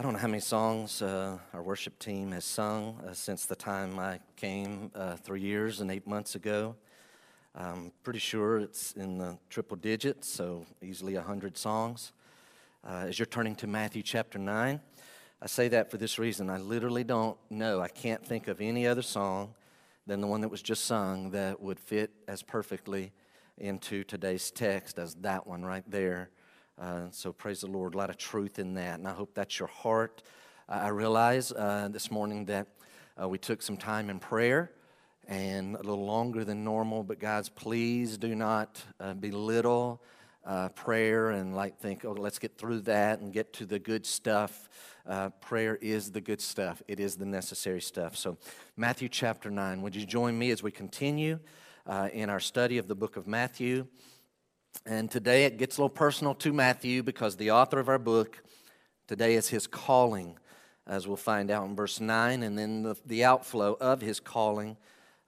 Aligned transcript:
I 0.00 0.02
don't 0.02 0.14
know 0.14 0.18
how 0.18 0.28
many 0.28 0.40
songs 0.40 1.02
uh, 1.02 1.36
our 1.52 1.62
worship 1.62 1.98
team 1.98 2.32
has 2.32 2.46
sung 2.46 2.98
uh, 3.06 3.12
since 3.12 3.44
the 3.44 3.54
time 3.54 3.98
I 3.98 4.20
came 4.34 4.90
uh, 4.94 5.16
three 5.16 5.42
years 5.42 5.82
and 5.82 5.90
eight 5.90 6.06
months 6.06 6.36
ago. 6.36 6.74
I'm 7.54 7.92
pretty 8.02 8.18
sure 8.18 8.60
it's 8.60 8.92
in 8.92 9.18
the 9.18 9.36
triple 9.50 9.76
digits, 9.76 10.26
so 10.26 10.64
easily 10.80 11.16
100 11.16 11.58
songs. 11.58 12.12
Uh, 12.82 13.08
as 13.08 13.18
you're 13.18 13.26
turning 13.26 13.54
to 13.56 13.66
Matthew 13.66 14.02
chapter 14.02 14.38
9, 14.38 14.80
I 15.42 15.46
say 15.46 15.68
that 15.68 15.90
for 15.90 15.98
this 15.98 16.18
reason. 16.18 16.48
I 16.48 16.56
literally 16.56 17.04
don't 17.04 17.36
know. 17.50 17.82
I 17.82 17.88
can't 17.88 18.24
think 18.24 18.48
of 18.48 18.62
any 18.62 18.86
other 18.86 19.02
song 19.02 19.52
than 20.06 20.22
the 20.22 20.26
one 20.26 20.40
that 20.40 20.48
was 20.48 20.62
just 20.62 20.86
sung 20.86 21.32
that 21.32 21.60
would 21.60 21.78
fit 21.78 22.10
as 22.26 22.42
perfectly 22.42 23.12
into 23.58 24.02
today's 24.04 24.50
text 24.50 24.98
as 24.98 25.14
that 25.16 25.46
one 25.46 25.62
right 25.62 25.84
there. 25.90 26.30
Uh, 26.80 27.08
so 27.10 27.30
praise 27.30 27.60
the 27.60 27.66
Lord, 27.66 27.94
a 27.94 27.98
lot 27.98 28.08
of 28.08 28.16
truth 28.16 28.58
in 28.58 28.72
that, 28.74 28.98
and 28.98 29.06
I 29.06 29.12
hope 29.12 29.34
that's 29.34 29.58
your 29.58 29.68
heart. 29.68 30.22
Uh, 30.66 30.78
I 30.84 30.88
realize 30.88 31.52
uh, 31.52 31.88
this 31.92 32.10
morning 32.10 32.46
that 32.46 32.68
uh, 33.20 33.28
we 33.28 33.36
took 33.36 33.60
some 33.60 33.76
time 33.76 34.08
in 34.08 34.18
prayer 34.18 34.72
and 35.28 35.74
a 35.74 35.82
little 35.82 36.06
longer 36.06 36.42
than 36.42 36.64
normal, 36.64 37.02
but 37.02 37.18
guys, 37.18 37.50
please 37.50 38.16
do 38.16 38.34
not 38.34 38.82
uh, 38.98 39.12
belittle 39.12 40.00
uh, 40.46 40.70
prayer 40.70 41.28
and 41.28 41.54
like 41.54 41.78
think, 41.78 42.06
oh, 42.06 42.12
let's 42.12 42.38
get 42.38 42.56
through 42.56 42.80
that 42.80 43.20
and 43.20 43.30
get 43.34 43.52
to 43.52 43.66
the 43.66 43.78
good 43.78 44.06
stuff. 44.06 44.70
prayer 45.42 45.76
is 45.82 46.12
the 46.12 46.20
good 46.22 46.40
stuff. 46.40 46.82
It 46.88 46.98
is 46.98 47.16
the 47.16 47.26
necessary 47.26 47.82
stuff. 47.82 48.16
So, 48.16 48.38
Matthew 48.74 49.10
chapter 49.10 49.50
9, 49.50 49.82
would 49.82 49.94
you 49.94 50.06
join 50.06 50.38
me 50.38 50.50
as 50.50 50.62
we 50.62 50.70
continue 50.70 51.40
in 52.14 52.30
our 52.30 52.40
study 52.40 52.78
of 52.78 52.88
the 52.88 52.94
book 52.94 53.18
of 53.18 53.26
Matthew? 53.26 53.86
And 54.86 55.10
today 55.10 55.44
it 55.44 55.58
gets 55.58 55.76
a 55.76 55.80
little 55.80 55.88
personal 55.88 56.34
to 56.36 56.52
Matthew 56.52 57.02
because 57.02 57.36
the 57.36 57.50
author 57.50 57.78
of 57.78 57.88
our 57.88 57.98
book 57.98 58.42
today 59.06 59.34
is 59.34 59.48
his 59.48 59.66
calling, 59.66 60.38
as 60.86 61.06
we'll 61.06 61.16
find 61.16 61.50
out 61.50 61.66
in 61.66 61.76
verse 61.76 62.00
9, 62.00 62.42
and 62.42 62.58
then 62.58 62.82
the, 62.82 62.96
the 63.04 63.24
outflow 63.24 63.76
of 63.80 64.00
his 64.00 64.20
calling 64.20 64.76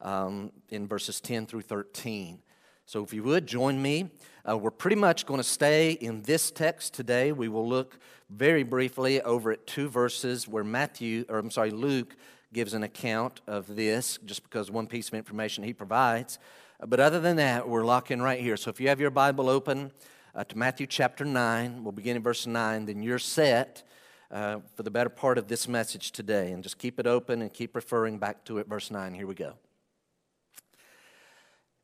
um, 0.00 0.52
in 0.68 0.86
verses 0.86 1.20
10 1.20 1.46
through 1.46 1.62
13. 1.62 2.42
So 2.86 3.02
if 3.04 3.12
you 3.12 3.22
would 3.22 3.46
join 3.46 3.80
me, 3.80 4.10
uh, 4.48 4.58
we're 4.58 4.70
pretty 4.70 4.96
much 4.96 5.26
going 5.26 5.38
to 5.38 5.44
stay 5.44 5.92
in 5.92 6.22
this 6.22 6.50
text 6.50 6.94
today. 6.94 7.32
We 7.32 7.48
will 7.48 7.68
look 7.68 7.98
very 8.28 8.64
briefly 8.64 9.20
over 9.22 9.52
at 9.52 9.66
two 9.66 9.88
verses 9.88 10.48
where 10.48 10.64
Matthew, 10.64 11.24
or 11.28 11.38
I'm 11.38 11.50
sorry, 11.50 11.70
Luke 11.70 12.16
gives 12.52 12.74
an 12.74 12.82
account 12.82 13.40
of 13.46 13.76
this, 13.76 14.18
just 14.24 14.42
because 14.42 14.70
one 14.70 14.86
piece 14.86 15.08
of 15.08 15.14
information 15.14 15.64
he 15.64 15.72
provides. 15.72 16.38
But 16.86 16.98
other 16.98 17.20
than 17.20 17.36
that, 17.36 17.68
we're 17.68 17.84
locking 17.84 18.20
right 18.20 18.40
here. 18.40 18.56
So 18.56 18.68
if 18.68 18.80
you 18.80 18.88
have 18.88 18.98
your 18.98 19.10
Bible 19.10 19.48
open 19.48 19.92
uh, 20.34 20.42
to 20.42 20.58
Matthew 20.58 20.88
chapter 20.88 21.24
9, 21.24 21.84
we'll 21.84 21.92
begin 21.92 22.16
in 22.16 22.22
verse 22.22 22.44
9, 22.44 22.86
then 22.86 23.04
you're 23.04 23.20
set 23.20 23.84
uh, 24.32 24.58
for 24.74 24.82
the 24.82 24.90
better 24.90 25.08
part 25.08 25.38
of 25.38 25.46
this 25.46 25.68
message 25.68 26.10
today. 26.10 26.50
And 26.50 26.60
just 26.60 26.78
keep 26.78 26.98
it 26.98 27.06
open 27.06 27.40
and 27.40 27.52
keep 27.52 27.76
referring 27.76 28.18
back 28.18 28.44
to 28.46 28.58
it. 28.58 28.66
Verse 28.66 28.90
9, 28.90 29.14
here 29.14 29.28
we 29.28 29.36
go. 29.36 29.52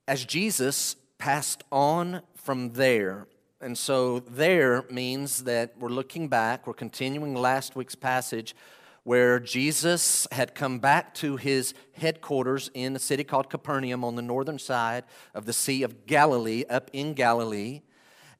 As 0.09 0.25
Jesus 0.25 0.97
passed 1.19 1.63
on 1.71 2.23
from 2.35 2.73
there, 2.73 3.29
and 3.61 3.79
so 3.79 4.19
there 4.19 4.85
means 4.91 5.45
that 5.45 5.75
we're 5.79 5.91
looking 5.91 6.27
back, 6.27 6.67
we're 6.67 6.75
continuing 6.75 7.37
last 7.37 7.77
week's 7.77 7.95
passage 7.95 8.57
where 9.09 9.41
Jesus 9.41 10.27
had 10.33 10.55
come 10.55 10.81
back 10.81 11.15
to 11.15 11.37
his 11.37 11.73
headquarters 11.95 12.71
in 12.75 12.95
a 12.95 12.99
city 12.99 13.25
called 13.25 13.49
Capernaum 13.49 14.05
on 14.05 14.17
the 14.17 14.21
northern 14.21 14.59
side 14.59 15.03
of 15.33 15.47
the 15.47 15.53
Sea 15.55 15.83
of 15.83 16.05
Galilee, 16.05 16.65
up 16.69 16.91
in 16.93 17.15
Galilee. 17.15 17.81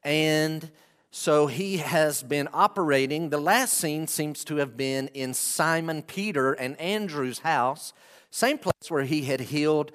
And 0.05 0.71
so 1.11 1.47
he 1.47 1.79
has 1.79 2.23
been 2.23 2.51
operating. 2.53 3.31
The 3.31 3.41
last 3.41 3.79
scene 3.79 4.07
seems 4.07 4.45
to 4.45 4.57
have 4.57 4.77
been 4.77 5.09
in 5.15 5.33
Simon 5.33 6.03
Peter 6.03 6.53
and 6.53 6.79
Andrew's 6.79 7.39
house, 7.39 7.95
same 8.31 8.59
place 8.59 8.91
where 8.91 9.05
he 9.05 9.23
had 9.23 9.41
healed 9.41 9.91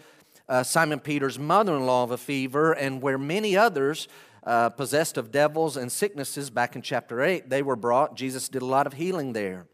uh, 0.49 0.63
Simon 0.63 0.99
Peter's 0.99 1.37
mother 1.37 1.75
in 1.75 1.85
law 1.85 2.03
of 2.03 2.09
a 2.09 2.17
fever, 2.17 2.73
and 2.73 2.99
where 2.99 3.19
many 3.19 3.55
others. 3.55 4.08
Uh, 4.45 4.67
possessed 4.67 5.17
of 5.17 5.31
devils 5.31 5.77
and 5.77 5.89
sicknesses 5.89 6.49
back 6.49 6.75
in 6.75 6.81
chapter 6.81 7.21
8, 7.21 7.49
they 7.49 7.61
were 7.61 7.77
brought. 7.77 8.14
Jesus 8.14 8.49
did 8.49 8.61
a 8.61 8.65
lot 8.65 8.86
of 8.86 8.92
healing 8.92 9.31
there. 9.31 9.67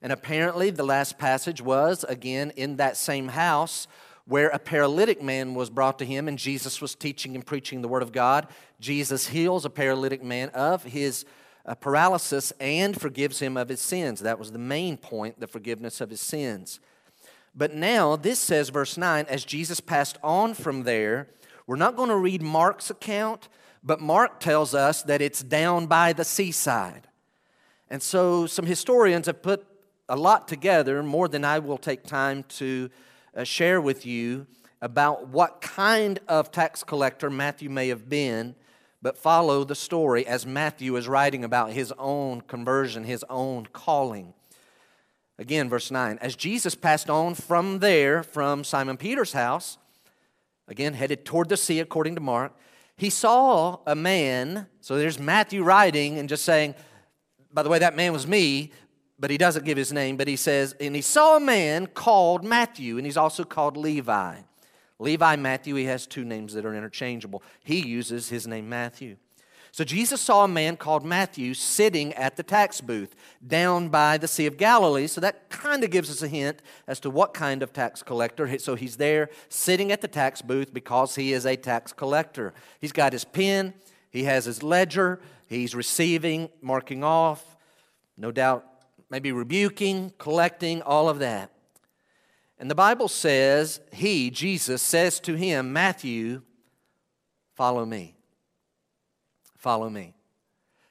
And 0.00 0.12
apparently, 0.12 0.70
the 0.70 0.84
last 0.84 1.18
passage 1.18 1.60
was 1.60 2.04
again 2.04 2.52
in 2.56 2.76
that 2.76 2.96
same 2.96 3.28
house 3.28 3.86
where 4.28 4.48
a 4.48 4.58
paralytic 4.58 5.22
man 5.22 5.54
was 5.54 5.70
brought 5.70 5.98
to 5.98 6.04
him, 6.04 6.28
and 6.28 6.38
Jesus 6.38 6.82
was 6.82 6.94
teaching 6.94 7.34
and 7.34 7.46
preaching 7.46 7.80
the 7.80 7.88
Word 7.88 8.02
of 8.02 8.12
God. 8.12 8.46
Jesus 8.78 9.28
heals 9.28 9.64
a 9.64 9.70
paralytic 9.70 10.22
man 10.22 10.50
of 10.50 10.84
his 10.84 11.24
uh, 11.64 11.74
paralysis 11.74 12.52
and 12.60 13.00
forgives 13.00 13.40
him 13.40 13.56
of 13.56 13.70
his 13.70 13.80
sins. 13.80 14.20
That 14.20 14.38
was 14.38 14.52
the 14.52 14.58
main 14.58 14.98
point, 14.98 15.40
the 15.40 15.46
forgiveness 15.46 16.00
of 16.00 16.10
his 16.10 16.20
sins. 16.20 16.78
But 17.54 17.74
now, 17.74 18.16
this 18.16 18.38
says, 18.38 18.68
verse 18.68 18.96
9, 18.96 19.26
as 19.28 19.44
Jesus 19.44 19.80
passed 19.80 20.18
on 20.22 20.54
from 20.54 20.84
there, 20.84 21.28
we're 21.66 21.76
not 21.76 21.96
going 21.96 22.10
to 22.10 22.16
read 22.16 22.42
Mark's 22.42 22.90
account, 22.90 23.48
but 23.82 24.00
Mark 24.00 24.40
tells 24.40 24.74
us 24.74 25.02
that 25.02 25.22
it's 25.22 25.42
down 25.42 25.86
by 25.86 26.12
the 26.12 26.24
seaside. 26.24 27.08
And 27.90 28.02
so, 28.02 28.46
some 28.46 28.66
historians 28.66 29.26
have 29.26 29.42
put 29.42 29.66
a 30.08 30.16
lot 30.16 30.48
together, 30.48 31.02
more 31.02 31.28
than 31.28 31.44
I 31.44 31.58
will 31.58 31.78
take 31.78 32.04
time 32.04 32.44
to 32.44 32.88
uh, 33.36 33.44
share 33.44 33.80
with 33.80 34.06
you 34.06 34.46
about 34.80 35.28
what 35.28 35.60
kind 35.60 36.18
of 36.28 36.50
tax 36.50 36.82
collector 36.82 37.28
Matthew 37.28 37.68
may 37.68 37.88
have 37.88 38.08
been, 38.08 38.54
but 39.02 39.18
follow 39.18 39.64
the 39.64 39.74
story 39.74 40.26
as 40.26 40.46
Matthew 40.46 40.96
is 40.96 41.08
writing 41.08 41.44
about 41.44 41.72
his 41.72 41.92
own 41.98 42.40
conversion, 42.42 43.04
his 43.04 43.24
own 43.28 43.66
calling. 43.72 44.34
Again, 45.38 45.68
verse 45.68 45.90
9. 45.90 46.18
As 46.20 46.34
Jesus 46.34 46.74
passed 46.74 47.10
on 47.10 47.34
from 47.34 47.78
there, 47.78 48.22
from 48.22 48.64
Simon 48.64 48.96
Peter's 48.96 49.32
house, 49.32 49.78
again 50.66 50.94
headed 50.94 51.24
toward 51.24 51.48
the 51.48 51.56
sea 51.56 51.80
according 51.80 52.14
to 52.14 52.20
Mark, 52.20 52.52
he 52.96 53.10
saw 53.10 53.78
a 53.86 53.94
man. 53.94 54.66
So 54.80 54.96
there's 54.96 55.18
Matthew 55.18 55.62
writing 55.62 56.18
and 56.18 56.28
just 56.28 56.44
saying, 56.44 56.74
by 57.52 57.62
the 57.62 57.68
way, 57.68 57.78
that 57.78 57.94
man 57.94 58.12
was 58.12 58.26
me 58.26 58.72
but 59.18 59.30
he 59.30 59.38
doesn't 59.38 59.64
give 59.64 59.76
his 59.76 59.92
name, 59.92 60.16
but 60.16 60.28
he 60.28 60.36
says, 60.36 60.74
and 60.80 60.94
he 60.94 61.02
saw 61.02 61.36
a 61.36 61.40
man 61.40 61.86
called 61.86 62.44
Matthew, 62.44 62.96
and 62.96 63.06
he's 63.06 63.16
also 63.16 63.44
called 63.44 63.76
Levi. 63.76 64.36
Levi, 65.00 65.36
Matthew, 65.36 65.74
he 65.76 65.84
has 65.84 66.06
two 66.06 66.24
names 66.24 66.54
that 66.54 66.64
are 66.64 66.74
interchangeable. 66.74 67.42
He 67.62 67.86
uses 67.86 68.28
his 68.28 68.46
name 68.46 68.68
Matthew. 68.68 69.16
So 69.70 69.84
Jesus 69.84 70.20
saw 70.20 70.44
a 70.44 70.48
man 70.48 70.76
called 70.76 71.04
Matthew 71.04 71.54
sitting 71.54 72.12
at 72.14 72.36
the 72.36 72.42
tax 72.42 72.80
booth 72.80 73.14
down 73.46 73.90
by 73.90 74.18
the 74.18 74.26
Sea 74.26 74.46
of 74.46 74.56
Galilee. 74.56 75.06
So 75.06 75.20
that 75.20 75.50
kind 75.50 75.84
of 75.84 75.90
gives 75.90 76.10
us 76.10 76.22
a 76.22 76.28
hint 76.28 76.62
as 76.86 76.98
to 77.00 77.10
what 77.10 77.34
kind 77.34 77.62
of 77.62 77.72
tax 77.72 78.02
collector. 78.02 78.58
So 78.58 78.74
he's 78.74 78.96
there 78.96 79.28
sitting 79.48 79.92
at 79.92 80.00
the 80.00 80.08
tax 80.08 80.42
booth 80.42 80.72
because 80.72 81.14
he 81.14 81.32
is 81.32 81.44
a 81.44 81.54
tax 81.54 81.92
collector. 81.92 82.54
He's 82.80 82.92
got 82.92 83.12
his 83.12 83.24
pen, 83.24 83.74
he 84.10 84.24
has 84.24 84.46
his 84.46 84.62
ledger, 84.62 85.20
he's 85.48 85.74
receiving, 85.74 86.48
marking 86.62 87.04
off, 87.04 87.56
no 88.16 88.32
doubt 88.32 88.64
maybe 89.10 89.32
rebuking, 89.32 90.12
collecting, 90.18 90.82
all 90.82 91.08
of 91.08 91.18
that. 91.18 91.50
And 92.58 92.70
the 92.70 92.74
Bible 92.74 93.08
says, 93.08 93.80
He, 93.92 94.30
Jesus, 94.30 94.82
says 94.82 95.20
to 95.20 95.34
him, 95.34 95.72
Matthew, 95.72 96.42
follow 97.54 97.84
me. 97.84 98.16
Follow 99.56 99.88
me. 99.88 100.14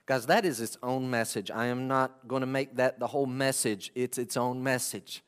Guys, 0.06 0.26
that 0.28 0.46
is 0.46 0.62
its 0.62 0.78
own 0.82 1.10
message. 1.10 1.52
I 1.52 1.66
am 1.66 1.88
not 1.88 2.28
going 2.28 2.40
to 2.40 2.48
make 2.48 2.78
that 2.78 3.00
the 3.00 3.08
whole 3.08 3.26
message, 3.26 3.92
it's 3.94 4.18
its 4.18 4.38
own 4.38 4.64
message. 4.64 5.22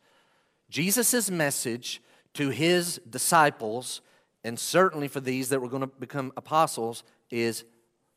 Jesus' 0.70 1.30
message 1.30 2.02
to 2.36 2.50
his 2.50 3.02
disciples, 3.10 4.00
and 4.46 4.58
certainly 4.58 5.10
for 5.10 5.20
these 5.20 5.50
that 5.50 5.60
were 5.60 5.68
going 5.68 5.82
to 5.82 5.88
become 5.88 6.32
apostles, 6.38 7.04
is 7.30 7.66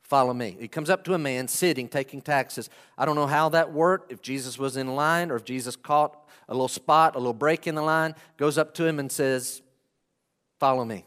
Follow 0.03 0.35
me. 0.35 0.57
He 0.59 0.69
comes 0.69 0.91
up 0.91 1.05
to 1.05 1.15
a 1.15 1.19
man 1.19 1.49
sitting, 1.49 1.89
taking 1.89 2.21
taxes. 2.21 2.69
I 2.99 3.05
don't 3.05 3.17
know 3.17 3.27
how 3.27 3.49
that 3.51 3.73
worked, 3.73 4.13
if 4.13 4.21
Jesus 4.21 4.59
was 4.59 4.77
in 4.77 4.95
line 4.95 5.31
or 5.31 5.37
if 5.37 5.45
Jesus 5.45 5.77
caught 5.77 6.19
a 6.49 6.53
little 6.53 6.69
spot, 6.69 7.15
a 7.15 7.19
little 7.19 7.33
break 7.33 7.67
in 7.67 7.75
the 7.75 7.83
line, 7.83 8.15
goes 8.37 8.59
up 8.59 8.75
to 8.75 8.87
him 8.87 8.99
and 8.99 9.11
says, 9.11 9.63
Follow 10.59 10.85
me. 10.85 11.05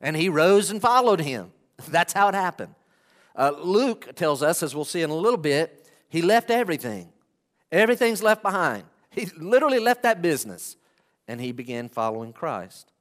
And 0.00 0.16
he 0.16 0.28
rose 0.28 0.70
and 0.70 0.80
followed 0.80 1.20
him. 1.20 1.52
That's 1.88 2.12
how 2.12 2.28
it 2.28 2.34
happened. 2.34 2.74
Uh, 3.36 3.52
Luke 3.56 4.14
tells 4.16 4.42
us, 4.42 4.62
as 4.62 4.74
we'll 4.74 4.84
see 4.84 5.02
in 5.02 5.10
a 5.10 5.14
little 5.14 5.38
bit, 5.38 5.88
he 6.08 6.20
left 6.20 6.50
everything. 6.50 7.12
Everything's 7.70 8.22
left 8.22 8.42
behind. 8.42 8.84
He 9.12 9.26
literally 9.36 9.80
left 9.80 10.04
that 10.04 10.22
business 10.22 10.76
and 11.26 11.40
he 11.40 11.50
began 11.50 11.88
following 11.88 12.32
Christ. 12.32 12.92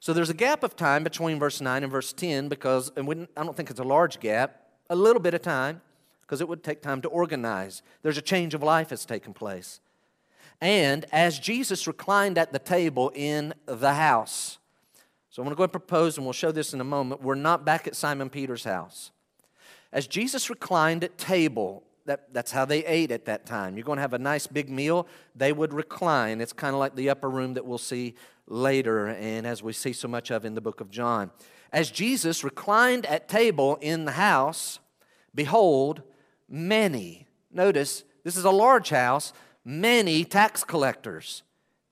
So 0.00 0.14
there's 0.14 0.30
a 0.30 0.34
gap 0.34 0.62
of 0.62 0.76
time 0.76 1.04
between 1.04 1.38
verse 1.38 1.60
9 1.60 1.82
and 1.82 1.92
verse 1.92 2.14
10 2.14 2.48
because, 2.48 2.90
and 2.96 3.28
I 3.36 3.44
don't 3.44 3.54
think 3.54 3.70
it's 3.70 3.80
a 3.80 3.84
large 3.84 4.18
gap, 4.18 4.56
a 4.88 4.96
little 4.96 5.20
bit 5.20 5.34
of 5.34 5.42
time 5.42 5.82
because 6.22 6.40
it 6.40 6.48
would 6.48 6.64
take 6.64 6.80
time 6.80 7.02
to 7.02 7.08
organize. 7.08 7.82
There's 8.02 8.16
a 8.16 8.22
change 8.22 8.54
of 8.54 8.62
life 8.62 8.88
that's 8.88 9.04
taken 9.04 9.34
place. 9.34 9.80
And 10.58 11.04
as 11.12 11.38
Jesus 11.38 11.86
reclined 11.86 12.38
at 12.38 12.50
the 12.52 12.58
table 12.58 13.12
in 13.14 13.52
the 13.66 13.92
house, 13.92 14.58
so 15.28 15.42
I'm 15.42 15.46
going 15.46 15.54
to 15.54 15.58
go 15.58 15.62
and 15.64 15.72
propose, 15.72 16.16
and 16.16 16.26
we'll 16.26 16.32
show 16.32 16.50
this 16.50 16.72
in 16.74 16.80
a 16.80 16.84
moment. 16.84 17.22
We're 17.22 17.34
not 17.34 17.64
back 17.64 17.86
at 17.86 17.94
Simon 17.94 18.30
Peter's 18.30 18.64
house. 18.64 19.10
As 19.92 20.06
Jesus 20.06 20.50
reclined 20.50 21.04
at 21.04 21.18
table, 21.18 21.84
that, 22.06 22.32
that's 22.32 22.50
how 22.50 22.64
they 22.64 22.84
ate 22.84 23.10
at 23.12 23.26
that 23.26 23.46
time. 23.46 23.76
You're 23.76 23.84
going 23.84 23.98
to 23.98 24.02
have 24.02 24.14
a 24.14 24.18
nice 24.18 24.46
big 24.46 24.70
meal, 24.70 25.06
they 25.36 25.52
would 25.52 25.72
recline. 25.72 26.40
It's 26.40 26.52
kind 26.52 26.74
of 26.74 26.80
like 26.80 26.96
the 26.96 27.10
upper 27.10 27.28
room 27.28 27.54
that 27.54 27.64
we'll 27.64 27.78
see 27.78 28.14
later, 28.50 29.06
and 29.06 29.46
as 29.46 29.62
we 29.62 29.72
see 29.72 29.92
so 29.92 30.08
much 30.08 30.30
of 30.30 30.44
in 30.44 30.54
the 30.54 30.60
book 30.60 30.80
of 30.80 30.90
John. 30.90 31.30
As 31.72 31.90
Jesus 31.90 32.44
reclined 32.44 33.06
at 33.06 33.28
table 33.28 33.78
in 33.80 34.04
the 34.04 34.12
house, 34.12 34.80
behold, 35.34 36.02
many, 36.48 37.28
notice, 37.52 38.04
this 38.24 38.36
is 38.36 38.44
a 38.44 38.50
large 38.50 38.90
house, 38.90 39.32
many 39.64 40.24
tax 40.24 40.64
collectors 40.64 41.42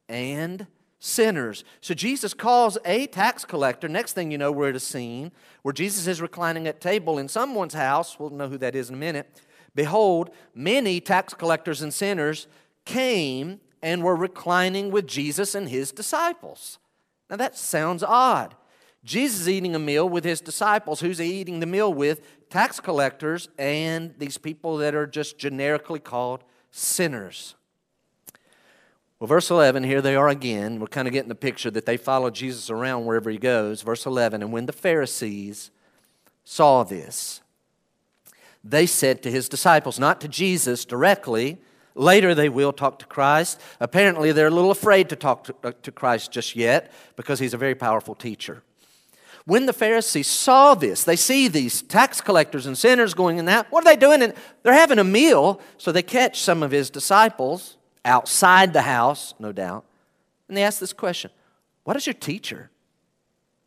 and 0.08 0.66
sinners. 0.98 1.64
So 1.80 1.94
Jesus 1.94 2.34
calls 2.34 2.76
a 2.84 3.06
tax 3.06 3.44
collector. 3.44 3.88
Next 3.88 4.14
thing 4.14 4.32
you 4.32 4.38
know, 4.38 4.50
we're 4.50 4.70
at 4.70 4.76
a 4.76 4.80
scene 4.80 5.30
where 5.62 5.72
Jesus 5.72 6.08
is 6.08 6.20
reclining 6.20 6.66
at 6.66 6.80
table 6.80 7.18
in 7.18 7.28
someone's 7.28 7.74
house. 7.74 8.18
We'll 8.18 8.30
know 8.30 8.48
who 8.48 8.58
that 8.58 8.74
is 8.74 8.88
in 8.88 8.96
a 8.96 8.98
minute. 8.98 9.40
Behold, 9.76 10.30
many 10.54 11.00
tax 11.00 11.34
collectors 11.34 11.82
and 11.82 11.94
sinners 11.94 12.48
came 12.84 13.60
and 13.82 14.02
were 14.02 14.16
reclining 14.16 14.90
with 14.90 15.06
Jesus 15.06 15.54
and 15.54 15.68
his 15.68 15.92
disciples. 15.92 16.78
Now 17.30 17.36
that 17.36 17.56
sounds 17.56 18.02
odd. 18.02 18.54
Jesus 19.04 19.40
is 19.42 19.48
eating 19.48 19.74
a 19.74 19.78
meal 19.78 20.08
with 20.08 20.24
his 20.24 20.40
disciples. 20.40 21.00
Who's 21.00 21.18
he 21.18 21.40
eating 21.40 21.60
the 21.60 21.66
meal 21.66 21.92
with? 21.92 22.20
Tax 22.50 22.80
collectors 22.80 23.48
and 23.58 24.14
these 24.18 24.38
people 24.38 24.76
that 24.78 24.94
are 24.94 25.06
just 25.06 25.38
generically 25.38 26.00
called 26.00 26.44
sinners. 26.70 27.54
Well, 29.18 29.28
verse 29.28 29.50
11, 29.50 29.82
here 29.84 30.00
they 30.00 30.14
are 30.14 30.28
again. 30.28 30.78
We're 30.78 30.86
kind 30.86 31.08
of 31.08 31.12
getting 31.12 31.28
the 31.28 31.34
picture 31.34 31.70
that 31.72 31.86
they 31.86 31.96
follow 31.96 32.30
Jesus 32.30 32.70
around 32.70 33.04
wherever 33.04 33.30
he 33.30 33.38
goes. 33.38 33.82
Verse 33.82 34.06
11, 34.06 34.42
and 34.42 34.52
when 34.52 34.66
the 34.66 34.72
Pharisees 34.72 35.70
saw 36.44 36.84
this, 36.84 37.40
they 38.62 38.86
said 38.86 39.22
to 39.22 39.30
his 39.30 39.48
disciples, 39.48 39.98
not 39.98 40.20
to 40.20 40.28
Jesus 40.28 40.84
directly, 40.84 41.58
later 41.98 42.34
they 42.34 42.48
will 42.48 42.72
talk 42.72 42.98
to 43.00 43.06
Christ. 43.06 43.60
Apparently, 43.80 44.32
they're 44.32 44.46
a 44.46 44.50
little 44.50 44.70
afraid 44.70 45.08
to 45.10 45.16
talk 45.16 45.44
to, 45.44 45.54
uh, 45.64 45.72
to 45.82 45.92
Christ 45.92 46.32
just 46.32 46.56
yet 46.56 46.92
because 47.16 47.38
he's 47.38 47.54
a 47.54 47.58
very 47.58 47.74
powerful 47.74 48.14
teacher. 48.14 48.62
When 49.44 49.66
the 49.66 49.72
Pharisees 49.72 50.26
saw 50.26 50.74
this, 50.74 51.04
they 51.04 51.16
see 51.16 51.48
these 51.48 51.80
tax 51.80 52.20
collectors 52.20 52.66
and 52.66 52.76
sinners 52.76 53.14
going 53.14 53.38
in 53.38 53.46
that. 53.46 53.72
What 53.72 53.86
are 53.86 53.90
they 53.90 53.96
doing? 53.96 54.22
And 54.22 54.34
they're 54.62 54.74
having 54.74 54.98
a 54.98 55.04
meal, 55.04 55.60
so 55.78 55.90
they 55.90 56.02
catch 56.02 56.42
some 56.42 56.62
of 56.62 56.70
his 56.70 56.90
disciples 56.90 57.78
outside 58.04 58.72
the 58.72 58.82
house, 58.82 59.34
no 59.38 59.52
doubt, 59.52 59.84
and 60.48 60.56
they 60.56 60.62
ask 60.62 60.80
this 60.80 60.92
question 60.92 61.30
Why 61.84 61.94
does 61.94 62.06
your 62.06 62.14
teacher 62.14 62.70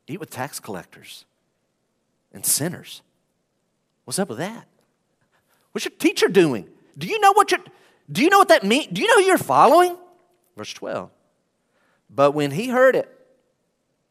eat 0.07 0.19
with 0.19 0.29
tax 0.29 0.59
collectors 0.59 1.25
and 2.31 2.45
sinners? 2.45 3.01
What's 4.05 4.19
up 4.19 4.29
with 4.29 4.39
that? 4.39 4.67
What's 5.71 5.85
your 5.85 5.93
teacher 5.97 6.27
doing? 6.27 6.67
Do 6.97 7.07
you 7.07 7.19
know 7.19 7.33
what 7.33 7.51
you're, 7.51 7.63
do 8.11 8.21
you 8.21 8.29
know 8.29 8.39
what 8.39 8.49
that 8.49 8.63
means? 8.63 8.87
Do 8.87 9.01
you 9.01 9.07
know 9.07 9.15
who 9.15 9.23
you're 9.23 9.37
following? 9.37 9.97
Verse 10.57 10.73
12. 10.73 11.09
But 12.09 12.31
when 12.31 12.51
he 12.51 12.69
heard 12.69 12.95
it, 12.95 13.09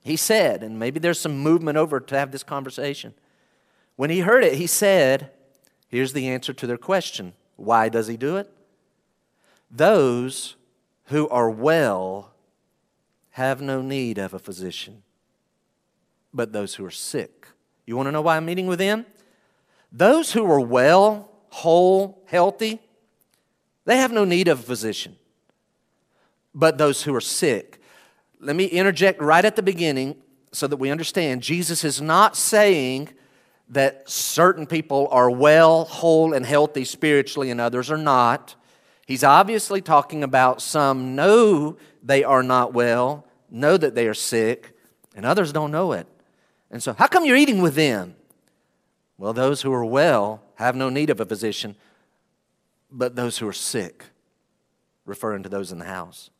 he 0.02 0.16
said, 0.16 0.62
and 0.62 0.78
maybe 0.78 0.98
there's 0.98 1.20
some 1.20 1.38
movement 1.38 1.76
over 1.76 2.00
to 2.00 2.18
have 2.18 2.32
this 2.32 2.42
conversation. 2.42 3.12
When 3.96 4.08
he 4.08 4.20
heard 4.20 4.44
it, 4.44 4.54
he 4.54 4.66
said, 4.66 5.30
Here's 5.88 6.12
the 6.12 6.28
answer 6.28 6.52
to 6.52 6.66
their 6.66 6.78
question. 6.78 7.34
Why 7.56 7.88
does 7.88 8.06
he 8.06 8.16
do 8.16 8.36
it? 8.36 8.50
Those 9.70 10.54
who 11.06 11.28
are 11.28 11.50
well 11.50 12.32
have 13.30 13.60
no 13.60 13.82
need 13.82 14.16
of 14.16 14.32
a 14.32 14.38
physician, 14.38 15.02
but 16.32 16.52
those 16.52 16.76
who 16.76 16.84
are 16.84 16.90
sick. 16.92 17.48
You 17.86 17.96
want 17.96 18.06
to 18.06 18.12
know 18.12 18.22
why 18.22 18.36
I'm 18.36 18.46
meeting 18.46 18.68
with 18.68 18.78
them? 18.78 19.04
Those 19.90 20.32
who 20.32 20.48
are 20.50 20.60
well, 20.60 21.30
whole, 21.48 22.22
healthy, 22.26 22.80
they 23.84 23.96
have 23.96 24.12
no 24.12 24.24
need 24.24 24.48
of 24.48 24.60
a 24.60 24.62
physician, 24.62 25.16
but 26.54 26.78
those 26.78 27.02
who 27.02 27.14
are 27.14 27.20
sick. 27.20 27.80
Let 28.40 28.56
me 28.56 28.66
interject 28.66 29.20
right 29.20 29.44
at 29.44 29.56
the 29.56 29.62
beginning 29.62 30.16
so 30.52 30.66
that 30.66 30.76
we 30.76 30.90
understand 30.90 31.42
Jesus 31.42 31.84
is 31.84 32.00
not 32.00 32.36
saying 32.36 33.10
that 33.68 34.08
certain 34.10 34.66
people 34.66 35.08
are 35.10 35.30
well, 35.30 35.84
whole, 35.84 36.32
and 36.34 36.44
healthy 36.44 36.84
spiritually 36.84 37.50
and 37.50 37.60
others 37.60 37.90
are 37.90 37.96
not. 37.96 38.56
He's 39.06 39.24
obviously 39.24 39.80
talking 39.80 40.22
about 40.24 40.60
some 40.60 41.14
know 41.14 41.76
they 42.02 42.24
are 42.24 42.42
not 42.42 42.72
well, 42.72 43.26
know 43.50 43.76
that 43.76 43.94
they 43.94 44.06
are 44.08 44.14
sick, 44.14 44.76
and 45.14 45.24
others 45.24 45.52
don't 45.52 45.70
know 45.70 45.92
it. 45.92 46.06
And 46.70 46.82
so, 46.82 46.92
how 46.92 47.06
come 47.06 47.24
you're 47.24 47.36
eating 47.36 47.62
with 47.62 47.74
them? 47.74 48.14
Well, 49.18 49.32
those 49.32 49.62
who 49.62 49.72
are 49.72 49.84
well 49.84 50.42
have 50.54 50.74
no 50.74 50.88
need 50.88 51.10
of 51.10 51.20
a 51.20 51.26
physician, 51.26 51.76
but 52.90 53.16
those 53.16 53.38
who 53.38 53.48
are 53.48 53.52
sick, 53.52 54.04
referring 55.04 55.42
to 55.42 55.48
those 55.48 55.72
in 55.72 55.78
the 55.78 55.84
house. 55.84 56.30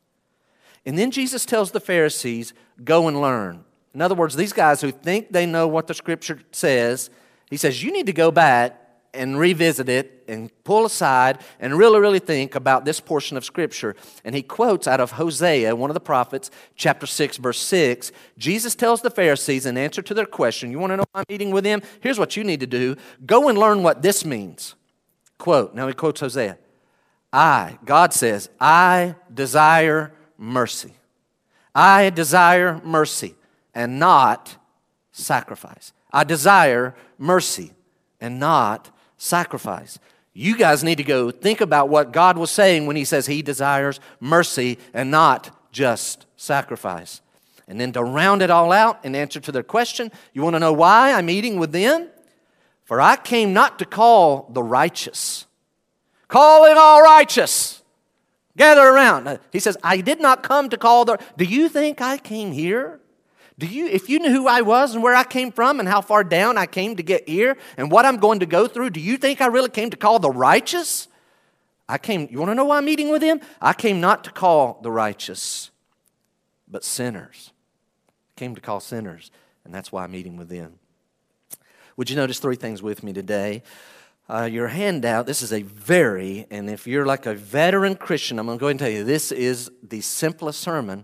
And 0.85 0.97
then 0.97 1.11
Jesus 1.11 1.45
tells 1.45 1.71
the 1.71 1.79
Pharisees, 1.79 2.53
Go 2.83 3.07
and 3.07 3.21
learn. 3.21 3.63
In 3.93 4.01
other 4.01 4.15
words, 4.15 4.35
these 4.35 4.53
guys 4.53 4.81
who 4.81 4.91
think 4.91 5.31
they 5.31 5.45
know 5.45 5.67
what 5.67 5.87
the 5.87 5.93
scripture 5.93 6.39
says, 6.51 7.09
he 7.49 7.57
says, 7.57 7.83
You 7.83 7.91
need 7.91 8.05
to 8.07 8.13
go 8.13 8.31
back 8.31 8.81
and 9.13 9.37
revisit 9.37 9.89
it 9.89 10.23
and 10.27 10.49
pull 10.63 10.85
aside 10.85 11.39
and 11.59 11.77
really, 11.77 11.99
really 11.99 12.19
think 12.19 12.55
about 12.55 12.85
this 12.85 12.99
portion 12.99 13.37
of 13.37 13.45
Scripture. 13.45 13.95
And 14.23 14.33
he 14.35 14.41
quotes 14.41 14.87
out 14.87 14.99
of 14.99 15.11
Hosea, 15.11 15.75
one 15.75 15.89
of 15.89 15.93
the 15.93 15.99
prophets, 15.99 16.49
chapter 16.75 17.05
6, 17.05 17.37
verse 17.37 17.59
6. 17.59 18.11
Jesus 18.37 18.75
tells 18.75 19.01
the 19.01 19.09
Pharisees 19.09 19.65
in 19.65 19.77
answer 19.77 20.01
to 20.01 20.13
their 20.13 20.25
question, 20.25 20.71
You 20.71 20.79
want 20.79 20.91
to 20.91 20.97
know 20.97 21.05
why 21.11 21.21
I'm 21.21 21.25
eating 21.29 21.51
with 21.51 21.63
them? 21.63 21.81
Here's 21.99 22.19
what 22.19 22.37
you 22.37 22.43
need 22.43 22.61
to 22.61 22.67
do 22.67 22.95
go 23.25 23.49
and 23.49 23.57
learn 23.57 23.83
what 23.83 24.01
this 24.01 24.25
means. 24.25 24.75
Quote, 25.41 25.73
now 25.73 25.87
he 25.87 25.93
quotes 25.95 26.19
Hosea 26.19 26.55
I, 27.33 27.79
God 27.83 28.13
says, 28.13 28.47
I 28.59 29.15
desire 29.33 30.13
mercy. 30.37 30.93
I 31.73 32.11
desire 32.11 32.79
mercy 32.83 33.33
and 33.73 33.97
not 33.97 34.55
sacrifice. 35.11 35.93
I 36.13 36.25
desire 36.25 36.93
mercy 37.17 37.71
and 38.19 38.39
not 38.39 38.95
sacrifice. 39.17 39.97
You 40.31 40.55
guys 40.55 40.83
need 40.83 40.97
to 40.97 41.03
go 41.03 41.31
think 41.31 41.59
about 41.59 41.89
what 41.89 42.13
God 42.13 42.37
was 42.37 42.51
saying 42.51 42.85
when 42.85 42.95
He 42.95 43.03
says 43.03 43.25
He 43.25 43.41
desires 43.41 43.99
mercy 44.19 44.77
and 44.93 45.09
not 45.09 45.49
just 45.71 46.27
sacrifice. 46.35 47.19
And 47.67 47.79
then 47.79 47.93
to 47.93 48.03
round 48.03 48.43
it 48.43 48.51
all 48.51 48.71
out 48.71 49.03
in 49.03 49.15
answer 49.15 49.39
to 49.39 49.51
their 49.51 49.63
question, 49.63 50.11
you 50.33 50.43
want 50.43 50.53
to 50.53 50.59
know 50.59 50.73
why 50.73 51.13
I'm 51.13 51.31
eating 51.31 51.57
with 51.57 51.71
them? 51.71 52.09
For 52.91 52.99
I 52.99 53.15
came 53.15 53.53
not 53.53 53.79
to 53.79 53.85
call 53.85 54.49
the 54.51 54.61
righteous, 54.61 55.45
calling 56.27 56.75
all 56.77 57.01
righteous. 57.01 57.83
Gather 58.57 58.81
around. 58.81 59.29
Uh, 59.29 59.37
he 59.49 59.59
says, 59.59 59.77
I 59.81 60.01
did 60.01 60.19
not 60.19 60.43
come 60.43 60.67
to 60.67 60.75
call 60.77 61.05
the. 61.05 61.17
Do 61.37 61.45
you 61.45 61.69
think 61.69 62.01
I 62.01 62.17
came 62.17 62.51
here 62.51 62.99
do 63.57 63.65
you, 63.65 63.85
if 63.85 64.09
you 64.09 64.19
knew 64.19 64.31
who 64.31 64.45
I 64.45 64.59
was 64.59 64.93
and 64.93 65.01
where 65.01 65.15
I 65.15 65.23
came 65.23 65.53
from 65.53 65.79
and 65.79 65.87
how 65.87 66.01
far 66.01 66.25
down 66.25 66.57
I 66.57 66.65
came 66.65 66.97
to 66.97 67.03
get 67.03 67.29
here 67.29 67.55
and 67.77 67.89
what 67.89 68.05
I'm 68.05 68.17
going 68.17 68.39
to 68.39 68.45
go 68.45 68.67
through, 68.67 68.89
do 68.89 68.99
you 68.99 69.15
think 69.17 69.39
I 69.39 69.45
really 69.45 69.69
came 69.69 69.89
to 69.91 69.95
call 69.95 70.19
the 70.19 70.29
righteous? 70.29 71.07
I 71.87 71.97
came, 71.97 72.27
you 72.29 72.39
want 72.39 72.49
to 72.49 72.55
know 72.55 72.65
why 72.65 72.77
I'm 72.79 72.85
meeting 72.85 73.09
with 73.09 73.21
him? 73.21 73.39
I 73.61 73.71
came 73.71 74.01
not 74.01 74.25
to 74.25 74.31
call 74.31 74.81
the 74.81 74.91
righteous, 74.91 75.71
but 76.67 76.83
sinners. 76.83 77.53
I 78.35 78.39
came 78.39 78.53
to 78.55 78.61
call 78.61 78.81
sinners, 78.81 79.31
and 79.63 79.73
that's 79.73 79.93
why 79.93 80.03
I'm 80.03 80.11
meeting 80.11 80.35
with 80.35 80.49
them. 80.49 80.79
Would 81.97 82.09
you 82.09 82.15
notice 82.15 82.39
three 82.39 82.55
things 82.55 82.81
with 82.81 83.03
me 83.03 83.13
today? 83.13 83.63
Uh, 84.29 84.45
your 84.45 84.69
handout, 84.69 85.25
this 85.25 85.41
is 85.41 85.51
a 85.51 85.61
very, 85.61 86.47
and 86.49 86.69
if 86.69 86.87
you're 86.87 87.05
like 87.05 87.25
a 87.25 87.33
veteran 87.33 87.95
Christian, 87.95 88.39
I'm 88.39 88.45
going 88.45 88.57
to 88.57 88.61
go 88.61 88.67
ahead 88.67 88.71
and 88.71 88.79
tell 88.79 88.89
you, 88.89 89.03
this 89.03 89.31
is 89.31 89.69
the 89.83 89.99
simplest 89.99 90.61
sermon 90.61 91.03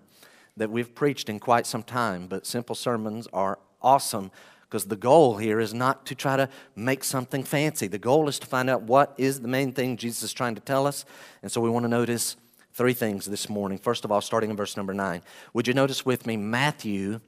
that 0.56 0.70
we've 0.70 0.96
preached 0.96 1.28
in 1.28 1.40
quite 1.40 1.66
some 1.66 1.84
time, 1.84 2.28
but 2.28 2.46
simple 2.46 2.76
sermons 2.76 3.28
are 3.34 3.60
awesome 3.82 4.32
because 4.70 4.86
the 4.86 4.96
goal 4.96 5.38
here 5.38 5.60
is 5.60 5.74
not 5.74 6.06
to 6.06 6.16
try 6.16 6.36
to 6.38 6.50
make 6.76 7.04
something 7.04 7.44
fancy. 7.44 7.88
The 7.88 7.98
goal 7.98 8.28
is 8.28 8.40
to 8.40 8.48
find 8.48 8.70
out 8.70 8.84
what 8.84 9.14
is 9.18 9.42
the 9.42 9.48
main 9.48 9.72
thing 9.72 9.98
Jesus 9.98 10.24
is 10.24 10.34
trying 10.34 10.56
to 10.56 10.62
tell 10.62 10.88
us. 10.88 11.06
And 11.42 11.52
so 11.52 11.62
we 11.62 11.70
want 11.70 11.84
to 11.84 11.90
notice 11.90 12.36
three 12.74 12.94
things 12.94 13.26
this 13.26 13.50
morning. 13.50 13.78
First 13.78 14.04
of 14.04 14.12
all, 14.12 14.22
starting 14.22 14.50
in 14.50 14.58
verse 14.58 14.76
number 14.76 14.94
nine. 14.94 15.22
Would 15.54 15.68
you 15.68 15.74
notice 15.74 16.06
with 16.06 16.26
me 16.26 16.38
Matthew, 16.38 17.22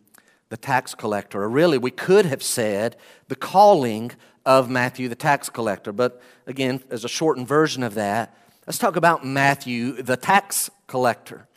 the 0.50 0.58
tax 0.58 0.94
collector? 0.94 1.44
Or 1.44 1.50
really, 1.50 1.78
we 1.78 1.92
could 1.92 2.26
have 2.26 2.44
said 2.44 2.96
the 3.28 3.36
calling 3.36 4.12
of 4.46 4.70
Matthew, 4.70 5.08
the 5.08 5.16
tax 5.16 5.50
collector. 5.50 5.92
But 5.92 6.22
again, 6.48 6.84
as 6.90 7.04
a 7.04 7.10
shortened 7.10 7.48
version 7.48 7.84
of 7.84 7.94
that, 7.96 8.36
let's 8.68 8.78
talk 8.78 8.96
about 8.96 9.26
Matthew, 9.26 10.02
the 10.02 10.18
tax 10.18 10.70
collector. 10.88 11.48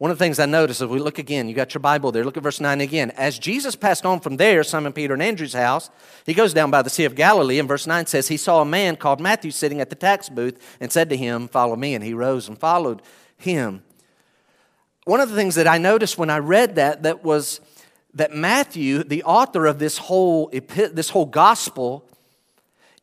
One 0.00 0.10
of 0.10 0.16
the 0.16 0.24
things 0.24 0.38
I 0.38 0.46
noticed, 0.46 0.80
if 0.80 0.88
we 0.88 0.98
look 0.98 1.18
again, 1.18 1.46
you 1.46 1.54
got 1.54 1.74
your 1.74 1.82
Bible 1.82 2.10
there, 2.10 2.24
look 2.24 2.38
at 2.38 2.42
verse 2.42 2.58
9 2.58 2.80
again. 2.80 3.10
As 3.18 3.38
Jesus 3.38 3.76
passed 3.76 4.06
on 4.06 4.20
from 4.20 4.38
there, 4.38 4.62
Simon 4.62 4.94
Peter 4.94 5.12
and 5.12 5.22
Andrew's 5.22 5.52
house, 5.52 5.90
he 6.24 6.32
goes 6.32 6.54
down 6.54 6.70
by 6.70 6.80
the 6.80 6.88
Sea 6.88 7.04
of 7.04 7.14
Galilee, 7.14 7.58
and 7.58 7.68
verse 7.68 7.86
9 7.86 8.06
says, 8.06 8.28
He 8.28 8.38
saw 8.38 8.62
a 8.62 8.64
man 8.64 8.96
called 8.96 9.20
Matthew 9.20 9.50
sitting 9.50 9.78
at 9.78 9.90
the 9.90 9.96
tax 9.96 10.30
booth 10.30 10.58
and 10.80 10.90
said 10.90 11.10
to 11.10 11.18
him, 11.18 11.48
Follow 11.48 11.76
me. 11.76 11.94
And 11.94 12.02
he 12.02 12.14
rose 12.14 12.48
and 12.48 12.58
followed 12.58 13.02
him. 13.36 13.82
One 15.04 15.20
of 15.20 15.28
the 15.28 15.36
things 15.36 15.54
that 15.56 15.66
I 15.66 15.76
noticed 15.76 16.16
when 16.16 16.30
I 16.30 16.38
read 16.38 16.76
that, 16.76 17.02
that 17.02 17.22
was 17.22 17.60
that 18.14 18.34
Matthew, 18.34 19.02
the 19.04 19.22
author 19.24 19.66
of 19.66 19.78
this 19.78 19.98
whole, 19.98 20.50
this 20.50 21.10
whole 21.10 21.26
gospel, 21.26 22.04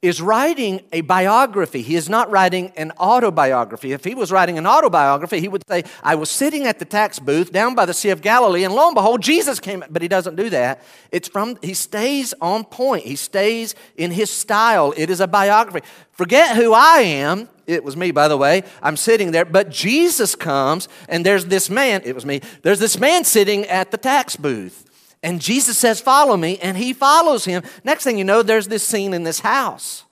is 0.02 0.22
writing 0.22 0.82
a 0.92 1.02
biography. 1.02 1.82
He 1.82 1.96
is 1.96 2.08
not 2.08 2.30
writing 2.30 2.72
an 2.78 2.92
autobiography. 3.00 3.94
If 3.94 4.04
he 4.04 4.14
was 4.14 4.32
writing 4.32 4.60
an 4.60 4.68
autobiography, 4.68 5.40
he 5.40 5.48
would 5.48 5.64
say, 5.68 5.86
I 6.04 6.14
was 6.14 6.30
sitting 6.30 6.68
at 6.68 6.78
the 6.78 6.86
tax 6.86 7.18
booth 7.18 7.52
down 7.52 7.74
by 7.74 7.86
the 7.86 7.96
Sea 7.96 8.10
of 8.10 8.22
Galilee, 8.22 8.64
and 8.64 8.76
lo 8.76 8.88
and 8.88 8.96
behold, 8.96 9.22
Jesus 9.22 9.60
came. 9.60 9.84
But 9.90 10.04
he 10.04 10.08
doesn't 10.08 10.36
do 10.36 10.52
that. 10.52 10.84
It's 11.12 11.28
from, 11.28 11.58
he 11.64 11.74
stays 11.74 12.34
on 12.42 12.64
point. 12.64 13.06
He 13.06 13.16
stays 13.16 13.74
in 13.96 14.12
his 14.12 14.30
style. 14.30 14.94
It 14.96 15.10
is 15.10 15.20
a 15.20 15.28
biography. 15.28 15.86
Forget 16.12 16.56
who 16.56 16.74
I 16.74 17.00
am. 17.00 17.50
It 17.66 17.84
was 17.84 17.98
me, 17.98 18.12
by 18.12 18.28
the 18.28 18.38
way. 18.38 18.64
I'm 18.84 18.98
sitting 18.98 19.32
there, 19.32 19.46
but 19.46 19.72
Jesus 19.72 20.36
comes, 20.36 20.88
and 21.10 21.26
there's 21.26 21.46
this 21.46 21.70
man, 21.70 22.02
it 22.06 22.14
was 22.14 22.26
me, 22.26 22.42
there's 22.62 22.80
this 22.80 23.00
man 23.00 23.24
sitting 23.24 23.66
at 23.66 23.92
the 23.92 23.98
tax 23.98 24.36
booth. 24.36 24.87
And 25.28 25.42
Jesus 25.42 25.78
says, 25.78 26.00
Follow 26.00 26.38
me, 26.38 26.58
and 26.60 26.78
he 26.78 26.94
follows 26.94 27.44
him. 27.44 27.62
Next 27.84 28.06
thing 28.06 28.18
you 28.18 28.24
know, 28.24 28.44
there's 28.44 28.70
this 28.70 28.82
scene 28.82 29.14
in 29.14 29.26
this 29.26 29.42
house. 29.42 30.06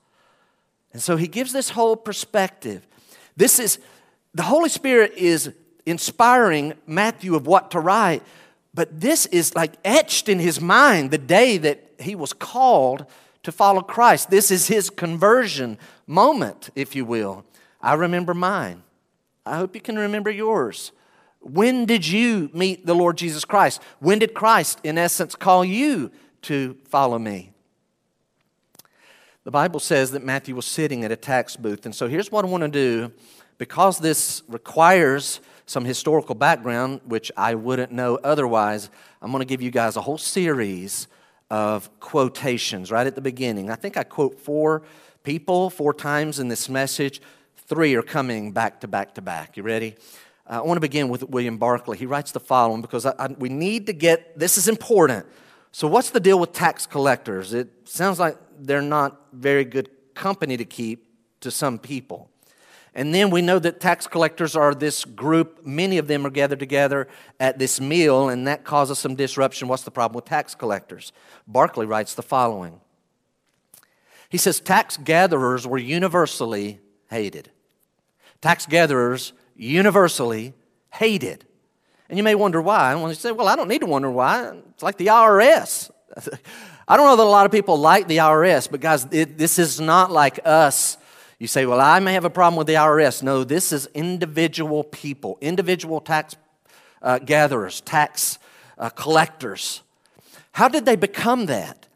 And 0.91 1.01
so 1.01 1.15
he 1.15 1.29
gives 1.29 1.53
this 1.53 1.69
whole 1.69 1.95
perspective. 1.95 2.86
This 3.38 3.57
is, 3.57 3.79
the 4.34 4.43
Holy 4.43 4.67
Spirit 4.67 5.13
is 5.15 5.53
inspiring 5.86 6.74
Matthew 6.86 7.34
of 7.36 7.48
what 7.48 7.72
to 7.72 7.79
write, 7.79 8.24
but 8.74 9.00
this 9.00 9.25
is 9.27 9.55
like 9.55 9.75
etched 9.86 10.27
in 10.27 10.39
his 10.39 10.60
mind 10.60 11.12
the 11.12 11.17
day 11.17 11.60
that 11.60 11.93
he 11.98 12.13
was 12.13 12.34
called 12.34 13.05
to 13.43 13.53
follow 13.53 13.79
Christ. 13.79 14.29
This 14.29 14.51
is 14.51 14.67
his 14.67 14.89
conversion 14.89 15.77
moment, 16.07 16.72
if 16.75 16.93
you 16.93 17.05
will. 17.05 17.45
I 17.81 17.93
remember 17.93 18.34
mine. 18.34 18.84
I 19.45 19.55
hope 19.60 19.75
you 19.75 19.81
can 19.81 19.95
remember 19.95 20.29
yours. 20.29 20.91
When 21.45 21.85
did 21.85 22.07
you 22.07 22.49
meet 22.53 22.87
the 22.87 22.95
Lord 22.95 23.17
Jesus 23.17 23.45
Christ? 23.45 23.79
When 23.99 24.17
did 24.17 24.33
Christ, 24.33 24.79
in 24.83 24.97
essence, 24.97 25.35
call 25.35 25.63
you 25.63 26.11
to 26.41 26.75
follow 26.89 27.19
me? 27.19 27.51
The 29.43 29.51
Bible 29.51 29.79
says 29.79 30.09
that 30.13 30.23
Matthew 30.23 30.55
was 30.55 30.65
sitting 30.65 31.03
at 31.03 31.11
a 31.11 31.15
tax 31.15 31.55
booth. 31.55 31.85
And 31.85 31.93
so 31.93 32.07
here's 32.07 32.31
what 32.31 32.43
I 32.45 32.47
want 32.47 32.63
to 32.63 32.67
do. 32.67 33.11
Because 33.59 33.99
this 33.99 34.41
requires 34.47 35.39
some 35.67 35.85
historical 35.85 36.33
background, 36.33 37.01
which 37.05 37.31
I 37.37 37.53
wouldn't 37.53 37.91
know 37.91 38.15
otherwise, 38.23 38.89
I'm 39.21 39.29
going 39.29 39.41
to 39.41 39.45
give 39.45 39.61
you 39.61 39.69
guys 39.69 39.97
a 39.97 40.01
whole 40.01 40.17
series 40.17 41.07
of 41.51 41.91
quotations 41.99 42.91
right 42.91 43.05
at 43.05 43.13
the 43.13 43.21
beginning. 43.21 43.69
I 43.69 43.75
think 43.75 43.97
I 43.97 44.03
quote 44.03 44.39
four 44.39 44.81
people 45.23 45.69
four 45.69 45.93
times 45.93 46.39
in 46.39 46.47
this 46.47 46.69
message. 46.69 47.21
Three 47.67 47.93
are 47.93 48.01
coming 48.01 48.51
back 48.51 48.81
to 48.81 48.87
back 48.87 49.13
to 49.13 49.21
back. 49.21 49.57
You 49.57 49.63
ready? 49.63 49.95
Uh, 50.47 50.59
I 50.59 50.61
want 50.61 50.77
to 50.77 50.81
begin 50.81 51.09
with 51.09 51.23
William 51.29 51.57
Barclay. 51.57 51.97
He 51.97 52.05
writes 52.05 52.31
the 52.31 52.39
following 52.39 52.81
because 52.81 53.05
I, 53.05 53.13
I, 53.17 53.27
we 53.27 53.49
need 53.49 53.87
to 53.87 53.93
get 53.93 54.37
this 54.37 54.57
is 54.57 54.67
important. 54.67 55.25
So, 55.71 55.87
what's 55.87 56.11
the 56.11 56.19
deal 56.19 56.39
with 56.39 56.53
tax 56.53 56.85
collectors? 56.85 57.53
It 57.53 57.69
sounds 57.83 58.19
like 58.19 58.37
they're 58.59 58.81
not 58.81 59.19
very 59.33 59.65
good 59.65 59.89
company 60.13 60.55
to 60.57 60.65
keep 60.65 61.07
to 61.41 61.51
some 61.51 61.79
people. 61.79 62.29
And 62.93 63.13
then 63.13 63.29
we 63.29 63.41
know 63.41 63.59
that 63.59 63.81
tax 63.81 64.07
collectors 64.07 64.55
are 64.55 64.73
this 64.73 65.03
group, 65.03 65.65
many 65.65 65.97
of 65.97 66.07
them 66.07 66.25
are 66.25 66.29
gathered 66.29 66.59
together 66.59 67.09
at 67.41 67.59
this 67.59 67.81
meal, 67.81 68.29
and 68.29 68.47
that 68.47 68.63
causes 68.63 68.97
some 68.97 69.15
disruption. 69.15 69.67
What's 69.67 69.83
the 69.83 69.91
problem 69.91 70.15
with 70.15 70.23
tax 70.23 70.55
collectors? 70.55 71.11
Barclay 71.45 71.85
writes 71.85 72.15
the 72.15 72.23
following 72.23 72.79
He 74.29 74.37
says, 74.37 74.61
Tax 74.61 74.95
gatherers 74.95 75.67
were 75.67 75.77
universally 75.77 76.79
hated. 77.09 77.51
Tax 78.39 78.65
gatherers 78.65 79.33
universally 79.55 80.53
hated. 80.91 81.45
And 82.09 82.17
you 82.17 82.24
may 82.24 82.35
wonder 82.35 82.62
why. 82.62 82.91
And 82.91 83.01
when 83.01 83.09
you 83.09 83.15
say, 83.15 83.31
well, 83.31 83.47
I 83.47 83.55
don't 83.55 83.67
need 83.67 83.81
to 83.81 83.88
wonder 83.88 84.12
why. 84.12 84.51
It's 84.71 84.83
like 84.83 84.97
the 84.97 85.07
IRS. 85.07 85.89
I 86.88 86.97
don't 86.97 87.07
know 87.07 87.15
that 87.15 87.24
a 87.24 87.29
lot 87.29 87.45
of 87.45 87.51
people 87.51 87.77
like 87.77 88.07
the 88.07 88.17
IRS, 88.17 88.69
but 88.69 88.79
guys, 88.79 89.07
it, 89.12 89.38
this 89.38 89.57
is 89.57 89.79
not 89.79 90.12
like 90.12 90.39
us. 90.45 90.97
You 91.39 91.47
say, 91.47 91.65
well, 91.65 91.81
I 91.81 92.00
may 92.00 92.13
have 92.13 92.25
a 92.25 92.29
problem 92.29 92.57
with 92.57 92.67
the 92.67 92.75
IRS. 92.75 93.24
No, 93.24 93.43
this 93.43 93.71
is 93.71 93.88
individual 93.93 94.83
people, 94.83 95.38
individual 95.41 96.00
tax 96.00 96.35
uh, 97.01 97.19
gatherers, 97.19 97.81
tax 97.81 98.38
uh, 98.77 98.89
collectors. 98.89 99.81
How 100.51 100.67
did 100.67 100.85
they 100.85 100.95
become 100.95 101.47
that? 101.47 101.88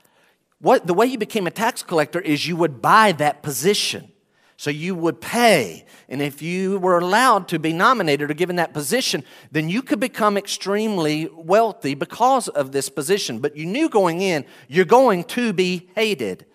What, 0.59 0.87
the 0.87 0.93
way 0.93 1.05
you 1.05 1.17
became 1.17 1.47
a 1.47 1.51
tax 1.51 1.83
collector 1.83 2.19
is 2.19 2.47
you 2.47 2.55
would 2.57 2.81
buy 2.81 3.11
that 3.13 3.43
position. 3.43 4.11
So 4.59 4.71
you 4.71 4.93
would 4.93 5.21
pay. 5.21 5.85
And 6.09 6.21
if 6.21 6.41
you 6.41 6.79
were 6.79 6.99
allowed 6.99 7.47
to 7.47 7.57
be 7.59 7.71
nominated 7.71 8.29
or 8.29 8.33
given 8.33 8.57
that 8.57 8.73
position, 8.73 9.23
then 9.53 9.69
you 9.69 9.81
could 9.81 10.01
become 10.01 10.35
extremely 10.35 11.29
wealthy 11.33 11.93
because 11.93 12.49
of 12.49 12.73
this 12.73 12.89
position. 12.89 13.39
But 13.39 13.55
you 13.55 13.65
knew 13.65 13.87
going 13.87 14.19
in, 14.19 14.43
you're 14.67 14.83
going 14.83 15.23
to 15.23 15.53
be 15.53 15.87
hated. 15.95 16.45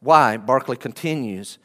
Why? 0.00 0.36
Barclay 0.36 0.74
continues. 0.74 1.58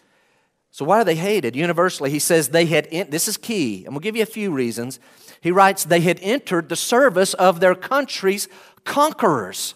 So, 0.69 0.85
why 0.85 1.01
are 1.01 1.05
they 1.05 1.15
hated? 1.15 1.55
Universally, 1.55 2.11
he 2.11 2.19
says 2.19 2.49
they 2.49 2.67
had, 2.67 2.91
this 3.09 3.27
is 3.27 3.35
key, 3.35 3.83
and 3.83 3.95
we'll 3.95 4.01
give 4.01 4.15
you 4.15 4.21
a 4.21 4.27
few 4.27 4.51
reasons. 4.51 4.99
He 5.41 5.49
writes, 5.49 5.85
they 5.85 6.01
had 6.01 6.19
entered 6.21 6.69
the 6.69 6.75
service 6.75 7.33
of 7.33 7.61
their 7.61 7.73
country's 7.73 8.47
conquerors. 8.83 9.73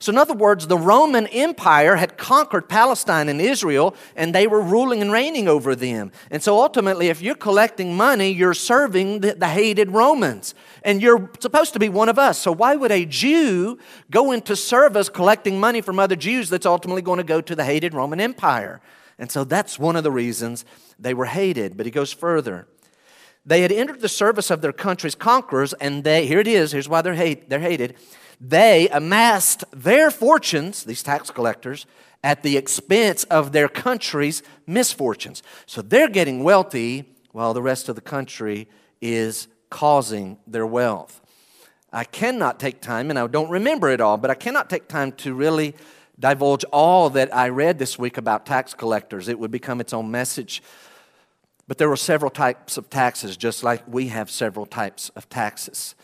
So, 0.00 0.12
in 0.12 0.18
other 0.18 0.34
words, 0.34 0.68
the 0.68 0.78
Roman 0.78 1.26
Empire 1.28 1.96
had 1.96 2.16
conquered 2.16 2.68
Palestine 2.68 3.28
and 3.28 3.40
Israel, 3.40 3.96
and 4.14 4.32
they 4.32 4.46
were 4.46 4.60
ruling 4.60 5.02
and 5.02 5.10
reigning 5.10 5.48
over 5.48 5.74
them. 5.74 6.12
And 6.30 6.40
so, 6.40 6.60
ultimately, 6.60 7.08
if 7.08 7.20
you're 7.20 7.34
collecting 7.34 7.96
money, 7.96 8.30
you're 8.30 8.54
serving 8.54 9.20
the, 9.20 9.34
the, 9.34 9.48
hated 9.48 9.90
Romans, 9.90 10.54
and 10.84 11.02
you're 11.02 11.30
supposed 11.40 11.72
to 11.72 11.80
be 11.80 11.88
one 11.88 12.08
of 12.08 12.18
us. 12.18 12.38
So, 12.38 12.52
why 12.52 12.76
would 12.76 12.92
a 12.92 13.06
Jew 13.06 13.78
go 14.08 14.30
into 14.30 14.54
service 14.54 15.08
collecting 15.08 15.58
money 15.58 15.80
from 15.80 15.98
other 15.98 16.16
Jews 16.16 16.48
that's 16.48 16.66
ultimately 16.66 17.02
going 17.02 17.18
to 17.18 17.24
go 17.24 17.40
to 17.40 17.56
the 17.56 17.64
hated 17.64 17.92
Roman 17.92 18.20
Empire? 18.20 18.80
And 19.18 19.32
so, 19.32 19.42
that's 19.42 19.80
one 19.80 19.96
of 19.96 20.04
the 20.04 20.12
reasons 20.12 20.64
they 20.96 21.12
were 21.12 21.26
hated. 21.26 21.76
But 21.76 21.86
he 21.86 21.92
goes 21.92 22.12
further. 22.12 22.68
They 23.44 23.62
had 23.62 23.72
entered 23.72 24.00
the 24.00 24.08
service 24.08 24.50
of 24.50 24.60
their 24.60 24.72
country's 24.72 25.14
conquerors, 25.16 25.72
and 25.74 26.04
they, 26.04 26.26
here 26.26 26.38
it 26.38 26.46
is, 26.46 26.70
here's 26.70 26.88
why 26.88 27.02
they're, 27.02 27.14
hate, 27.14 27.48
they're 27.48 27.58
hated 27.58 27.96
they 28.40 28.88
amassed 28.88 29.64
their 29.72 30.10
fortunes, 30.10 30.84
these 30.84 31.02
tax 31.02 31.30
collectors, 31.30 31.86
at 32.22 32.42
the 32.42 32.56
expense 32.56 33.24
of 33.24 33.52
their 33.52 33.68
country's 33.68 34.42
misfortunes. 34.66 35.42
So 35.66 35.82
they're 35.82 36.08
getting 36.08 36.42
wealthy 36.42 37.04
while 37.32 37.54
the 37.54 37.62
rest 37.62 37.88
of 37.88 37.94
the 37.94 38.00
country 38.00 38.68
is 39.00 39.48
causing 39.70 40.38
their 40.46 40.66
wealth. 40.66 41.20
I 41.92 42.04
cannot 42.04 42.60
take 42.60 42.80
time, 42.80 43.10
and 43.10 43.18
I 43.18 43.26
don't 43.26 43.50
remember 43.50 43.88
it 43.88 44.00
all, 44.00 44.16
but 44.16 44.30
I 44.30 44.34
cannot 44.34 44.68
take 44.68 44.88
time 44.88 45.12
to 45.12 45.34
really 45.34 45.74
divulge 46.18 46.64
all 46.72 47.10
that 47.10 47.34
I 47.34 47.48
read 47.48 47.78
this 47.78 47.98
week 47.98 48.18
about 48.18 48.44
tax 48.44 48.74
collectors. 48.74 49.28
It 49.28 49.38
would 49.38 49.50
become 49.50 49.80
its 49.80 49.92
own 49.92 50.10
message. 50.10 50.62
But 51.66 51.78
there 51.78 51.88
were 51.88 51.96
several 51.96 52.30
types 52.30 52.76
of 52.76 52.90
taxes, 52.90 53.36
just 53.36 53.62
like 53.62 53.82
we 53.86 54.08
have 54.08 54.30
several 54.30 54.66
types 54.66 55.10
of 55.10 55.28
taxes. 55.28 55.94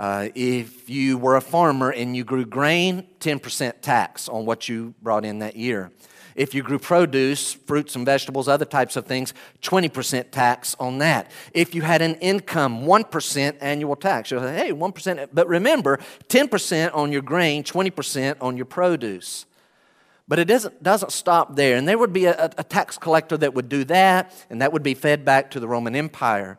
Uh, 0.00 0.30
if 0.34 0.88
you 0.88 1.18
were 1.18 1.36
a 1.36 1.42
farmer 1.42 1.90
and 1.90 2.16
you 2.16 2.24
grew 2.24 2.46
grain, 2.46 3.06
10% 3.20 3.82
tax 3.82 4.30
on 4.30 4.46
what 4.46 4.66
you 4.66 4.94
brought 5.02 5.26
in 5.26 5.40
that 5.40 5.56
year. 5.56 5.90
If 6.34 6.54
you 6.54 6.62
grew 6.62 6.78
produce, 6.78 7.52
fruits 7.52 7.94
and 7.96 8.06
vegetables, 8.06 8.48
other 8.48 8.64
types 8.64 8.96
of 8.96 9.04
things, 9.04 9.34
20% 9.60 10.30
tax 10.30 10.74
on 10.80 10.98
that. 10.98 11.30
If 11.52 11.74
you 11.74 11.82
had 11.82 12.00
an 12.00 12.14
income, 12.14 12.84
1% 12.84 13.58
annual 13.60 13.94
tax. 13.94 14.30
You'll 14.30 14.40
say, 14.40 14.56
hey, 14.56 14.72
1%. 14.72 15.28
But 15.34 15.48
remember, 15.48 15.98
10% 16.28 16.94
on 16.94 17.12
your 17.12 17.20
grain, 17.20 17.62
20% 17.62 18.38
on 18.40 18.56
your 18.56 18.64
produce. 18.64 19.44
But 20.26 20.38
it 20.38 20.46
doesn't, 20.46 20.82
doesn't 20.82 21.12
stop 21.12 21.56
there. 21.56 21.76
And 21.76 21.86
there 21.86 21.98
would 21.98 22.14
be 22.14 22.24
a, 22.24 22.46
a 22.56 22.64
tax 22.64 22.96
collector 22.96 23.36
that 23.36 23.52
would 23.52 23.68
do 23.68 23.84
that, 23.84 24.32
and 24.48 24.62
that 24.62 24.72
would 24.72 24.82
be 24.82 24.94
fed 24.94 25.26
back 25.26 25.50
to 25.50 25.60
the 25.60 25.68
Roman 25.68 25.94
Empire. 25.94 26.56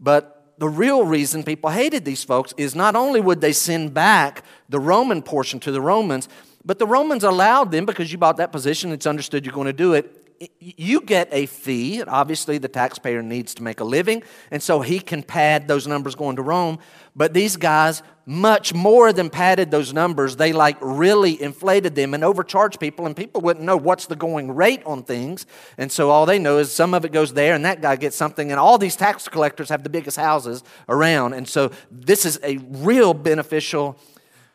But 0.00 0.41
the 0.58 0.68
real 0.68 1.04
reason 1.04 1.42
people 1.42 1.70
hated 1.70 2.04
these 2.04 2.24
folks 2.24 2.54
is 2.56 2.74
not 2.74 2.94
only 2.94 3.20
would 3.20 3.40
they 3.40 3.52
send 3.52 3.94
back 3.94 4.44
the 4.68 4.78
Roman 4.78 5.22
portion 5.22 5.58
to 5.60 5.72
the 5.72 5.80
Romans, 5.80 6.28
but 6.64 6.78
the 6.78 6.86
Romans 6.86 7.24
allowed 7.24 7.72
them, 7.72 7.86
because 7.86 8.12
you 8.12 8.18
bought 8.18 8.36
that 8.36 8.52
position, 8.52 8.92
it's 8.92 9.06
understood 9.06 9.44
you're 9.44 9.54
going 9.54 9.66
to 9.66 9.72
do 9.72 9.94
it. 9.94 10.21
You 10.58 11.00
get 11.02 11.28
a 11.30 11.46
fee. 11.46 12.02
Obviously, 12.02 12.58
the 12.58 12.68
taxpayer 12.68 13.22
needs 13.22 13.54
to 13.54 13.62
make 13.62 13.80
a 13.80 13.84
living, 13.84 14.22
and 14.50 14.62
so 14.62 14.80
he 14.80 14.98
can 14.98 15.22
pad 15.22 15.68
those 15.68 15.86
numbers 15.86 16.14
going 16.14 16.36
to 16.36 16.42
Rome. 16.42 16.78
But 17.14 17.34
these 17.34 17.56
guys 17.56 18.02
much 18.24 18.72
more 18.72 19.12
than 19.12 19.30
padded 19.30 19.70
those 19.70 19.92
numbers. 19.92 20.36
They 20.36 20.52
like 20.52 20.76
really 20.80 21.40
inflated 21.40 21.94
them 21.94 22.14
and 22.14 22.22
overcharged 22.22 22.78
people, 22.78 23.06
and 23.06 23.16
people 23.16 23.40
wouldn't 23.40 23.64
know 23.64 23.76
what's 23.76 24.06
the 24.06 24.16
going 24.16 24.54
rate 24.54 24.82
on 24.86 25.02
things. 25.02 25.46
And 25.76 25.90
so 25.90 26.10
all 26.10 26.26
they 26.26 26.38
know 26.38 26.58
is 26.58 26.72
some 26.72 26.94
of 26.94 27.04
it 27.04 27.12
goes 27.12 27.34
there, 27.34 27.54
and 27.54 27.64
that 27.64 27.80
guy 27.80 27.96
gets 27.96 28.16
something. 28.16 28.50
And 28.50 28.60
all 28.60 28.78
these 28.78 28.96
tax 28.96 29.28
collectors 29.28 29.68
have 29.70 29.82
the 29.82 29.90
biggest 29.90 30.16
houses 30.16 30.62
around. 30.88 31.32
And 31.32 31.48
so 31.48 31.72
this 31.90 32.24
is 32.24 32.38
a 32.42 32.58
real 32.58 33.14
beneficial 33.14 33.98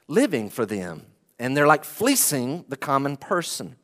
living 0.07 0.49
for 0.49 0.65
them. 0.65 1.05
And 1.39 1.55
they're 1.55 1.67
like 1.67 1.83
fleecing 1.83 2.65
the 2.69 2.77
common 2.77 3.17
person. 3.17 3.75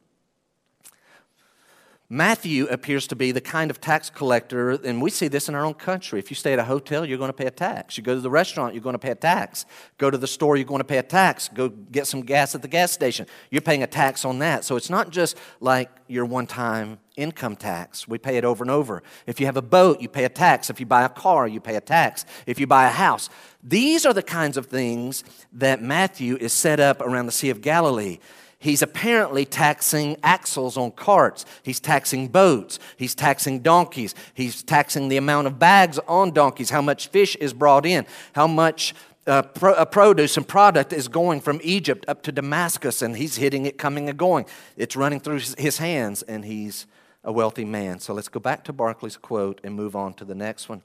Matthew 2.14 2.68
appears 2.68 3.08
to 3.08 3.16
be 3.16 3.32
the 3.32 3.42
kind 3.42 3.72
of 3.72 3.82
tax 3.82 4.12
collector, 4.12 4.70
and 4.70 5.02
we 5.02 5.10
see 5.10 5.28
this 5.28 5.50
in 5.50 5.56
our 5.56 5.66
own 5.66 5.74
country. 5.74 6.20
If 6.20 6.30
you 6.30 6.36
stay 6.36 6.54
at 6.54 6.60
a 6.60 6.64
hotel, 6.64 7.08
you're 7.08 7.18
going 7.18 7.30
to 7.30 7.34
pay 7.34 7.48
a 7.48 7.52
tax. 7.52 7.98
You 7.98 8.04
go 8.04 8.14
to 8.14 8.22
the 8.22 8.30
restaurant, 8.30 8.76
you're 8.76 8.84
going 8.84 8.94
to 8.94 9.00
pay 9.00 9.10
a 9.10 9.16
tax. 9.16 9.66
Go 9.98 10.12
to 10.12 10.18
the 10.20 10.28
store, 10.28 10.56
you're 10.56 10.64
going 10.64 10.78
to 10.78 10.84
pay 10.86 11.00
a 11.00 11.04
tax. 11.04 11.50
Go 11.52 11.70
get 11.70 12.06
some 12.06 12.22
gas 12.22 12.54
at 12.54 12.62
the 12.62 12.68
gas 12.68 12.92
station, 12.92 13.26
you're 13.50 13.64
paying 13.64 13.82
a 13.82 13.88
tax 13.88 14.26
on 14.26 14.38
that. 14.40 14.64
So 14.64 14.76
it's 14.76 14.92
not 14.92 15.10
just 15.10 15.40
like 15.60 15.90
your 16.08 16.26
one 16.26 16.46
time 16.46 17.00
income 17.16 17.56
tax. 17.56 18.08
We 18.08 18.20
pay 18.20 18.38
it 18.38 18.46
over 18.46 18.64
and 18.64 18.70
over. 18.70 19.02
If 19.26 19.40
you 19.40 19.48
have 19.48 19.58
a 19.58 19.64
boat, 19.64 20.00
you 20.00 20.08
pay 20.08 20.26
a 20.26 20.30
tax. 20.30 20.70
If 20.70 20.80
you 20.80 20.86
buy 20.86 21.06
a 21.06 21.10
car, 21.10 21.48
you 21.48 21.60
pay 21.60 21.78
a 21.78 21.82
tax. 21.82 22.26
If 22.46 22.60
you 22.60 22.68
buy 22.68 22.86
a 22.86 22.92
house, 22.92 23.28
these 23.64 24.06
are 24.06 24.14
the 24.14 24.22
kinds 24.22 24.56
of 24.56 24.68
things 24.68 25.24
that 25.54 25.82
Matthew 25.82 26.38
is 26.38 26.54
set 26.54 26.80
up 26.80 27.02
around 27.02 27.26
the 27.26 27.32
Sea 27.32 27.50
of 27.50 27.62
Galilee. 27.62 28.20
He's 28.64 28.82
apparently 28.82 29.44
taxing 29.44 30.16
axles 30.24 30.78
on 30.78 30.92
carts. 30.92 31.46
He's 31.64 31.82
taxing 31.82 32.30
boats. 32.30 32.80
He's 32.96 33.14
taxing 33.14 33.60
donkeys. 33.60 34.16
He's 34.34 34.64
taxing 34.64 35.10
the 35.10 35.18
amount 35.18 35.48
of 35.48 35.60
bags 35.60 36.00
on 36.08 36.32
donkeys, 36.32 36.70
how 36.70 36.82
much 36.82 37.10
fish 37.10 37.36
is 37.36 37.52
brought 37.52 37.86
in, 37.86 38.06
how 38.32 38.48
much 38.48 38.96
uh, 39.28 39.42
pro- 39.42 39.74
uh, 39.74 39.84
produce 39.84 40.38
and 40.38 40.48
product 40.48 40.94
is 40.94 41.10
going 41.10 41.42
from 41.42 41.60
Egypt 41.62 42.06
up 42.08 42.24
to 42.24 42.32
Damascus, 42.32 43.02
and 43.02 43.18
he's 43.18 43.36
hitting 43.36 43.66
it, 43.66 43.78
coming 43.78 44.08
and 44.08 44.18
going. 44.18 44.46
It's 44.78 44.96
running 44.96 45.20
through 45.20 45.42
his 45.58 45.80
hands, 45.80 46.22
and 46.22 46.46
he's 46.46 46.88
a 47.22 47.34
wealthy 47.34 47.66
man. 47.66 48.00
So 48.00 48.14
let's 48.14 48.30
go 48.30 48.40
back 48.40 48.64
to 48.64 48.72
Barclay's 48.72 49.18
quote 49.18 49.60
and 49.66 49.76
move 49.76 49.94
on 49.94 50.14
to 50.14 50.24
the 50.24 50.36
next 50.36 50.70
one. 50.70 50.84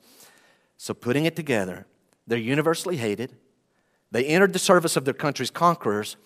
So, 0.76 0.94
putting 0.94 1.26
it 1.26 1.36
together, 1.36 1.86
they're 2.26 2.38
universally 2.38 2.96
hated. 2.96 3.36
They 4.10 4.24
entered 4.24 4.52
the 4.52 4.58
service 4.58 4.96
of 4.96 5.04
their 5.04 5.14
country's 5.14 5.52
conquerors 5.52 6.16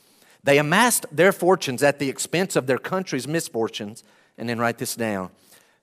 they 0.45 0.59
amassed 0.59 1.07
their 1.13 1.33
fortunes 1.33 1.83
at 1.83 1.99
the 1.99 2.09
expense 2.09 2.57
of 2.57 2.67
their 2.67 2.79
country's 2.79 3.29
misfortunes. 3.29 4.03
And 4.39 4.49
then 4.49 4.59
write 4.59 4.79
this 4.79 4.97
down 4.97 5.31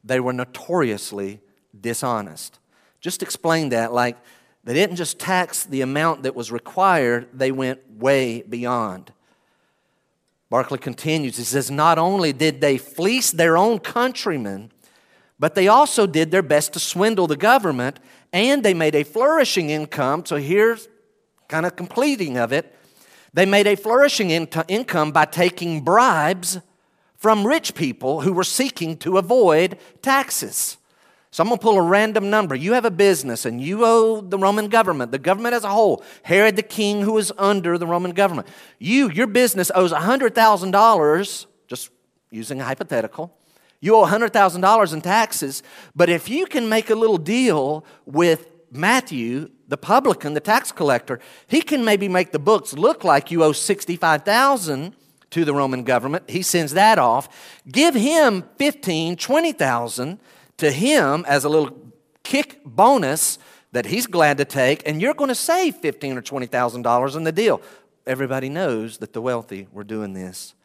they 0.04 0.20
were 0.20 0.34
notoriously 0.34 1.40
dishonest. 1.80 2.60
Just 3.02 3.22
explain 3.22 3.70
that 3.70 3.94
like 3.94 4.18
they 4.64 4.74
didn't 4.74 4.98
just 4.98 5.20
tax 5.20 5.64
the 5.64 5.82
amount 5.82 6.24
that 6.24 6.36
was 6.36 6.52
required, 6.52 7.28
they 7.34 7.52
went 7.52 7.80
way 7.98 8.42
beyond. 8.42 9.14
Barclay 10.50 10.80
continues. 10.80 11.38
He 11.38 11.44
says, 11.44 11.70
Not 11.70 11.98
only 11.98 12.34
did 12.34 12.60
they 12.60 12.78
fleece 12.78 13.32
their 13.32 13.56
own 13.56 13.80
countrymen, 13.80 14.72
but 15.38 15.56
they 15.56 15.68
also 15.68 16.06
did 16.06 16.32
their 16.32 16.42
best 16.42 16.74
to 16.74 16.80
swindle 16.80 17.28
the 17.28 17.38
government, 17.38 18.00
and 18.34 18.64
they 18.64 18.74
made 18.74 18.96
a 18.96 19.04
flourishing 19.04 19.70
income. 19.70 20.26
So 20.26 20.36
here's 20.36 20.88
kind 21.48 21.66
of 21.66 21.76
completing 21.76 22.38
of 22.38 22.52
it 22.52 22.76
they 23.34 23.46
made 23.46 23.68
a 23.68 23.76
flourishing 23.76 24.32
in- 24.32 24.48
income 24.68 25.12
by 25.12 25.26
taking 25.26 25.82
bribes 25.82 26.60
from 27.16 27.46
rich 27.46 27.76
people 27.76 28.22
who 28.22 28.34
were 28.34 28.44
seeking 28.44 28.98
to 28.98 29.18
avoid 29.18 29.78
taxes. 30.02 30.78
So 31.32 31.44
I'm 31.44 31.50
going 31.50 31.60
to 31.60 31.62
pull 31.62 31.78
a 31.78 31.82
random 31.82 32.30
number. 32.30 32.56
You 32.56 32.74
have 32.74 32.86
a 32.86 32.92
business 32.92 33.46
and 33.46 33.62
you 33.62 33.86
owe 33.86 34.20
the 34.20 34.38
Roman 34.38 34.68
government, 34.68 35.12
the 35.12 35.20
government 35.20 35.54
as 35.54 35.64
a 35.64 35.70
whole, 35.70 36.04
Herod 36.24 36.56
the 36.56 36.64
king 36.64 37.02
who 37.04 37.18
is 37.20 37.32
under 37.38 37.78
the 37.78 37.86
Roman 37.86 38.12
government. 38.12 38.48
You, 38.80 39.12
your 39.12 39.28
business 39.28 39.70
owes 39.76 39.92
$100,000, 39.92 41.46
just 41.68 41.92
using 42.32 42.62
a 42.62 42.64
hypothetical. 42.64 43.36
You 43.80 43.96
owe 43.96 44.06
$100,000 44.06 44.94
in 44.94 45.02
taxes, 45.02 45.62
but 45.96 46.10
if 46.10 46.30
you 46.30 46.48
can 46.48 46.68
make 46.68 46.90
a 46.90 46.96
little 46.96 47.18
deal 47.18 47.86
with 48.06 48.49
Matthew, 48.72 49.50
the 49.68 49.78
publican, 49.78 50.34
the 50.34 50.40
tax 50.40 50.72
collector, 50.72 51.20
he 51.48 51.62
can 51.62 51.84
maybe 51.86 52.08
make 52.08 52.32
the 52.32 52.40
books 52.40 52.74
look 52.74 53.04
like 53.04 53.32
you 53.32 53.44
owe 53.44 53.52
65,000 53.52 54.96
to 55.32 55.46
the 55.46 55.54
Roman 55.54 55.84
government. 55.84 56.30
He 56.30 56.42
sends 56.42 56.74
that 56.74 56.98
off. 56.98 57.62
Give 57.72 57.96
him 57.96 58.44
15, 58.58 59.16
20,000 59.16 60.20
to 60.58 60.72
him 60.72 61.26
as 61.28 61.44
a 61.44 61.50
little 61.50 61.78
kick 62.24 62.62
bonus 62.66 63.38
that 63.72 63.86
he's 63.86 64.08
glad 64.08 64.38
to 64.38 64.46
take, 64.46 64.82
and 64.88 65.02
you're 65.02 65.14
going 65.14 65.28
to 65.30 65.36
save 65.36 65.76
15 65.76 66.18
or 66.18 66.22
20,000 66.22 66.82
dollars 66.82 67.16
in 67.16 67.24
the 67.24 67.32
deal. 67.32 67.62
Everybody 68.08 68.50
knows 68.50 68.98
that 68.98 69.14
the 69.14 69.22
wealthy 69.22 69.68
were 69.72 69.84
doing 69.84 70.14
this. 70.14 70.56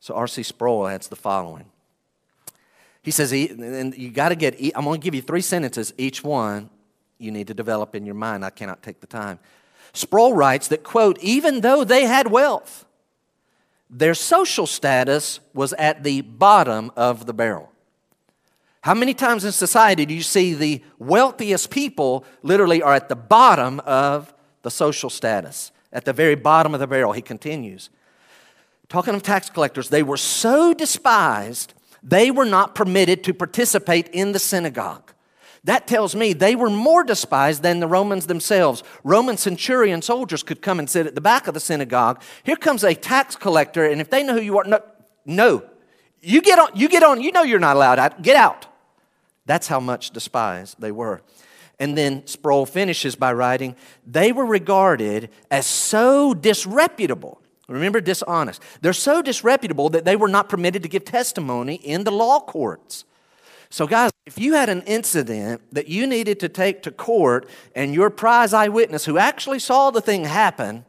So 0.00 0.14
R.C. 0.14 0.42
Sproul 0.42 0.86
adds 0.86 1.08
the 1.08 1.16
following. 1.16 1.70
He 3.02 3.10
says, 3.10 3.32
and 3.32 3.96
you 3.96 4.10
got 4.10 4.30
to 4.30 4.34
get, 4.34 4.58
I'm 4.74 4.84
going 4.84 5.00
to 5.00 5.04
give 5.04 5.14
you 5.14 5.22
three 5.22 5.40
sentences, 5.40 5.94
each 5.96 6.22
one 6.22 6.68
you 7.24 7.32
need 7.32 7.48
to 7.48 7.54
develop 7.54 7.94
in 7.94 8.06
your 8.06 8.14
mind. 8.14 8.44
I 8.44 8.50
cannot 8.50 8.82
take 8.82 9.00
the 9.00 9.06
time. 9.06 9.40
Sproul 9.92 10.34
writes 10.34 10.68
that, 10.68 10.84
quote, 10.84 11.18
even 11.20 11.62
though 11.62 11.82
they 11.82 12.04
had 12.04 12.30
wealth, 12.30 12.84
their 13.88 14.14
social 14.14 14.66
status 14.66 15.40
was 15.52 15.72
at 15.74 16.04
the 16.04 16.20
bottom 16.20 16.90
of 16.96 17.26
the 17.26 17.32
barrel. 17.32 17.70
How 18.82 18.92
many 18.92 19.14
times 19.14 19.46
in 19.46 19.52
society 19.52 20.04
do 20.04 20.12
you 20.12 20.22
see 20.22 20.52
the 20.52 20.82
wealthiest 20.98 21.70
people 21.70 22.26
literally 22.42 22.82
are 22.82 22.92
at 22.92 23.08
the 23.08 23.16
bottom 23.16 23.80
of 23.80 24.34
the 24.60 24.70
social 24.70 25.08
status? 25.08 25.72
At 25.90 26.04
the 26.04 26.12
very 26.12 26.34
bottom 26.34 26.74
of 26.74 26.80
the 26.80 26.86
barrel, 26.86 27.12
he 27.12 27.22
continues. 27.22 27.88
Talking 28.90 29.14
of 29.14 29.22
tax 29.22 29.48
collectors, 29.48 29.88
they 29.88 30.02
were 30.02 30.18
so 30.18 30.74
despised, 30.74 31.72
they 32.02 32.30
were 32.30 32.44
not 32.44 32.74
permitted 32.74 33.24
to 33.24 33.32
participate 33.32 34.08
in 34.08 34.32
the 34.32 34.38
synagogue. 34.38 35.13
That 35.64 35.86
tells 35.86 36.14
me 36.14 36.34
they 36.34 36.54
were 36.54 36.68
more 36.68 37.02
despised 37.02 37.62
than 37.62 37.80
the 37.80 37.88
Romans 37.88 38.26
themselves. 38.26 38.82
Roman 39.02 39.38
centurion 39.38 40.02
soldiers 40.02 40.42
could 40.42 40.60
come 40.60 40.78
and 40.78 40.88
sit 40.88 41.06
at 41.06 41.14
the 41.14 41.22
back 41.22 41.46
of 41.46 41.54
the 41.54 41.60
synagogue. 41.60 42.22
Here 42.42 42.56
comes 42.56 42.84
a 42.84 42.94
tax 42.94 43.34
collector, 43.34 43.86
and 43.86 44.00
if 44.00 44.10
they 44.10 44.22
know 44.22 44.34
who 44.34 44.42
you 44.42 44.58
are, 44.58 44.64
no, 44.64 44.82
no. 45.24 45.64
You 46.20 46.42
get 46.42 46.58
on, 46.58 46.68
you 46.74 46.88
get 46.88 47.02
on, 47.02 47.20
you 47.22 47.32
know 47.32 47.42
you're 47.42 47.58
not 47.58 47.76
allowed 47.76 47.98
out. 47.98 48.22
Get 48.22 48.36
out. 48.36 48.66
That's 49.46 49.66
how 49.66 49.80
much 49.80 50.10
despised 50.10 50.80
they 50.80 50.92
were. 50.92 51.22
And 51.78 51.96
then 51.96 52.26
Sproul 52.26 52.66
finishes 52.66 53.16
by 53.16 53.32
writing, 53.32 53.74
they 54.06 54.32
were 54.32 54.46
regarded 54.46 55.30
as 55.50 55.66
so 55.66 56.34
disreputable. 56.34 57.40
Remember, 57.68 58.00
dishonest. 58.00 58.62
They're 58.82 58.92
so 58.92 59.22
disreputable 59.22 59.88
that 59.90 60.04
they 60.04 60.16
were 60.16 60.28
not 60.28 60.50
permitted 60.50 60.82
to 60.82 60.88
give 60.88 61.04
testimony 61.06 61.76
in 61.76 62.04
the 62.04 62.12
law 62.12 62.40
courts. 62.40 63.06
So, 63.74 63.88
guys, 63.88 64.12
if 64.24 64.38
you 64.38 64.54
had 64.54 64.68
an 64.68 64.82
incident 64.82 65.60
that 65.72 65.88
you 65.88 66.06
needed 66.06 66.38
to 66.38 66.48
take 66.48 66.84
to 66.84 66.92
court 66.92 67.48
and 67.74 67.92
your 67.92 68.08
prize 68.08 68.52
eyewitness 68.52 69.04
who 69.04 69.18
actually 69.18 69.58
saw 69.58 69.90
the 69.90 70.00
thing 70.00 70.22
happen, 70.22 70.84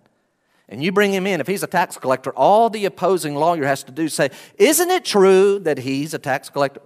and 0.69 0.83
you 0.83 0.91
bring 0.91 1.11
him 1.11 1.25
in, 1.25 1.41
if 1.41 1.47
he's 1.47 1.63
a 1.63 1.67
tax 1.67 1.97
collector, 1.97 2.29
all 2.33 2.69
the 2.69 2.85
opposing 2.85 3.33
lawyer 3.33 3.65
has 3.65 3.81
to 3.85 3.91
do 3.91 4.03
is 4.03 4.13
say, 4.13 4.29
Isn't 4.59 4.91
it 4.91 5.03
true 5.03 5.57
that 5.61 5.79
he's 5.79 6.13
a 6.13 6.19
tax 6.19 6.51
collector? 6.51 6.79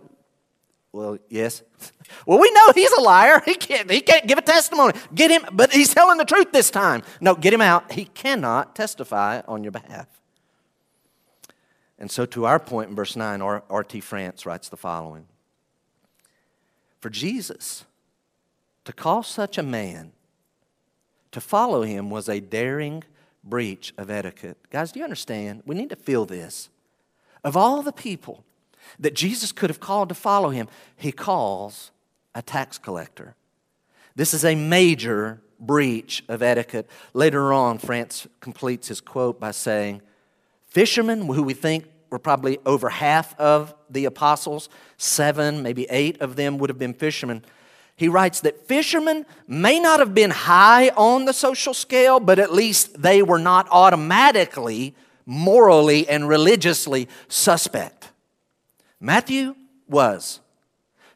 Well, 0.94 1.18
yes. 1.28 1.64
Well, 2.26 2.40
we 2.40 2.50
know 2.52 2.72
he's 2.74 2.94
a 2.94 3.02
liar. 3.02 3.42
He 3.46 3.56
can't, 3.56 3.92
he 3.92 4.00
can't 4.00 4.26
give 4.26 4.38
a 4.38 4.42
testimony. 4.42 4.94
Get 5.14 5.32
him, 5.32 5.44
but 5.52 5.74
he's 5.74 5.94
telling 5.94 6.18
the 6.18 6.24
truth 6.24 6.54
this 6.54 6.72
time. 6.72 7.04
No, 7.20 7.36
get 7.36 7.54
him 7.54 7.62
out. 7.62 7.92
He 7.92 8.06
cannot 8.06 8.74
testify 8.74 9.42
on 9.50 9.66
your 9.66 9.72
behalf. 9.74 10.08
And 12.00 12.10
so, 12.10 12.26
to 12.28 12.46
our 12.46 12.58
point 12.58 12.90
in 12.90 12.96
verse 12.96 13.18
9, 13.18 13.42
R.T. 13.42 14.00
France 14.00 14.46
writes 14.46 14.70
the 14.70 14.78
following 14.78 15.28
for 17.00 17.10
Jesus. 17.10 17.86
To 18.86 18.94
call 18.94 19.24
such 19.24 19.58
a 19.58 19.64
man 19.64 20.12
to 21.32 21.42
follow 21.42 21.84
him 21.84 22.10
was 22.10 22.28
a 22.28 22.40
daring 22.40 23.04
breach 23.44 23.94
of 23.98 24.10
etiquette. 24.10 24.58
Guys, 24.72 24.92
do 24.92 25.00
you 25.00 25.04
understand? 25.04 25.64
We 25.66 25.76
need 25.76 25.90
to 25.90 25.96
feel 25.96 26.26
this. 26.26 26.70
Of 27.44 27.56
all 27.56 27.82
the 27.82 27.92
people 27.92 28.44
that 29.00 29.14
Jesus 29.14 29.52
could 29.52 29.70
have 29.70 29.80
called 29.80 30.10
to 30.10 30.16
follow 30.16 30.50
him, 30.50 30.68
he 30.96 31.12
calls 31.12 31.92
a 32.34 32.42
tax 32.42 32.78
collector. 32.78 33.36
This 34.16 34.34
is 34.34 34.44
a 34.44 34.56
major 34.56 35.40
breach 35.60 36.24
of 36.28 36.42
etiquette. 36.42 36.90
Later 37.14 37.54
on, 37.54 37.78
France 37.78 38.28
completes 38.40 38.88
his 38.88 39.02
quote 39.02 39.40
by 39.40 39.52
saying, 39.52 40.02
Fishermen 40.68 41.26
who 41.28 41.44
we 41.44 41.54
think 41.54 41.86
were 42.10 42.20
probably 42.20 42.58
over 42.66 42.90
half 42.90 43.40
of 43.40 43.74
the 43.90 44.06
apostles, 44.06 44.70
seven, 44.98 45.62
maybe 45.62 45.86
eight 45.90 46.22
of 46.22 46.36
them 46.36 46.58
would 46.58 46.70
have 46.70 46.80
been 46.80 46.94
fishermen. 46.94 47.44
He 47.96 48.08
writes 48.08 48.42
that 48.42 48.68
fishermen 48.68 49.26
may 49.48 49.80
not 49.80 50.00
have 50.00 50.16
been 50.16 50.32
high 50.32 50.90
on 50.90 51.26
the 51.26 51.34
social 51.34 51.74
scale, 51.74 52.20
but 52.20 52.40
at 52.40 52.54
least 52.54 53.02
they 53.02 53.22
were 53.22 53.40
not 53.40 53.68
automatically 53.72 54.96
morally 55.26 56.08
and 56.08 56.28
religiously 56.28 57.10
suspect. 57.28 58.10
Matthew 59.00 59.56
was. 59.88 60.40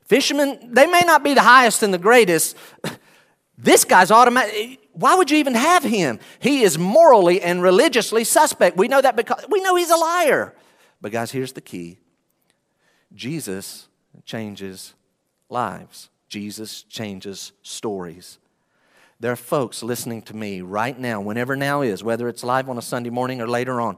Fishermen, 0.05 0.59
they 0.73 0.85
may 0.85 1.01
not 1.05 1.23
be 1.23 1.33
the 1.33 1.41
highest 1.41 1.83
and 1.83 1.93
the 1.93 1.97
greatest. 1.97 2.57
This 3.57 3.85
guy's 3.85 4.11
automatic. 4.11 4.79
Why 4.91 5.15
would 5.15 5.31
you 5.31 5.37
even 5.37 5.55
have 5.55 5.83
him? 5.83 6.19
He 6.39 6.63
is 6.63 6.77
morally 6.77 7.41
and 7.41 7.63
religiously 7.63 8.23
suspect. 8.25 8.77
We 8.77 8.87
know 8.87 9.01
that 9.01 9.15
because 9.15 9.45
we 9.49 9.61
know 9.61 9.75
he's 9.75 9.89
a 9.89 9.95
liar. 9.95 10.53
But, 11.03 11.11
guys, 11.11 11.31
here's 11.31 11.51
the 11.51 11.61
key 11.61 11.99
Jesus 13.13 13.89
changes 14.25 14.93
lives, 15.49 16.09
Jesus 16.29 16.83
changes 16.83 17.51
stories. 17.61 18.39
There 19.19 19.31
are 19.31 19.35
folks 19.35 19.83
listening 19.83 20.21
to 20.23 20.35
me 20.35 20.61
right 20.61 20.97
now, 20.97 21.19
whenever 21.19 21.55
now 21.57 21.81
is, 21.81 22.03
whether 22.03 22.27
it's 22.29 22.43
live 22.43 22.69
on 22.69 22.77
a 22.77 22.81
Sunday 22.81 23.09
morning 23.09 23.41
or 23.41 23.47
later 23.47 23.81
on, 23.81 23.97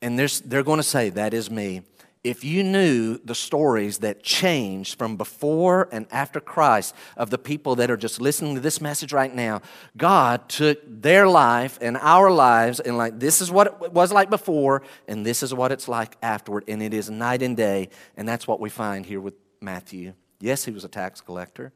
and 0.00 0.18
they're 0.18 0.62
going 0.62 0.78
to 0.78 0.84
say, 0.84 1.10
That 1.10 1.34
is 1.34 1.50
me. 1.50 1.82
If 2.24 2.44
you 2.44 2.62
knew 2.62 3.18
the 3.24 3.34
stories 3.34 3.98
that 3.98 4.22
changed 4.22 4.96
from 4.96 5.16
before 5.16 5.88
and 5.90 6.06
after 6.12 6.38
Christ 6.38 6.94
of 7.16 7.30
the 7.30 7.38
people 7.38 7.74
that 7.76 7.90
are 7.90 7.96
just 7.96 8.20
listening 8.20 8.54
to 8.54 8.60
this 8.60 8.80
message 8.80 9.12
right 9.12 9.34
now, 9.34 9.60
God 9.96 10.48
took 10.48 10.78
their 10.86 11.26
life 11.26 11.78
and 11.80 11.96
our 11.96 12.30
lives 12.30 12.78
and 12.78 12.96
like 12.96 13.18
this 13.18 13.40
is 13.40 13.50
what 13.50 13.66
it 13.66 13.92
was 13.92 14.12
like 14.12 14.30
before 14.30 14.82
and 15.08 15.26
this 15.26 15.42
is 15.42 15.52
what 15.52 15.72
it's 15.72 15.88
like 15.88 16.16
afterward 16.22 16.62
and 16.68 16.80
it 16.80 16.94
is 16.94 17.10
night 17.10 17.42
and 17.42 17.56
day 17.56 17.88
and 18.16 18.28
that's 18.28 18.46
what 18.46 18.60
we 18.60 18.70
find 18.70 19.04
here 19.04 19.20
with 19.20 19.34
Matthew. 19.60 20.14
Yes, 20.38 20.64
he 20.64 20.70
was 20.70 20.84
a 20.84 20.88
tax 20.88 21.20
collector. 21.20 21.72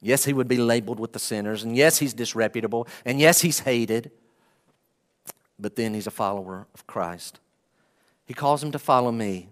Yes, 0.00 0.24
he 0.24 0.32
would 0.32 0.48
be 0.48 0.58
labeled 0.58 1.00
with 1.00 1.12
the 1.12 1.18
sinners 1.18 1.64
and 1.64 1.76
yes, 1.76 1.98
he's 1.98 2.14
disreputable 2.14 2.86
and 3.04 3.18
yes, 3.18 3.40
he's 3.40 3.60
hated. 3.60 4.12
But 5.58 5.74
then 5.74 5.92
he's 5.92 6.06
a 6.06 6.12
follower 6.12 6.68
of 6.72 6.86
Christ. 6.86 7.40
He 8.26 8.34
calls 8.34 8.62
him 8.62 8.70
to 8.70 8.78
follow 8.78 9.10
me 9.10 9.48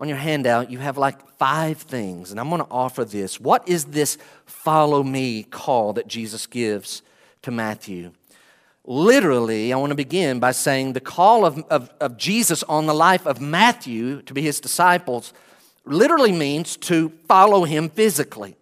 on 0.00 0.08
your 0.08 0.16
handout, 0.16 0.70
you 0.70 0.78
have 0.78 0.96
like 0.96 1.20
five 1.36 1.76
things, 1.76 2.30
and 2.30 2.40
I'm 2.40 2.48
going 2.48 2.62
to 2.62 2.70
offer 2.70 3.04
this. 3.04 3.38
What 3.38 3.68
is 3.68 3.84
this 3.84 4.16
follow 4.46 5.02
me 5.02 5.42
call 5.42 5.92
that 5.92 6.08
Jesus 6.08 6.46
gives 6.46 7.02
to 7.42 7.50
Matthew? 7.50 8.12
Literally, 8.86 9.74
I 9.74 9.76
want 9.76 9.90
to 9.90 9.96
begin 9.96 10.40
by 10.40 10.52
saying 10.52 10.94
the 10.94 11.00
call 11.00 11.44
of, 11.44 11.58
of, 11.68 11.90
of 12.00 12.16
Jesus 12.16 12.62
on 12.62 12.86
the 12.86 12.94
life 12.94 13.26
of 13.26 13.42
Matthew 13.42 14.22
to 14.22 14.32
be 14.32 14.40
his 14.40 14.58
disciples 14.58 15.34
literally 15.84 16.32
means 16.32 16.78
to 16.78 17.10
follow 17.28 17.64
him 17.64 17.90
physically. 17.90 18.56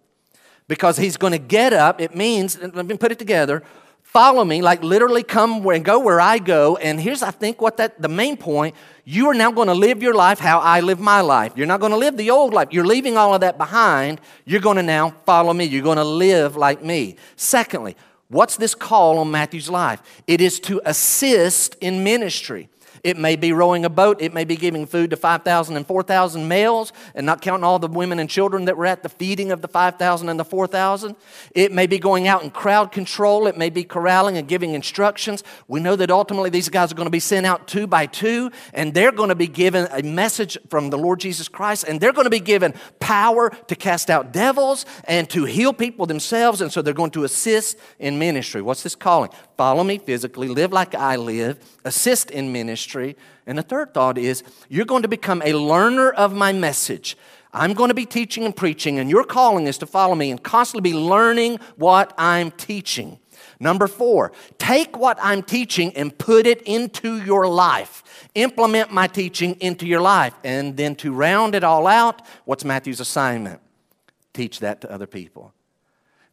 Because 0.67 0.97
he's 0.97 1.17
going 1.17 1.33
to 1.33 1.39
get 1.39 1.73
up, 1.73 2.01
it 2.01 2.17
means, 2.17 2.59
let 2.61 2.85
me 2.85 2.97
put 2.97 3.13
it 3.13 3.19
together, 3.19 3.63
follow 4.09 4.43
me, 4.43 4.63
like 4.63 4.83
literally 4.83 5.23
come 5.23 5.67
and 5.69 5.85
go 5.85 5.99
where 5.99 6.21
I 6.21 6.39
go. 6.39 6.77
And 6.77 6.99
here's, 6.99 7.23
I 7.23 7.31
think, 7.31 7.61
what 7.61 7.77
that, 7.77 8.01
the 8.01 8.09
main 8.09 8.37
point 8.37 8.75
you 9.05 9.29
are 9.29 9.35
now 9.35 9.51
going 9.51 9.69
to 9.69 9.75
live 9.75 10.03
your 10.03 10.15
life 10.15 10.39
how 10.39 10.61
I 10.61 10.81
live 10.81 10.99
my 10.99 11.21
life. 11.21 11.53
You're 11.57 11.67
not 11.67 11.81
going 11.81 11.93
to 11.93 11.99
live 11.99 12.17
the 12.17 12.31
old 12.31 12.53
life. 12.55 12.69
You're 12.71 12.87
leaving 12.87 13.17
all 13.17 13.35
of 13.35 13.43
that 13.43 13.59
behind. 13.59 14.21
You're 14.45 14.61
going 14.61 14.77
to 14.77 14.83
now 14.83 15.11
follow 15.25 15.53
me. 15.53 15.65
You're 15.65 15.83
going 15.83 15.99
to 15.99 16.05
live 16.05 16.57
like 16.57 16.83
me. 16.83 17.17
Secondly, 17.37 17.97
what's 18.29 18.57
this 18.57 18.75
call 18.75 19.19
on 19.19 19.31
Matthew's 19.31 19.69
life? 19.69 20.03
It 20.27 20.41
is 20.41 20.59
to 20.61 20.81
assist 20.85 21.77
in 21.81 22.03
ministry. 22.03 22.71
It 23.09 23.17
may 23.17 23.37
be 23.37 23.55
rowing 23.55 23.87
a 23.87 23.89
boat. 23.89 24.21
It 24.21 24.35
may 24.35 24.45
be 24.45 24.55
giving 24.55 24.85
food 24.85 25.09
to 25.11 25.17
5,000 25.17 25.79
and 25.79 25.87
4,000 25.87 26.47
males 26.47 26.93
and 27.15 27.25
not 27.25 27.41
counting 27.41 27.65
all 27.65 27.79
the 27.79 27.89
women 27.89 28.19
and 28.19 28.29
children 28.29 28.67
that 28.67 28.77
were 28.77 28.85
at 28.85 29.03
the 29.03 29.09
feeding 29.09 29.51
of 29.51 29.63
the 29.63 29.69
5,000 29.69 30.29
and 30.29 30.39
the 30.39 30.45
4,000. 30.45 31.17
It 31.55 31.73
may 31.73 31.87
be 31.87 31.99
going 31.99 32.29
out 32.29 32.43
in 32.43 32.51
crowd 32.51 32.93
control. 32.93 33.47
It 33.47 33.57
may 33.57 33.71
be 33.71 33.83
corralling 33.83 34.37
and 34.37 34.47
giving 34.47 34.75
instructions. 34.75 35.43
We 35.69 35.81
know 35.81 35.97
that 35.97 36.11
ultimately 36.11 36.51
these 36.51 36.69
guys 36.69 36.93
are 36.93 36.97
going 36.97 37.07
to 37.07 37.11
be 37.11 37.19
sent 37.19 37.47
out 37.47 37.67
two 37.67 37.87
by 37.87 38.05
two 38.05 38.51
and 38.75 38.93
they're 38.93 39.11
going 39.11 39.31
to 39.31 39.35
be 39.35 39.47
given 39.47 39.89
a 39.91 40.03
message 40.03 40.59
from 40.69 40.91
the 40.91 40.99
Lord 40.99 41.19
Jesus 41.19 41.49
Christ 41.49 41.85
and 41.89 42.03
they're 42.03 42.13
going 42.13 42.27
to 42.27 42.31
be 42.31 42.41
given 42.41 42.75
power 43.01 43.49
to 43.69 43.75
cast 43.75 44.11
out 44.11 44.33
devils 44.35 44.85
and 45.05 45.31
to 45.31 45.47
heal 45.47 45.73
people 45.73 46.05
themselves. 46.05 46.61
And 46.61 46.71
so 46.71 46.83
they're 46.83 46.93
going 46.93 47.13
to 47.13 47.25
assist 47.25 47.79
in 47.99 48.19
ministry. 48.19 48.61
What's 48.61 48.83
this 48.83 48.95
calling? 48.95 49.31
Follow 49.57 49.83
me 49.83 49.97
physically, 49.97 50.49
live 50.49 50.73
like 50.73 50.95
I 50.95 51.17
live, 51.17 51.59
assist 51.85 52.31
in 52.31 52.53
ministry. 52.53 52.98
And 53.47 53.59
the 53.59 53.63
third 53.63 53.95
thought 53.95 54.19
is 54.19 54.43
you're 54.69 54.85
going 54.85 55.03
to 55.03 55.09
become 55.09 55.43
a 55.45 55.53
learner 55.55 56.11
of 56.11 56.35
my 56.35 56.53
message. 56.53 57.17
I'm 57.53 57.73
going 57.73 57.89
to 57.89 57.95
be 57.95 58.05
teaching 58.05 58.45
and 58.45 58.55
preaching, 58.55 58.99
and 58.99 59.09
your 59.09 59.25
calling 59.25 59.67
is 59.67 59.79
to 59.79 59.87
follow 59.87 60.15
me 60.15 60.31
and 60.31 60.43
constantly 60.43 60.91
be 60.91 60.97
learning 60.97 61.59
what 61.77 62.13
I'm 62.19 62.51
teaching. 62.51 63.19
Number 63.61 63.87
four, 63.87 64.33
take 64.59 64.97
what 64.97 65.19
I'm 65.21 65.43
teaching 65.43 65.93
and 65.97 66.17
put 66.17 66.47
it 66.47 66.63
into 66.63 67.23
your 67.23 67.49
life. 67.49 68.03
Implement 68.35 68.93
my 68.93 69.07
teaching 69.07 69.57
into 69.61 69.87
your 69.87 70.01
life. 70.01 70.35
And 70.45 70.77
then 70.77 70.95
to 70.97 71.13
round 71.13 71.55
it 71.55 71.65
all 71.65 71.87
out, 71.87 72.23
what's 72.45 72.65
Matthew's 72.65 73.01
assignment? 73.01 73.61
Teach 74.33 74.61
that 74.61 74.81
to 74.83 74.93
other 74.93 75.07
people. 75.07 75.53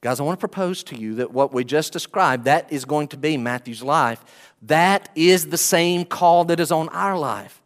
Guys, 0.05 0.19
I 0.19 0.23
want 0.23 0.39
to 0.39 0.47
propose 0.47 0.83
to 0.83 0.95
you 0.95 1.15
that 1.15 1.31
what 1.31 1.51
we 1.51 1.63
just 1.63 1.91
described, 1.91 2.45
that 2.45 2.71
is 2.71 2.85
going 2.85 3.07
to 3.07 3.17
be 3.17 3.37
Matthew's 3.37 3.81
life. 3.81 4.23
That 4.61 5.09
is 5.15 5.47
the 5.47 5.57
same 5.57 6.05
call 6.05 6.45
that 6.45 6.59
is 6.59 6.71
on 6.71 6.89
our 6.89 7.17
life. 7.17 7.59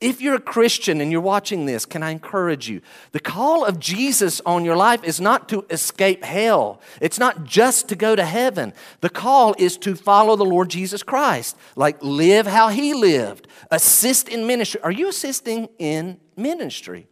If 0.00 0.20
you're 0.20 0.34
a 0.34 0.40
Christian 0.40 1.00
and 1.00 1.12
you're 1.12 1.20
watching 1.20 1.66
this, 1.66 1.86
can 1.86 2.02
I 2.02 2.10
encourage 2.10 2.68
you? 2.68 2.80
The 3.12 3.20
call 3.20 3.64
of 3.64 3.78
Jesus 3.78 4.40
on 4.44 4.64
your 4.64 4.74
life 4.74 5.04
is 5.04 5.20
not 5.20 5.48
to 5.50 5.64
escape 5.70 6.24
hell. 6.24 6.80
It's 7.00 7.20
not 7.20 7.44
just 7.44 7.88
to 7.90 7.94
go 7.94 8.16
to 8.16 8.24
heaven. 8.24 8.72
The 9.00 9.08
call 9.08 9.54
is 9.56 9.76
to 9.76 9.94
follow 9.94 10.34
the 10.34 10.44
Lord 10.44 10.68
Jesus 10.68 11.04
Christ, 11.04 11.56
like 11.76 12.02
live 12.02 12.48
how 12.48 12.70
he 12.70 12.92
lived, 12.92 13.46
assist 13.70 14.28
in 14.28 14.48
ministry. 14.48 14.80
Are 14.82 14.90
you 14.90 15.06
assisting 15.06 15.68
in 15.78 16.18
ministry? 16.36 17.06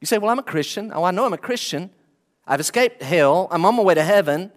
You 0.00 0.06
say, 0.06 0.16
Well, 0.16 0.30
I'm 0.30 0.38
a 0.38 0.42
Christian. 0.42 0.90
Oh, 0.94 1.04
I 1.04 1.10
know 1.10 1.26
I'm 1.26 1.34
a 1.34 1.36
Christian. 1.36 1.90
I've 2.46 2.60
escaped 2.60 3.02
hell. 3.02 3.48
I'm 3.50 3.64
on 3.64 3.76
my 3.76 3.82
way 3.82 3.94
to 3.94 4.02
heaven. 4.02 4.50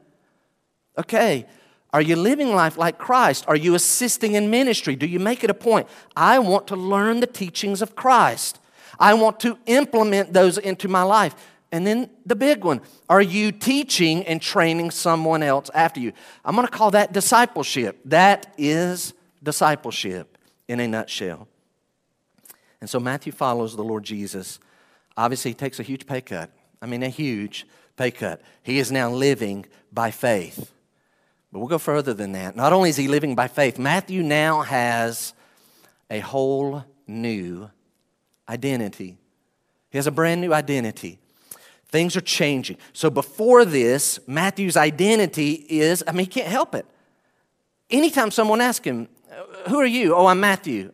Okay. 0.98 1.46
Are 1.94 2.02
you 2.02 2.16
living 2.16 2.54
life 2.54 2.78
like 2.78 2.98
Christ? 2.98 3.46
Are 3.48 3.56
you 3.56 3.74
assisting 3.74 4.34
in 4.34 4.50
ministry? 4.50 4.96
Do 4.96 5.06
you 5.06 5.20
make 5.20 5.44
it 5.44 5.50
a 5.50 5.54
point? 5.54 5.88
I 6.16 6.40
want 6.40 6.68
to 6.68 6.76
learn 6.76 7.22
the 7.22 7.28
teachings 7.28 7.82
of 7.82 7.96
Christ. 7.96 8.60
I 9.00 9.14
want 9.14 9.40
to 9.42 9.58
implement 9.66 10.34
those 10.34 10.58
into 10.58 10.88
my 10.88 11.04
life. 11.04 11.36
And 11.72 11.86
then 11.86 12.10
the 12.26 12.36
big 12.36 12.64
one 12.64 12.82
are 13.10 13.22
you 13.22 13.52
teaching 13.52 14.26
and 14.26 14.42
training 14.42 14.92
someone 14.92 15.44
else 15.44 15.70
after 15.74 16.00
you? 16.00 16.14
I'm 16.44 16.56
going 16.56 16.68
to 16.68 16.72
call 16.72 16.92
that 16.92 17.14
discipleship. 17.14 18.00
That 18.06 18.54
is 18.58 19.14
discipleship 19.42 20.38
in 20.68 20.80
a 20.80 20.88
nutshell. 20.88 21.48
And 22.82 22.90
so 22.90 23.00
Matthew 23.00 23.32
follows 23.32 23.76
the 23.76 23.84
Lord 23.84 24.04
Jesus. 24.04 24.60
Obviously, 25.18 25.52
he 25.52 25.56
takes 25.56 25.80
a 25.80 25.84
huge 25.84 26.06
pay 26.06 26.22
cut. 26.22 26.50
I 26.82 26.86
mean, 26.86 27.04
a 27.04 27.10
huge 27.10 27.66
pay 27.96 28.12
cut. 28.12 28.42
He 28.64 28.80
is 28.80 28.92
now 28.92 29.10
living 29.10 29.66
by 29.92 30.12
faith. 30.12 30.72
But 31.52 31.60
we'll 31.60 31.68
go 31.70 31.78
further 31.78 32.14
than 32.14 32.34
that. 32.34 32.56
Not 32.56 32.74
only 32.74 32.90
is 32.90 32.98
he 32.98 33.08
living 33.08 33.36
by 33.36 33.48
faith, 33.48 33.80
Matthew 33.80 34.24
now 34.24 34.62
has 34.62 35.34
a 36.10 36.20
whole 36.20 36.84
new 37.08 37.70
identity. 38.50 39.18
He 39.90 39.98
has 39.98 40.08
a 40.08 40.12
brand 40.12 40.42
new 40.42 40.54
identity. 40.54 41.20
Things 41.88 42.18
are 42.18 42.22
changing. 42.22 42.78
So 42.94 43.10
before 43.10 43.64
this, 43.64 44.20
Matthew's 44.28 44.76
identity 44.76 45.66
is 45.70 46.04
I 46.06 46.12
mean, 46.12 46.26
he 46.26 46.28
can't 46.28 46.48
help 46.48 46.76
it. 46.76 46.86
Anytime 47.90 48.32
someone 48.32 48.60
asks 48.60 48.86
him, 48.86 49.08
Who 49.70 49.80
are 49.80 49.86
you? 49.86 50.16
Oh, 50.16 50.26
I'm 50.26 50.40
Matthew. 50.40 50.92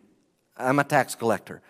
I'm 0.56 0.78
a 0.78 0.84
tax 0.84 1.14
collector. 1.14 1.60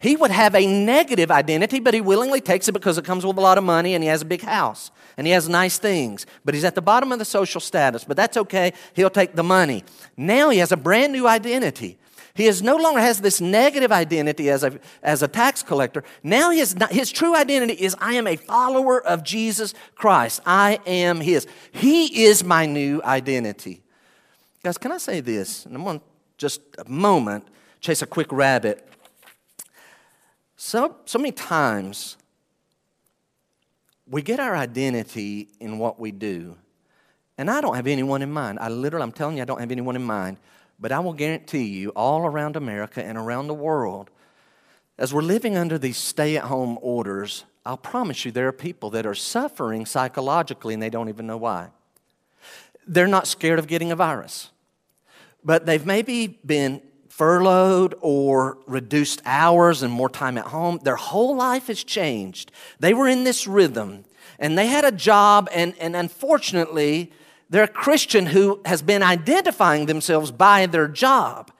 He 0.00 0.14
would 0.14 0.30
have 0.30 0.54
a 0.54 0.64
negative 0.64 1.30
identity, 1.30 1.80
but 1.80 1.92
he 1.92 2.00
willingly 2.00 2.40
takes 2.40 2.68
it 2.68 2.72
because 2.72 2.98
it 2.98 3.04
comes 3.04 3.26
with 3.26 3.36
a 3.36 3.40
lot 3.40 3.58
of 3.58 3.64
money 3.64 3.94
and 3.94 4.04
he 4.04 4.08
has 4.08 4.22
a 4.22 4.24
big 4.24 4.42
house 4.42 4.92
and 5.16 5.26
he 5.26 5.32
has 5.32 5.48
nice 5.48 5.78
things. 5.78 6.24
But 6.44 6.54
he's 6.54 6.64
at 6.64 6.76
the 6.76 6.82
bottom 6.82 7.10
of 7.10 7.18
the 7.18 7.24
social 7.24 7.60
status, 7.60 8.04
but 8.04 8.16
that's 8.16 8.36
okay. 8.36 8.72
He'll 8.94 9.10
take 9.10 9.34
the 9.34 9.42
money. 9.42 9.84
Now 10.16 10.50
he 10.50 10.58
has 10.58 10.70
a 10.70 10.76
brand 10.76 11.12
new 11.12 11.26
identity. 11.26 11.98
He 12.34 12.46
is 12.46 12.62
no 12.62 12.76
longer 12.76 13.00
has 13.00 13.20
this 13.20 13.40
negative 13.40 13.90
identity 13.90 14.48
as 14.48 14.62
a, 14.62 14.78
as 15.02 15.24
a 15.24 15.28
tax 15.28 15.64
collector. 15.64 16.04
Now 16.22 16.52
his, 16.52 16.76
his 16.92 17.10
true 17.10 17.34
identity 17.34 17.72
is 17.72 17.96
I 18.00 18.14
am 18.14 18.28
a 18.28 18.36
follower 18.36 19.04
of 19.04 19.24
Jesus 19.24 19.74
Christ. 19.96 20.40
I 20.46 20.78
am 20.86 21.20
his. 21.20 21.48
He 21.72 22.22
is 22.26 22.44
my 22.44 22.66
new 22.66 23.02
identity. 23.02 23.82
Guys, 24.62 24.78
can 24.78 24.92
I 24.92 24.98
say 24.98 25.18
this? 25.20 25.66
And 25.66 25.74
I'm 25.74 25.82
going 25.82 25.98
to 25.98 26.04
just 26.36 26.60
a 26.78 26.88
moment 26.88 27.48
chase 27.80 28.02
a 28.02 28.06
quick 28.06 28.30
rabbit 28.30 28.87
so, 30.60 30.96
so 31.04 31.20
many 31.20 31.30
times, 31.30 32.16
we 34.10 34.22
get 34.22 34.40
our 34.40 34.56
identity 34.56 35.50
in 35.60 35.78
what 35.78 36.00
we 36.00 36.10
do. 36.10 36.56
And 37.38 37.48
I 37.48 37.60
don't 37.60 37.76
have 37.76 37.86
anyone 37.86 38.22
in 38.22 38.32
mind. 38.32 38.58
I 38.60 38.68
literally, 38.68 39.04
I'm 39.04 39.12
telling 39.12 39.36
you, 39.36 39.42
I 39.42 39.44
don't 39.44 39.60
have 39.60 39.70
anyone 39.70 39.94
in 39.94 40.02
mind. 40.02 40.36
But 40.80 40.90
I 40.90 40.98
will 40.98 41.12
guarantee 41.12 41.62
you, 41.62 41.90
all 41.90 42.26
around 42.26 42.56
America 42.56 43.04
and 43.04 43.16
around 43.16 43.46
the 43.46 43.54
world, 43.54 44.10
as 44.98 45.14
we're 45.14 45.22
living 45.22 45.56
under 45.56 45.78
these 45.78 45.96
stay 45.96 46.36
at 46.36 46.44
home 46.44 46.76
orders, 46.82 47.44
I'll 47.64 47.76
promise 47.76 48.24
you 48.24 48.32
there 48.32 48.48
are 48.48 48.52
people 48.52 48.90
that 48.90 49.06
are 49.06 49.14
suffering 49.14 49.86
psychologically 49.86 50.74
and 50.74 50.82
they 50.82 50.90
don't 50.90 51.08
even 51.08 51.28
know 51.28 51.36
why. 51.36 51.68
They're 52.84 53.06
not 53.06 53.28
scared 53.28 53.60
of 53.60 53.68
getting 53.68 53.92
a 53.92 53.96
virus, 53.96 54.50
but 55.44 55.66
they've 55.66 55.86
maybe 55.86 56.40
been 56.44 56.82
furloughed 57.18 57.96
or 58.00 58.58
reduced 58.68 59.20
hours 59.26 59.82
and 59.82 59.92
more 59.92 60.08
time 60.08 60.38
at 60.38 60.46
home. 60.46 60.78
Their 60.84 60.94
whole 60.94 61.34
life 61.34 61.66
has 61.66 61.82
changed. 61.82 62.52
They 62.78 62.94
were 62.94 63.08
in 63.08 63.24
this 63.24 63.44
rhythm 63.44 64.04
and 64.38 64.56
they 64.56 64.68
had 64.68 64.84
a 64.84 64.92
job, 64.92 65.48
and, 65.52 65.74
and 65.80 65.96
unfortunately, 65.96 67.12
they're 67.50 67.64
a 67.64 67.68
Christian 67.68 68.26
who 68.26 68.60
has 68.64 68.82
been 68.82 69.02
identifying 69.02 69.86
themselves 69.86 70.30
by 70.30 70.66
their 70.66 70.86
job. 70.86 71.50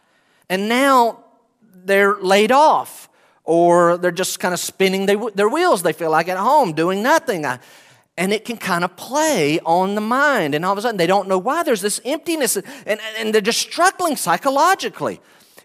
And 0.48 0.68
now 0.68 1.24
they're 1.60 2.14
laid 2.20 2.52
off 2.52 3.08
or 3.42 3.96
they're 3.96 4.12
just 4.12 4.38
kind 4.38 4.54
of 4.54 4.60
spinning 4.60 5.06
their 5.06 5.48
wheels, 5.48 5.82
they 5.82 5.92
feel 5.92 6.12
like 6.12 6.28
at 6.28 6.36
home, 6.36 6.72
doing 6.72 7.02
nothing. 7.02 7.44
and 7.44 8.32
it 8.32 8.44
can 8.44 8.58
kind 8.58 8.84
of 8.84 8.94
play 8.96 9.58
on 9.64 9.96
the 9.96 10.00
mind. 10.00 10.54
And 10.54 10.64
all 10.64 10.72
of 10.72 10.78
a 10.78 10.82
sudden, 10.82 10.98
they 10.98 11.06
don't 11.08 11.26
know 11.26 11.38
why 11.38 11.64
there's 11.64 11.80
this 11.80 12.00
emptiness, 12.04 12.56
and, 12.56 13.00
and 13.18 13.34
they're 13.34 13.40
just 13.40 13.58
struggling 13.58 14.14
psychologically. 14.14 15.20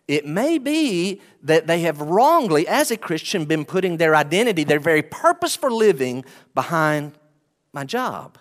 It 0.07 0.25
may 0.25 0.57
be 0.57 1.21
that 1.41 1.67
they 1.67 1.81
have 1.81 2.01
wrongly, 2.01 2.67
as 2.67 2.91
a 2.91 2.97
Christian, 2.97 3.45
been 3.45 3.65
putting 3.65 3.97
their 3.97 4.15
identity, 4.15 4.63
their 4.63 4.79
very 4.79 5.01
purpose 5.01 5.55
for 5.55 5.71
living, 5.71 6.25
behind 6.53 7.13
my 7.71 7.85
job. 7.85 8.37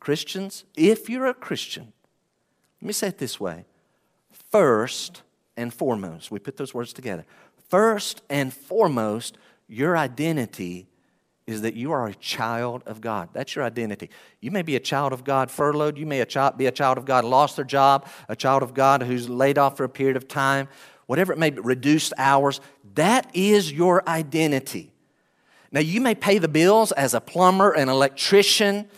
Christians, 0.00 0.64
if 0.74 1.08
you're 1.08 1.26
a 1.26 1.34
Christian, 1.34 1.92
let 2.80 2.86
me 2.86 2.92
say 2.92 3.08
it 3.08 3.18
this 3.18 3.38
way 3.38 3.64
first 4.50 5.22
and 5.56 5.72
foremost, 5.72 6.30
we 6.30 6.38
put 6.38 6.56
those 6.56 6.74
words 6.74 6.92
together. 6.92 7.24
First 7.68 8.22
and 8.28 8.52
foremost, 8.52 9.38
your 9.68 9.96
identity 9.96 10.88
is 11.46 11.62
that 11.62 11.74
you 11.74 11.92
are 11.92 12.06
a 12.06 12.14
child 12.14 12.82
of 12.86 13.00
God. 13.00 13.28
That's 13.32 13.56
your 13.56 13.64
identity. 13.64 14.10
You 14.40 14.50
may 14.50 14.62
be 14.62 14.76
a 14.76 14.80
child 14.80 15.12
of 15.12 15.24
God 15.24 15.50
furloughed. 15.50 15.98
You 15.98 16.06
may 16.06 16.24
be 16.56 16.66
a 16.66 16.72
child 16.72 16.98
of 16.98 17.04
God 17.04 17.24
lost 17.24 17.56
their 17.56 17.64
job, 17.64 18.06
a 18.28 18.36
child 18.36 18.62
of 18.62 18.74
God 18.74 19.02
who's 19.02 19.28
laid 19.28 19.58
off 19.58 19.76
for 19.76 19.84
a 19.84 19.88
period 19.88 20.16
of 20.16 20.28
time, 20.28 20.68
whatever 21.06 21.32
it 21.32 21.38
may 21.38 21.50
be, 21.50 21.60
reduced 21.60 22.12
hours. 22.16 22.60
That 22.94 23.28
is 23.34 23.72
your 23.72 24.08
identity. 24.08 24.92
Now, 25.72 25.80
you 25.80 26.00
may 26.00 26.14
pay 26.14 26.38
the 26.38 26.48
bills 26.48 26.92
as 26.92 27.14
a 27.14 27.20
plumber, 27.20 27.72
an 27.72 27.88
electrician, 27.88 28.88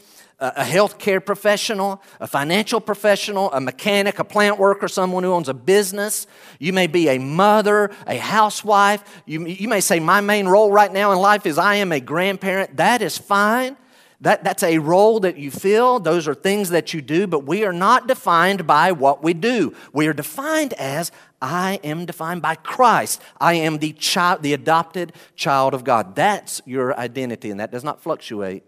a 0.41 0.65
healthcare 0.65 1.25
professional, 1.25 2.03
a 2.21 2.27
financial 2.27 2.81
professional, 2.81 3.53
a 3.53 3.61
mechanic, 3.61 4.19
a 4.19 4.25
plant 4.25 4.59
worker, 4.59 4.89
someone 4.89 5.23
who 5.23 5.33
owns 5.33 5.49
a 5.49 5.55
business. 5.55 6.27
You 6.59 6.73
may 6.73 6.87
be 6.87 7.09
a 7.09 7.19
mother, 7.19 7.91
a 8.07 8.17
housewife. 8.17 9.03
You, 9.27 9.47
you 9.47 9.69
may 9.69 9.81
say, 9.81 10.01
My 10.01 10.21
main 10.21 10.47
role 10.47 10.73
right 10.73 10.93
now 10.93 11.13
in 11.13 11.19
life 11.19 11.47
is 11.47 11.57
I 11.57 11.77
am 11.77 11.93
a 11.93 12.01
grandparent. 12.01 12.77
That 12.77 13.01
is 13.01 13.17
fine. 13.17 13.77
That, 14.21 14.43
that's 14.43 14.63
a 14.63 14.79
role 14.79 15.21
that 15.21 15.37
you 15.37 15.51
fill. 15.51 16.01
Those 16.01 16.27
are 16.27 16.35
things 16.35 16.71
that 16.71 16.95
you 16.95 17.03
do, 17.03 17.27
but 17.27 17.41
we 17.41 17.65
are 17.65 17.73
not 17.73 18.09
defined 18.09 18.67
by 18.67 18.93
what 18.93 19.23
we 19.23 19.35
do. 19.35 19.75
We 19.93 20.07
are 20.07 20.15
defined 20.15 20.73
as 20.75 21.13
I 21.43 21.79
am 21.85 22.07
defined 22.07 22.41
by 22.41 22.55
Christ. 22.55 23.21
I 23.39 23.55
am 23.55 23.79
the 23.79 23.93
child, 23.93 24.43
the 24.43 24.55
adopted 24.55 25.13
child 25.37 25.75
of 25.75 25.85
God. 25.85 26.17
That's 26.17 26.63
your 26.65 26.99
identity, 26.99 27.51
and 27.51 27.61
that 27.61 27.71
does 27.71 27.85
not 27.85 28.01
fluctuate 28.01 28.65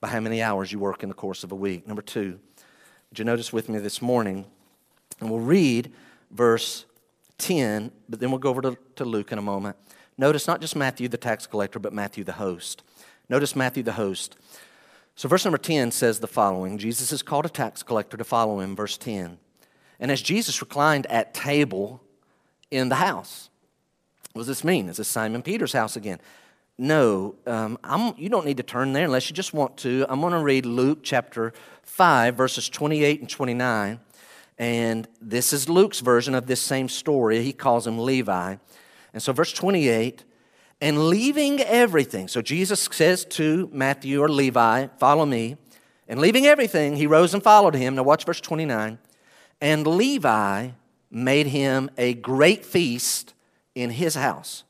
by 0.00 0.08
how 0.08 0.20
many 0.20 0.42
hours 0.42 0.70
you 0.72 0.78
work 0.78 1.02
in 1.02 1.08
the 1.08 1.14
course 1.14 1.44
of 1.44 1.52
a 1.52 1.56
week. 1.56 1.86
Number 1.86 2.02
two, 2.02 2.38
would 3.10 3.18
you 3.18 3.24
notice 3.24 3.52
with 3.52 3.68
me 3.68 3.78
this 3.78 4.00
morning? 4.00 4.46
And 5.20 5.30
we'll 5.30 5.40
read 5.40 5.92
verse 6.30 6.84
10, 7.38 7.90
but 8.08 8.20
then 8.20 8.30
we'll 8.30 8.38
go 8.38 8.50
over 8.50 8.62
to, 8.62 8.78
to 8.96 9.04
Luke 9.04 9.32
in 9.32 9.38
a 9.38 9.42
moment. 9.42 9.76
Notice 10.16 10.46
not 10.46 10.60
just 10.60 10.76
Matthew 10.76 11.08
the 11.08 11.16
tax 11.16 11.46
collector, 11.46 11.78
but 11.78 11.92
Matthew 11.92 12.24
the 12.24 12.32
host. 12.32 12.82
Notice 13.28 13.54
Matthew 13.54 13.82
the 13.82 13.92
host. 13.92 14.36
So, 15.14 15.28
verse 15.28 15.44
number 15.44 15.58
10 15.58 15.90
says 15.90 16.20
the 16.20 16.26
following 16.26 16.78
Jesus 16.78 17.12
is 17.12 17.22
called 17.22 17.46
a 17.46 17.48
tax 17.48 17.82
collector 17.82 18.16
to 18.16 18.24
follow 18.24 18.60
him, 18.60 18.76
verse 18.76 18.96
10. 18.96 19.38
And 20.00 20.10
as 20.10 20.22
Jesus 20.22 20.60
reclined 20.60 21.06
at 21.06 21.34
table 21.34 22.00
in 22.70 22.88
the 22.88 22.96
house, 22.96 23.50
what 24.32 24.40
does 24.40 24.46
this 24.46 24.64
mean? 24.64 24.88
Is 24.88 24.98
this 24.98 25.08
Simon 25.08 25.42
Peter's 25.42 25.72
house 25.72 25.96
again? 25.96 26.20
No, 26.80 27.34
um, 27.44 27.76
you 28.16 28.28
don't 28.28 28.46
need 28.46 28.58
to 28.58 28.62
turn 28.62 28.92
there 28.92 29.04
unless 29.04 29.28
you 29.28 29.34
just 29.34 29.52
want 29.52 29.76
to. 29.78 30.06
I'm 30.08 30.20
going 30.20 30.32
to 30.32 30.38
read 30.38 30.64
Luke 30.64 31.00
chapter 31.02 31.52
5, 31.82 32.36
verses 32.36 32.68
28 32.68 33.20
and 33.20 33.28
29. 33.28 33.98
And 34.58 35.08
this 35.20 35.52
is 35.52 35.68
Luke's 35.68 35.98
version 35.98 36.36
of 36.36 36.46
this 36.46 36.60
same 36.60 36.88
story. 36.88 37.42
He 37.42 37.52
calls 37.52 37.84
him 37.84 37.98
Levi. 37.98 38.56
And 39.12 39.22
so, 39.22 39.32
verse 39.32 39.52
28 39.52 40.24
and 40.80 41.08
leaving 41.08 41.60
everything. 41.60 42.28
So, 42.28 42.40
Jesus 42.40 42.88
says 42.92 43.24
to 43.24 43.68
Matthew 43.72 44.22
or 44.22 44.28
Levi, 44.28 44.86
Follow 44.98 45.26
me. 45.26 45.56
And 46.06 46.20
leaving 46.20 46.46
everything, 46.46 46.94
he 46.94 47.08
rose 47.08 47.34
and 47.34 47.42
followed 47.42 47.74
him. 47.74 47.96
Now, 47.96 48.04
watch 48.04 48.24
verse 48.24 48.40
29. 48.40 48.98
And 49.60 49.86
Levi 49.86 50.70
made 51.10 51.48
him 51.48 51.90
a 51.98 52.14
great 52.14 52.64
feast 52.64 53.34
in 53.74 53.90
his 53.90 54.14
house. 54.14 54.62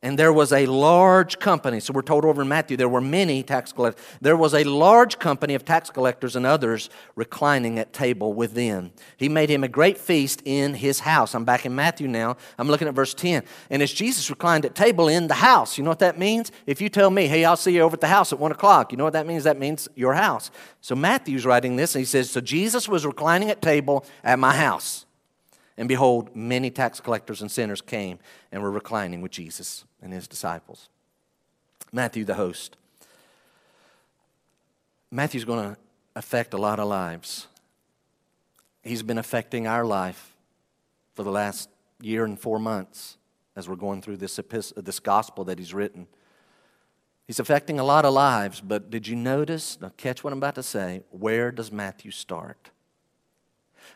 And 0.00 0.16
there 0.16 0.32
was 0.32 0.52
a 0.52 0.66
large 0.66 1.40
company. 1.40 1.80
So 1.80 1.92
we're 1.92 2.02
told 2.02 2.24
over 2.24 2.42
in 2.42 2.48
Matthew 2.48 2.76
there 2.76 2.88
were 2.88 3.00
many 3.00 3.42
tax 3.42 3.72
collectors. 3.72 4.04
There 4.20 4.36
was 4.36 4.54
a 4.54 4.62
large 4.62 5.18
company 5.18 5.54
of 5.54 5.64
tax 5.64 5.90
collectors 5.90 6.36
and 6.36 6.46
others 6.46 6.88
reclining 7.16 7.80
at 7.80 7.92
table 7.92 8.32
with 8.32 8.54
them. 8.54 8.92
He 9.16 9.28
made 9.28 9.50
him 9.50 9.64
a 9.64 9.68
great 9.68 9.98
feast 9.98 10.40
in 10.44 10.74
his 10.74 11.00
house. 11.00 11.34
I'm 11.34 11.44
back 11.44 11.66
in 11.66 11.74
Matthew 11.74 12.06
now. 12.06 12.36
I'm 12.58 12.68
looking 12.68 12.86
at 12.86 12.94
verse 12.94 13.12
10. 13.12 13.42
And 13.70 13.82
as 13.82 13.92
Jesus 13.92 14.30
reclined 14.30 14.64
at 14.64 14.76
table 14.76 15.08
in 15.08 15.26
the 15.26 15.34
house, 15.34 15.76
you 15.76 15.82
know 15.82 15.90
what 15.90 15.98
that 15.98 16.16
means? 16.16 16.52
If 16.64 16.80
you 16.80 16.88
tell 16.88 17.10
me, 17.10 17.26
hey, 17.26 17.44
I'll 17.44 17.56
see 17.56 17.74
you 17.74 17.80
over 17.80 17.94
at 17.94 18.00
the 18.00 18.06
house 18.06 18.32
at 18.32 18.38
one 18.38 18.52
o'clock, 18.52 18.92
you 18.92 18.98
know 18.98 19.04
what 19.04 19.14
that 19.14 19.26
means? 19.26 19.42
That 19.44 19.58
means 19.58 19.88
your 19.96 20.14
house. 20.14 20.52
So 20.80 20.94
Matthew's 20.94 21.44
writing 21.44 21.74
this 21.74 21.96
and 21.96 22.00
he 22.00 22.06
says, 22.06 22.30
So 22.30 22.40
Jesus 22.40 22.88
was 22.88 23.04
reclining 23.04 23.50
at 23.50 23.60
table 23.60 24.06
at 24.22 24.38
my 24.38 24.54
house. 24.54 25.06
And 25.78 25.88
behold, 25.88 26.34
many 26.34 26.70
tax 26.70 26.98
collectors 26.98 27.40
and 27.40 27.50
sinners 27.50 27.80
came 27.80 28.18
and 28.50 28.62
were 28.62 28.70
reclining 28.70 29.22
with 29.22 29.30
Jesus 29.30 29.84
and 30.02 30.12
his 30.12 30.26
disciples. 30.26 30.88
Matthew, 31.92 32.24
the 32.24 32.34
host. 32.34 32.76
Matthew's 35.10 35.44
going 35.44 35.70
to 35.70 35.80
affect 36.16 36.52
a 36.52 36.58
lot 36.58 36.80
of 36.80 36.88
lives. 36.88 37.46
He's 38.82 39.04
been 39.04 39.18
affecting 39.18 39.68
our 39.68 39.84
life 39.84 40.34
for 41.14 41.22
the 41.22 41.30
last 41.30 41.70
year 42.00 42.24
and 42.24 42.38
four 42.38 42.58
months 42.58 43.16
as 43.54 43.68
we're 43.68 43.76
going 43.76 44.02
through 44.02 44.16
this, 44.16 44.38
this 44.76 45.00
gospel 45.00 45.44
that 45.44 45.60
he's 45.60 45.72
written. 45.72 46.08
He's 47.28 47.38
affecting 47.38 47.78
a 47.78 47.84
lot 47.84 48.04
of 48.04 48.12
lives, 48.12 48.60
but 48.60 48.90
did 48.90 49.06
you 49.06 49.14
notice? 49.14 49.80
Now, 49.80 49.92
catch 49.96 50.24
what 50.24 50.32
I'm 50.32 50.38
about 50.38 50.56
to 50.56 50.62
say. 50.62 51.02
Where 51.10 51.52
does 51.52 51.70
Matthew 51.70 52.10
start? 52.10 52.70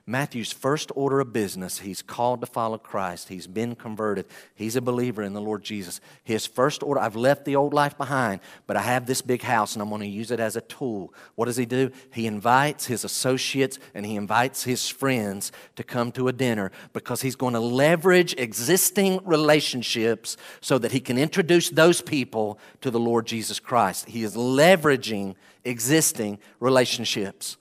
Matthew's 0.06 0.52
first 0.52 0.90
order 0.94 1.20
of 1.20 1.32
business, 1.32 1.80
he's 1.80 2.02
called 2.02 2.40
to 2.40 2.46
follow 2.46 2.78
Christ. 2.78 3.28
He's 3.28 3.46
been 3.46 3.74
converted. 3.74 4.26
He's 4.54 4.76
a 4.76 4.80
believer 4.80 5.22
in 5.22 5.32
the 5.32 5.40
Lord 5.40 5.62
Jesus. 5.62 6.00
His 6.24 6.46
first 6.46 6.82
order, 6.82 7.00
I've 7.00 7.16
left 7.16 7.44
the 7.44 7.56
old 7.56 7.72
life 7.72 7.96
behind, 7.96 8.40
but 8.66 8.76
I 8.76 8.82
have 8.82 9.06
this 9.06 9.22
big 9.22 9.42
house 9.42 9.74
and 9.74 9.82
I'm 9.82 9.88
going 9.88 10.00
to 10.00 10.06
use 10.08 10.30
it 10.30 10.40
as 10.40 10.56
a 10.56 10.60
tool. 10.62 11.14
What 11.34 11.46
does 11.46 11.56
he 11.56 11.66
do? 11.66 11.90
He 12.12 12.26
invites 12.26 12.86
his 12.86 13.04
associates 13.04 13.78
and 13.94 14.04
he 14.04 14.16
invites 14.16 14.64
his 14.64 14.88
friends 14.88 15.52
to 15.76 15.84
come 15.84 16.12
to 16.12 16.28
a 16.28 16.32
dinner 16.32 16.72
because 16.92 17.22
he's 17.22 17.36
going 17.36 17.54
to 17.54 17.60
leverage 17.60 18.34
existing 18.38 19.20
relationships 19.24 20.36
so 20.60 20.78
that 20.78 20.92
he 20.92 21.00
can 21.00 21.18
introduce 21.18 21.70
those 21.70 22.00
people 22.00 22.58
to 22.80 22.90
the 22.90 23.00
Lord 23.00 23.26
Jesus 23.26 23.60
Christ. 23.60 24.08
He 24.08 24.24
is 24.24 24.36
leveraging 24.36 25.36
existing 25.64 26.38
relationships. 26.60 27.56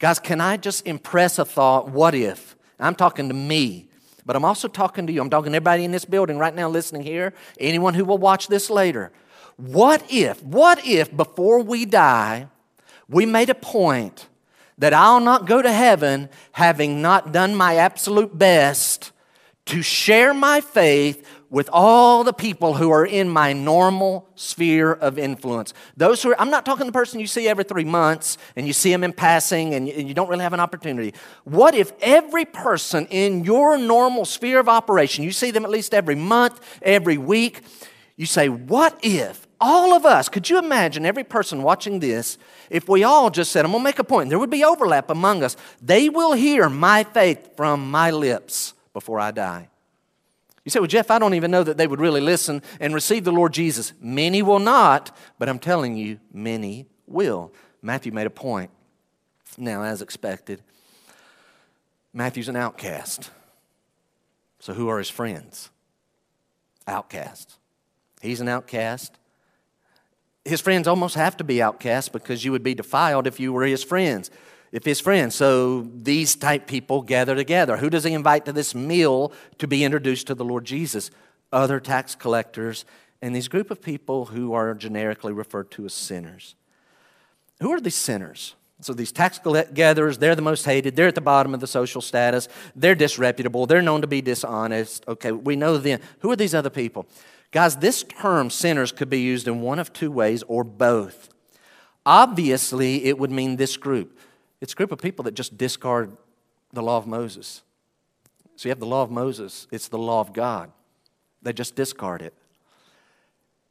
Guys, 0.00 0.18
can 0.18 0.40
I 0.40 0.56
just 0.56 0.86
impress 0.86 1.38
a 1.38 1.44
thought? 1.44 1.90
What 1.90 2.14
if? 2.14 2.56
I'm 2.78 2.94
talking 2.94 3.28
to 3.28 3.34
me, 3.34 3.86
but 4.24 4.34
I'm 4.34 4.46
also 4.46 4.66
talking 4.66 5.06
to 5.06 5.12
you. 5.12 5.20
I'm 5.20 5.28
talking 5.28 5.52
to 5.52 5.56
everybody 5.56 5.84
in 5.84 5.92
this 5.92 6.06
building 6.06 6.38
right 6.38 6.54
now 6.54 6.70
listening 6.70 7.02
here, 7.02 7.34
anyone 7.60 7.92
who 7.92 8.06
will 8.06 8.16
watch 8.16 8.48
this 8.48 8.70
later. 8.70 9.12
What 9.58 10.02
if, 10.10 10.42
what 10.42 10.86
if 10.86 11.14
before 11.14 11.62
we 11.62 11.84
die, 11.84 12.48
we 13.10 13.26
made 13.26 13.50
a 13.50 13.54
point 13.54 14.26
that 14.78 14.94
I'll 14.94 15.20
not 15.20 15.46
go 15.46 15.60
to 15.60 15.70
heaven 15.70 16.30
having 16.52 17.02
not 17.02 17.30
done 17.30 17.54
my 17.54 17.76
absolute 17.76 18.38
best 18.38 19.12
to 19.66 19.82
share 19.82 20.32
my 20.32 20.62
faith 20.62 21.28
with 21.50 21.68
all 21.72 22.22
the 22.22 22.32
people 22.32 22.74
who 22.74 22.90
are 22.90 23.04
in 23.04 23.28
my 23.28 23.52
normal 23.52 24.28
sphere 24.36 24.92
of 24.92 25.18
influence. 25.18 25.74
Those 25.96 26.22
who 26.22 26.30
are, 26.30 26.40
I'm 26.40 26.50
not 26.50 26.64
talking 26.64 26.86
the 26.86 26.92
person 26.92 27.18
you 27.18 27.26
see 27.26 27.48
every 27.48 27.64
three 27.64 27.84
months 27.84 28.38
and 28.54 28.66
you 28.68 28.72
see 28.72 28.90
them 28.92 29.02
in 29.02 29.12
passing 29.12 29.74
and 29.74 29.88
you, 29.88 30.14
don't 30.14 30.28
really 30.28 30.44
have 30.44 30.52
an 30.52 30.60
opportunity. 30.60 31.12
What 31.42 31.74
if 31.74 31.92
every 32.00 32.44
person 32.44 33.06
in 33.06 33.44
your 33.44 33.76
normal 33.76 34.24
sphere 34.24 34.60
of 34.60 34.68
operation, 34.68 35.24
you 35.24 35.32
see 35.32 35.50
them 35.50 35.64
at 35.64 35.70
least 35.70 35.92
every 35.92 36.14
month, 36.14 36.60
every 36.82 37.18
week, 37.18 37.62
you 38.16 38.26
say, 38.26 38.48
What 38.48 38.98
if 39.02 39.48
all 39.60 39.92
of 39.92 40.06
us, 40.06 40.28
could 40.28 40.48
you 40.48 40.58
imagine 40.58 41.04
every 41.04 41.24
person 41.24 41.62
watching 41.62 41.98
this, 42.00 42.38
if 42.70 42.88
we 42.88 43.02
all 43.02 43.30
just 43.30 43.50
said, 43.50 43.64
I'm 43.64 43.72
gonna 43.72 43.82
make 43.82 43.98
a 43.98 44.04
point, 44.04 44.28
there 44.28 44.38
would 44.38 44.50
be 44.50 44.64
overlap 44.64 45.10
among 45.10 45.42
us, 45.42 45.56
they 45.82 46.08
will 46.08 46.32
hear 46.32 46.68
my 46.68 47.02
faith 47.02 47.56
from 47.56 47.90
my 47.90 48.10
lips 48.10 48.74
before 48.92 49.18
I 49.18 49.32
die. 49.32 49.69
You 50.64 50.70
say, 50.70 50.80
Well, 50.80 50.86
Jeff, 50.86 51.10
I 51.10 51.18
don't 51.18 51.34
even 51.34 51.50
know 51.50 51.62
that 51.62 51.76
they 51.76 51.86
would 51.86 52.00
really 52.00 52.20
listen 52.20 52.62
and 52.78 52.94
receive 52.94 53.24
the 53.24 53.32
Lord 53.32 53.52
Jesus. 53.52 53.92
Many 54.00 54.42
will 54.42 54.58
not, 54.58 55.16
but 55.38 55.48
I'm 55.48 55.58
telling 55.58 55.96
you, 55.96 56.20
many 56.32 56.86
will. 57.06 57.52
Matthew 57.82 58.12
made 58.12 58.26
a 58.26 58.30
point. 58.30 58.70
Now, 59.56 59.82
as 59.82 60.02
expected, 60.02 60.62
Matthew's 62.12 62.48
an 62.48 62.56
outcast. 62.56 63.30
So, 64.58 64.74
who 64.74 64.88
are 64.88 64.98
his 64.98 65.10
friends? 65.10 65.70
Outcasts. 66.86 67.56
He's 68.20 68.40
an 68.40 68.48
outcast. 68.48 69.16
His 70.44 70.60
friends 70.60 70.86
almost 70.86 71.14
have 71.14 71.36
to 71.38 71.44
be 71.44 71.62
outcasts 71.62 72.08
because 72.08 72.44
you 72.44 72.52
would 72.52 72.62
be 72.62 72.74
defiled 72.74 73.26
if 73.26 73.40
you 73.40 73.52
were 73.52 73.64
his 73.64 73.84
friends 73.84 74.30
if 74.72 74.84
his 74.84 75.00
friends. 75.00 75.34
So 75.34 75.82
these 75.94 76.34
type 76.36 76.66
people 76.66 77.02
gather 77.02 77.34
together. 77.34 77.76
Who 77.76 77.90
does 77.90 78.04
he 78.04 78.12
invite 78.12 78.44
to 78.44 78.52
this 78.52 78.74
meal 78.74 79.32
to 79.58 79.66
be 79.66 79.84
introduced 79.84 80.26
to 80.28 80.34
the 80.34 80.44
Lord 80.44 80.64
Jesus? 80.64 81.10
Other 81.52 81.80
tax 81.80 82.14
collectors 82.14 82.84
and 83.22 83.34
these 83.34 83.48
group 83.48 83.70
of 83.70 83.82
people 83.82 84.26
who 84.26 84.52
are 84.52 84.74
generically 84.74 85.32
referred 85.32 85.70
to 85.72 85.84
as 85.84 85.92
sinners. 85.92 86.54
Who 87.60 87.70
are 87.72 87.80
these 87.80 87.96
sinners? 87.96 88.54
So 88.80 88.94
these 88.94 89.12
tax 89.12 89.38
gatherers, 89.74 90.16
they're 90.16 90.34
the 90.34 90.40
most 90.40 90.64
hated. 90.64 90.96
They're 90.96 91.08
at 91.08 91.14
the 91.14 91.20
bottom 91.20 91.52
of 91.52 91.60
the 91.60 91.66
social 91.66 92.00
status. 92.00 92.48
They're 92.74 92.94
disreputable. 92.94 93.66
They're 93.66 93.82
known 93.82 94.00
to 94.00 94.06
be 94.06 94.22
dishonest. 94.22 95.06
Okay, 95.06 95.32
we 95.32 95.54
know 95.54 95.76
them. 95.76 96.00
Who 96.20 96.30
are 96.30 96.36
these 96.36 96.54
other 96.54 96.70
people? 96.70 97.06
Guys, 97.50 97.76
this 97.76 98.02
term 98.02 98.48
sinners 98.48 98.90
could 98.90 99.10
be 99.10 99.20
used 99.20 99.46
in 99.46 99.60
one 99.60 99.78
of 99.78 99.92
two 99.92 100.10
ways 100.10 100.42
or 100.44 100.64
both. 100.64 101.28
Obviously, 102.06 103.04
it 103.04 103.18
would 103.18 103.30
mean 103.30 103.56
this 103.56 103.76
group. 103.76 104.18
It's 104.60 104.72
a 104.72 104.76
group 104.76 104.92
of 104.92 104.98
people 104.98 105.22
that 105.24 105.34
just 105.34 105.56
discard 105.56 106.16
the 106.72 106.82
law 106.82 106.98
of 106.98 107.06
Moses. 107.06 107.62
So 108.56 108.68
you 108.68 108.70
have 108.70 108.80
the 108.80 108.86
law 108.86 109.02
of 109.02 109.10
Moses, 109.10 109.66
it's 109.70 109.88
the 109.88 109.98
law 109.98 110.20
of 110.20 110.32
God. 110.32 110.70
They 111.42 111.52
just 111.52 111.74
discard 111.74 112.20
it. 112.20 112.34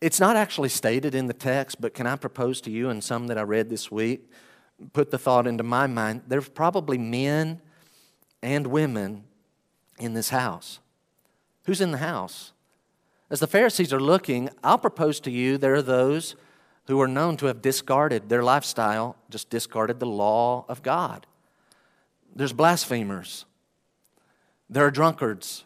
It's 0.02 0.20
not 0.20 0.36
actually 0.36 0.70
stated 0.70 1.14
in 1.14 1.28
the 1.28 1.34
text, 1.34 1.80
but 1.80 1.94
can 1.94 2.08
I 2.08 2.16
propose 2.16 2.62
to 2.62 2.72
you 2.72 2.90
and 2.90 3.04
some 3.04 3.28
that 3.28 3.38
I 3.38 3.42
read 3.42 3.70
this 3.70 3.92
week? 3.92 4.32
Put 4.94 5.12
the 5.12 5.18
thought 5.18 5.46
into 5.46 5.64
my 5.64 5.88
mind. 5.88 6.24
There's 6.28 6.50
probably 6.50 6.98
men 6.98 7.62
and 8.42 8.68
women 8.68 9.26
in 10.00 10.14
this 10.14 10.30
house. 10.30 10.80
Who's 11.66 11.82
in 11.82 11.92
the 11.92 11.98
house? 11.98 12.54
As 13.30 13.42
the 13.42 13.48
Pharisees 13.48 13.94
are 13.94 14.00
looking, 14.00 14.50
I'll 14.64 14.78
propose 14.78 15.20
to 15.20 15.32
you 15.32 15.58
there 15.58 15.76
are 15.76 15.82
those 15.82 16.36
who 16.90 17.00
are 17.00 17.08
known 17.08 17.38
to 17.38 17.46
have 17.46 17.62
discarded 17.62 18.30
their 18.30 18.42
lifestyle, 18.42 19.16
just 19.30 19.52
discarded 19.52 20.00
the 20.00 20.08
law 20.08 20.66
of 20.68 20.82
God. 20.82 21.28
There's 22.36 22.52
blasphemers, 22.52 23.46
there 24.72 24.88
are 24.88 24.92
drunkards, 24.92 25.66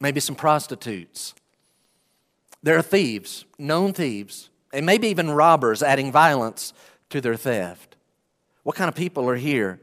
maybe 0.00 0.18
some 0.18 0.34
prostitutes, 0.34 1.34
there 2.62 2.78
are 2.78 2.82
thieves, 2.82 3.44
known 3.58 3.92
thieves, 3.92 4.48
and 4.72 4.86
maybe 4.86 5.08
even 5.08 5.30
robbers 5.30 5.82
adding 5.82 6.10
violence 6.10 6.72
to 7.10 7.20
their 7.20 7.36
theft. 7.36 7.96
What 8.62 8.76
kind 8.76 8.88
of 8.88 8.94
people 8.94 9.28
are 9.28 9.36
here? 9.36 9.78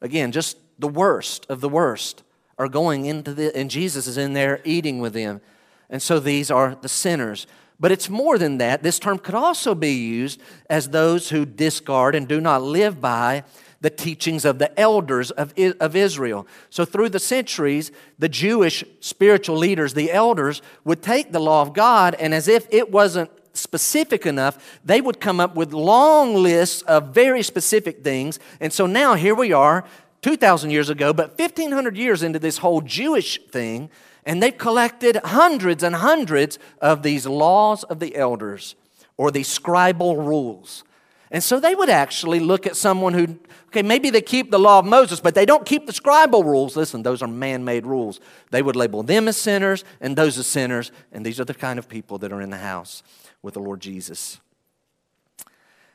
Again, 0.00 0.32
just 0.32 0.56
the 0.78 0.88
worst 0.88 1.44
of 1.50 1.60
the 1.60 1.68
worst 1.68 2.22
are 2.56 2.68
going 2.68 3.04
into 3.04 3.34
the, 3.34 3.54
and 3.54 3.70
Jesus 3.70 4.06
is 4.06 4.16
in 4.16 4.32
there 4.32 4.62
eating 4.64 5.00
with 5.00 5.12
them. 5.12 5.42
And 5.90 6.00
so 6.00 6.18
these 6.18 6.50
are 6.50 6.74
the 6.74 6.88
sinners. 6.88 7.46
But 7.84 7.92
it's 7.92 8.08
more 8.08 8.38
than 8.38 8.56
that. 8.56 8.82
This 8.82 8.98
term 8.98 9.18
could 9.18 9.34
also 9.34 9.74
be 9.74 9.92
used 9.92 10.40
as 10.70 10.88
those 10.88 11.28
who 11.28 11.44
discard 11.44 12.14
and 12.14 12.26
do 12.26 12.40
not 12.40 12.62
live 12.62 12.98
by 12.98 13.44
the 13.82 13.90
teachings 13.90 14.46
of 14.46 14.58
the 14.58 14.80
elders 14.80 15.30
of, 15.30 15.52
of 15.58 15.94
Israel. 15.94 16.46
So, 16.70 16.86
through 16.86 17.10
the 17.10 17.18
centuries, 17.18 17.92
the 18.18 18.30
Jewish 18.30 18.84
spiritual 19.00 19.58
leaders, 19.58 19.92
the 19.92 20.10
elders, 20.10 20.62
would 20.84 21.02
take 21.02 21.30
the 21.30 21.40
law 21.40 21.60
of 21.60 21.74
God, 21.74 22.16
and 22.18 22.32
as 22.32 22.48
if 22.48 22.66
it 22.70 22.90
wasn't 22.90 23.30
specific 23.52 24.24
enough, 24.24 24.80
they 24.82 25.02
would 25.02 25.20
come 25.20 25.38
up 25.38 25.54
with 25.54 25.74
long 25.74 26.36
lists 26.36 26.80
of 26.80 27.08
very 27.08 27.42
specific 27.42 28.02
things. 28.02 28.38
And 28.60 28.72
so 28.72 28.86
now 28.86 29.14
here 29.14 29.34
we 29.34 29.52
are, 29.52 29.84
2,000 30.22 30.70
years 30.70 30.88
ago, 30.88 31.12
but 31.12 31.38
1,500 31.38 31.98
years 31.98 32.22
into 32.22 32.38
this 32.38 32.56
whole 32.56 32.80
Jewish 32.80 33.38
thing, 33.50 33.90
and 34.26 34.42
they've 34.42 34.56
collected 34.56 35.16
hundreds 35.24 35.82
and 35.82 35.96
hundreds 35.96 36.58
of 36.80 37.02
these 37.02 37.26
laws 37.26 37.84
of 37.84 38.00
the 38.00 38.16
elders 38.16 38.74
or 39.16 39.30
these 39.30 39.48
scribal 39.48 40.16
rules. 40.16 40.84
And 41.30 41.42
so 41.42 41.58
they 41.58 41.74
would 41.74 41.88
actually 41.88 42.38
look 42.38 42.66
at 42.66 42.76
someone 42.76 43.12
who, 43.12 43.38
okay, 43.68 43.82
maybe 43.82 44.10
they 44.10 44.22
keep 44.22 44.50
the 44.50 44.58
law 44.58 44.78
of 44.78 44.84
Moses, 44.84 45.20
but 45.20 45.34
they 45.34 45.44
don't 45.44 45.66
keep 45.66 45.86
the 45.86 45.92
scribal 45.92 46.44
rules. 46.44 46.76
Listen, 46.76 47.02
those 47.02 47.22
are 47.22 47.28
man 47.28 47.64
made 47.64 47.86
rules. 47.86 48.20
They 48.50 48.62
would 48.62 48.76
label 48.76 49.02
them 49.02 49.26
as 49.26 49.36
sinners 49.36 49.84
and 50.00 50.16
those 50.16 50.38
as 50.38 50.46
sinners, 50.46 50.92
and 51.12 51.26
these 51.26 51.40
are 51.40 51.44
the 51.44 51.54
kind 51.54 51.78
of 51.78 51.88
people 51.88 52.18
that 52.18 52.32
are 52.32 52.40
in 52.40 52.50
the 52.50 52.58
house 52.58 53.02
with 53.42 53.54
the 53.54 53.60
Lord 53.60 53.80
Jesus. 53.80 54.40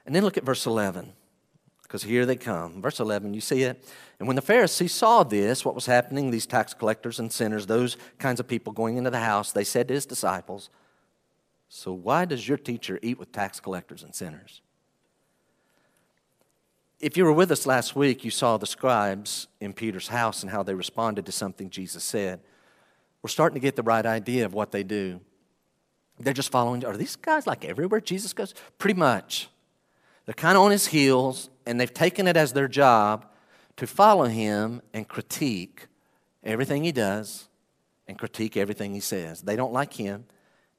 And 0.05 0.13
then 0.13 0.23
look 0.23 0.37
at 0.37 0.43
verse 0.43 0.65
11, 0.65 1.13
because 1.89 2.03
here 2.03 2.23
they 2.27 2.35
come. 2.35 2.83
Verse 2.83 2.99
11, 2.99 3.33
you 3.33 3.41
see 3.41 3.63
it? 3.63 3.83
And 4.19 4.27
when 4.27 4.35
the 4.35 4.43
Pharisees 4.43 4.93
saw 4.93 5.23
this, 5.23 5.65
what 5.65 5.73
was 5.73 5.87
happening, 5.87 6.29
these 6.29 6.45
tax 6.45 6.71
collectors 6.71 7.17
and 7.17 7.33
sinners, 7.33 7.65
those 7.65 7.97
kinds 8.19 8.39
of 8.39 8.47
people 8.47 8.71
going 8.71 8.97
into 8.97 9.09
the 9.09 9.19
house, 9.19 9.51
they 9.51 9.63
said 9.63 9.87
to 9.87 9.95
his 9.95 10.05
disciples, 10.05 10.69
So 11.67 11.91
why 11.91 12.25
does 12.25 12.47
your 12.47 12.59
teacher 12.59 12.99
eat 13.01 13.17
with 13.17 13.31
tax 13.31 13.59
collectors 13.59 14.03
and 14.03 14.13
sinners? 14.13 14.61
If 16.99 17.17
you 17.17 17.25
were 17.25 17.33
with 17.33 17.49
us 17.51 17.65
last 17.65 17.95
week, 17.95 18.23
you 18.23 18.29
saw 18.29 18.57
the 18.57 18.67
scribes 18.67 19.47
in 19.59 19.73
Peter's 19.73 20.09
house 20.09 20.43
and 20.43 20.51
how 20.51 20.61
they 20.61 20.75
responded 20.75 21.25
to 21.25 21.31
something 21.31 21.71
Jesus 21.71 22.03
said. 22.03 22.39
We're 23.23 23.29
starting 23.29 23.55
to 23.55 23.59
get 23.59 23.75
the 23.75 23.83
right 23.83 24.05
idea 24.05 24.45
of 24.45 24.53
what 24.53 24.71
they 24.71 24.83
do. 24.83 25.21
They're 26.19 26.33
just 26.33 26.51
following. 26.51 26.85
Are 26.85 26.95
these 26.95 27.15
guys 27.15 27.47
like 27.47 27.65
everywhere 27.65 27.99
Jesus 27.99 28.31
goes? 28.31 28.53
Pretty 28.77 28.99
much. 28.99 29.49
They're 30.29 30.35
kind 30.35 30.55
of 30.55 30.63
on 30.63 30.69
his 30.69 30.85
heels, 30.85 31.49
and 31.69 31.79
they've 31.79 31.93
taken 31.93 32.27
it 32.27 32.35
as 32.35 32.53
their 32.53 32.67
job 32.67 33.25
to 33.77 33.85
follow 33.85 34.25
him 34.25 34.81
and 34.93 35.07
critique 35.07 35.87
everything 36.43 36.83
he 36.83 36.91
does 36.91 37.47
and 38.07 38.17
critique 38.17 38.57
everything 38.57 38.93
he 38.93 38.99
says. 38.99 39.43
They 39.43 39.55
don't 39.55 39.71
like 39.71 39.93
him 39.93 40.25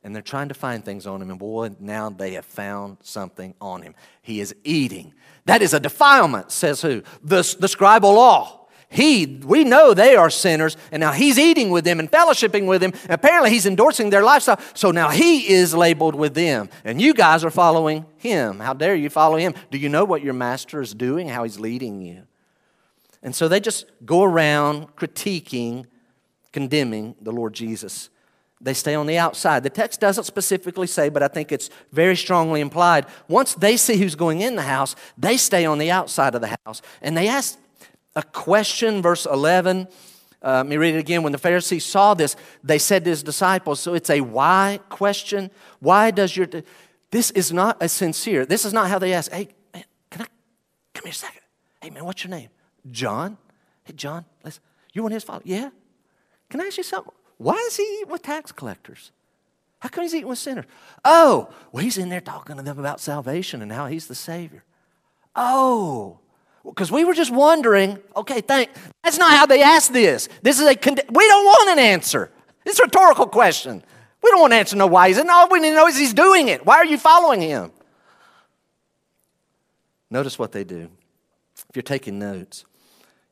and 0.03 0.15
they're 0.15 0.23
trying 0.23 0.49
to 0.49 0.55
find 0.55 0.85
things 0.85 1.07
on 1.07 1.21
him, 1.21 1.31
and 1.31 1.39
boy, 1.39 1.71
now 1.79 2.09
they 2.09 2.33
have 2.33 2.47
found 2.47 2.97
something 3.03 3.55
on 3.61 3.83
him. 3.83 3.95
He 4.23 4.41
is 4.41 4.55
eating. 4.65 5.13
That 5.45 5.61
is 5.63 5.75
a 5.75 5.81
defilement, 5.81 6.51
says 6.51 6.81
who? 6.81 7.03
The, 7.23 7.43
the 7.59 7.67
scribal 7.67 8.15
law. 8.15 8.60
He, 8.93 9.41
we 9.45 9.63
know 9.63 9.95
they 9.95 10.17
are 10.17 10.31
sinners, 10.31 10.77
and 10.91 11.01
now 11.01 11.13
he's 11.13 11.39
eating 11.39 11.71
with 11.71 11.85
them 11.85 12.01
and 12.01 12.11
fellowshipping 12.11 12.67
with 12.67 12.81
them. 12.81 12.93
Apparently, 13.09 13.51
he's 13.51 13.65
endorsing 13.65 14.11
their 14.11 14.25
lifestyle. 14.25 14.59
So 14.75 14.91
now 14.91 15.11
he 15.11 15.49
is 15.49 15.73
labeled 15.73 16.17
with 16.17 16.35
them, 16.35 16.69
and 16.85 17.01
you 17.01 17.15
guys 17.15 17.45
are 17.45 17.53
following 17.53 18.05
him. 18.17 18.59
How 18.59 18.75
dare 18.75 18.97
you 18.97 19.09
follow 19.09 19.37
him? 19.37 19.55
Do 19.71 19.79
you 19.79 19.89
know 19.89 20.05
what 20.05 20.23
your 20.23 20.35
master 20.35 20.83
is 20.83 20.93
doing, 20.93 21.29
how 21.29 21.45
he's 21.45 21.61
leading 21.61 22.03
you? 22.03 22.25
And 23.23 23.33
so 23.33 23.47
they 23.47 23.61
just 23.61 23.87
go 24.05 24.25
around 24.25 24.97
critiquing, 24.97 25.87
condemning 26.53 27.15
the 27.23 27.31
Lord 27.31 27.53
Jesus. 27.53 28.11
They 28.61 28.75
stay 28.75 28.97
on 28.97 29.07
the 29.07 29.19
outside. 29.19 29.63
The 29.63 29.71
text 29.71 30.01
doesn't 30.01 30.25
specifically 30.25 30.89
say, 30.89 31.11
but 31.11 31.23
I 31.23 31.29
think 31.29 31.53
it's 31.53 31.71
very 31.93 32.17
strongly 32.17 32.61
implied. 32.61 33.07
Once 33.29 33.55
they 33.55 33.77
see 33.77 33.99
who's 33.99 34.17
going 34.17 34.41
in 34.41 34.57
the 34.57 34.63
house, 34.63 34.97
they 35.17 35.37
stay 35.37 35.65
on 35.65 35.79
the 35.79 35.93
outside 35.93 36.35
of 36.35 36.41
the 36.41 36.57
house. 36.67 36.83
And 37.01 37.17
they 37.17 37.29
ask 37.29 37.57
a 38.17 38.23
question, 38.23 39.03
verse 39.03 39.27
11. 39.27 39.89
Uh, 40.43 40.57
let 40.57 40.67
me 40.67 40.77
read 40.77 40.95
it 40.95 40.99
again. 40.99 41.23
When 41.23 41.33
the 41.33 41.39
Pharisees 41.39 41.85
saw 41.85 42.15
this, 42.15 42.35
they 42.65 42.79
said 42.79 43.05
to 43.05 43.11
his 43.11 43.23
disciples, 43.23 43.81
so 43.81 43.95
it's 43.95 44.11
a 44.11 44.21
why 44.21 44.81
question. 44.89 45.51
Why 45.81 46.11
does 46.11 46.37
your. 46.37 46.49
This 47.11 47.31
is 47.33 47.53
not 47.53 47.77
a 47.81 47.89
sincere. 47.89 48.47
This 48.47 48.65
is 48.65 48.73
not 48.73 48.89
how 48.89 48.99
they 48.99 49.13
ask, 49.13 49.31
hey, 49.31 49.49
man, 49.75 49.85
can 50.11 50.23
I 50.23 50.27
come 50.95 51.05
here 51.05 51.11
a 51.11 51.15
second? 51.15 51.41
Hey, 51.83 51.91
man, 51.91 52.05
what's 52.05 52.25
your 52.25 52.31
name? 52.31 52.49
John? 52.91 53.37
Hey, 53.85 53.93
John, 53.95 54.25
listen, 54.45 54.63
you 54.93 55.03
want 55.03 55.13
his 55.13 55.25
father? 55.25 55.43
Yeah? 55.45 55.71
Can 56.49 56.61
I 56.61 56.65
ask 56.65 56.79
you 56.79 56.85
something? 56.85 57.13
Why 57.37 57.57
is 57.67 57.77
he 57.77 57.83
eating 57.83 58.11
with 58.11 58.23
tax 58.23 58.53
collectors? 58.53 59.13
How 59.81 59.89
come 59.89 60.03
he's 60.03 60.15
eating 60.15 60.29
with 60.29 60.39
sinners? 60.39 60.67
Oh, 61.05 61.51
well, 61.73 61.83
he's 61.83 61.97
in 61.99 62.11
there 62.11 62.21
talking 62.21 62.57
to 62.57 62.63
them 62.63 62.79
about 62.79 63.01
salvation 63.01 63.63
and 63.63 63.73
how 63.73 63.87
he's 63.87 64.07
the 64.07 64.15
Savior. 64.15 64.63
Oh, 65.35 66.21
because 66.65 66.93
we 66.93 67.05
were 67.05 67.15
just 67.15 67.33
wondering, 67.33 67.99
okay, 68.17 68.41
thank. 68.41 68.71
That's 69.03 69.19
not 69.19 69.33
how 69.33 69.47
they 69.47 69.63
ask 69.63 69.93
this. 69.93 70.29
This 70.43 70.61
is 70.61 70.67
a, 70.67 70.75
we 70.75 71.29
don't 71.29 71.45
want 71.45 71.71
an 71.71 71.79
answer. 71.79 72.31
It's 72.67 72.79
a 72.79 72.85
rhetorical 72.85 73.27
question. 73.27 73.83
We 74.23 74.31
don't 74.31 74.41
want 74.41 74.53
to 74.53 74.57
answer 74.59 74.77
no 74.77 74.87
why 74.87 75.09
he's 75.09 75.19
in. 75.19 75.31
All 75.31 75.49
we 75.49 75.61
need 75.61 75.71
to 75.71 75.77
know 75.77 75.87
is 75.87 75.97
he's 75.97 76.13
doing 76.13 76.49
it. 76.49 76.67
Why 76.67 76.77
are 76.77 76.85
you 76.85 76.99
following 76.99 77.41
him? 77.41 77.73
Notice 80.11 80.39
what 80.39 80.53
they 80.53 80.65
do. 80.65 80.91
If 81.69 81.77
you're 81.77 81.83
taking 81.83 82.19
notes, 82.19 82.65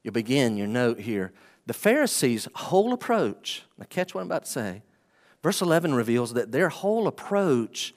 you'll 0.03 0.15
begin 0.15 0.57
your 0.57 0.67
note 0.67 1.01
here. 1.01 1.33
The 1.67 1.75
Pharisees' 1.75 2.49
whole 2.55 2.93
approach, 2.93 3.65
now 3.77 3.87
catch 3.91 4.15
what 4.15 4.23
I'm 4.23 4.29
about 4.29 4.45
to 4.45 4.51
say. 4.51 4.83
Verse 5.43 5.61
11 5.61 5.95
reveals 5.95 6.33
that 6.35 6.51
their 6.51 6.69
whole 6.69 7.07
approach 7.07 7.95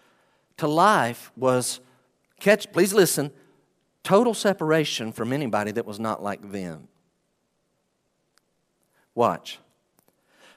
to 0.57 0.67
life 0.67 1.31
was, 1.35 1.79
catch, 2.39 2.71
please 2.71 2.93
listen, 2.93 3.31
total 4.03 4.33
separation 4.33 5.11
from 5.11 5.33
anybody 5.33 5.71
that 5.71 5.85
was 5.85 5.99
not 5.99 6.23
like 6.23 6.51
them. 6.51 6.87
Watch. 9.13 9.59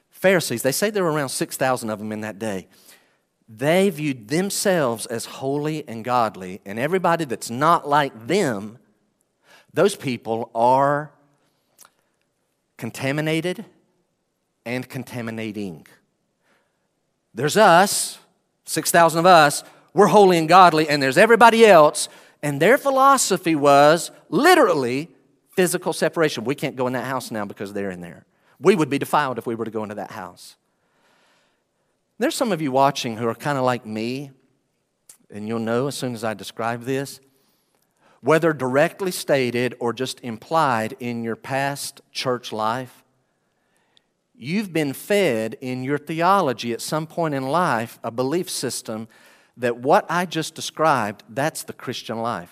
Pharisees, 0.09 0.63
they 0.63 0.71
say 0.71 0.89
there 0.89 1.03
were 1.03 1.11
around 1.11 1.29
6,000 1.29 1.89
of 1.89 1.99
them 1.99 2.11
in 2.11 2.21
that 2.21 2.39
day. 2.39 2.67
They 3.47 3.89
viewed 3.89 4.29
themselves 4.29 5.05
as 5.05 5.25
holy 5.25 5.87
and 5.87 6.03
godly, 6.03 6.61
and 6.65 6.79
everybody 6.79 7.25
that's 7.25 7.49
not 7.49 7.87
like 7.87 8.27
them 8.27 8.79
those 9.75 9.95
people 9.97 10.49
are 10.55 11.11
contaminated 12.77 13.65
and 14.65 14.87
contaminating. 14.87 15.85
There's 17.33 17.57
us, 17.57 18.17
6,000 18.63 19.19
of 19.19 19.25
us, 19.25 19.65
we're 19.93 20.07
holy 20.07 20.37
and 20.37 20.47
godly, 20.47 20.87
and 20.87 21.03
there's 21.03 21.17
everybody 21.17 21.65
else, 21.65 22.07
and 22.45 22.61
their 22.61 22.77
philosophy 22.77 23.55
was 23.55 24.11
literally 24.29 25.09
physical 25.55 25.93
separation. 25.93 26.43
We 26.43 26.53
can't 26.53 26.75
go 26.75 26.85
in 26.85 26.93
that 26.93 27.05
house 27.05 27.31
now 27.31 27.43
because 27.43 27.73
they're 27.73 27.89
in 27.89 28.01
there. 28.01 28.23
We 28.59 28.75
would 28.75 28.87
be 28.87 28.99
defiled 28.99 29.39
if 29.39 29.47
we 29.47 29.55
were 29.55 29.65
to 29.65 29.71
go 29.71 29.81
into 29.81 29.95
that 29.95 30.11
house. 30.11 30.55
There's 32.19 32.35
some 32.35 32.51
of 32.51 32.61
you 32.61 32.71
watching 32.71 33.17
who 33.17 33.27
are 33.27 33.33
kind 33.33 33.57
of 33.57 33.63
like 33.63 33.83
me, 33.83 34.29
and 35.31 35.47
you'll 35.47 35.57
know 35.57 35.87
as 35.87 35.95
soon 35.95 36.13
as 36.13 36.23
I 36.23 36.35
describe 36.35 36.83
this 36.83 37.19
whether 38.21 38.53
directly 38.53 39.11
stated 39.11 39.73
or 39.79 39.91
just 39.91 40.19
implied 40.21 40.95
in 40.99 41.23
your 41.23 41.35
past 41.35 42.01
church 42.11 42.53
life, 42.53 43.03
you've 44.35 44.71
been 44.71 44.93
fed 44.93 45.57
in 45.61 45.83
your 45.83 45.97
theology 45.97 46.73
at 46.73 46.81
some 46.81 47.07
point 47.07 47.33
in 47.33 47.47
life 47.47 47.97
a 48.03 48.11
belief 48.11 48.51
system 48.51 49.07
that 49.57 49.77
what 49.77 50.05
I 50.09 50.25
just 50.25 50.55
described, 50.55 51.23
that's 51.29 51.63
the 51.63 51.73
Christian 51.73 52.19
life. 52.19 52.51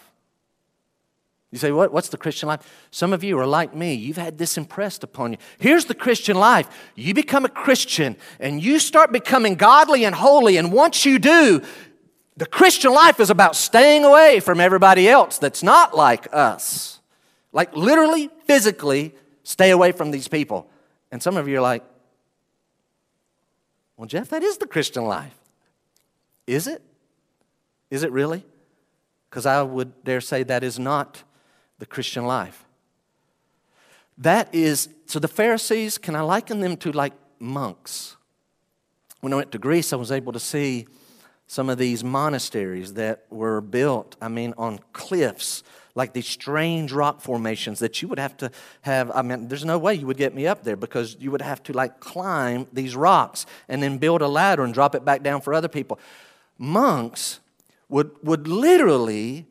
You 1.51 1.59
say, 1.59 1.71
what, 1.71 1.93
What's 1.93 2.09
the 2.09 2.17
Christian 2.17 2.47
life? 2.47 2.87
Some 2.89 3.13
of 3.13 3.23
you 3.23 3.37
are 3.37 3.45
like 3.45 3.75
me. 3.75 3.93
You've 3.93 4.17
had 4.17 4.39
this 4.39 4.57
impressed 4.57 5.03
upon 5.03 5.33
you. 5.33 5.37
Here's 5.59 5.85
the 5.85 5.93
Christian 5.93 6.35
life. 6.35 6.67
You 6.95 7.13
become 7.13 7.45
a 7.45 7.49
Christian 7.49 8.17
and 8.39 8.61
you 8.61 8.79
start 8.79 9.11
becoming 9.11 9.53
godly 9.53 10.03
and 10.03 10.15
holy. 10.15 10.57
And 10.57 10.71
once 10.71 11.05
you 11.05 11.19
do, 11.19 11.61
the 12.37 12.47
Christian 12.47 12.91
life 12.91 13.19
is 13.19 13.29
about 13.29 13.55
staying 13.55 14.03
away 14.03 14.39
from 14.39 14.59
everybody 14.59 15.07
else 15.07 15.37
that's 15.37 15.61
not 15.61 15.95
like 15.95 16.27
us. 16.33 16.99
Like 17.51 17.75
literally, 17.75 18.31
physically, 18.45 19.13
stay 19.43 19.69
away 19.69 19.91
from 19.91 20.09
these 20.09 20.27
people. 20.27 20.67
And 21.11 21.21
some 21.21 21.37
of 21.37 21.47
you 21.47 21.59
are 21.59 21.61
like, 21.61 21.83
well, 23.95 24.07
Jeff, 24.07 24.29
that 24.29 24.41
is 24.41 24.57
the 24.57 24.65
Christian 24.65 25.05
life. 25.05 25.37
Is 26.47 26.65
it? 26.65 26.81
Is 27.93 28.01
it 28.01 28.11
really? 28.11 28.43
Because 29.29 29.45
I 29.45 29.61
would 29.61 30.03
dare 30.03 30.19
say 30.19 30.41
that 30.41 30.63
is 30.63 30.79
not 30.79 31.21
the 31.77 31.85
Christian 31.85 32.25
life. 32.25 32.65
That 34.17 34.49
is, 34.51 34.89
so 35.05 35.19
the 35.19 35.27
Pharisees, 35.27 35.99
can 35.99 36.15
I 36.15 36.21
liken 36.21 36.59
them 36.59 36.75
to 36.77 36.91
like 36.91 37.13
monks? 37.37 38.17
When 39.21 39.31
I 39.31 39.35
went 39.35 39.51
to 39.51 39.59
Greece, 39.59 39.93
I 39.93 39.97
was 39.97 40.11
able 40.11 40.33
to 40.33 40.39
see 40.39 40.87
some 41.45 41.69
of 41.69 41.77
these 41.77 42.03
monasteries 42.03 42.95
that 42.95 43.27
were 43.29 43.61
built, 43.61 44.15
I 44.19 44.27
mean, 44.27 44.55
on 44.57 44.79
cliffs, 44.93 45.61
like 45.93 46.13
these 46.13 46.27
strange 46.27 46.91
rock 46.91 47.21
formations 47.21 47.77
that 47.77 48.01
you 48.01 48.07
would 48.07 48.17
have 48.17 48.35
to 48.37 48.49
have. 48.81 49.11
I 49.11 49.21
mean, 49.21 49.49
there's 49.49 49.65
no 49.65 49.77
way 49.77 49.93
you 49.93 50.07
would 50.07 50.17
get 50.17 50.33
me 50.33 50.47
up 50.47 50.63
there 50.63 50.75
because 50.75 51.15
you 51.19 51.29
would 51.29 51.43
have 51.43 51.61
to 51.63 51.73
like 51.73 51.99
climb 51.99 52.65
these 52.73 52.95
rocks 52.95 53.45
and 53.69 53.83
then 53.83 53.99
build 53.99 54.23
a 54.23 54.27
ladder 54.27 54.63
and 54.63 54.73
drop 54.73 54.95
it 54.95 55.05
back 55.05 55.21
down 55.21 55.41
for 55.41 55.53
other 55.53 55.67
people. 55.67 55.99
Monks 56.57 57.39
would, 57.93 58.11
would 58.23 58.47
literally 58.47 59.45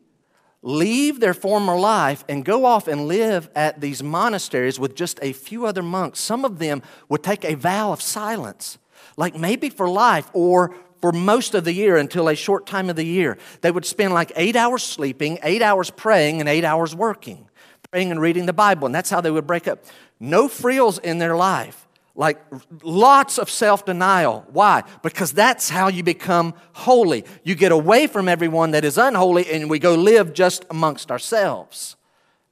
leave 0.61 1.21
their 1.21 1.33
former 1.33 1.79
life 1.79 2.25
and 2.27 2.43
go 2.43 2.65
off 2.65 2.89
and 2.89 3.07
live 3.07 3.49
at 3.55 3.79
these 3.79 4.03
monasteries 4.03 4.77
with 4.77 4.95
just 4.95 5.17
a 5.21 5.31
few 5.31 5.65
other 5.65 5.81
monks. 5.81 6.19
Some 6.19 6.43
of 6.43 6.59
them 6.59 6.81
would 7.07 7.23
take 7.23 7.45
a 7.45 7.55
vow 7.55 7.93
of 7.93 8.01
silence, 8.01 8.77
like 9.15 9.33
maybe 9.33 9.69
for 9.69 9.89
life 9.89 10.29
or 10.33 10.75
for 10.99 11.13
most 11.13 11.55
of 11.55 11.63
the 11.63 11.71
year 11.71 11.95
until 11.95 12.27
a 12.27 12.35
short 12.35 12.65
time 12.67 12.89
of 12.89 12.97
the 12.97 13.05
year. 13.05 13.37
They 13.61 13.71
would 13.71 13.85
spend 13.85 14.13
like 14.13 14.33
eight 14.35 14.57
hours 14.57 14.83
sleeping, 14.83 15.39
eight 15.41 15.61
hours 15.61 15.89
praying, 15.89 16.41
and 16.41 16.49
eight 16.49 16.65
hours 16.65 16.93
working, 16.93 17.47
praying 17.91 18.11
and 18.11 18.19
reading 18.19 18.45
the 18.45 18.51
Bible. 18.51 18.87
And 18.87 18.95
that's 18.95 19.09
how 19.09 19.21
they 19.21 19.31
would 19.31 19.47
break 19.47 19.69
up. 19.69 19.85
No 20.19 20.49
frills 20.49 20.97
in 20.97 21.17
their 21.17 21.37
life, 21.37 21.87
like 22.15 22.39
lots 22.83 23.39
of 23.39 23.49
self 23.49 23.85
denial. 23.85 24.45
Why? 24.51 24.83
Because 25.01 25.33
that's 25.33 25.69
how 25.69 25.87
you 25.87 26.03
become 26.03 26.53
holy. 26.73 27.25
You 27.43 27.55
get 27.55 27.71
away 27.71 28.07
from 28.07 28.29
everyone 28.29 28.71
that 28.71 28.85
is 28.85 28.97
unholy 28.97 29.49
and 29.51 29.69
we 29.69 29.79
go 29.79 29.95
live 29.95 30.33
just 30.33 30.65
amongst 30.69 31.11
ourselves. 31.11 31.95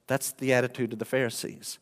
That's 0.08 0.32
the 0.32 0.52
attitude 0.52 0.92
of 0.92 0.98
the 0.98 1.04
Pharisees. 1.04 1.78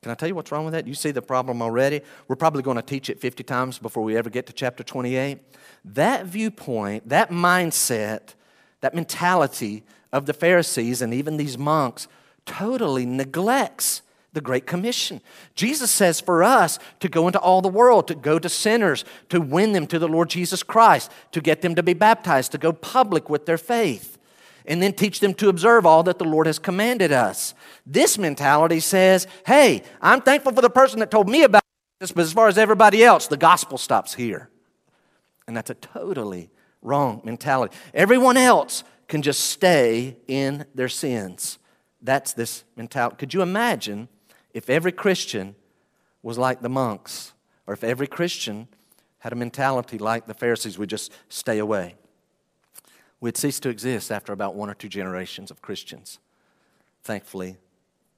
Can 0.00 0.10
I 0.10 0.14
tell 0.14 0.28
you 0.28 0.34
what's 0.34 0.50
wrong 0.50 0.64
with 0.64 0.74
that? 0.74 0.86
You 0.86 0.94
see 0.94 1.12
the 1.12 1.22
problem 1.22 1.62
already? 1.62 2.00
We're 2.26 2.36
probably 2.36 2.62
going 2.62 2.76
to 2.76 2.82
teach 2.82 3.08
it 3.08 3.20
50 3.20 3.44
times 3.44 3.78
before 3.78 4.02
we 4.02 4.16
ever 4.16 4.30
get 4.30 4.46
to 4.46 4.52
chapter 4.52 4.82
28. 4.82 5.38
That 5.84 6.26
viewpoint, 6.26 7.08
that 7.08 7.30
mindset, 7.30 8.34
that 8.80 8.94
mentality 8.94 9.84
of 10.12 10.26
the 10.26 10.32
Pharisees 10.32 11.02
and 11.02 11.14
even 11.14 11.36
these 11.36 11.56
monks 11.56 12.08
totally 12.46 13.06
neglects 13.06 14.02
the 14.32 14.40
Great 14.40 14.66
Commission. 14.66 15.20
Jesus 15.54 15.90
says 15.90 16.20
for 16.20 16.42
us 16.42 16.78
to 17.00 17.08
go 17.08 17.26
into 17.26 17.38
all 17.38 17.60
the 17.60 17.68
world, 17.68 18.08
to 18.08 18.14
go 18.14 18.38
to 18.38 18.48
sinners, 18.48 19.04
to 19.28 19.40
win 19.40 19.72
them 19.72 19.86
to 19.88 19.98
the 19.98 20.08
Lord 20.08 20.30
Jesus 20.30 20.62
Christ, 20.62 21.10
to 21.32 21.40
get 21.40 21.62
them 21.62 21.74
to 21.74 21.82
be 21.82 21.92
baptized, 21.92 22.52
to 22.52 22.58
go 22.58 22.72
public 22.72 23.28
with 23.28 23.46
their 23.46 23.58
faith 23.58 24.18
and 24.66 24.82
then 24.82 24.92
teach 24.92 25.20
them 25.20 25.34
to 25.34 25.48
observe 25.48 25.86
all 25.86 26.02
that 26.04 26.18
the 26.18 26.24
Lord 26.24 26.46
has 26.46 26.58
commanded 26.58 27.12
us. 27.12 27.54
This 27.86 28.18
mentality 28.18 28.80
says, 28.80 29.26
hey, 29.46 29.82
I'm 30.00 30.20
thankful 30.20 30.52
for 30.52 30.62
the 30.62 30.70
person 30.70 31.00
that 31.00 31.10
told 31.10 31.28
me 31.28 31.42
about 31.42 31.62
this, 32.00 32.12
but 32.12 32.22
as 32.22 32.32
far 32.32 32.48
as 32.48 32.58
everybody 32.58 33.04
else, 33.04 33.26
the 33.26 33.36
gospel 33.36 33.78
stops 33.78 34.14
here. 34.14 34.48
And 35.46 35.56
that's 35.56 35.70
a 35.70 35.74
totally 35.74 36.50
wrong 36.80 37.20
mentality. 37.24 37.76
Everyone 37.92 38.36
else 38.36 38.84
can 39.08 39.22
just 39.22 39.40
stay 39.40 40.16
in 40.28 40.64
their 40.74 40.88
sins. 40.88 41.58
That's 42.00 42.32
this 42.32 42.64
mentality. 42.76 43.16
Could 43.16 43.34
you 43.34 43.42
imagine 43.42 44.08
if 44.52 44.70
every 44.70 44.92
Christian 44.92 45.54
was 46.22 46.38
like 46.38 46.60
the 46.60 46.68
monks, 46.68 47.32
or 47.66 47.74
if 47.74 47.82
every 47.82 48.06
Christian 48.06 48.68
had 49.18 49.32
a 49.32 49.36
mentality 49.36 49.98
like 49.98 50.26
the 50.26 50.34
Pharisees, 50.34 50.78
we'd 50.78 50.90
just 50.90 51.12
stay 51.28 51.58
away? 51.58 51.96
we'd 53.22 53.36
cease 53.36 53.60
to 53.60 53.70
exist 53.70 54.10
after 54.10 54.32
about 54.32 54.56
one 54.56 54.68
or 54.68 54.74
two 54.74 54.88
generations 54.88 55.50
of 55.50 55.62
Christians. 55.62 56.18
Thankfully, 57.04 57.56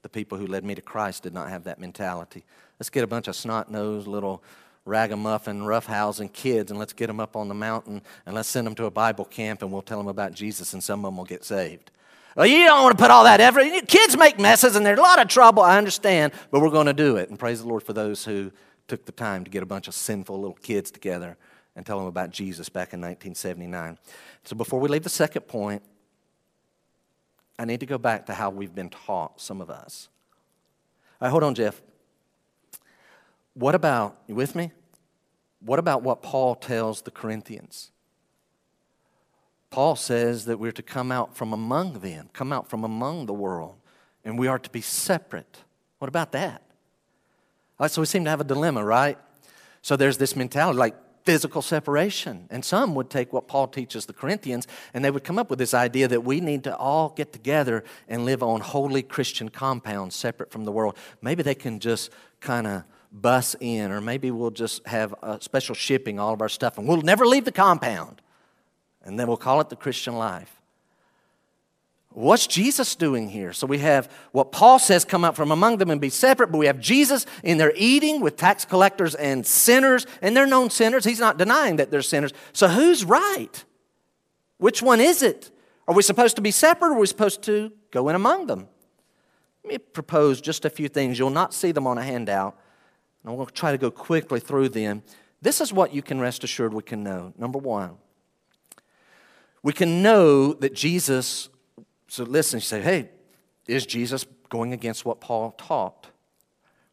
the 0.01 0.09
people 0.09 0.37
who 0.37 0.47
led 0.47 0.65
me 0.65 0.75
to 0.75 0.81
Christ 0.81 1.23
did 1.23 1.33
not 1.33 1.49
have 1.49 1.63
that 1.65 1.79
mentality. 1.79 2.43
Let's 2.79 2.89
get 2.89 3.03
a 3.03 3.07
bunch 3.07 3.27
of 3.27 3.35
snot 3.35 3.71
nosed 3.71 4.07
little 4.07 4.43
ragamuffin, 4.83 5.61
roughhousing 5.61 6.33
kids 6.33 6.71
and 6.71 6.79
let's 6.79 6.91
get 6.91 7.07
them 7.07 7.19
up 7.19 7.35
on 7.35 7.47
the 7.47 7.55
mountain 7.55 8.01
and 8.25 8.35
let's 8.35 8.49
send 8.49 8.65
them 8.65 8.75
to 8.75 8.85
a 8.85 8.91
Bible 8.91 9.25
camp 9.25 9.61
and 9.61 9.71
we'll 9.71 9.83
tell 9.83 9.99
them 9.99 10.07
about 10.07 10.33
Jesus 10.33 10.73
and 10.73 10.83
some 10.83 11.05
of 11.05 11.09
them 11.09 11.17
will 11.17 11.25
get 11.25 11.45
saved. 11.45 11.91
Well, 12.35 12.45
you 12.45 12.65
don't 12.65 12.83
want 12.83 12.97
to 12.97 13.01
put 13.01 13.11
all 13.11 13.23
that 13.23 13.39
effort. 13.39 13.87
Kids 13.87 14.17
make 14.17 14.37
messes 14.37 14.75
and 14.75 14.85
there's 14.85 14.99
a 14.99 15.01
lot 15.01 15.21
of 15.21 15.29
trouble, 15.29 15.63
I 15.63 15.77
understand, 15.77 16.33
but 16.51 16.59
we're 16.59 16.69
going 16.69 16.87
to 16.87 16.93
do 16.93 17.15
it. 17.15 17.29
And 17.29 17.39
praise 17.39 17.61
the 17.61 17.67
Lord 17.67 17.81
for 17.81 17.93
those 17.93 18.25
who 18.25 18.51
took 18.87 19.05
the 19.05 19.13
time 19.13 19.45
to 19.45 19.49
get 19.49 19.63
a 19.63 19.65
bunch 19.65 19.87
of 19.87 19.93
sinful 19.93 20.35
little 20.37 20.55
kids 20.55 20.91
together 20.91 21.37
and 21.75 21.85
tell 21.85 21.97
them 21.97 22.07
about 22.07 22.31
Jesus 22.31 22.67
back 22.67 22.93
in 22.93 22.99
1979. 22.99 23.97
So 24.43 24.55
before 24.55 24.79
we 24.81 24.89
leave 24.89 25.03
the 25.03 25.09
second 25.09 25.43
point, 25.43 25.81
I 27.57 27.63
need 27.63 27.79
to 27.79 27.85
go 27.85 27.97
back 27.97 28.25
to 28.25 28.33
how 28.33 28.49
we've 28.49 28.75
been 28.75 28.89
taught, 28.89 29.39
some 29.39 29.61
of 29.61 29.69
us. 29.69 30.09
All 31.21 31.27
right, 31.27 31.31
hold 31.31 31.43
on, 31.43 31.55
Jeff. 31.55 31.81
What 33.53 33.75
about, 33.75 34.17
you 34.27 34.35
with 34.35 34.55
me? 34.55 34.73
What 35.61 35.79
about 35.79 36.03
what 36.03 36.21
Paul 36.21 36.55
tells 36.55 37.01
the 37.01 37.11
Corinthians? 37.11 37.91
Paul 39.75 39.97
says 39.97 40.45
that 40.45 40.57
we're 40.57 40.71
to 40.71 40.81
come 40.81 41.11
out 41.11 41.35
from 41.35 41.51
among 41.51 41.99
them, 41.99 42.29
come 42.31 42.53
out 42.53 42.69
from 42.69 42.85
among 42.85 43.25
the 43.25 43.33
world, 43.33 43.75
and 44.23 44.39
we 44.39 44.47
are 44.47 44.57
to 44.57 44.69
be 44.69 44.79
separate. 44.79 45.63
What 45.99 46.07
about 46.07 46.31
that? 46.31 46.61
Right, 47.77 47.91
so 47.91 48.01
we 48.01 48.05
seem 48.05 48.23
to 48.23 48.29
have 48.29 48.39
a 48.39 48.45
dilemma, 48.45 48.85
right? 48.85 49.17
So 49.81 49.97
there's 49.97 50.17
this 50.17 50.33
mentality 50.33 50.79
like, 50.79 50.95
physical 51.25 51.61
separation. 51.61 52.47
And 52.49 52.63
some 52.63 52.95
would 52.95 53.09
take 53.09 53.33
what 53.33 53.49
Paul 53.49 53.67
teaches 53.67 54.05
the 54.05 54.13
Corinthians 54.13 54.65
and 54.93 55.03
they 55.03 55.11
would 55.11 55.25
come 55.25 55.37
up 55.37 55.49
with 55.49 55.59
this 55.59 55.73
idea 55.73 56.07
that 56.07 56.23
we 56.23 56.39
need 56.39 56.63
to 56.63 56.77
all 56.77 57.09
get 57.09 57.33
together 57.33 57.83
and 58.07 58.23
live 58.23 58.43
on 58.43 58.61
holy 58.61 59.03
Christian 59.03 59.49
compounds 59.49 60.15
separate 60.15 60.51
from 60.51 60.63
the 60.63 60.71
world. 60.71 60.95
Maybe 61.21 61.43
they 61.43 61.55
can 61.55 61.81
just 61.81 62.11
kind 62.39 62.65
of 62.65 62.83
bus 63.11 63.57
in, 63.59 63.91
or 63.91 63.99
maybe 63.99 64.31
we'll 64.31 64.51
just 64.51 64.87
have 64.87 65.13
a 65.21 65.41
special 65.41 65.75
shipping 65.75 66.17
all 66.17 66.33
of 66.33 66.41
our 66.41 66.47
stuff 66.47 66.77
and 66.77 66.87
we'll 66.87 67.01
never 67.01 67.25
leave 67.25 67.43
the 67.43 67.51
compound. 67.51 68.21
And 69.05 69.19
then 69.19 69.27
we'll 69.27 69.37
call 69.37 69.61
it 69.61 69.69
the 69.69 69.75
Christian 69.75 70.17
life. 70.17 70.51
What's 72.09 72.47
Jesus 72.47 72.95
doing 72.95 73.29
here? 73.29 73.51
So 73.51 73.67
we 73.67 73.79
have 73.79 74.09
what 74.31 74.53
Paul 74.53 74.79
says 74.79 75.03
come 75.03 75.25
out 75.25 75.35
from 75.35 75.51
among 75.51 75.77
them 75.77 75.89
and 75.89 75.99
be 75.99 76.09
separate, 76.09 76.49
but 76.49 76.57
we 76.57 76.65
have 76.65 76.79
Jesus 76.79 77.25
in 77.43 77.57
there 77.57 77.73
eating 77.75 78.21
with 78.21 78.37
tax 78.37 78.63
collectors 78.63 79.15
and 79.15 79.45
sinners, 79.45 80.07
and 80.21 80.35
they're 80.35 80.47
known 80.47 80.69
sinners. 80.69 81.03
He's 81.03 81.19
not 81.19 81.37
denying 81.37 81.75
that 81.75 81.91
they're 81.91 82.01
sinners. 82.01 82.31
So 82.53 82.69
who's 82.69 83.03
right? 83.03 83.63
Which 84.57 84.81
one 84.81 85.01
is 85.01 85.21
it? 85.21 85.51
Are 85.89 85.93
we 85.93 86.01
supposed 86.01 86.37
to 86.37 86.41
be 86.41 86.51
separate 86.51 86.91
or 86.91 86.93
are 86.93 86.99
we 86.99 87.07
supposed 87.07 87.41
to 87.43 87.71
go 87.91 88.07
in 88.07 88.15
among 88.15 88.47
them? 88.47 88.69
Let 89.65 89.73
me 89.73 89.77
propose 89.79 90.39
just 90.39 90.63
a 90.63 90.69
few 90.69 90.87
things. 90.87 91.19
You'll 91.19 91.31
not 91.31 91.53
see 91.53 91.73
them 91.73 91.85
on 91.85 91.97
a 91.97 92.03
handout. 92.03 92.57
I'm 93.25 93.35
going 93.35 93.47
to 93.47 93.53
try 93.53 93.71
to 93.71 93.77
go 93.77 93.91
quickly 93.91 94.39
through 94.39 94.69
them. 94.69 95.03
This 95.41 95.59
is 95.59 95.73
what 95.73 95.93
you 95.93 96.01
can 96.01 96.21
rest 96.21 96.43
assured 96.43 96.73
we 96.73 96.83
can 96.83 97.03
know. 97.03 97.33
Number 97.37 97.59
one, 97.59 97.97
we 99.65 99.73
can 99.73 100.03
know 100.03 100.53
that 100.53 100.75
Jesus 100.75 101.49
so 102.07 102.23
listen, 102.23 102.57
you 102.57 102.61
say, 102.61 102.81
hey, 102.81 103.09
is 103.67 103.83
Jesus 103.85 104.25
going 104.49 104.73
against 104.73 105.05
what 105.05 105.19
Paul 105.19 105.51
taught? 105.57 106.07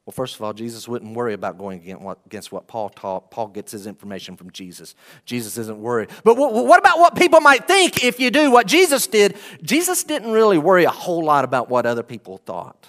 Well, 0.07 0.13
first 0.13 0.35
of 0.35 0.43
all, 0.43 0.55
Jesus 0.55 0.89
wouldn't 0.89 1.15
worry 1.15 1.35
about 1.35 1.59
going 1.59 2.09
against 2.27 2.51
what 2.51 2.67
Paul 2.67 2.89
taught. 2.89 3.31
Paul 3.31 3.49
gets 3.49 3.73
his 3.73 3.87
information 3.87 4.37
from 4.37 4.51
Jesus. 4.51 4.97
Jesus 5.27 5.59
isn't 5.59 5.79
worried. 5.79 6.09
But 6.25 6.35
what 6.37 6.79
about 6.81 6.99
what 6.99 7.15
people 7.15 7.41
might 7.41 7.69
think 7.69 8.03
if 8.03 8.19
you 8.19 8.31
do 8.31 8.51
what 8.51 8.67
Jesus 8.67 9.07
did? 9.07 9.37
Jesus 9.63 10.03
didn't 10.03 10.33
really 10.33 10.59
worry 10.59 10.85
a 10.85 10.91
whole 10.91 11.23
lot 11.23 11.45
about 11.45 11.69
what 11.69 11.85
other 11.87 12.03
people 12.03 12.39
thought. 12.39 12.89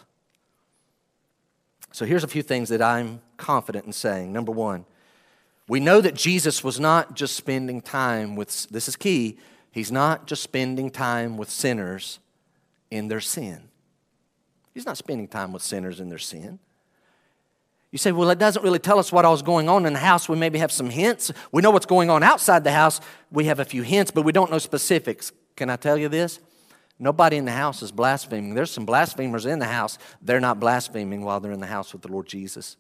So 1.92 2.06
here's 2.06 2.24
a 2.24 2.28
few 2.28 2.42
things 2.42 2.70
that 2.70 2.82
I'm 2.82 3.22
confident 3.36 3.86
in 3.86 3.92
saying. 3.94 4.32
Number 4.32 4.54
one, 4.54 4.86
we 5.68 5.80
know 5.80 6.02
that 6.02 6.16
Jesus 6.16 6.64
was 6.64 6.80
not 6.80 7.16
just 7.16 7.36
spending 7.36 7.82
time 7.82 8.36
with, 8.36 8.70
this 8.70 8.88
is 8.88 8.96
key, 8.96 9.38
he's 9.74 9.92
not 9.92 10.26
just 10.26 10.42
spending 10.42 10.90
time 10.90 11.36
with 11.36 11.50
sinners 11.50 12.20
in 12.90 13.10
their 13.10 13.20
sin. 13.20 13.64
He's 14.74 14.86
not 14.86 14.98
spending 14.98 15.28
time 15.28 15.52
with 15.52 15.62
sinners 15.62 16.00
in 16.00 16.08
their 16.08 16.18
sin. 16.18 16.60
You 17.92 18.00
say, 18.00 18.12
well, 18.12 18.32
it 18.32 18.40
doesn't 18.40 18.64
really 18.64 18.80
tell 18.80 18.98
us 18.98 19.12
what 19.12 19.24
all 19.24 19.36
is 19.36 19.44
going 19.44 19.70
on 19.70 19.86
in 19.86 19.94
the 19.94 20.00
house. 20.00 20.28
We 20.28 20.36
maybe 20.36 20.58
have 20.60 20.72
some 20.72 20.90
hints. 20.90 21.32
We 21.52 21.62
know 21.62 21.70
what's 21.70 21.86
going 21.86 22.10
on 22.10 22.24
outside 22.24 22.64
the 22.64 22.72
house. 22.72 23.02
We 23.32 23.46
have 23.46 23.60
a 23.60 23.66
few 23.66 23.84
hints, 23.84 24.10
but 24.10 24.24
we 24.24 24.32
don't 24.32 24.50
know 24.50 24.58
specifics. 24.58 25.32
Can 25.56 25.70
I 25.70 25.76
tell 25.76 25.98
you 25.98 26.10
this? 26.10 26.40
Nobody 26.98 27.38
in 27.38 27.46
the 27.46 27.52
house 27.52 27.84
is 27.84 27.92
blaspheming. 27.92 28.56
There's 28.56 28.72
some 28.72 28.86
blasphemers 28.86 29.46
in 29.46 29.60
the 29.60 29.66
house. 29.66 30.00
They're 30.22 30.40
not 30.40 30.60
blaspheming 30.60 31.24
while 31.24 31.40
they're 31.40 31.52
in 31.52 31.60
the 31.60 31.68
house 31.68 31.94
with 31.94 32.02
the 32.02 32.08
Lord 32.08 32.26
Jesus. 32.26 32.78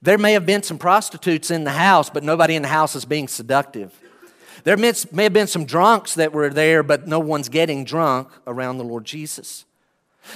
There 0.00 0.18
may 0.18 0.32
have 0.34 0.46
been 0.46 0.62
some 0.62 0.78
prostitutes 0.78 1.50
in 1.50 1.64
the 1.64 1.72
house, 1.72 2.10
but 2.10 2.22
nobody 2.22 2.54
in 2.54 2.62
the 2.62 2.68
house 2.68 2.94
is 2.94 3.04
being 3.04 3.28
seductive. 3.28 3.98
There 4.66 4.76
may 4.76 5.22
have 5.22 5.32
been 5.32 5.46
some 5.46 5.64
drunks 5.64 6.14
that 6.16 6.32
were 6.32 6.50
there, 6.50 6.82
but 6.82 7.06
no 7.06 7.20
one's 7.20 7.48
getting 7.48 7.84
drunk 7.84 8.30
around 8.48 8.78
the 8.78 8.84
Lord 8.84 9.04
Jesus. 9.04 9.64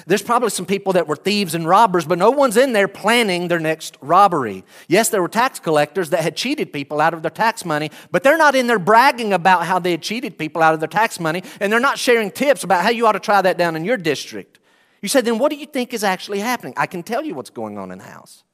There's 0.07 0.22
probably 0.22 0.51
some 0.51 0.66
people 0.66 0.93
that 0.93 1.09
were 1.09 1.16
thieves 1.16 1.53
and 1.53 1.66
robbers, 1.66 2.05
but 2.05 2.16
no 2.16 2.31
one's 2.31 2.57
in 2.57 2.72
there 2.72 2.87
planning 2.87 3.49
their 3.49 3.59
next 3.59 3.97
robbery. 4.01 4.62
Yes, 4.87 5.09
there 5.09 5.20
were 5.20 5.26
tax 5.26 5.59
collectors 5.59 6.11
that 6.11 6.20
had 6.20 6.37
cheated 6.37 6.72
people 6.72 7.01
out 7.01 7.12
of 7.12 7.22
their 7.22 7.31
tax 7.33 7.64
money, 7.64 7.91
but 8.12 8.22
they're 8.22 8.39
not 8.39 8.55
in 8.55 8.68
there 8.68 8.78
bragging 8.78 9.33
about 9.33 9.66
how 9.66 9.81
they 9.81 9.91
had 9.91 10.03
cheated 10.03 10.39
people 10.39 10.62
out 10.62 10.74
of 10.74 10.78
their 10.78 10.89
tax 10.89 11.18
money, 11.18 11.43
and 11.59 11.72
they're 11.72 11.81
not 11.81 11.99
sharing 11.99 12.31
tips 12.31 12.62
about 12.62 12.85
how 12.85 12.91
you 12.91 13.09
ought 13.09 13.12
to 13.12 13.18
try 13.18 13.43
that 13.43 13.59
down 13.59 13.74
in 13.74 13.85
your 13.85 13.97
district. 13.97 14.61
You 15.03 15.09
say, 15.09 15.22
then 15.22 15.41
what 15.41 15.51
do 15.51 15.57
you 15.57 15.66
think 15.66 15.93
is 15.93 16.05
actually 16.05 16.39
happening? 16.39 16.74
I 16.76 16.87
can 16.87 17.03
tell 17.03 17.24
you 17.24 17.35
what's 17.35 17.51
going 17.51 17.78
on 17.78 17.91
in 17.91 17.99
the 17.99 18.05
house. 18.05 18.45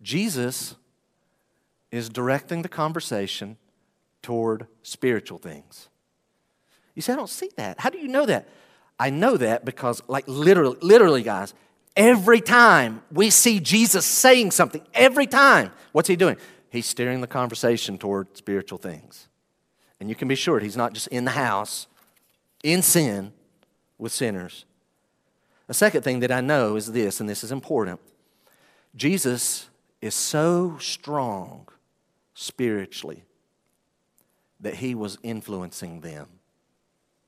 Jesus 0.00 0.76
is 1.90 2.08
directing 2.08 2.62
the 2.62 2.68
conversation 2.68 3.56
toward 4.22 4.66
spiritual 4.82 5.38
things. 5.38 5.88
You 6.94 7.02
say, 7.02 7.12
I 7.12 7.16
don't 7.16 7.30
see 7.30 7.50
that. 7.56 7.80
How 7.80 7.90
do 7.90 7.98
you 7.98 8.08
know 8.08 8.26
that? 8.26 8.48
I 8.98 9.10
know 9.10 9.36
that 9.36 9.64
because, 9.64 10.02
like, 10.08 10.24
literally, 10.26 10.76
literally, 10.82 11.22
guys, 11.22 11.54
every 11.96 12.40
time 12.40 13.02
we 13.10 13.30
see 13.30 13.60
Jesus 13.60 14.04
saying 14.04 14.50
something, 14.50 14.82
every 14.92 15.26
time, 15.26 15.72
what's 15.92 16.08
he 16.08 16.16
doing? 16.16 16.36
He's 16.70 16.86
steering 16.86 17.20
the 17.20 17.26
conversation 17.26 17.98
toward 17.98 18.36
spiritual 18.36 18.78
things. 18.78 19.28
And 19.98 20.08
you 20.08 20.14
can 20.14 20.28
be 20.28 20.34
sure 20.34 20.60
he's 20.60 20.76
not 20.76 20.92
just 20.92 21.08
in 21.08 21.24
the 21.24 21.32
house, 21.32 21.86
in 22.62 22.82
sin, 22.82 23.32
with 23.98 24.12
sinners. 24.12 24.64
A 25.68 25.74
second 25.74 26.02
thing 26.02 26.20
that 26.20 26.32
I 26.32 26.40
know 26.40 26.76
is 26.76 26.92
this, 26.92 27.20
and 27.20 27.28
this 27.28 27.44
is 27.44 27.52
important 27.52 28.00
Jesus 28.96 29.68
is 30.00 30.14
so 30.14 30.76
strong 30.80 31.68
spiritually 32.40 33.22
that 34.60 34.76
he 34.76 34.94
was 34.94 35.18
influencing 35.22 36.00
them. 36.00 36.26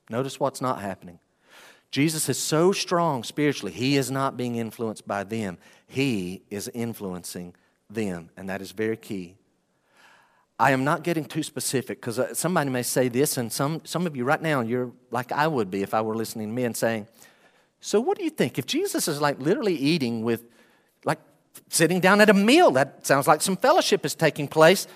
Notice 0.08 0.40
what's 0.40 0.62
not 0.62 0.80
happening. 0.80 1.18
Jesus 1.90 2.30
is 2.30 2.38
so 2.38 2.72
strong 2.72 3.22
spiritually, 3.22 3.72
he 3.72 3.98
is 3.98 4.10
not 4.10 4.38
being 4.38 4.56
influenced 4.56 5.06
by 5.06 5.22
them. 5.22 5.58
He 5.86 6.42
is 6.48 6.70
influencing 6.72 7.54
them, 7.90 8.30
and 8.38 8.48
that 8.48 8.62
is 8.62 8.72
very 8.72 8.96
key. 8.96 9.36
I 10.58 10.70
am 10.70 10.82
not 10.82 11.02
getting 11.02 11.26
too 11.26 11.42
specific 11.42 12.00
because 12.00 12.18
uh, 12.18 12.32
somebody 12.32 12.70
may 12.70 12.82
say 12.82 13.08
this, 13.08 13.36
and 13.36 13.52
some, 13.52 13.82
some 13.84 14.06
of 14.06 14.16
you 14.16 14.24
right 14.24 14.40
now, 14.40 14.62
you're 14.62 14.92
like 15.10 15.30
I 15.30 15.46
would 15.46 15.70
be 15.70 15.82
if 15.82 15.92
I 15.92 16.00
were 16.00 16.16
listening 16.16 16.48
to 16.48 16.54
me 16.54 16.64
and 16.64 16.74
saying, 16.74 17.06
So, 17.80 18.00
what 18.00 18.16
do 18.16 18.24
you 18.24 18.30
think? 18.30 18.58
If 18.58 18.64
Jesus 18.64 19.08
is 19.08 19.20
like 19.20 19.38
literally 19.38 19.74
eating 19.74 20.22
with, 20.22 20.44
sitting 21.68 22.00
down 22.00 22.20
at 22.20 22.30
a 22.30 22.34
meal, 22.34 22.70
that 22.72 23.06
sounds 23.06 23.26
like 23.26 23.42
some 23.42 23.56
fellowship 23.56 24.04
is 24.04 24.14
taking 24.14 24.48
place, 24.48 24.86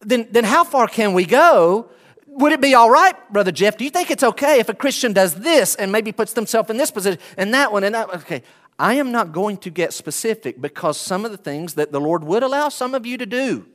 then, 0.00 0.28
then 0.30 0.44
how 0.44 0.64
far 0.64 0.86
can 0.86 1.14
we 1.14 1.24
go 1.24 1.90
would 2.34 2.50
it 2.50 2.60
be 2.60 2.74
all 2.74 2.90
right, 2.90 3.14
Brother 3.32 3.52
Jeff? 3.52 3.76
Do 3.76 3.84
you 3.84 3.90
think 3.90 4.10
it's 4.10 4.24
okay 4.24 4.58
if 4.58 4.68
a 4.68 4.74
Christian 4.74 5.12
does 5.12 5.36
this 5.36 5.76
and 5.76 5.92
maybe 5.92 6.10
puts 6.10 6.32
themselves 6.32 6.68
in 6.68 6.76
this 6.76 6.90
position 6.90 7.20
and 7.36 7.54
that 7.54 7.72
one 7.72 7.84
and 7.84 7.94
that? 7.94 8.12
Okay, 8.12 8.42
I 8.78 8.94
am 8.94 9.12
not 9.12 9.32
going 9.32 9.56
to 9.58 9.70
get 9.70 9.92
specific 9.92 10.60
because 10.60 10.98
some 10.98 11.24
of 11.24 11.30
the 11.30 11.36
things 11.36 11.74
that 11.74 11.92
the 11.92 12.00
Lord 12.00 12.24
would 12.24 12.42
allow 12.42 12.68
some 12.70 12.94
of 12.94 13.06
you 13.06 13.16
to 13.18 13.26
do, 13.26 13.66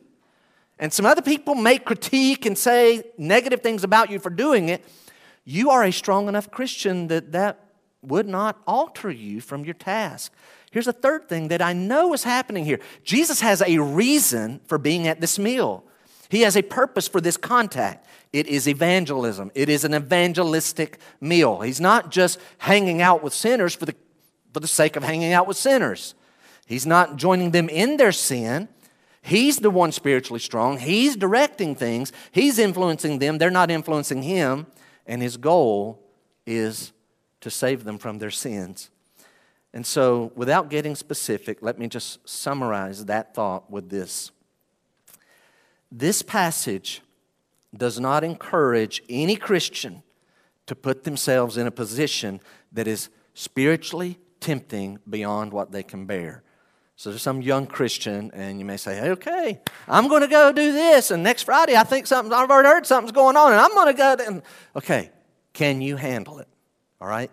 and 0.78 0.92
some 0.92 1.06
other 1.06 1.22
people 1.22 1.56
may 1.56 1.78
critique 1.78 2.46
and 2.46 2.58
say 2.58 3.04
negative 3.18 3.62
things 3.62 3.84
about 3.84 4.12
you 4.12 4.20
for 4.20 4.30
doing 4.30 4.68
it, 4.68 4.84
you 5.46 5.70
are 5.70 5.84
a 5.84 5.92
strong 5.92 6.28
enough 6.28 6.52
Christian 6.52 7.08
that 7.08 7.32
that 7.32 7.60
would 8.02 8.28
not 8.28 8.62
alter 8.68 9.10
you 9.10 9.40
from 9.40 9.64
your 9.64 9.74
task. 9.74 10.34
Here's 10.72 10.88
a 10.88 10.94
third 10.94 11.28
thing 11.28 11.48
that 11.48 11.62
I 11.62 11.74
know 11.74 12.14
is 12.14 12.24
happening 12.24 12.66
here 12.66 12.80
Jesus 13.04 13.42
has 13.42 13.62
a 13.62 13.80
reason 13.80 14.62
for 14.66 14.78
being 14.78 15.08
at 15.08 15.22
this 15.22 15.40
meal. 15.40 15.84
He 16.30 16.42
has 16.42 16.56
a 16.56 16.62
purpose 16.62 17.08
for 17.08 17.20
this 17.20 17.38
contact. 17.38 18.06
It 18.32 18.46
is 18.46 18.68
evangelism. 18.68 19.52
It 19.56 19.68
is 19.68 19.84
an 19.84 19.96
evangelistic 19.96 21.00
meal. 21.20 21.62
He's 21.62 21.82
not 21.82 22.12
just 22.12 22.40
hanging 22.60 23.02
out 23.02 23.24
with 23.24 23.34
sinners 23.34 23.74
for 23.74 23.86
the, 23.86 23.96
for 24.54 24.60
the 24.60 24.68
sake 24.68 24.96
of 24.96 25.04
hanging 25.04 25.34
out 25.34 25.48
with 25.48 25.58
sinners. 25.58 26.14
He's 26.68 26.86
not 26.86 27.16
joining 27.16 27.50
them 27.50 27.68
in 27.68 27.98
their 27.98 28.12
sin. 28.12 28.70
He's 29.24 29.58
the 29.58 29.72
one 29.72 29.92
spiritually 29.92 30.40
strong. 30.40 30.78
He's 30.78 31.16
directing 31.16 31.76
things. 31.76 32.12
He's 32.32 32.60
influencing 32.60 33.18
them. 33.18 33.40
They're 33.40 33.50
not 33.50 33.72
influencing 33.72 34.22
him. 34.22 34.68
And 35.08 35.24
his 35.24 35.36
goal 35.36 36.00
is 36.46 36.94
to 37.42 37.50
save 37.50 37.86
them 37.86 37.98
from 37.98 38.20
their 38.20 38.30
sins. 38.30 38.92
And 39.74 39.86
so, 39.86 40.32
without 40.36 40.70
getting 40.70 40.96
specific, 40.96 41.60
let 41.62 41.78
me 41.78 41.88
just 41.88 42.28
summarize 42.28 43.06
that 43.06 43.36
thought 43.36 43.70
with 43.70 43.90
this. 43.90 44.32
This 45.92 46.22
passage 46.22 47.02
does 47.76 48.00
not 48.00 48.24
encourage 48.24 49.04
any 49.10 49.36
Christian 49.36 50.02
to 50.66 50.76
put 50.76 51.04
themselves 51.04 51.58
in 51.58 51.68
a 51.68 51.72
position 51.72 52.40
that 52.72 52.88
is 52.88 53.10
spiritually 53.34 54.18
tempting 54.40 55.00
beyond 55.10 55.54
what 55.54 55.72
they 55.72 55.84
can 55.84 56.06
bear. 56.06 56.44
So 56.96 57.12
there's 57.12 57.22
some 57.22 57.42
young 57.42 57.66
Christian, 57.66 58.30
and 58.34 58.60
you 58.60 58.66
may 58.66 58.76
say, 58.76 58.98
hey, 58.98 59.12
okay, 59.12 59.62
I'm 59.88 60.08
going 60.10 60.22
to 60.22 60.28
go 60.28 60.52
do 60.52 60.74
this, 60.74 61.12
and 61.12 61.24
next 61.24 61.44
Friday 61.44 61.76
I 61.76 61.84
think 61.84 62.08
something, 62.08 62.34
I've 62.34 62.50
already 62.50 62.68
heard 62.68 62.86
something's 62.86 63.14
going 63.14 63.38
on, 63.38 63.52
and 63.52 63.62
I'm 63.62 63.74
going 63.74 63.88
to 63.88 63.94
go. 63.94 64.16
And, 64.26 64.42
okay, 64.76 65.12
can 65.54 65.80
you 65.82 65.96
handle 65.96 66.40
it? 66.40 66.48
All 67.00 67.08
right? 67.08 67.32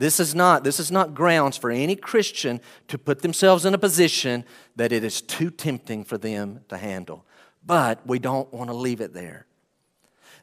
This 0.00 0.18
is 0.18 0.34
not 0.34 0.64
this 0.64 0.80
is 0.80 0.90
not 0.90 1.14
grounds 1.14 1.58
for 1.58 1.70
any 1.70 1.94
Christian 1.94 2.62
to 2.88 2.96
put 2.96 3.20
themselves 3.20 3.66
in 3.66 3.74
a 3.74 3.78
position 3.78 4.46
that 4.76 4.92
it 4.92 5.04
is 5.04 5.20
too 5.20 5.50
tempting 5.50 6.04
for 6.04 6.16
them 6.16 6.60
to 6.70 6.78
handle. 6.78 7.26
But 7.66 8.06
we 8.06 8.18
don't 8.18 8.50
want 8.50 8.70
to 8.70 8.74
leave 8.74 9.02
it 9.02 9.12
there. 9.12 9.44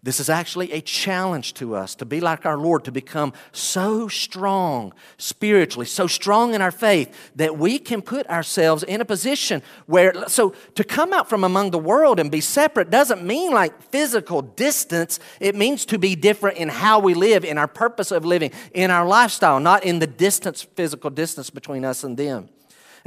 This 0.03 0.19
is 0.19 0.29
actually 0.29 0.71
a 0.71 0.81
challenge 0.81 1.53
to 1.55 1.75
us 1.75 1.95
to 1.95 2.05
be 2.05 2.19
like 2.19 2.45
our 2.45 2.57
Lord, 2.57 2.85
to 2.85 2.91
become 2.91 3.33
so 3.51 4.07
strong 4.07 4.93
spiritually, 5.17 5.85
so 5.85 6.07
strong 6.07 6.53
in 6.53 6.61
our 6.61 6.71
faith 6.71 7.31
that 7.35 7.57
we 7.57 7.79
can 7.79 8.01
put 8.01 8.27
ourselves 8.29 8.83
in 8.83 9.01
a 9.01 9.05
position 9.05 9.61
where, 9.85 10.27
so 10.27 10.53
to 10.75 10.83
come 10.83 11.13
out 11.13 11.29
from 11.29 11.43
among 11.43 11.71
the 11.71 11.79
world 11.79 12.19
and 12.19 12.31
be 12.31 12.41
separate 12.41 12.89
doesn't 12.89 13.23
mean 13.23 13.51
like 13.51 13.81
physical 13.91 14.41
distance. 14.41 15.19
It 15.39 15.55
means 15.55 15.85
to 15.87 15.97
be 15.97 16.15
different 16.15 16.57
in 16.57 16.69
how 16.69 16.99
we 16.99 17.13
live, 17.13 17.43
in 17.43 17.57
our 17.57 17.67
purpose 17.67 18.11
of 18.11 18.25
living, 18.25 18.51
in 18.73 18.91
our 18.91 19.05
lifestyle, 19.05 19.59
not 19.59 19.83
in 19.83 19.99
the 19.99 20.07
distance, 20.07 20.61
physical 20.63 21.09
distance 21.09 21.49
between 21.49 21.83
us 21.83 22.03
and 22.03 22.17
them. 22.17 22.49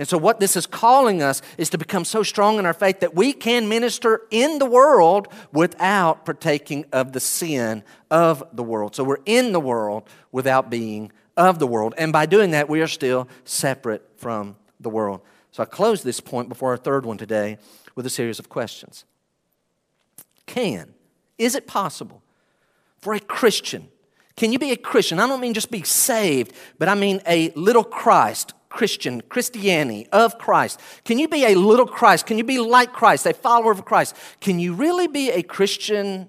And 0.01 0.09
so, 0.09 0.17
what 0.17 0.41
this 0.41 0.57
is 0.57 0.67
calling 0.67 1.23
us 1.23 1.43
is 1.59 1.69
to 1.69 1.77
become 1.77 2.07
so 2.07 2.23
strong 2.23 2.59
in 2.59 2.65
our 2.65 2.73
faith 2.73 3.01
that 3.01 3.15
we 3.15 3.35
can 3.35 3.69
minister 3.69 4.23
in 4.31 4.59
the 4.59 4.65
world 4.65 5.29
without 5.53 6.25
partaking 6.25 6.87
of 6.91 7.13
the 7.13 7.21
sin 7.21 7.85
of 8.11 8.43
the 8.51 8.63
world. 8.63 8.97
So, 8.97 9.05
we're 9.05 9.19
in 9.27 9.53
the 9.53 9.61
world 9.61 10.09
without 10.33 10.71
being 10.71 11.13
of 11.37 11.59
the 11.59 11.67
world. 11.67 11.93
And 11.99 12.15
by 12.15 12.25
doing 12.25 12.53
that, 12.53 12.67
we 12.67 12.81
are 12.81 12.87
still 12.87 13.29
separate 13.45 14.03
from 14.17 14.57
the 14.81 14.89
world. 14.89 15.21
So, 15.53 15.63
I 15.63 15.67
close 15.67 16.03
this 16.03 16.19
point 16.19 16.49
before 16.49 16.71
our 16.71 16.79
third 16.79 17.05
one 17.05 17.19
today 17.19 17.59
with 17.95 18.07
a 18.07 18.11
series 18.11 18.39
of 18.39 18.49
questions. 18.49 19.05
Can, 20.47 20.95
is 21.37 21.55
it 21.55 21.67
possible 21.67 22.23
for 23.03 23.13
a 23.13 23.21
Christian? 23.21 23.89
Can 24.35 24.51
you 24.51 24.59
be 24.59 24.71
a 24.71 24.79
Christian? 24.79 25.19
I 25.19 25.27
don't 25.27 25.41
mean 25.43 25.53
just 25.53 25.71
be 25.71 25.83
saved, 25.83 26.55
but 26.79 26.89
I 26.89 26.95
mean 26.95 27.21
a 27.27 27.51
little 27.51 27.85
Christ, 27.85 28.55
Christian, 28.71 29.21
Christianity, 29.21 30.07
of 30.13 30.39
Christ? 30.39 30.81
Can 31.05 31.19
you 31.19 31.29
be 31.29 31.45
a 31.45 31.55
little 31.55 31.87
Christ? 31.87 32.25
Can 32.25 32.39
you 32.39 32.45
be 32.45 32.59
like 32.59 32.93
Christ, 32.93 33.27
a 33.27 33.35
follower 33.35 33.73
of 33.73 33.85
Christ? 33.85 34.17
Can 34.41 34.59
you 34.59 34.73
really 34.73 35.09
be 35.09 35.31
a 35.31 35.43
Christian 35.43 36.29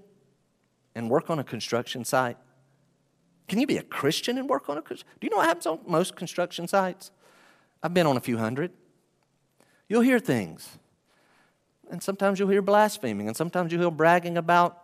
and 0.94 1.10
work 1.10 1.30
on 1.30 1.40
a 1.40 1.44
construction 1.44 2.04
site? 2.04 2.38
Can 3.48 3.60
you 3.60 3.68
be 3.68 3.78
a 3.78 3.84
Christian 3.84 4.38
and 4.38 4.50
work 4.50 4.70
on 4.70 4.78
a? 4.78 4.82
Do 4.82 4.96
you 5.22 5.30
know 5.30 5.38
what 5.38 5.48
happens 5.48 5.68
on 5.68 5.80
most 5.86 6.16
construction 6.16 6.68
sites? 6.68 7.12
I've 7.84 7.94
been 7.94 8.08
on 8.08 8.18
a 8.18 8.22
few 8.22 8.38
hundred. 8.38 8.72
You'll 9.88 10.02
hear 10.02 10.20
things. 10.20 10.78
And 11.90 12.02
sometimes 12.02 12.40
you'll 12.40 12.50
hear 12.50 12.62
blaspheming, 12.62 13.28
and 13.28 13.36
sometimes 13.36 13.72
you'll 13.72 13.82
hear 13.82 13.92
bragging 13.92 14.38
about 14.38 14.82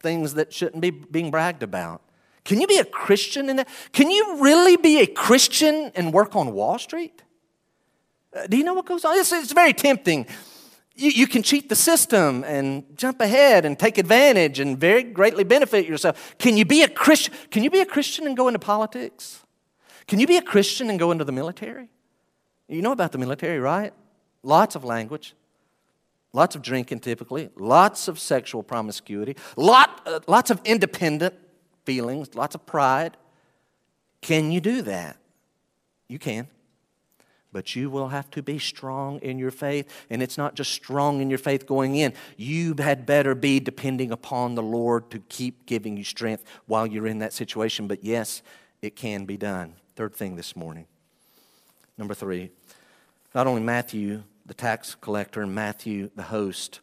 things 0.00 0.34
that 0.34 0.52
shouldn't 0.52 0.80
be 0.80 0.90
being 0.90 1.30
bragged 1.30 1.62
about. 1.62 2.00
Can 2.46 2.60
you 2.60 2.68
be 2.68 2.78
a 2.78 2.84
Christian 2.84 3.50
in 3.50 3.56
that? 3.56 3.68
Can 3.92 4.08
you 4.08 4.40
really 4.40 4.76
be 4.76 5.00
a 5.00 5.06
Christian 5.06 5.90
and 5.96 6.12
work 6.12 6.36
on 6.36 6.52
Wall 6.52 6.78
Street? 6.78 7.22
Uh, 8.32 8.46
do 8.46 8.56
you 8.56 8.62
know 8.62 8.72
what 8.72 8.86
goes 8.86 9.04
on? 9.04 9.18
It's, 9.18 9.32
it's 9.32 9.52
very 9.52 9.72
tempting. 9.72 10.26
You, 10.94 11.10
you 11.10 11.26
can 11.26 11.42
cheat 11.42 11.68
the 11.68 11.74
system 11.74 12.44
and 12.44 12.84
jump 12.96 13.20
ahead 13.20 13.64
and 13.64 13.76
take 13.76 13.98
advantage 13.98 14.60
and 14.60 14.78
very 14.78 15.02
greatly 15.02 15.42
benefit 15.42 15.86
yourself. 15.86 16.36
Can 16.38 16.56
you 16.56 16.64
be 16.64 16.84
a 16.84 16.88
Christian? 16.88 17.34
Can 17.50 17.64
you 17.64 17.70
be 17.70 17.80
a 17.80 17.84
Christian 17.84 18.28
and 18.28 18.36
go 18.36 18.46
into 18.46 18.60
politics? 18.60 19.40
Can 20.06 20.20
you 20.20 20.28
be 20.28 20.36
a 20.36 20.42
Christian 20.42 20.88
and 20.88 21.00
go 21.00 21.10
into 21.10 21.24
the 21.24 21.32
military? 21.32 21.90
You 22.68 22.80
know 22.80 22.92
about 22.92 23.10
the 23.10 23.18
military, 23.18 23.58
right? 23.58 23.92
Lots 24.44 24.76
of 24.76 24.84
language, 24.84 25.34
lots 26.32 26.54
of 26.54 26.62
drinking 26.62 27.00
typically, 27.00 27.50
lots 27.56 28.06
of 28.06 28.20
sexual 28.20 28.62
promiscuity, 28.62 29.36
lot, 29.56 30.00
uh, 30.06 30.20
lots 30.28 30.52
of 30.52 30.60
independent 30.64 31.34
feelings, 31.86 32.34
lots 32.34 32.54
of 32.54 32.66
pride. 32.66 33.16
Can 34.20 34.50
you 34.50 34.60
do 34.60 34.82
that? 34.82 35.16
You 36.08 36.18
can. 36.18 36.48
But 37.52 37.74
you 37.74 37.88
will 37.88 38.08
have 38.08 38.30
to 38.32 38.42
be 38.42 38.58
strong 38.58 39.18
in 39.20 39.38
your 39.38 39.50
faith. 39.50 39.90
And 40.10 40.22
it's 40.22 40.36
not 40.36 40.54
just 40.54 40.72
strong 40.72 41.22
in 41.22 41.30
your 41.30 41.38
faith 41.38 41.64
going 41.64 41.96
in. 41.96 42.12
You 42.36 42.74
had 42.78 43.06
better 43.06 43.34
be 43.34 43.60
depending 43.60 44.12
upon 44.12 44.56
the 44.56 44.62
Lord 44.62 45.10
to 45.10 45.20
keep 45.20 45.64
giving 45.64 45.96
you 45.96 46.04
strength 46.04 46.44
while 46.66 46.86
you're 46.86 47.06
in 47.06 47.20
that 47.20 47.32
situation. 47.32 47.86
But 47.86 48.04
yes, 48.04 48.42
it 48.82 48.94
can 48.94 49.24
be 49.24 49.38
done. 49.38 49.74
Third 49.94 50.14
thing 50.14 50.36
this 50.36 50.54
morning. 50.54 50.86
Number 51.96 52.12
three, 52.12 52.50
not 53.34 53.46
only 53.46 53.62
Matthew, 53.62 54.24
the 54.44 54.52
tax 54.52 54.94
collector, 54.94 55.40
and 55.40 55.54
Matthew, 55.54 56.10
the 56.14 56.24
host, 56.24 56.80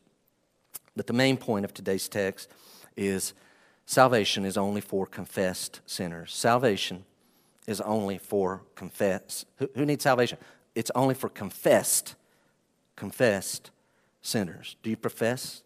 but 0.95 1.07
the 1.07 1.13
main 1.13 1.37
point 1.37 1.65
of 1.65 1.73
today's 1.73 2.07
text 2.07 2.49
is 2.97 3.33
salvation 3.85 4.45
is 4.45 4.57
only 4.57 4.81
for 4.81 5.05
confessed 5.05 5.81
sinners. 5.85 6.33
Salvation 6.33 7.05
is 7.67 7.81
only 7.81 8.17
for 8.17 8.63
confess. 8.75 9.45
Who, 9.57 9.69
who 9.75 9.85
needs 9.85 10.03
salvation? 10.03 10.37
It's 10.75 10.91
only 10.95 11.15
for 11.15 11.29
confessed, 11.29 12.15
confessed 12.95 13.71
sinners. 14.21 14.75
Do 14.83 14.89
you 14.89 14.97
profess? 14.97 15.63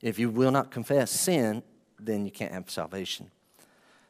If 0.00 0.18
you 0.18 0.30
will 0.30 0.50
not 0.50 0.70
confess 0.70 1.10
sin, 1.10 1.62
then 1.98 2.24
you 2.24 2.30
can't 2.30 2.52
have 2.52 2.70
salvation. 2.70 3.30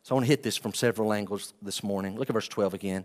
So 0.03 0.14
I 0.14 0.16
want 0.16 0.26
to 0.26 0.30
hit 0.30 0.43
this 0.43 0.57
from 0.57 0.74
several 0.74 1.12
angles 1.12 1.55
this 1.62 1.82
morning. 1.82 2.16
Look 2.16 2.28
at 2.28 2.32
verse 2.32 2.49
12 2.49 2.74
again. 2.74 3.05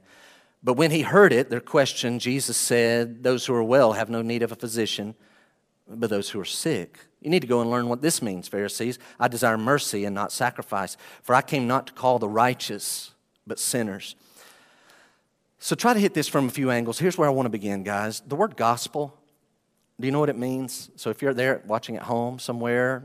But 0.63 0.73
when 0.73 0.89
he 0.89 1.01
heard 1.01 1.31
it, 1.31 1.49
their 1.49 1.59
question, 1.59 2.17
Jesus 2.17 2.57
said, 2.57 3.23
Those 3.23 3.45
who 3.45 3.53
are 3.53 3.63
well 3.63 3.93
have 3.93 4.09
no 4.09 4.21
need 4.21 4.41
of 4.41 4.51
a 4.51 4.55
physician, 4.55 5.13
but 5.87 6.09
those 6.09 6.29
who 6.29 6.39
are 6.39 6.45
sick. 6.45 6.97
You 7.21 7.29
need 7.29 7.41
to 7.41 7.47
go 7.47 7.61
and 7.61 7.69
learn 7.69 7.89
what 7.89 8.01
this 8.01 8.21
means, 8.21 8.47
Pharisees. 8.47 8.99
I 9.19 9.27
desire 9.27 9.57
mercy 9.57 10.05
and 10.05 10.13
not 10.13 10.31
sacrifice, 10.31 10.97
for 11.23 11.33
I 11.33 11.41
came 11.41 11.67
not 11.67 11.87
to 11.87 11.93
call 11.93 12.19
the 12.19 12.29
righteous, 12.29 13.11
but 13.45 13.59
sinners. 13.59 14.15
So 15.59 15.75
try 15.75 15.93
to 15.93 15.99
hit 15.99 16.13
this 16.13 16.27
from 16.27 16.47
a 16.47 16.51
few 16.51 16.69
angles. 16.69 16.99
Here's 16.99 17.17
where 17.17 17.27
I 17.27 17.31
want 17.31 17.47
to 17.47 17.51
begin, 17.51 17.83
guys. 17.83 18.21
The 18.27 18.35
word 18.35 18.55
gospel, 18.55 19.17
do 19.99 20.05
you 20.05 20.11
know 20.11 20.19
what 20.19 20.29
it 20.29 20.37
means? 20.37 20.91
So 20.95 21.09
if 21.09 21.21
you're 21.21 21.33
there 21.33 21.63
watching 21.65 21.97
at 21.97 22.03
home 22.03 22.37
somewhere, 22.37 23.03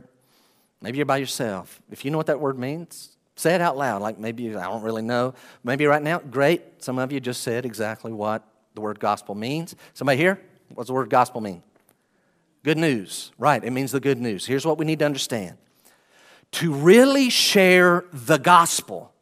maybe 0.83 0.99
you're 0.99 1.07
by 1.07 1.17
yourself. 1.17 1.81
If 1.91 2.05
you 2.05 2.11
know 2.11 2.19
what 2.19 2.27
that 2.27 2.39
word 2.39 2.59
means, 2.59 3.17
say 3.37 3.55
it 3.55 3.63
out 3.63 3.79
loud. 3.79 4.03
Like 4.03 4.19
maybe 4.19 4.55
I 4.55 4.65
don't 4.65 4.83
really 4.83 5.03
know. 5.03 5.35
Maybe 5.65 5.87
right 5.87 6.03
now, 6.03 6.19
great. 6.19 6.83
Some 6.83 6.99
of 6.99 7.11
you 7.11 7.21
just 7.21 7.41
said 7.43 7.65
exactly 7.65 8.13
what 8.13 8.47
the 8.75 8.83
word 8.83 9.01
gospel 9.01 9.35
means. 9.35 9.75
Somebody 9.95 10.19
here? 10.19 10.39
What's 10.75 10.89
the 10.89 10.95
word 10.95 11.09
gospel 11.09 11.41
mean? 11.41 11.63
Good 12.65 12.79
news. 12.79 13.33
Right, 13.39 13.63
it 13.63 13.71
means 13.71 13.93
the 13.93 14.01
good 14.01 14.21
news. 14.21 14.47
Here's 14.47 14.65
what 14.65 14.79
we 14.79 14.85
need 14.85 15.01
to 15.01 15.05
understand. 15.05 15.57
To 16.53 16.73
really 16.73 17.31
share 17.31 18.05
the 18.13 18.39
gospel 18.39 19.13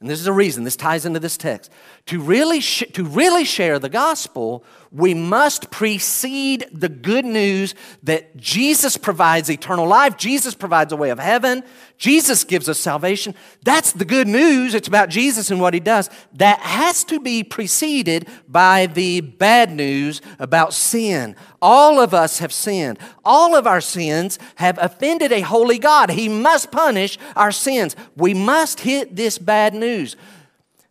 and 0.00 0.08
this 0.08 0.20
is 0.20 0.28
a 0.28 0.32
reason, 0.32 0.62
this 0.62 0.76
ties 0.76 1.04
into 1.04 1.18
this 1.18 1.36
text. 1.36 1.72
To 2.06 2.20
really, 2.20 2.60
sh- 2.60 2.84
to 2.92 3.04
really 3.04 3.44
share 3.44 3.78
the 3.80 3.88
gospel, 3.88 4.64
we 4.90 5.12
must 5.14 5.70
precede 5.70 6.66
the 6.72 6.88
good 6.88 7.24
news 7.24 7.74
that 8.02 8.36
Jesus 8.36 8.96
provides 8.96 9.50
eternal 9.50 9.86
life, 9.86 10.16
Jesus 10.16 10.54
provides 10.54 10.92
a 10.92 10.96
way 10.96 11.10
of 11.10 11.18
heaven, 11.18 11.62
Jesus 11.98 12.44
gives 12.44 12.68
us 12.68 12.78
salvation. 12.78 13.34
That's 13.64 13.92
the 13.92 14.04
good 14.04 14.28
news. 14.28 14.74
It's 14.74 14.86
about 14.86 15.08
Jesus 15.08 15.50
and 15.50 15.60
what 15.60 15.74
he 15.74 15.80
does. 15.80 16.08
That 16.34 16.60
has 16.60 17.02
to 17.04 17.18
be 17.18 17.42
preceded 17.42 18.28
by 18.48 18.86
the 18.86 19.20
bad 19.20 19.72
news 19.72 20.22
about 20.38 20.72
sin. 20.72 21.34
All 21.60 22.00
of 22.00 22.14
us 22.14 22.38
have 22.38 22.52
sinned. 22.52 22.98
All 23.24 23.56
of 23.56 23.66
our 23.66 23.80
sins 23.80 24.38
have 24.54 24.78
offended 24.80 25.32
a 25.32 25.40
holy 25.40 25.78
God. 25.78 26.10
He 26.10 26.28
must 26.28 26.70
punish 26.70 27.18
our 27.34 27.50
sins. 27.50 27.96
We 28.16 28.32
must 28.32 28.80
hit 28.80 29.16
this 29.16 29.36
bad 29.38 29.74
news. 29.74 30.16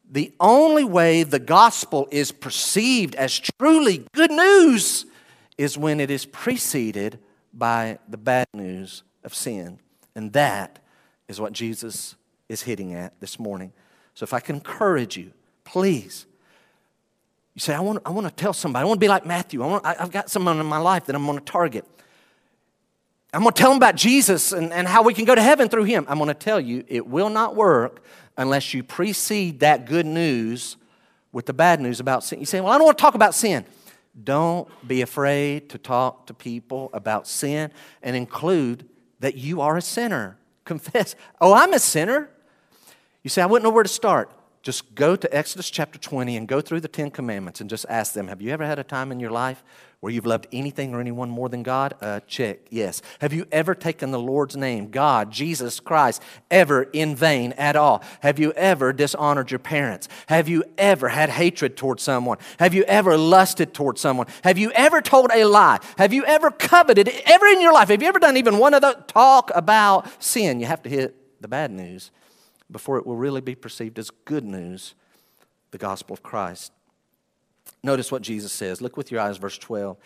The 0.10 0.34
only 0.40 0.84
way 0.84 1.24
the 1.24 1.40
gospel 1.40 2.08
is 2.12 2.32
perceived 2.32 3.16
as 3.16 3.40
truly 3.60 4.06
good 4.14 4.32
news 4.32 5.06
is 5.58 5.78
when 5.78 6.00
it 6.00 6.10
is 6.10 6.26
preceded 6.26 7.20
by 7.54 8.00
the 8.08 8.18
bad 8.18 8.48
news 8.54 9.04
of 9.24 9.34
sin. 9.34 9.80
And 10.16 10.32
that 10.34 10.80
is 11.28 11.42
what 11.42 11.52
Jesus 11.52 12.16
is 12.48 12.64
hitting 12.64 12.94
at 12.94 13.20
this 13.20 13.40
morning. 13.40 13.74
So 14.14 14.24
if 14.24 14.34
I 14.34 14.40
can 14.40 14.56
encourage 14.56 15.18
you, 15.18 15.32
please. 15.64 16.26
You 17.54 17.60
say, 17.60 17.74
I 17.74 17.80
want, 17.80 18.02
I 18.06 18.12
want 18.12 18.28
to 18.28 18.34
tell 18.34 18.54
somebody. 18.54 18.84
I 18.84 18.86
want 18.86 19.00
to 19.00 19.04
be 19.04 19.10
like 19.10 19.26
Matthew. 19.26 19.64
I 19.64 19.68
want, 19.68 19.86
I, 19.86 19.96
have 19.96 20.12
got 20.12 20.30
someone 20.30 20.60
in 20.60 20.66
my 20.66 20.78
life 20.78 21.06
that 21.06 21.16
I'm 21.16 21.26
going 21.26 21.40
to 21.40 21.44
target. 21.44 21.86
I'm 23.34 23.42
going 23.42 23.54
to 23.54 23.60
tell 23.60 23.72
them 23.72 23.78
about 23.78 23.96
Jesus 23.96 24.54
and, 24.54 24.72
and 24.72 24.88
how 24.88 25.04
we 25.04 25.14
can 25.14 25.26
go 25.26 25.36
to 25.36 25.42
heaven 25.42 25.68
through 25.68 25.84
him. 25.84 26.06
I'm 26.08 26.18
going 26.18 26.30
to 26.30 26.34
tell 26.34 26.60
you, 26.60 26.86
it 26.88 27.06
will 27.06 27.30
not 27.30 27.56
work 27.56 28.02
unless 28.38 28.74
you 28.74 28.84
precede 28.84 29.60
that 29.62 29.86
good 29.86 30.06
news 30.06 30.78
with 31.32 31.46
the 31.46 31.54
bad 31.54 31.82
news 31.82 32.00
about 32.00 32.24
sin. 32.24 32.40
You 32.40 32.46
say, 32.46 32.62
Well, 32.62 32.72
I 32.72 32.78
don't 32.78 32.86
want 32.86 32.98
to 32.98 33.02
talk 33.02 33.16
about 33.16 33.36
sin. 33.36 33.66
Don't 34.24 34.68
be 34.88 35.02
afraid 35.02 35.70
to 35.70 35.78
talk 35.78 36.28
to 36.28 36.34
people 36.34 36.90
about 36.94 37.28
sin 37.28 37.72
and 38.02 38.16
include 38.16 38.88
that 39.20 39.36
you 39.36 39.62
are 39.62 39.78
a 39.78 39.82
sinner 39.82 40.38
confess, 40.68 41.16
oh, 41.42 41.54
I'm 41.54 41.74
a 41.74 41.80
sinner. 41.80 42.30
You 43.24 43.30
say, 43.30 43.42
I 43.42 43.46
wouldn't 43.48 43.64
know 43.64 43.74
where 43.74 43.84
to 43.84 43.90
start. 43.90 44.32
Just 44.62 44.94
go 44.96 45.16
to 45.16 45.36
Exodus 45.36 45.70
chapter 45.70 45.98
20 45.98 46.36
and 46.36 46.48
go 46.48 46.60
through 46.60 46.82
the 46.82 46.88
Ten 46.90 47.10
Commandments 47.10 47.62
and 47.62 47.70
just 47.70 47.86
ask 47.90 48.14
them, 48.14 48.28
Have 48.28 48.42
you 48.42 48.52
ever 48.52 48.66
had 48.66 48.78
a 48.78 48.84
time 48.84 49.12
in 49.12 49.20
your 49.20 49.32
life 49.32 49.64
where 50.00 50.14
you've 50.14 50.28
loved 50.28 50.48
anything 50.52 50.94
or 50.94 51.00
anyone 51.00 51.30
more 51.30 51.50
than 51.50 51.64
God? 51.64 51.96
Uh, 52.02 52.20
check, 52.28 52.60
yes. 52.70 53.02
Have 53.20 53.34
you 53.34 53.48
ever 53.52 53.74
taken 53.74 54.12
the 54.12 54.20
Lord's 54.20 54.56
name, 54.56 54.90
God, 54.90 55.32
Jesus 55.32 55.80
Christ, 55.80 56.22
ever 56.52 56.84
in 56.84 57.16
vain 57.16 57.54
at 57.54 57.76
all? 57.76 58.04
Have 58.20 58.38
you 58.38 58.52
ever 58.54 58.94
dishonored 58.94 59.50
your 59.50 59.60
parents? 59.60 60.08
Have 60.28 60.48
you 60.48 60.64
ever 60.78 61.10
had 61.10 61.30
hatred 61.30 61.78
towards 61.78 62.04
someone? 62.04 62.38
Have 62.60 62.74
you 62.74 62.84
ever 62.84 63.18
lusted 63.18 63.74
towards 63.74 64.00
someone? 64.00 64.28
Have 64.44 64.58
you 64.58 64.72
ever 64.72 65.02
told 65.02 65.32
a 65.34 65.46
lie? 65.46 65.80
Have 65.98 66.14
you 66.14 66.26
ever 66.26 66.52
coveted, 66.52 67.10
ever 67.26 67.48
in 67.48 67.62
your 67.62 67.74
life? 67.74 67.90
Have 67.90 68.02
you 68.02 68.08
ever 68.08 68.20
done 68.20 68.38
even 68.38 68.60
one 68.60 68.76
of 68.76 68.82
the 68.82 69.04
talk 69.08 69.52
about 69.56 70.24
sin? 70.24 70.60
You 70.60 70.68
have 70.68 70.84
to 70.84 70.90
hit 70.90 71.42
the 71.42 71.48
bad 71.48 71.72
news 71.72 72.12
before 72.70 72.98
it 72.98 73.08
will 73.08 73.16
really 73.16 73.42
be 73.42 73.56
perceived 73.56 73.98
as 73.98 74.10
good 74.26 74.44
news, 74.44 74.94
the 75.72 75.78
gospel 75.78 76.14
of 76.14 76.22
Christ. 76.22 76.72
Notice 77.84 78.12
what 78.12 78.22
Jesus 78.22 78.52
says. 78.52 78.82
Look 78.82 78.98
with 78.98 79.12
your 79.12 79.22
eyes, 79.22 79.38
verse 79.38 79.58
12. 79.58 79.98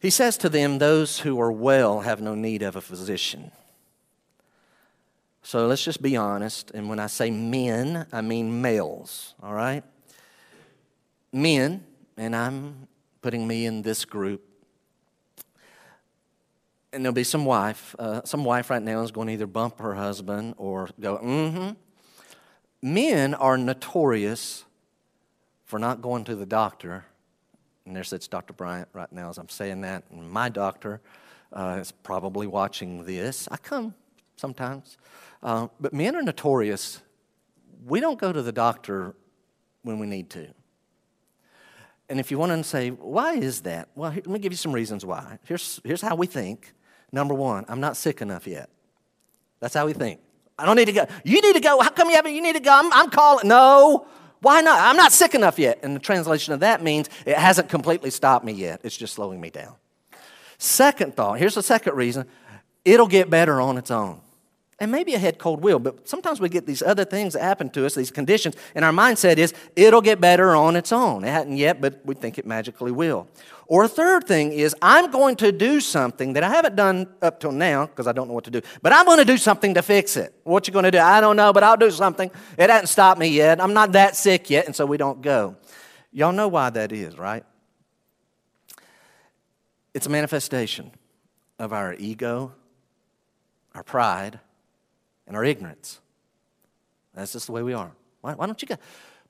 He 0.00 0.10
says 0.10 0.36
to 0.38 0.48
them, 0.48 0.78
Those 0.78 1.20
who 1.20 1.40
are 1.40 1.52
well 1.52 2.00
have 2.00 2.20
no 2.20 2.34
need 2.34 2.62
of 2.62 2.76
a 2.76 2.80
physician. 2.80 3.50
So 5.42 5.66
let's 5.66 5.84
just 5.84 6.02
be 6.02 6.16
honest. 6.16 6.72
And 6.72 6.88
when 6.88 6.98
I 6.98 7.06
say 7.06 7.30
men, 7.30 8.06
I 8.12 8.20
mean 8.20 8.60
males, 8.60 9.34
all 9.42 9.54
right? 9.54 9.84
Men, 11.32 11.84
and 12.16 12.34
I'm 12.34 12.88
putting 13.22 13.46
me 13.46 13.66
in 13.66 13.82
this 13.82 14.04
group, 14.04 14.42
and 16.92 17.04
there'll 17.04 17.14
be 17.14 17.24
some 17.24 17.44
wife. 17.44 17.94
Uh, 17.98 18.22
some 18.24 18.44
wife 18.44 18.70
right 18.70 18.82
now 18.82 19.02
is 19.02 19.10
going 19.10 19.26
to 19.28 19.32
either 19.34 19.46
bump 19.46 19.80
her 19.80 19.94
husband 19.94 20.54
or 20.56 20.88
go, 20.98 21.18
mm 21.18 21.52
hmm. 21.52 21.70
Men 22.82 23.34
are 23.34 23.56
notorious 23.58 24.65
for 25.66 25.78
not 25.78 26.00
going 26.00 26.24
to 26.24 26.34
the 26.34 26.46
doctor. 26.46 27.04
And 27.84 27.94
there 27.94 28.04
sits 28.04 28.26
Dr. 28.26 28.52
Bryant 28.52 28.88
right 28.92 29.12
now 29.12 29.28
as 29.28 29.38
I'm 29.38 29.48
saying 29.48 29.82
that. 29.82 30.04
And 30.10 30.30
my 30.30 30.48
doctor 30.48 31.00
uh, 31.52 31.78
is 31.80 31.92
probably 31.92 32.46
watching 32.46 33.04
this. 33.04 33.46
I 33.50 33.56
come 33.58 33.94
sometimes. 34.36 34.96
Uh, 35.42 35.68
but 35.78 35.92
men 35.92 36.16
are 36.16 36.22
notorious. 36.22 37.02
We 37.86 38.00
don't 38.00 38.18
go 38.18 38.32
to 38.32 38.42
the 38.42 38.52
doctor 38.52 39.14
when 39.82 39.98
we 39.98 40.06
need 40.06 40.30
to. 40.30 40.48
And 42.08 42.20
if 42.20 42.30
you 42.30 42.38
want 42.38 42.52
to 42.52 42.64
say, 42.64 42.90
why 42.90 43.34
is 43.34 43.62
that? 43.62 43.88
Well, 43.94 44.10
here, 44.10 44.22
let 44.24 44.32
me 44.32 44.38
give 44.38 44.52
you 44.52 44.56
some 44.56 44.72
reasons 44.72 45.04
why. 45.04 45.38
Here's, 45.44 45.80
here's 45.84 46.00
how 46.00 46.14
we 46.14 46.26
think. 46.26 46.72
Number 47.12 47.34
one, 47.34 47.64
I'm 47.68 47.80
not 47.80 47.96
sick 47.96 48.22
enough 48.22 48.46
yet. 48.46 48.68
That's 49.60 49.74
how 49.74 49.86
we 49.86 49.92
think. 49.92 50.20
I 50.58 50.64
don't 50.64 50.76
need 50.76 50.86
to 50.86 50.92
go. 50.92 51.06
You 51.24 51.40
need 51.40 51.54
to 51.54 51.60
go. 51.60 51.80
How 51.80 51.90
come 51.90 52.08
you 52.08 52.16
haven't? 52.16 52.34
You 52.34 52.42
need 52.42 52.54
to 52.54 52.60
go. 52.60 52.70
I'm, 52.72 52.92
I'm 52.92 53.10
calling. 53.10 53.48
No. 53.48 54.06
Why 54.40 54.60
not? 54.60 54.80
I'm 54.80 54.96
not 54.96 55.12
sick 55.12 55.34
enough 55.34 55.58
yet. 55.58 55.80
And 55.82 55.94
the 55.94 56.00
translation 56.00 56.52
of 56.52 56.60
that 56.60 56.82
means 56.82 57.08
it 57.24 57.36
hasn't 57.36 57.68
completely 57.68 58.10
stopped 58.10 58.44
me 58.44 58.52
yet. 58.52 58.80
It's 58.82 58.96
just 58.96 59.14
slowing 59.14 59.40
me 59.40 59.50
down. 59.50 59.74
Second 60.58 61.14
thought 61.14 61.38
here's 61.38 61.54
the 61.54 61.62
second 61.62 61.94
reason 61.94 62.26
it'll 62.84 63.08
get 63.08 63.28
better 63.28 63.60
on 63.60 63.78
its 63.78 63.90
own. 63.90 64.20
And 64.78 64.92
maybe 64.92 65.14
a 65.14 65.18
head 65.18 65.38
cold 65.38 65.62
will, 65.62 65.78
but 65.78 66.06
sometimes 66.06 66.38
we 66.38 66.50
get 66.50 66.66
these 66.66 66.82
other 66.82 67.04
things 67.04 67.32
that 67.32 67.40
happen 67.40 67.70
to 67.70 67.86
us, 67.86 67.94
these 67.94 68.10
conditions, 68.10 68.54
and 68.74 68.84
our 68.84 68.92
mindset 68.92 69.38
is 69.38 69.54
it'll 69.74 70.02
get 70.02 70.20
better 70.20 70.54
on 70.54 70.76
its 70.76 70.92
own. 70.92 71.24
It 71.24 71.28
hadn't 71.28 71.56
yet, 71.56 71.80
but 71.80 72.00
we 72.04 72.14
think 72.14 72.38
it 72.38 72.46
magically 72.46 72.92
will. 72.92 73.26
Or 73.68 73.84
a 73.84 73.88
third 73.88 74.26
thing 74.26 74.52
is 74.52 74.76
I'm 74.82 75.10
going 75.10 75.36
to 75.36 75.50
do 75.50 75.80
something 75.80 76.34
that 76.34 76.44
I 76.44 76.50
haven't 76.50 76.76
done 76.76 77.06
up 77.22 77.40
till 77.40 77.52
now 77.52 77.86
because 77.86 78.06
I 78.06 78.12
don't 78.12 78.28
know 78.28 78.34
what 78.34 78.44
to 78.44 78.50
do, 78.50 78.60
but 78.82 78.92
I'm 78.92 79.06
going 79.06 79.18
to 79.18 79.24
do 79.24 79.38
something 79.38 79.72
to 79.74 79.82
fix 79.82 80.16
it. 80.16 80.34
What 80.44 80.66
you 80.66 80.74
going 80.74 80.84
to 80.84 80.90
do? 80.90 80.98
I 80.98 81.22
don't 81.22 81.36
know, 81.36 81.54
but 81.54 81.62
I'll 81.62 81.78
do 81.78 81.90
something. 81.90 82.30
It 82.58 82.68
hasn't 82.68 82.90
stopped 82.90 83.18
me 83.18 83.28
yet. 83.28 83.62
I'm 83.62 83.72
not 83.72 83.92
that 83.92 84.14
sick 84.14 84.50
yet, 84.50 84.66
and 84.66 84.76
so 84.76 84.84
we 84.84 84.98
don't 84.98 85.22
go. 85.22 85.56
Y'all 86.12 86.32
know 86.32 86.48
why 86.48 86.68
that 86.70 86.92
is, 86.92 87.16
right? 87.16 87.44
It's 89.94 90.06
a 90.06 90.10
manifestation 90.10 90.90
of 91.58 91.72
our 91.72 91.94
ego, 91.94 92.52
our 93.74 93.82
pride, 93.82 94.38
and 95.26 95.36
our 95.36 95.44
ignorance. 95.44 96.00
That's 97.14 97.32
just 97.32 97.46
the 97.46 97.52
way 97.52 97.62
we 97.62 97.72
are. 97.72 97.92
Why, 98.20 98.34
why 98.34 98.46
don't 98.46 98.60
you 98.60 98.68
go? 98.68 98.76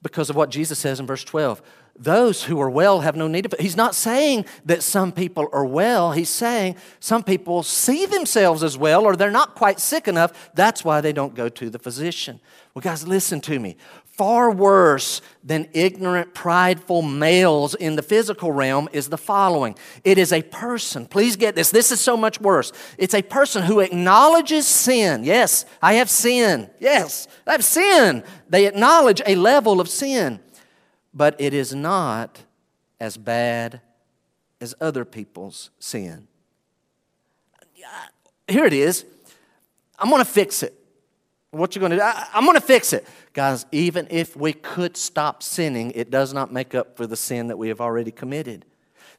Because 0.02 0.28
of 0.28 0.36
what 0.36 0.50
Jesus 0.50 0.78
says 0.78 1.00
in 1.00 1.06
verse 1.06 1.24
12. 1.24 1.62
Those 1.98 2.44
who 2.44 2.60
are 2.60 2.68
well 2.68 3.00
have 3.00 3.16
no 3.16 3.26
need 3.26 3.46
of 3.46 3.54
it. 3.54 3.60
He's 3.60 3.76
not 3.76 3.94
saying 3.94 4.44
that 4.66 4.82
some 4.82 5.12
people 5.12 5.48
are 5.52 5.64
well. 5.64 6.12
He's 6.12 6.28
saying 6.28 6.76
some 7.00 7.22
people 7.22 7.62
see 7.62 8.04
themselves 8.04 8.62
as 8.62 8.76
well 8.76 9.04
or 9.04 9.16
they're 9.16 9.30
not 9.30 9.54
quite 9.54 9.80
sick 9.80 10.06
enough. 10.06 10.50
That's 10.54 10.84
why 10.84 11.00
they 11.00 11.12
don't 11.12 11.34
go 11.34 11.48
to 11.48 11.70
the 11.70 11.78
physician. 11.78 12.40
Well, 12.74 12.82
guys, 12.82 13.08
listen 13.08 13.40
to 13.42 13.58
me 13.58 13.76
far 14.16 14.50
worse 14.50 15.20
than 15.44 15.68
ignorant, 15.72 16.32
prideful 16.32 17.02
males 17.02 17.74
in 17.74 17.96
the 17.96 18.02
physical 18.02 18.50
realm 18.50 18.88
is 18.92 19.08
the 19.08 19.18
following 19.18 19.76
it 20.04 20.18
is 20.18 20.32
a 20.32 20.42
person, 20.42 21.06
please 21.06 21.36
get 21.36 21.54
this, 21.54 21.70
this 21.70 21.92
is 21.92 22.00
so 22.00 22.16
much 22.16 22.40
worse. 22.40 22.72
It's 22.98 23.14
a 23.14 23.22
person 23.22 23.62
who 23.62 23.80
acknowledges 23.80 24.66
sin. 24.66 25.22
Yes, 25.22 25.64
I 25.82 25.94
have 25.94 26.08
sin. 26.08 26.70
Yes, 26.80 27.28
I 27.46 27.52
have 27.52 27.64
sin. 27.64 28.24
They 28.48 28.66
acknowledge 28.66 29.20
a 29.26 29.34
level 29.34 29.80
of 29.80 29.88
sin, 29.88 30.40
but 31.12 31.38
it 31.38 31.52
is 31.52 31.74
not 31.74 32.42
as 32.98 33.16
bad 33.16 33.80
as 34.60 34.74
other 34.80 35.04
people's 35.04 35.70
sin. 35.78 36.28
Here 38.48 38.64
it 38.64 38.72
is. 38.72 39.04
I'm 39.98 40.08
going 40.08 40.24
to 40.24 40.30
fix 40.30 40.62
it. 40.62 40.74
What 41.50 41.74
you 41.74 41.80
going 41.80 41.90
to 41.90 41.96
do? 41.96 42.02
I, 42.02 42.28
I'm 42.34 42.44
going 42.44 42.56
to 42.56 42.64
fix 42.64 42.92
it. 42.92 43.06
Guys, 43.36 43.66
even 43.70 44.06
if 44.08 44.34
we 44.34 44.54
could 44.54 44.96
stop 44.96 45.42
sinning, 45.42 45.90
it 45.90 46.10
does 46.10 46.32
not 46.32 46.50
make 46.50 46.74
up 46.74 46.96
for 46.96 47.06
the 47.06 47.18
sin 47.18 47.48
that 47.48 47.58
we 47.58 47.68
have 47.68 47.82
already 47.82 48.10
committed. 48.10 48.64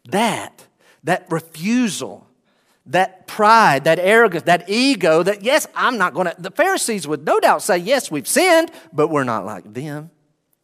That, 0.09 0.65
that 1.03 1.27
refusal, 1.29 2.25
that 2.87 3.27
pride, 3.27 3.83
that 3.83 3.99
arrogance, 3.99 4.45
that 4.45 4.67
ego, 4.67 5.21
that 5.21 5.43
yes, 5.43 5.67
I'm 5.75 5.99
not 5.99 6.15
going 6.15 6.25
to. 6.25 6.35
The 6.39 6.49
Pharisees 6.49 7.07
would 7.07 7.27
no 7.27 7.39
doubt 7.39 7.61
say, 7.61 7.77
yes, 7.77 8.09
we've 8.09 8.27
sinned, 8.27 8.71
but 8.91 9.09
we're 9.09 9.23
not 9.23 9.45
like 9.45 9.71
them. 9.71 10.09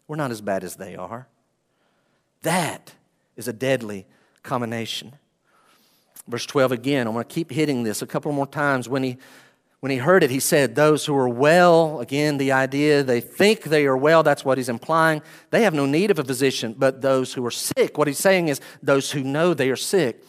We're 0.07 0.15
not 0.15 0.31
as 0.31 0.41
bad 0.41 0.63
as 0.63 0.77
they 0.77 0.95
are. 0.95 1.27
That 2.41 2.93
is 3.35 3.47
a 3.47 3.53
deadly 3.53 4.07
combination. 4.41 5.13
Verse 6.27 6.47
12 6.47 6.71
again, 6.71 7.05
I'm 7.05 7.13
going 7.13 7.23
to 7.23 7.31
keep 7.31 7.51
hitting 7.51 7.83
this 7.83 8.01
a 8.01 8.07
couple 8.07 8.31
more 8.31 8.47
times. 8.47 8.89
When 8.89 9.03
he 9.03 9.17
when 9.83 9.91
he 9.91 9.97
heard 9.97 10.23
it, 10.23 10.31
he 10.31 10.39
said, 10.39 10.75
Those 10.75 11.05
who 11.05 11.13
are 11.17 11.27
well, 11.27 11.99
again, 11.99 12.37
the 12.37 12.53
idea 12.53 13.03
they 13.03 13.19
think 13.19 13.63
they 13.63 13.85
are 13.85 13.97
well, 13.97 14.23
that's 14.23 14.45
what 14.45 14.57
he's 14.57 14.69
implying. 14.69 15.21
They 15.49 15.63
have 15.63 15.73
no 15.73 15.85
need 15.85 16.09
of 16.09 16.17
a 16.17 16.23
physician, 16.23 16.73
but 16.77 17.01
those 17.01 17.33
who 17.33 17.45
are 17.45 17.51
sick. 17.51 17.97
What 17.97 18.07
he's 18.07 18.17
saying 18.17 18.47
is, 18.47 18.61
those 18.81 19.11
who 19.11 19.25
know 19.25 19.53
they 19.53 19.69
are 19.69 19.75
sick. 19.75 20.23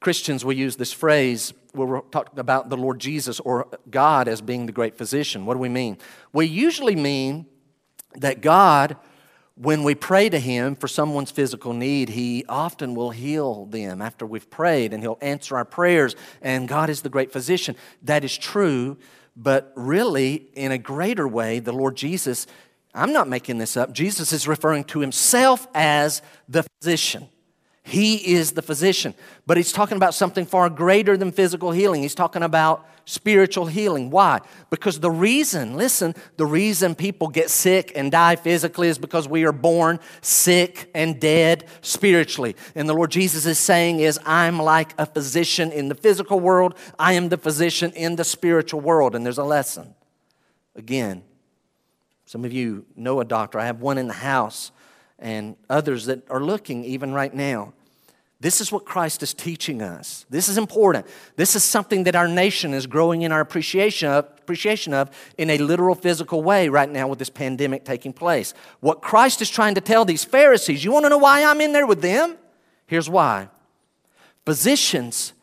Christians 0.00 0.42
will 0.42 0.54
use 0.54 0.76
this 0.76 0.90
phrase 0.90 1.52
we're 1.74 2.00
talking 2.00 2.38
about 2.38 2.70
the 2.70 2.78
Lord 2.78 2.98
Jesus 2.98 3.40
or 3.40 3.66
God 3.90 4.26
as 4.26 4.40
being 4.40 4.64
the 4.64 4.72
great 4.72 4.96
physician. 4.96 5.44
What 5.44 5.52
do 5.52 5.60
we 5.60 5.68
mean? 5.68 5.98
We 6.32 6.46
usually 6.46 6.96
mean 6.96 7.44
that 8.14 8.40
God 8.40 8.96
when 9.62 9.84
we 9.84 9.94
pray 9.94 10.28
to 10.28 10.40
Him 10.40 10.74
for 10.74 10.88
someone's 10.88 11.30
physical 11.30 11.72
need, 11.72 12.08
He 12.08 12.44
often 12.48 12.94
will 12.94 13.10
heal 13.10 13.66
them 13.66 14.02
after 14.02 14.26
we've 14.26 14.50
prayed 14.50 14.92
and 14.92 15.02
He'll 15.02 15.18
answer 15.20 15.56
our 15.56 15.64
prayers. 15.64 16.16
And 16.40 16.66
God 16.66 16.90
is 16.90 17.02
the 17.02 17.08
great 17.08 17.32
physician. 17.32 17.76
That 18.02 18.24
is 18.24 18.36
true, 18.36 18.98
but 19.36 19.72
really, 19.76 20.48
in 20.54 20.72
a 20.72 20.78
greater 20.78 21.28
way, 21.28 21.60
the 21.60 21.72
Lord 21.72 21.96
Jesus, 21.96 22.46
I'm 22.92 23.12
not 23.12 23.28
making 23.28 23.58
this 23.58 23.76
up, 23.76 23.92
Jesus 23.92 24.32
is 24.32 24.48
referring 24.48 24.84
to 24.84 25.00
Himself 25.00 25.68
as 25.74 26.22
the 26.48 26.64
physician. 26.80 27.28
He 27.84 28.34
is 28.34 28.52
the 28.52 28.62
physician. 28.62 29.14
But 29.46 29.56
he's 29.56 29.72
talking 29.72 29.96
about 29.96 30.14
something 30.14 30.46
far 30.46 30.70
greater 30.70 31.16
than 31.16 31.32
physical 31.32 31.72
healing. 31.72 32.02
He's 32.02 32.14
talking 32.14 32.42
about 32.42 32.86
spiritual 33.04 33.66
healing. 33.66 34.10
Why? 34.10 34.40
Because 34.70 35.00
the 35.00 35.10
reason, 35.10 35.76
listen, 35.76 36.14
the 36.36 36.46
reason 36.46 36.94
people 36.94 37.28
get 37.28 37.50
sick 37.50 37.92
and 37.94 38.10
die 38.10 38.36
physically 38.36 38.88
is 38.88 38.98
because 38.98 39.28
we 39.28 39.44
are 39.44 39.52
born 39.52 39.98
sick 40.20 40.90
and 40.94 41.20
dead 41.20 41.64
spiritually. 41.80 42.56
And 42.74 42.88
the 42.88 42.94
Lord 42.94 43.10
Jesus 43.10 43.46
is 43.46 43.58
saying 43.58 44.00
is 44.00 44.18
I'm 44.24 44.58
like 44.58 44.94
a 44.98 45.06
physician 45.06 45.72
in 45.72 45.88
the 45.88 45.94
physical 45.94 46.40
world, 46.40 46.76
I 46.98 47.14
am 47.14 47.28
the 47.28 47.38
physician 47.38 47.92
in 47.92 48.16
the 48.16 48.24
spiritual 48.24 48.80
world. 48.80 49.14
And 49.14 49.24
there's 49.24 49.38
a 49.38 49.44
lesson. 49.44 49.94
Again, 50.74 51.22
some 52.24 52.44
of 52.44 52.52
you 52.52 52.86
know 52.96 53.20
a 53.20 53.24
doctor. 53.24 53.58
I 53.58 53.66
have 53.66 53.80
one 53.80 53.98
in 53.98 54.06
the 54.06 54.14
house 54.14 54.72
and 55.18 55.56
others 55.68 56.06
that 56.06 56.28
are 56.30 56.40
looking 56.40 56.84
even 56.84 57.12
right 57.12 57.32
now. 57.32 57.74
This 58.42 58.60
is 58.60 58.72
what 58.72 58.84
Christ 58.84 59.22
is 59.22 59.32
teaching 59.32 59.82
us. 59.82 60.26
This 60.28 60.48
is 60.48 60.58
important. 60.58 61.06
This 61.36 61.54
is 61.54 61.62
something 61.62 62.02
that 62.04 62.16
our 62.16 62.26
nation 62.26 62.74
is 62.74 62.88
growing 62.88 63.22
in 63.22 63.30
our 63.30 63.38
appreciation 63.38 64.08
of, 64.08 64.24
appreciation 64.24 64.92
of 64.92 65.10
in 65.38 65.48
a 65.48 65.58
literal 65.58 65.94
physical 65.94 66.42
way 66.42 66.68
right 66.68 66.90
now 66.90 67.06
with 67.06 67.20
this 67.20 67.30
pandemic 67.30 67.84
taking 67.84 68.12
place. 68.12 68.52
What 68.80 69.00
Christ 69.00 69.42
is 69.42 69.48
trying 69.48 69.76
to 69.76 69.80
tell 69.80 70.04
these 70.04 70.24
Pharisees, 70.24 70.82
you 70.82 70.90
want 70.90 71.04
to 71.04 71.08
know 71.08 71.18
why 71.18 71.44
I'm 71.44 71.60
in 71.60 71.70
there 71.70 71.86
with 71.86 72.02
them? 72.02 72.36
Here's 72.88 73.08
why. 73.08 73.48
Physicians 74.44 75.34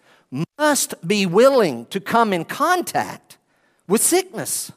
must 0.58 1.08
be 1.08 1.26
willing 1.26 1.86
to 1.86 2.02
come 2.02 2.34
in 2.34 2.44
contact 2.44 3.38
with 3.88 4.04
sickness. 4.04 4.74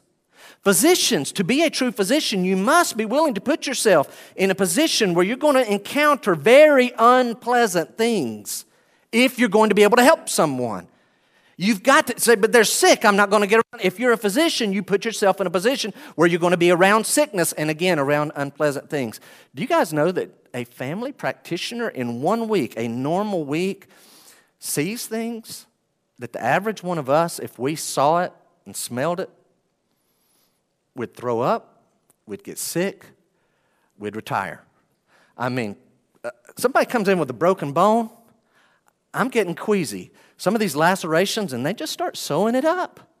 Physicians, 0.63 1.31
to 1.33 1.43
be 1.43 1.63
a 1.63 1.69
true 1.69 1.91
physician, 1.91 2.45
you 2.45 2.55
must 2.55 2.95
be 2.95 3.05
willing 3.05 3.33
to 3.33 3.41
put 3.41 3.67
yourself 3.67 4.31
in 4.35 4.49
a 4.49 4.55
position 4.55 5.13
where 5.13 5.25
you're 5.25 5.35
going 5.35 5.55
to 5.55 5.71
encounter 5.71 6.35
very 6.35 6.93
unpleasant 6.97 7.97
things 7.97 8.65
if 9.11 9.37
you're 9.37 9.49
going 9.49 9.69
to 9.69 9.75
be 9.75 9.83
able 9.83 9.97
to 9.97 10.03
help 10.03 10.29
someone. 10.29 10.87
You've 11.55 11.83
got 11.83 12.07
to 12.07 12.19
say, 12.19 12.35
but 12.35 12.51
they're 12.51 12.63
sick, 12.63 13.05
I'm 13.05 13.15
not 13.15 13.29
going 13.29 13.41
to 13.41 13.47
get 13.47 13.57
around. 13.57 13.85
If 13.85 13.99
you're 13.99 14.13
a 14.13 14.17
physician, 14.17 14.73
you 14.73 14.81
put 14.81 15.05
yourself 15.05 15.39
in 15.39 15.47
a 15.47 15.51
position 15.51 15.93
where 16.15 16.27
you're 16.27 16.39
going 16.39 16.51
to 16.51 16.57
be 16.57 16.71
around 16.71 17.05
sickness 17.05 17.53
and 17.53 17.69
again 17.69 17.99
around 17.99 18.31
unpleasant 18.35 18.89
things. 18.89 19.19
Do 19.53 19.61
you 19.61 19.67
guys 19.67 19.93
know 19.93 20.11
that 20.11 20.31
a 20.53 20.63
family 20.63 21.11
practitioner 21.11 21.89
in 21.89 22.21
one 22.21 22.47
week, 22.47 22.73
a 22.75 22.87
normal 22.87 23.43
week, 23.43 23.87
sees 24.59 25.05
things 25.05 25.67
that 26.19 26.33
the 26.33 26.41
average 26.41 26.81
one 26.81 26.97
of 26.97 27.09
us, 27.09 27.37
if 27.37 27.59
we 27.59 27.75
saw 27.75 28.21
it 28.23 28.31
and 28.65 28.75
smelled 28.75 29.19
it, 29.19 29.29
we'd 30.95 31.15
throw 31.15 31.41
up, 31.41 31.83
we'd 32.25 32.43
get 32.43 32.57
sick, 32.57 33.05
we'd 33.97 34.15
retire. 34.15 34.63
I 35.37 35.49
mean, 35.49 35.75
uh, 36.23 36.29
somebody 36.57 36.85
comes 36.85 37.07
in 37.07 37.19
with 37.19 37.29
a 37.29 37.33
broken 37.33 37.71
bone, 37.73 38.09
I'm 39.13 39.29
getting 39.29 39.55
queasy. 39.55 40.11
Some 40.37 40.55
of 40.55 40.59
these 40.59 40.75
lacerations, 40.75 41.53
and 41.53 41.65
they 41.65 41.73
just 41.73 41.93
start 41.93 42.17
sewing 42.17 42.55
it 42.55 42.65
up. 42.65 43.11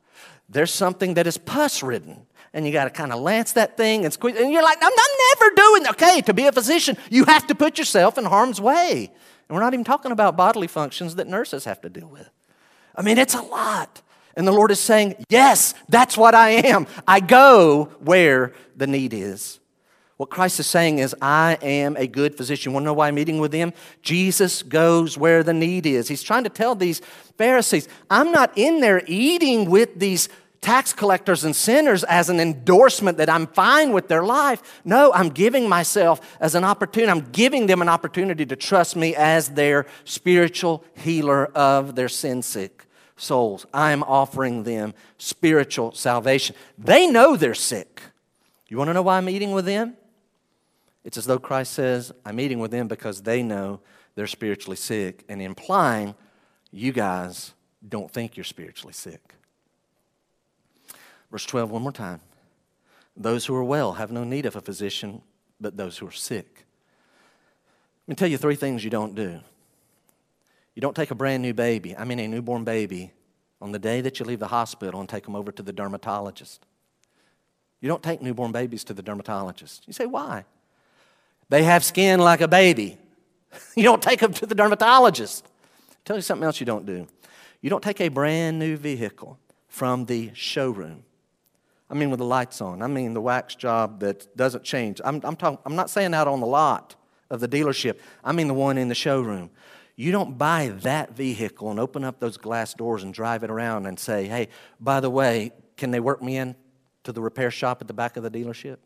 There's 0.49 0.73
something 0.73 1.13
that 1.13 1.27
is 1.27 1.37
pus 1.37 1.83
ridden, 1.83 2.25
and 2.53 2.65
you 2.65 2.73
got 2.73 2.85
to 2.85 2.89
kind 2.89 3.13
of 3.13 3.19
lance 3.19 3.53
that 3.53 3.77
thing 3.77 4.03
and 4.03 4.13
squeeze. 4.13 4.35
And 4.35 4.51
you're 4.51 4.63
like, 4.63 4.77
I'm, 4.81 4.91
I'm 4.91 5.39
never 5.39 5.55
doing. 5.55 5.87
Okay, 5.89 6.21
to 6.21 6.33
be 6.33 6.47
a 6.47 6.51
physician, 6.51 6.97
you 7.09 7.25
have 7.25 7.47
to 7.47 7.55
put 7.55 7.77
yourself 7.77 8.17
in 8.17 8.25
harm's 8.25 8.59
way. 8.59 9.11
And 9.47 9.55
we're 9.55 9.61
not 9.61 9.73
even 9.73 9.83
talking 9.83 10.11
about 10.11 10.35
bodily 10.35 10.67
functions 10.67 11.15
that 11.15 11.27
nurses 11.27 11.65
have 11.65 11.81
to 11.81 11.89
deal 11.89 12.07
with. 12.07 12.29
I 12.95 13.01
mean, 13.01 13.17
it's 13.17 13.35
a 13.35 13.41
lot. 13.41 14.01
And 14.35 14.47
the 14.47 14.51
Lord 14.51 14.71
is 14.71 14.79
saying, 14.79 15.15
Yes, 15.29 15.73
that's 15.89 16.17
what 16.17 16.35
I 16.35 16.49
am. 16.49 16.87
I 17.07 17.19
go 17.19 17.85
where 17.99 18.53
the 18.75 18.87
need 18.87 19.13
is. 19.13 19.59
What 20.17 20.29
Christ 20.29 20.59
is 20.59 20.67
saying 20.67 20.99
is, 20.99 21.15
I 21.21 21.57
am 21.61 21.97
a 21.97 22.07
good 22.07 22.37
physician. 22.37 22.71
You 22.71 22.73
want 22.75 22.83
to 22.83 22.85
know 22.85 22.93
why 22.93 23.07
I'm 23.07 23.17
eating 23.17 23.39
with 23.39 23.51
them? 23.51 23.73
Jesus 24.03 24.61
goes 24.63 25.17
where 25.17 25.43
the 25.43 25.53
need 25.53 25.85
is. 25.85 26.07
He's 26.07 26.23
trying 26.23 26.43
to 26.43 26.49
tell 26.49 26.75
these 26.75 27.01
Pharisees, 27.37 27.87
I'm 28.09 28.31
not 28.31 28.51
in 28.55 28.79
there 28.79 29.01
eating 29.07 29.69
with 29.69 29.99
these 29.99 30.29
tax 30.61 30.93
collectors 30.93 31.43
and 31.43 31.55
sinners 31.55 32.03
as 32.05 32.29
an 32.29 32.39
endorsement 32.39 33.17
that 33.17 33.29
I'm 33.29 33.47
fine 33.47 33.91
with 33.91 34.07
their 34.07 34.23
life. 34.23 34.81
No, 34.85 35.11
I'm 35.13 35.29
giving 35.29 35.67
myself 35.67 36.21
as 36.39 36.55
an 36.55 36.63
opportunity. 36.63 37.11
I'm 37.11 37.31
giving 37.31 37.67
them 37.67 37.81
an 37.81 37.89
opportunity 37.89 38.45
to 38.45 38.55
trust 38.55 38.95
me 38.95 39.15
as 39.15 39.49
their 39.49 39.87
spiritual 40.05 40.85
healer 40.95 41.47
of 41.47 41.95
their 41.95 42.07
sin 42.07 42.43
sick 42.43 42.85
souls. 43.23 43.65
I'm 43.73 44.03
offering 44.03 44.63
them 44.63 44.93
spiritual 45.17 45.93
salvation. 45.93 46.55
They 46.77 47.07
know 47.07 47.35
they're 47.35 47.53
sick. 47.55 48.01
You 48.67 48.77
want 48.77 48.89
to 48.89 48.93
know 48.93 49.01
why 49.01 49.17
I'm 49.17 49.29
eating 49.29 49.51
with 49.51 49.65
them? 49.65 49.95
It's 51.03 51.17
as 51.17 51.25
though 51.25 51.39
Christ 51.39 51.73
says, 51.73 52.11
I'm 52.25 52.39
eating 52.39 52.59
with 52.59 52.71
them 52.71 52.87
because 52.87 53.21
they 53.21 53.43
know 53.43 53.81
they're 54.15 54.27
spiritually 54.27 54.77
sick, 54.77 55.23
and 55.27 55.41
implying 55.41 56.15
you 56.71 56.91
guys 56.91 57.53
don't 57.87 58.11
think 58.11 58.37
you're 58.37 58.43
spiritually 58.43 58.93
sick. 58.93 59.33
Verse 61.31 61.45
12, 61.45 61.71
one 61.71 61.81
more 61.81 61.91
time. 61.91 62.21
Those 63.17 63.45
who 63.45 63.55
are 63.55 63.63
well 63.63 63.93
have 63.93 64.11
no 64.11 64.23
need 64.23 64.45
of 64.45 64.55
a 64.55 64.61
physician, 64.61 65.21
but 65.59 65.77
those 65.77 65.97
who 65.97 66.07
are 66.07 66.11
sick. 66.11 66.65
Let 68.07 68.11
me 68.11 68.15
tell 68.15 68.27
you 68.27 68.37
three 68.37 68.55
things 68.55 68.83
you 68.83 68.89
don't 68.89 69.15
do. 69.15 69.39
You 70.75 70.81
don't 70.81 70.95
take 70.95 71.11
a 71.11 71.15
brand 71.15 71.43
new 71.43 71.53
baby, 71.53 71.95
I 71.95 72.03
mean 72.03 72.19
a 72.19 72.27
newborn 72.27 72.63
baby, 72.63 73.13
on 73.61 73.71
the 73.71 73.79
day 73.79 74.01
that 74.01 74.19
you 74.19 74.25
leave 74.25 74.39
the 74.39 74.47
hospital 74.47 74.99
and 74.99 75.07
take 75.07 75.23
them 75.23 75.35
over 75.35 75.51
to 75.51 75.63
the 75.63 75.71
dermatologist. 75.71 76.65
You 77.79 77.89
don't 77.89 78.03
take 78.03 78.21
newborn 78.21 78.51
babies 78.51 78.83
to 78.85 78.93
the 78.93 79.01
dermatologist. 79.01 79.83
You 79.87 79.93
say, 79.93 80.05
why? 80.05 80.45
They 81.49 81.63
have 81.63 81.83
skin 81.83 82.19
like 82.19 82.41
a 82.41 82.47
baby. 82.47 82.97
You 83.75 83.83
don't 83.83 84.01
take 84.01 84.19
them 84.19 84.33
to 84.33 84.47
the 84.47 84.55
dermatologist. 84.55 85.45
I'll 85.91 85.97
tell 86.05 86.15
you 86.15 86.23
something 86.23 86.43
else 86.43 86.59
you 86.59 86.65
don't 86.65 86.87
do. 86.87 87.05
You 87.61 87.69
don't 87.69 87.83
take 87.83 88.01
a 88.01 88.07
brand 88.07 88.57
new 88.57 88.77
vehicle 88.77 89.37
from 89.67 90.05
the 90.05 90.31
showroom. 90.33 91.03
I 91.89 91.93
mean, 91.93 92.09
with 92.09 92.17
the 92.17 92.25
lights 92.25 92.61
on. 92.61 92.81
I 92.81 92.87
mean, 92.87 93.13
the 93.13 93.21
wax 93.21 93.53
job 93.53 93.99
that 93.99 94.35
doesn't 94.35 94.63
change. 94.63 94.99
I'm, 95.05 95.21
I'm, 95.23 95.37
I'm 95.63 95.75
not 95.75 95.91
saying 95.91 96.15
out 96.15 96.27
on 96.27 96.39
the 96.39 96.47
lot 96.47 96.95
of 97.29 97.39
the 97.39 97.47
dealership, 97.47 97.99
I 98.23 98.31
mean 98.31 98.47
the 98.47 98.53
one 98.55 98.79
in 98.79 98.87
the 98.87 98.95
showroom. 98.95 99.51
You 99.95 100.11
don't 100.11 100.37
buy 100.37 100.69
that 100.81 101.15
vehicle 101.15 101.69
and 101.69 101.79
open 101.79 102.03
up 102.03 102.19
those 102.19 102.37
glass 102.37 102.73
doors 102.73 103.03
and 103.03 103.13
drive 103.13 103.43
it 103.43 103.51
around 103.51 103.85
and 103.85 103.99
say, 103.99 104.25
hey, 104.25 104.49
by 104.79 104.99
the 104.99 105.09
way, 105.09 105.51
can 105.77 105.91
they 105.91 105.99
work 105.99 106.21
me 106.21 106.37
in 106.37 106.55
to 107.03 107.11
the 107.11 107.21
repair 107.21 107.51
shop 107.51 107.81
at 107.81 107.87
the 107.87 107.93
back 107.93 108.17
of 108.17 108.23
the 108.23 108.31
dealership? 108.31 108.77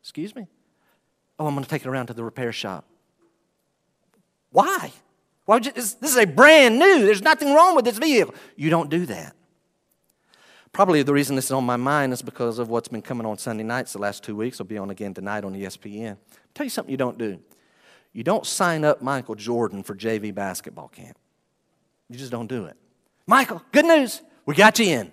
Excuse 0.00 0.34
me? 0.34 0.46
Oh, 1.38 1.46
I'm 1.46 1.54
going 1.54 1.64
to 1.64 1.70
take 1.70 1.82
it 1.82 1.88
around 1.88 2.06
to 2.06 2.14
the 2.14 2.22
repair 2.22 2.52
shop. 2.52 2.84
Why? 4.50 4.92
Why 5.46 5.56
would 5.56 5.66
you, 5.66 5.72
this 5.72 5.96
is 6.00 6.16
a 6.16 6.26
brand 6.26 6.78
new. 6.78 7.04
There's 7.04 7.22
nothing 7.22 7.52
wrong 7.52 7.74
with 7.74 7.84
this 7.84 7.98
vehicle. 7.98 8.34
You 8.56 8.70
don't 8.70 8.88
do 8.88 9.06
that. 9.06 9.34
Probably 10.72 11.02
the 11.02 11.12
reason 11.12 11.36
this 11.36 11.46
is 11.46 11.52
on 11.52 11.64
my 11.64 11.76
mind 11.76 12.12
is 12.12 12.22
because 12.22 12.58
of 12.58 12.68
what's 12.68 12.88
been 12.88 13.02
coming 13.02 13.26
on 13.26 13.38
Sunday 13.38 13.62
nights 13.62 13.92
the 13.92 13.98
last 13.98 14.22
two 14.22 14.36
weeks. 14.36 14.58
Will 14.58 14.66
be 14.66 14.78
on 14.78 14.90
again 14.90 15.14
tonight 15.14 15.44
on 15.44 15.54
ESPN. 15.54 16.10
I'll 16.10 16.16
tell 16.54 16.64
you 16.64 16.70
something 16.70 16.90
you 16.90 16.96
don't 16.96 17.18
do. 17.18 17.40
You 18.14 18.22
don't 18.22 18.46
sign 18.46 18.84
up 18.84 19.02
Michael 19.02 19.34
Jordan 19.34 19.82
for 19.82 19.94
JV 19.94 20.34
basketball 20.34 20.88
camp. 20.88 21.18
You 22.08 22.16
just 22.16 22.30
don't 22.30 22.46
do 22.46 22.64
it. 22.66 22.76
Michael, 23.26 23.60
good 23.72 23.84
news. 23.84 24.22
We 24.46 24.54
got 24.54 24.78
you 24.78 24.86
in. 24.86 25.12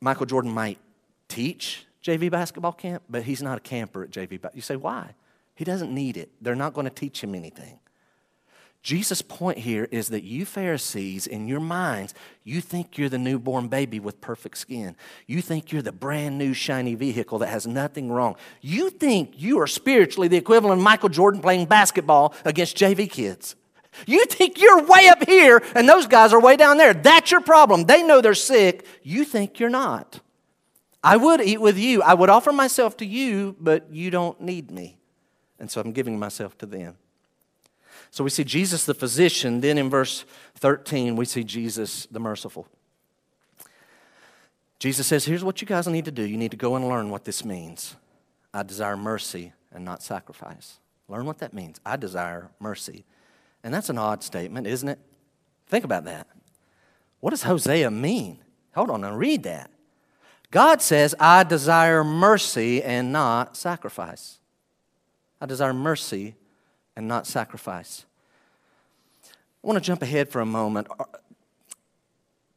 Michael 0.00 0.26
Jordan 0.26 0.52
might 0.52 0.78
teach 1.26 1.86
JV 2.04 2.30
basketball 2.30 2.72
camp, 2.72 3.02
but 3.08 3.22
he's 3.22 3.42
not 3.42 3.58
a 3.58 3.60
camper 3.60 4.04
at 4.04 4.10
JV. 4.10 4.38
You 4.54 4.60
say, 4.60 4.76
why? 4.76 5.14
He 5.54 5.64
doesn't 5.64 5.92
need 5.92 6.16
it. 6.16 6.30
They're 6.40 6.54
not 6.54 6.74
going 6.74 6.86
to 6.86 6.94
teach 6.94 7.24
him 7.24 7.34
anything. 7.34 7.78
Jesus' 8.86 9.20
point 9.20 9.58
here 9.58 9.88
is 9.90 10.10
that 10.10 10.22
you 10.22 10.44
Pharisees, 10.46 11.26
in 11.26 11.48
your 11.48 11.58
minds, 11.58 12.14
you 12.44 12.60
think 12.60 12.96
you're 12.96 13.08
the 13.08 13.18
newborn 13.18 13.66
baby 13.66 13.98
with 13.98 14.20
perfect 14.20 14.58
skin. 14.58 14.94
You 15.26 15.42
think 15.42 15.72
you're 15.72 15.82
the 15.82 15.90
brand 15.90 16.38
new 16.38 16.54
shiny 16.54 16.94
vehicle 16.94 17.40
that 17.40 17.48
has 17.48 17.66
nothing 17.66 18.12
wrong. 18.12 18.36
You 18.60 18.90
think 18.90 19.32
you 19.34 19.58
are 19.58 19.66
spiritually 19.66 20.28
the 20.28 20.36
equivalent 20.36 20.78
of 20.78 20.84
Michael 20.84 21.08
Jordan 21.08 21.40
playing 21.40 21.66
basketball 21.66 22.32
against 22.44 22.76
JV 22.76 23.10
kids. 23.10 23.56
You 24.06 24.24
think 24.26 24.60
you're 24.60 24.84
way 24.84 25.08
up 25.08 25.26
here 25.26 25.64
and 25.74 25.88
those 25.88 26.06
guys 26.06 26.32
are 26.32 26.40
way 26.40 26.56
down 26.56 26.76
there. 26.76 26.94
That's 26.94 27.32
your 27.32 27.40
problem. 27.40 27.86
They 27.86 28.04
know 28.04 28.20
they're 28.20 28.34
sick. 28.34 28.86
You 29.02 29.24
think 29.24 29.58
you're 29.58 29.68
not. 29.68 30.20
I 31.02 31.16
would 31.16 31.40
eat 31.40 31.60
with 31.60 31.76
you. 31.76 32.02
I 32.02 32.14
would 32.14 32.30
offer 32.30 32.52
myself 32.52 32.96
to 32.98 33.04
you, 33.04 33.56
but 33.58 33.92
you 33.92 34.12
don't 34.12 34.40
need 34.40 34.70
me. 34.70 34.96
And 35.58 35.68
so 35.68 35.80
I'm 35.80 35.90
giving 35.90 36.20
myself 36.20 36.56
to 36.58 36.66
them. 36.66 36.94
So 38.10 38.24
we 38.24 38.30
see 38.30 38.44
Jesus 38.44 38.84
the 38.84 38.94
physician. 38.94 39.60
Then 39.60 39.78
in 39.78 39.90
verse 39.90 40.24
13, 40.56 41.16
we 41.16 41.24
see 41.24 41.44
Jesus 41.44 42.06
the 42.10 42.20
merciful. 42.20 42.66
Jesus 44.78 45.06
says, 45.06 45.24
Here's 45.24 45.44
what 45.44 45.60
you 45.60 45.66
guys 45.66 45.86
need 45.86 46.04
to 46.04 46.10
do. 46.10 46.22
You 46.22 46.36
need 46.36 46.50
to 46.50 46.56
go 46.56 46.76
and 46.76 46.88
learn 46.88 47.10
what 47.10 47.24
this 47.24 47.44
means. 47.44 47.96
I 48.52 48.62
desire 48.62 48.96
mercy 48.96 49.52
and 49.72 49.84
not 49.84 50.02
sacrifice. 50.02 50.78
Learn 51.08 51.26
what 51.26 51.38
that 51.38 51.54
means. 51.54 51.80
I 51.84 51.96
desire 51.96 52.50
mercy. 52.58 53.04
And 53.62 53.72
that's 53.72 53.90
an 53.90 53.98
odd 53.98 54.22
statement, 54.22 54.66
isn't 54.66 54.88
it? 54.88 54.98
Think 55.66 55.84
about 55.84 56.04
that. 56.04 56.26
What 57.20 57.30
does 57.30 57.42
Hosea 57.42 57.90
mean? 57.90 58.38
Hold 58.74 58.90
on 58.90 59.04
and 59.04 59.18
read 59.18 59.42
that. 59.44 59.70
God 60.50 60.80
says, 60.80 61.14
I 61.18 61.42
desire 61.42 62.04
mercy 62.04 62.82
and 62.82 63.12
not 63.12 63.56
sacrifice. 63.56 64.38
I 65.40 65.46
desire 65.46 65.72
mercy 65.72 66.34
and 66.96 67.06
not 67.06 67.26
sacrifice. 67.26 68.04
I 69.24 69.66
want 69.66 69.76
to 69.76 69.84
jump 69.84 70.02
ahead 70.02 70.28
for 70.28 70.40
a 70.40 70.46
moment. 70.46 70.88
Uh, 70.98 71.04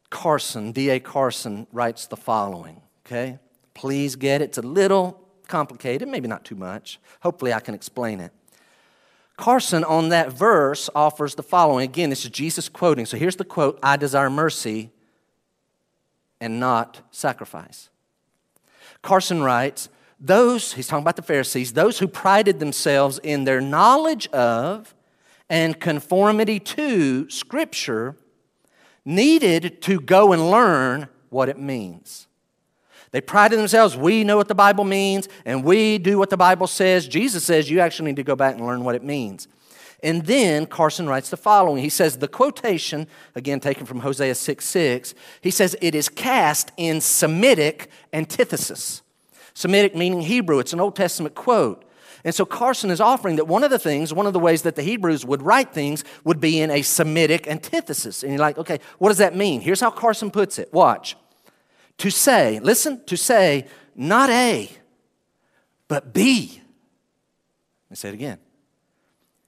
Carson, 0.10 0.72
D.A. 0.72 1.00
Carson, 1.00 1.68
writes 1.72 2.08
the 2.08 2.18
following, 2.18 2.82
okay? 3.06 3.40
Please 3.74 4.16
get 4.16 4.42
it. 4.42 4.46
It's 4.46 4.58
a 4.58 4.64
little 4.64 5.20
complicated, 5.48 6.08
maybe 6.08 6.28
not 6.28 6.46
too 6.46 6.56
much. 6.56 7.00
Hopefully, 7.22 7.54
I 7.54 7.60
can 7.60 7.76
explain 7.76 8.20
it. 8.20 8.32
Carson, 9.38 9.84
on 9.84 10.10
that 10.10 10.34
verse, 10.34 10.90
offers 10.94 11.36
the 11.36 11.44
following. 11.44 11.86
Again, 11.90 12.10
this 12.10 12.26
is 12.26 12.32
Jesus 12.32 12.68
quoting. 12.68 13.06
So 13.06 13.18
here's 13.18 13.38
the 13.38 13.46
quote 13.46 13.80
I 13.82 13.98
desire 13.98 14.30
mercy 14.30 14.92
and 16.42 16.60
not 16.60 17.02
sacrifice. 17.12 17.90
Carson 19.02 19.42
writes, 19.42 19.90
those, 20.20 20.74
he's 20.74 20.88
talking 20.88 21.04
about 21.04 21.16
the 21.16 21.22
Pharisees, 21.22 21.74
those 21.74 22.00
who 22.00 22.08
prided 22.08 22.60
themselves 22.60 23.20
in 23.24 23.46
their 23.46 23.62
knowledge 23.62 24.28
of 24.28 24.94
and 25.50 25.80
conformity 25.80 26.60
to 26.60 27.30
Scripture 27.30 28.16
needed 29.06 29.82
to 29.82 30.00
go 30.00 30.34
and 30.34 30.52
learn 30.52 31.08
what 31.30 31.50
it 31.50 31.58
means. 31.58 32.28
They 33.12 33.22
prided 33.22 33.58
themselves, 33.58 33.98
we 33.98 34.24
know 34.24 34.38
what 34.38 34.48
the 34.48 34.56
Bible 34.56 34.84
means, 34.84 35.28
and 35.46 35.64
we 35.64 35.98
do 35.98 36.20
what 36.20 36.30
the 36.30 36.38
Bible 36.38 36.68
says. 36.68 37.08
Jesus 37.08 37.44
says 37.44 37.70
you 37.70 37.80
actually 37.80 38.12
need 38.12 38.18
to 38.18 38.24
go 38.24 38.36
back 38.36 38.56
and 38.56 38.66
learn 38.66 38.84
what 38.84 38.96
it 38.96 39.04
means. 39.04 39.48
And 40.04 40.26
then 40.26 40.66
Carson 40.66 41.08
writes 41.08 41.30
the 41.30 41.38
following. 41.38 41.82
He 41.82 41.90
says, 41.90 42.18
the 42.18 42.28
quotation, 42.28 43.08
again 43.36 43.60
taken 43.60 43.86
from 43.86 44.02
Hosea 44.02 44.36
6 44.36 44.64
6, 44.64 45.14
he 45.42 45.52
says, 45.52 45.76
it 45.82 45.96
is 45.96 46.08
cast 46.08 46.72
in 46.78 47.02
Semitic 47.02 47.90
antithesis. 48.14 49.02
Semitic 49.54 49.96
meaning 49.96 50.22
Hebrew. 50.22 50.60
It's 50.60 50.74
an 50.74 50.80
Old 50.80 50.96
Testament 50.96 51.36
quote. 51.36 51.86
And 52.24 52.36
so 52.36 52.46
Carson 52.46 52.92
is 52.92 53.00
offering 53.00 53.38
that 53.38 53.46
one 53.46 53.64
of 53.64 53.70
the 53.70 53.80
things, 53.80 54.14
one 54.14 54.28
of 54.28 54.34
the 54.34 54.40
ways 54.40 54.64
that 54.64 54.76
the 54.76 54.84
Hebrews 54.84 55.26
would 55.26 55.42
write 55.42 55.74
things 55.74 56.04
would 56.26 56.42
be 56.42 56.60
in 56.60 56.70
a 56.70 56.82
Semitic 56.82 57.48
antithesis. 57.48 58.24
And 58.24 58.34
you're 58.34 58.40
like, 58.40 58.58
okay, 58.58 58.80
what 58.98 59.10
does 59.10 59.20
that 59.20 59.36
mean? 59.36 59.62
Here's 59.62 59.80
how 59.80 59.90
Carson 59.90 60.30
puts 60.30 60.60
it. 60.60 60.74
Watch. 60.74 61.16
To 62.00 62.10
say, 62.10 62.60
listen, 62.60 63.04
to 63.06 63.16
say, 63.16 63.68
not 63.96 64.30
A, 64.30 64.70
but 65.88 66.14
B. 66.14 66.62
Let 67.86 67.92
me 67.92 67.96
say 67.96 68.10
it 68.10 68.14
again. 68.14 68.38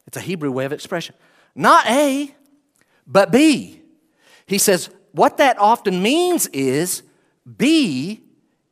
It's 0.08 0.18
a 0.18 0.22
Hebrew 0.22 0.52
way 0.52 0.66
of 0.66 0.74
expression. 0.74 1.16
Not 1.56 1.86
A, 1.88 2.34
but 3.06 3.32
B. 3.32 3.82
He 4.46 4.58
says, 4.58 4.90
what 5.12 5.38
that 5.38 5.58
often 5.60 6.02
means 6.02 6.48
is 6.48 7.04
B 7.58 8.22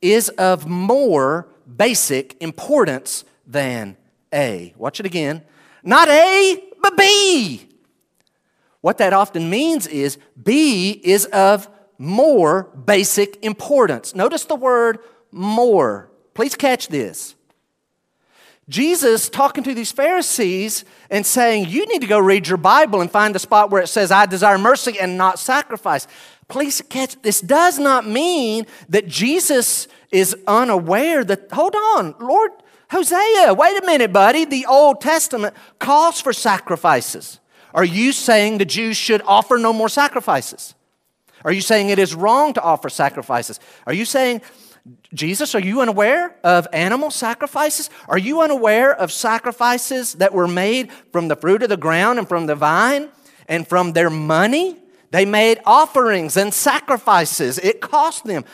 is 0.02 0.30
of 0.30 0.68
more 0.68 1.48
basic 1.78 2.42
importance 2.42 3.24
than 3.46 3.98
A. 4.34 4.74
Watch 4.78 5.00
it 5.00 5.06
again. 5.06 5.44
Not 5.84 6.08
A, 6.10 6.64
but 6.82 6.98
B. 6.98 7.68
What 8.82 8.98
that 9.00 9.14
often 9.14 9.50
means 9.50 9.88
is 9.88 10.18
B 10.42 10.92
is 11.04 11.26
of 11.26 11.70
more 11.98 12.64
basic 12.64 13.44
importance. 13.44 14.16
Notice 14.16 14.46
the 14.46 14.56
word 14.56 15.00
more. 15.32 16.10
Please 16.34 16.56
catch 16.56 16.88
this. 16.88 17.36
Jesus 18.70 19.30
talking 19.30 19.64
to 19.64 19.74
these 19.74 19.92
Pharisees 19.92 20.86
and 21.10 21.26
saying, 21.26 21.68
You 21.68 21.88
need 21.88 22.02
to 22.02 22.08
go 22.08 22.20
read 22.20 22.48
your 22.48 22.58
Bible 22.58 23.02
and 23.02 23.12
find 23.12 23.34
the 23.34 23.40
spot 23.40 23.72
where 23.72 23.82
it 23.82 23.88
says, 23.88 24.12
I 24.12 24.28
desire 24.28 24.60
mercy 24.60 25.00
and 25.00 25.18
not 25.18 25.40
sacrifice. 25.40 26.08
Please 26.50 26.82
catch 26.90 27.22
this 27.22 27.42
does 27.42 27.80
not 27.80 28.06
mean 28.06 28.66
that 28.90 29.08
Jesus 29.08 29.88
is 30.12 30.36
unaware 30.48 31.24
that, 31.24 31.52
hold 31.52 31.76
on, 31.76 32.16
Lord, 32.20 32.52
Hosea, 32.90 33.54
wait 33.54 33.82
a 33.82 33.86
minute, 33.86 34.12
buddy. 34.12 34.46
The 34.46 34.66
Old 34.66 35.00
Testament 35.00 35.56
calls 35.78 36.20
for 36.20 36.34
sacrifices. 36.34 37.40
Are 37.74 37.86
you 37.86 38.12
saying 38.12 38.58
the 38.58 38.66
Jews 38.66 38.98
should 38.98 39.22
offer 39.28 39.60
no 39.60 39.72
more 39.72 39.90
sacrifices? 39.90 40.74
Are 41.46 41.52
you 41.52 41.62
saying 41.62 41.90
it 41.90 42.00
is 42.00 42.16
wrong 42.16 42.54
to 42.54 42.62
offer 42.62 42.90
sacrifices? 42.90 43.60
Are 43.86 43.94
you 43.94 44.06
saying, 44.06 44.42
Jesus, 45.14 45.54
are 45.54 45.60
you 45.60 45.82
unaware 45.82 46.36
of 46.44 46.68
animal 46.74 47.12
sacrifices? 47.12 47.92
Are 48.08 48.18
you 48.18 48.42
unaware 48.42 48.92
of 48.92 49.12
sacrifices 49.12 50.14
that 50.16 50.34
were 50.34 50.48
made 50.48 50.92
from 51.12 51.28
the 51.28 51.36
fruit 51.36 51.62
of 51.62 51.70
the 51.70 51.78
ground 51.78 52.18
and 52.18 52.28
from 52.28 52.48
the 52.48 52.56
vine 52.56 53.10
and 53.48 53.68
from 53.68 53.94
their 53.94 54.10
money? 54.10 54.78
They 55.12 55.26
made 55.26 55.60
offerings 55.66 56.38
and 56.38 56.54
sacrifices. 56.54 57.58
It 57.58 57.82
cost 57.82 58.26
them. 58.26 58.46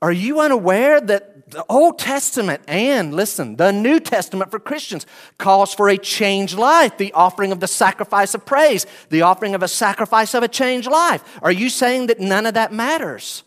Are 0.00 0.12
you 0.12 0.40
unaware 0.40 1.00
that 1.00 1.50
the 1.50 1.64
Old 1.68 1.98
Testament 1.98 2.62
and, 2.66 3.14
listen, 3.14 3.56
the 3.56 3.72
New 3.72 4.00
Testament 4.00 4.50
for 4.50 4.58
Christians 4.58 5.06
calls 5.38 5.74
for 5.74 5.88
a 5.88 5.98
changed 5.98 6.56
life, 6.56 6.96
the 6.96 7.12
offering 7.12 7.52
of 7.52 7.60
the 7.60 7.68
sacrifice 7.68 8.34
of 8.34 8.44
praise, 8.44 8.86
the 9.10 9.22
offering 9.22 9.54
of 9.54 9.62
a 9.62 9.68
sacrifice 9.68 10.34
of 10.34 10.42
a 10.42 10.48
changed 10.48 10.90
life? 10.90 11.22
Are 11.42 11.52
you 11.52 11.68
saying 11.68 12.06
that 12.08 12.20
none 12.20 12.46
of 12.46 12.54
that 12.54 12.72
matters? 12.72 13.44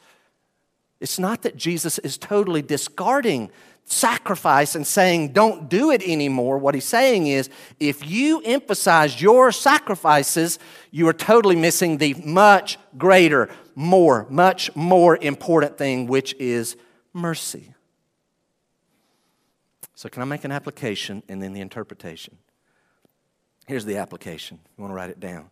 It's 1.02 1.20
not 1.20 1.42
that 1.42 1.58
Jesus 1.58 2.00
is 2.00 2.18
totally 2.18 2.62
discarding 2.62 3.52
sacrifice 3.86 4.76
and 4.76 4.86
saying, 4.86 5.32
don't 5.32 5.70
do 5.70 5.92
it 5.92 6.02
anymore. 6.04 6.58
What 6.58 6.74
he's 6.74 6.86
saying 6.86 7.28
is, 7.28 7.50
if 7.80 8.06
you 8.06 8.42
emphasize 8.44 9.22
your 9.22 9.52
sacrifices, 9.52 10.60
you 10.92 11.08
are 11.08 11.14
totally 11.14 11.56
missing 11.56 11.98
the 11.98 12.16
much 12.26 12.78
greater, 12.98 13.50
more, 13.76 14.26
much 14.30 14.76
more 14.76 15.18
important 15.18 15.78
thing, 15.78 16.08
which 16.08 16.34
is 16.40 16.76
mercy. 17.14 17.74
So, 19.94 20.10
can 20.10 20.22
I 20.22 20.26
make 20.26 20.44
an 20.44 20.52
application 20.52 21.24
and 21.30 21.42
then 21.42 21.54
the 21.54 21.62
interpretation? 21.62 22.38
Here's 23.68 23.86
the 23.86 23.98
application. 23.98 24.60
You 24.78 24.82
want 24.82 24.92
to 24.92 24.96
write 24.96 25.10
it 25.10 25.20
down. 25.20 25.50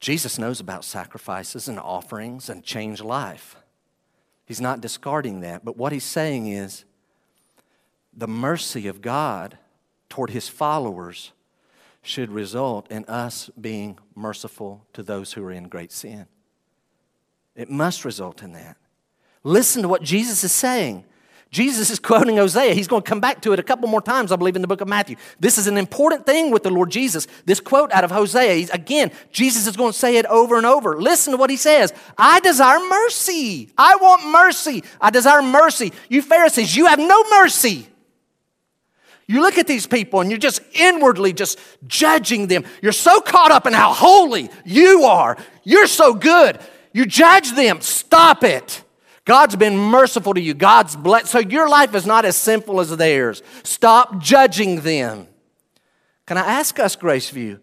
Jesus 0.00 0.38
knows 0.38 0.60
about 0.60 0.84
sacrifices 0.84 1.68
and 1.68 1.78
offerings 1.78 2.48
and 2.48 2.64
change 2.64 3.02
life. 3.02 3.56
He's 4.50 4.60
not 4.60 4.80
discarding 4.80 5.42
that, 5.42 5.64
but 5.64 5.76
what 5.76 5.92
he's 5.92 6.02
saying 6.02 6.48
is 6.48 6.84
the 8.12 8.26
mercy 8.26 8.88
of 8.88 9.00
God 9.00 9.58
toward 10.08 10.30
his 10.30 10.48
followers 10.48 11.30
should 12.02 12.32
result 12.32 12.90
in 12.90 13.04
us 13.04 13.48
being 13.60 13.96
merciful 14.16 14.84
to 14.92 15.04
those 15.04 15.34
who 15.34 15.44
are 15.44 15.52
in 15.52 15.68
great 15.68 15.92
sin. 15.92 16.26
It 17.54 17.70
must 17.70 18.04
result 18.04 18.42
in 18.42 18.50
that. 18.54 18.76
Listen 19.44 19.82
to 19.82 19.88
what 19.88 20.02
Jesus 20.02 20.42
is 20.42 20.50
saying. 20.50 21.04
Jesus 21.50 21.90
is 21.90 21.98
quoting 21.98 22.36
Hosea. 22.36 22.74
He's 22.74 22.86
going 22.86 23.02
to 23.02 23.08
come 23.08 23.18
back 23.20 23.42
to 23.42 23.52
it 23.52 23.58
a 23.58 23.62
couple 23.64 23.88
more 23.88 24.00
times, 24.00 24.30
I 24.30 24.36
believe, 24.36 24.54
in 24.54 24.62
the 24.62 24.68
book 24.68 24.80
of 24.80 24.86
Matthew. 24.86 25.16
This 25.40 25.58
is 25.58 25.66
an 25.66 25.78
important 25.78 26.24
thing 26.24 26.52
with 26.52 26.62
the 26.62 26.70
Lord 26.70 26.90
Jesus. 26.90 27.26
This 27.44 27.58
quote 27.58 27.90
out 27.90 28.04
of 28.04 28.12
Hosea, 28.12 28.68
again, 28.72 29.10
Jesus 29.32 29.66
is 29.66 29.76
going 29.76 29.92
to 29.92 29.98
say 29.98 30.16
it 30.16 30.26
over 30.26 30.56
and 30.56 30.64
over. 30.64 31.00
Listen 31.00 31.32
to 31.32 31.36
what 31.36 31.50
he 31.50 31.56
says 31.56 31.92
I 32.16 32.38
desire 32.40 32.78
mercy. 32.78 33.68
I 33.76 33.96
want 33.96 34.30
mercy. 34.30 34.84
I 35.00 35.10
desire 35.10 35.42
mercy. 35.42 35.92
You 36.08 36.22
Pharisees, 36.22 36.76
you 36.76 36.86
have 36.86 37.00
no 37.00 37.24
mercy. 37.30 37.88
You 39.26 39.42
look 39.42 39.58
at 39.58 39.66
these 39.66 39.86
people 39.86 40.20
and 40.20 40.30
you're 40.30 40.38
just 40.38 40.60
inwardly 40.72 41.32
just 41.32 41.58
judging 41.86 42.46
them. 42.46 42.64
You're 42.80 42.92
so 42.92 43.20
caught 43.20 43.50
up 43.50 43.66
in 43.66 43.72
how 43.72 43.92
holy 43.92 44.50
you 44.64 45.02
are. 45.04 45.36
You're 45.64 45.86
so 45.86 46.14
good. 46.14 46.60
You 46.92 47.06
judge 47.06 47.52
them. 47.52 47.80
Stop 47.80 48.44
it. 48.44 48.84
God's 49.24 49.56
been 49.56 49.76
merciful 49.76 50.34
to 50.34 50.40
you. 50.40 50.54
God's 50.54 50.96
blessed. 50.96 51.26
So 51.26 51.38
your 51.38 51.68
life 51.68 51.94
is 51.94 52.06
not 52.06 52.24
as 52.24 52.36
simple 52.36 52.80
as 52.80 52.96
theirs. 52.96 53.42
Stop 53.62 54.18
judging 54.18 54.80
them. 54.80 55.28
Can 56.26 56.38
I 56.38 56.42
ask 56.42 56.78
us, 56.78 56.96
Grace 56.96 57.30
Graceview? 57.30 57.60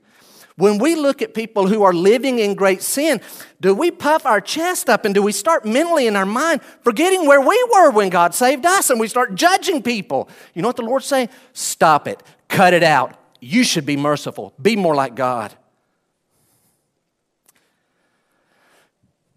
When 0.58 0.80
we 0.80 0.96
look 0.96 1.22
at 1.22 1.36
people 1.36 1.68
who 1.68 1.84
are 1.84 1.94
living 1.94 2.40
in 2.40 2.56
great 2.56 2.82
sin, 2.82 3.22
do 3.62 3.76
we 3.76 3.92
puff 3.92 4.26
our 4.26 4.42
chest 4.42 4.90
up 4.90 5.06
and 5.06 5.14
do 5.14 5.22
we 5.22 5.32
start 5.32 5.66
mentally 5.66 6.08
in 6.08 6.16
our 6.16 6.26
mind 6.26 6.62
forgetting 6.82 7.28
where 7.28 7.40
we 7.40 7.68
were 7.72 7.92
when 7.92 8.10
God 8.10 8.34
saved 8.34 8.66
us 8.66 8.90
and 8.90 9.00
we 9.00 9.08
start 9.08 9.36
judging 9.36 9.84
people? 9.84 10.30
You 10.56 10.64
know 10.64 10.70
what 10.70 10.76
the 10.76 10.82
Lord's 10.82 11.06
saying? 11.06 11.30
Stop 11.54 12.08
it. 12.08 12.24
Cut 12.48 12.74
it 12.74 12.82
out. 12.82 13.14
You 13.40 13.64
should 13.64 13.86
be 13.86 13.98
merciful. 13.98 14.54
Be 14.60 14.76
more 14.76 14.96
like 14.96 15.14
God. 15.14 15.54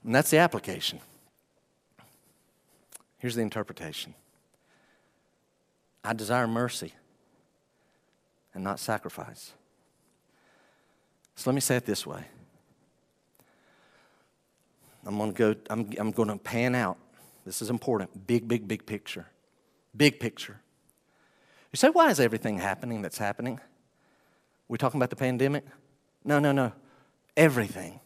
And 0.02 0.14
that's 0.14 0.30
the 0.30 0.38
application. 0.38 1.00
Here's 3.20 3.36
the 3.36 3.42
interpretation 3.42 4.14
I 6.02 6.14
desire 6.14 6.48
mercy 6.48 6.94
and 8.52 8.64
not 8.64 8.80
sacrifice. 8.80 9.52
So 11.36 11.48
let 11.48 11.54
me 11.54 11.60
say 11.60 11.76
it 11.76 11.86
this 11.86 12.06
way. 12.06 12.24
I'm 15.06 15.16
going 15.16 15.32
to 15.32 15.38
go, 15.38 15.60
I'm, 15.70 15.90
I'm 15.98 16.10
going 16.10 16.28
to 16.28 16.36
pan 16.36 16.74
out. 16.74 16.98
This 17.46 17.62
is 17.62 17.70
important. 17.70 18.26
Big, 18.26 18.46
big, 18.46 18.68
big 18.68 18.84
picture. 18.84 19.26
Big 19.96 20.20
picture. 20.20 20.60
You 21.72 21.76
say, 21.76 21.88
why 21.88 22.10
is 22.10 22.20
everything 22.20 22.58
happening 22.58 23.00
that's 23.00 23.16
happening? 23.16 23.60
We're 24.68 24.76
talking 24.76 24.98
about 24.98 25.10
the 25.10 25.16
pandemic? 25.16 25.64
No, 26.24 26.38
no, 26.38 26.52
no. 26.52 26.72
Everything. 27.36 28.00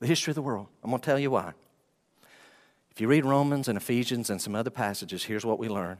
The 0.00 0.06
history 0.06 0.32
of 0.32 0.34
the 0.34 0.42
world. 0.42 0.66
I'm 0.82 0.90
going 0.90 1.00
to 1.00 1.06
tell 1.06 1.18
you 1.18 1.30
why. 1.30 1.52
If 2.96 3.02
you 3.02 3.08
read 3.08 3.26
Romans 3.26 3.68
and 3.68 3.76
Ephesians 3.76 4.30
and 4.30 4.40
some 4.40 4.54
other 4.54 4.70
passages, 4.70 5.24
here's 5.24 5.44
what 5.44 5.58
we 5.58 5.68
learn 5.68 5.98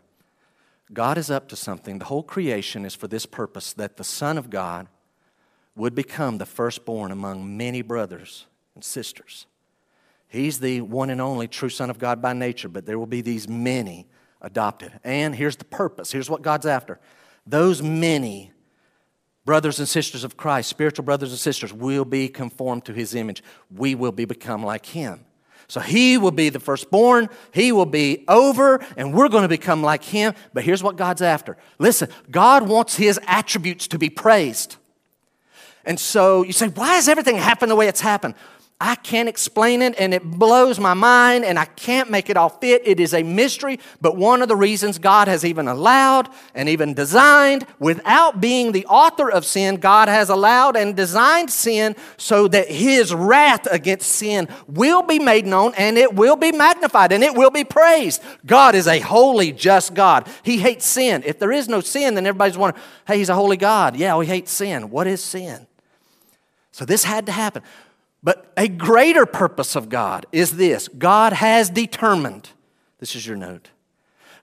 God 0.94 1.18
is 1.18 1.30
up 1.30 1.47
to 1.49 1.57
something. 1.57 1.99
The 1.99 2.07
whole 2.07 2.22
creation 2.22 2.86
is 2.86 2.94
for 2.94 3.07
this 3.07 3.26
purpose 3.26 3.74
that 3.74 3.99
the 3.99 4.05
Son 4.05 4.38
of 4.38 4.49
God 4.49 4.88
would 5.74 5.94
become 5.94 6.38
the 6.38 6.47
firstborn 6.47 7.12
among 7.12 7.55
many 7.55 7.82
brothers 7.82 8.47
and 8.74 8.82
sisters. 8.82 9.44
He's 10.26 10.61
the 10.61 10.80
one 10.80 11.11
and 11.11 11.20
only 11.20 11.49
true 11.49 11.68
Son 11.68 11.90
of 11.90 11.99
God 11.99 12.22
by 12.22 12.32
nature, 12.32 12.70
but 12.70 12.86
there 12.86 12.99
will 12.99 13.05
be 13.05 13.20
these 13.20 13.47
many 13.47 14.07
adopted. 14.40 14.99
And 15.05 15.34
here's 15.34 15.57
the 15.57 15.66
purpose 15.66 16.12
here's 16.12 16.30
what 16.30 16.40
God's 16.40 16.64
after. 16.64 16.99
Those 17.47 17.82
many 17.82 18.53
brothers 19.44 19.78
and 19.78 19.86
sisters 19.86 20.24
of 20.24 20.38
Christ, 20.38 20.70
spiritual 20.70 21.05
brothers 21.05 21.30
and 21.30 21.38
sisters, 21.38 21.74
will 21.74 22.07
be 22.07 22.26
conformed 22.30 22.86
to 22.86 22.94
his 22.94 23.14
image. 23.14 23.42
We 23.70 23.94
will 23.94 24.12
be 24.12 24.24
become 24.24 24.64
like 24.64 24.86
him. 24.86 25.26
So 25.68 25.80
he 25.80 26.16
will 26.16 26.30
be 26.30 26.48
the 26.48 26.60
firstborn, 26.60 27.28
he 27.52 27.72
will 27.72 27.86
be 27.86 28.24
over, 28.28 28.84
and 28.96 29.12
we're 29.12 29.28
going 29.28 29.42
to 29.42 29.48
become 29.48 29.82
like 29.82 30.04
him. 30.04 30.34
But 30.54 30.62
here's 30.62 30.82
what 30.82 30.96
God's 30.96 31.22
after 31.22 31.56
listen, 31.78 32.08
God 32.30 32.68
wants 32.68 32.96
his 32.96 33.18
attributes 33.26 33.88
to 33.88 33.98
be 33.98 34.10
praised. 34.10 34.76
And 35.84 36.00
so 36.00 36.42
you 36.42 36.52
say, 36.52 36.68
why 36.68 36.94
has 36.94 37.08
everything 37.08 37.36
happened 37.36 37.70
the 37.70 37.76
way 37.76 37.86
it's 37.86 38.00
happened? 38.00 38.34
I 38.79 38.95
can't 38.95 39.27
explain 39.27 39.81
it 39.81 39.95
and 39.99 40.12
it 40.12 40.22
blows 40.22 40.79
my 40.79 40.93
mind 40.93 41.47
and 41.47 41.59
I 41.59 41.64
can't 41.64 42.11
make 42.11 42.29
it 42.29 42.37
all 42.37 42.51
fit. 42.51 42.83
It 42.85 43.01
is 43.01 43.14
a 43.14 43.22
mystery, 43.22 43.81
but 44.03 44.18
one 44.18 44.43
of 44.43 44.49
the 44.49 44.57
reasons 44.57 44.99
God 44.99 45.29
has 45.29 45.47
even 45.47 45.66
allowed 45.66 46.29
and 46.55 46.68
even 46.68 46.93
designed, 46.93 47.66
without 47.79 48.39
being 48.39 48.72
the 48.72 48.85
author 48.85 49.31
of 49.31 49.47
sin, 49.47 49.77
God 49.77 50.09
has 50.09 50.29
allowed 50.29 50.77
and 50.77 50.95
designed 50.95 51.51
sin 51.51 51.97
so 52.18 52.49
that 52.49 52.70
His 52.70 53.14
wrath 53.14 53.66
against 53.70 54.12
sin 54.12 54.47
will 54.66 55.03
be 55.03 55.18
made 55.18 55.47
known 55.47 55.72
and 55.79 55.97
it 55.97 56.14
will 56.14 56.37
be 56.37 56.53
magnified 56.53 57.12
and 57.12 57.24
it 57.24 57.35
will 57.35 57.51
be 57.51 57.64
praised. 57.64 58.22
God 58.45 58.74
is 58.74 58.87
a 58.87 59.01
holy, 59.01 59.53
just 59.53 59.95
God. 59.95 60.29
He 60.43 60.59
hates 60.59 60.85
sin. 60.85 61.22
If 61.24 61.39
there 61.39 61.53
is 61.53 61.66
no 61.66 61.81
sin, 61.81 62.14
then 62.14 62.27
everybody's 62.27 62.59
wondering, 62.59 62.85
hey, 63.07 63.16
He's 63.16 63.31
a 63.31 63.35
holy 63.35 63.57
God. 63.57 63.97
Yeah, 63.97 64.20
he 64.20 64.27
hates 64.27 64.53
sin. 64.53 64.91
What 64.91 65.07
is 65.07 65.24
sin? 65.24 65.66
So 66.72 66.85
this 66.85 67.05
had 67.05 67.24
to 67.24 67.33
happen. 67.33 67.62
But 68.27 68.53
a 68.57 68.66
greater 68.66 69.24
purpose 69.24 69.77
of 69.77 69.89
God 69.89 70.27
is 70.33 70.57
this 70.57 70.89
God 70.89 71.33
has 71.33 71.70
determined, 71.70 72.51
this 72.99 73.14
is 73.14 73.24
your 73.24 73.37
note. 73.37 73.70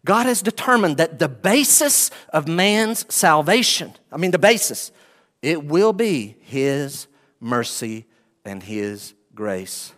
God 0.05 0.25
has 0.25 0.41
determined 0.41 0.95
that 0.97 1.19
the 1.19 1.27
basis 1.27 2.09
of 2.29 2.47
man's 2.47 3.05
salvation, 3.13 3.93
I 4.09 4.15
mean, 4.15 4.31
the 4.31 4.39
basis, 4.39 4.93
it 5.41 5.65
will 5.65 5.91
be 5.91 6.37
His 6.39 7.07
mercy 7.41 8.05
and 8.45 8.63
His 8.63 9.15
grace. 9.35 9.91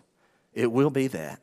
It 0.56 0.72
will 0.72 0.90
be 0.90 1.06
that. 1.06 1.40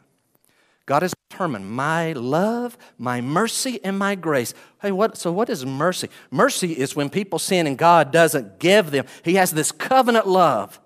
God 0.85 1.03
has 1.03 1.15
determined 1.31 1.71
my 1.71 2.13
love, 2.13 2.77
my 2.99 3.21
mercy, 3.21 3.79
and 3.85 3.97
my 3.97 4.17
grace. 4.17 4.53
Hey, 4.81 4.91
what, 4.91 5.17
so 5.17 5.31
what 5.31 5.49
is 5.49 5.65
mercy? 5.65 6.09
Mercy 6.33 6.73
is 6.73 6.97
when 6.97 7.09
people 7.09 7.39
sin 7.39 7.69
and 7.69 7.79
God 7.79 8.11
doesn't 8.11 8.59
give 8.59 8.91
them. 8.91 9.07
He 9.25 9.35
has 9.37 9.53
this 9.53 9.71
covenant 9.71 10.27
love 10.27 10.81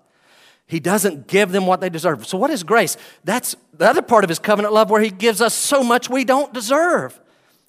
he 0.67 0.79
doesn't 0.79 1.27
give 1.27 1.51
them 1.51 1.65
what 1.65 1.79
they 1.79 1.89
deserve. 1.89 2.27
So, 2.27 2.37
what 2.37 2.51
is 2.51 2.63
grace? 2.63 2.97
That's 3.23 3.55
the 3.73 3.89
other 3.89 4.01
part 4.01 4.23
of 4.23 4.29
his 4.29 4.39
covenant 4.39 4.73
love 4.73 4.89
where 4.89 5.01
he 5.01 5.09
gives 5.09 5.41
us 5.41 5.53
so 5.53 5.83
much 5.83 6.09
we 6.09 6.25
don't 6.25 6.53
deserve. 6.53 7.19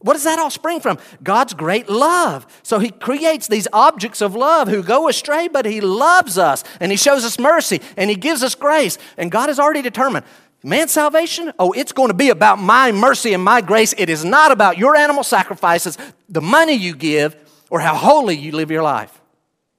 What 0.00 0.12
does 0.12 0.24
that 0.24 0.38
all 0.38 0.50
spring 0.50 0.80
from? 0.80 0.98
God's 1.22 1.54
great 1.54 1.88
love. 1.88 2.46
So 2.62 2.78
he 2.78 2.90
creates 2.90 3.48
these 3.48 3.66
objects 3.72 4.20
of 4.20 4.36
love 4.36 4.68
who 4.68 4.82
go 4.82 5.08
astray, 5.08 5.48
but 5.48 5.66
he 5.66 5.80
loves 5.80 6.38
us 6.38 6.62
and 6.78 6.92
he 6.92 6.96
shows 6.96 7.24
us 7.24 7.36
mercy 7.38 7.80
and 7.96 8.08
he 8.08 8.14
gives 8.14 8.44
us 8.44 8.54
grace. 8.54 8.96
And 9.16 9.30
God 9.30 9.48
has 9.48 9.58
already 9.58 9.82
determined 9.82 10.24
man's 10.62 10.92
salvation, 10.92 11.52
oh, 11.58 11.72
it's 11.72 11.92
going 11.92 12.08
to 12.08 12.14
be 12.14 12.30
about 12.30 12.58
my 12.58 12.92
mercy 12.92 13.32
and 13.32 13.42
my 13.42 13.60
grace. 13.60 13.92
It 13.98 14.08
is 14.08 14.24
not 14.24 14.52
about 14.52 14.78
your 14.78 14.94
animal 14.94 15.24
sacrifices, 15.24 15.98
the 16.28 16.40
money 16.40 16.74
you 16.74 16.94
give, 16.94 17.36
or 17.70 17.80
how 17.80 17.94
holy 17.94 18.36
you 18.36 18.52
live 18.52 18.70
your 18.70 18.82
life. 18.82 19.20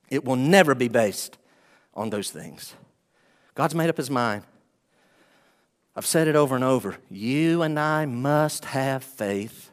It 0.10 0.26
will 0.26 0.36
never 0.36 0.76
be 0.76 0.88
based 0.88 1.38
on 1.94 2.10
those 2.10 2.30
things. 2.30 2.76
God's 3.60 3.76
made 3.76 3.90
up 3.90 3.98
his 3.98 4.10
mind. 4.10 4.44
I've 5.94 6.06
said 6.06 6.30
it 6.30 6.36
over 6.38 6.56
and 6.56 6.64
over. 6.64 6.96
You 7.12 7.62
and 7.62 7.78
I 7.78 8.06
must 8.06 8.64
have 8.64 9.04
faith, 9.04 9.70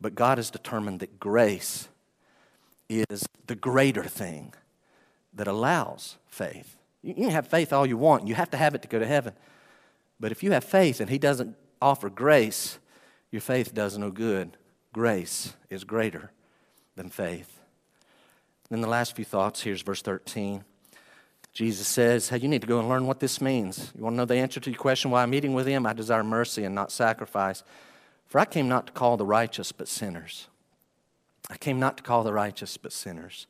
but 0.00 0.16
God 0.16 0.38
has 0.38 0.50
determined 0.50 0.98
that 0.98 1.20
grace 1.20 1.86
is 2.88 3.24
the 3.46 3.54
greater 3.54 4.02
thing 4.02 4.52
that 5.32 5.46
allows 5.46 6.16
faith. 6.26 6.76
You 7.02 7.14
can 7.14 7.30
have 7.30 7.46
faith 7.46 7.72
all 7.72 7.86
you 7.86 7.96
want, 7.96 8.26
you 8.26 8.34
have 8.34 8.50
to 8.50 8.56
have 8.56 8.74
it 8.74 8.82
to 8.82 8.88
go 8.88 8.98
to 8.98 9.06
heaven. 9.06 9.34
But 10.18 10.32
if 10.32 10.42
you 10.42 10.50
have 10.50 10.64
faith 10.64 10.98
and 10.98 11.08
He 11.08 11.18
doesn't 11.18 11.54
offer 11.80 12.10
grace, 12.10 12.80
your 13.30 13.42
faith 13.42 13.72
does 13.72 13.96
no 13.96 14.10
good. 14.10 14.56
Grace 14.92 15.54
is 15.70 15.84
greater 15.84 16.32
than 16.96 17.10
faith. 17.10 17.60
Then 18.70 18.80
the 18.80 18.88
last 18.88 19.14
few 19.14 19.24
thoughts 19.24 19.62
here's 19.62 19.82
verse 19.82 20.02
13. 20.02 20.64
Jesus 21.54 21.86
says, 21.86 22.28
Hey, 22.28 22.38
you 22.38 22.48
need 22.48 22.60
to 22.62 22.66
go 22.66 22.80
and 22.80 22.88
learn 22.88 23.06
what 23.06 23.20
this 23.20 23.40
means. 23.40 23.92
You 23.96 24.02
want 24.02 24.14
to 24.14 24.18
know 24.18 24.24
the 24.24 24.34
answer 24.34 24.58
to 24.58 24.70
your 24.70 24.78
question 24.78 25.12
why 25.12 25.22
I'm 25.22 25.32
eating 25.32 25.54
with 25.54 25.66
him? 25.66 25.86
I 25.86 25.92
desire 25.92 26.24
mercy 26.24 26.64
and 26.64 26.74
not 26.74 26.90
sacrifice. 26.90 27.62
For 28.26 28.40
I 28.40 28.44
came 28.44 28.68
not 28.68 28.88
to 28.88 28.92
call 28.92 29.16
the 29.16 29.24
righteous, 29.24 29.70
but 29.70 29.86
sinners. 29.86 30.48
I 31.48 31.56
came 31.56 31.78
not 31.78 31.98
to 31.98 32.02
call 32.02 32.24
the 32.24 32.32
righteous, 32.32 32.76
but 32.76 32.92
sinners. 32.92 33.46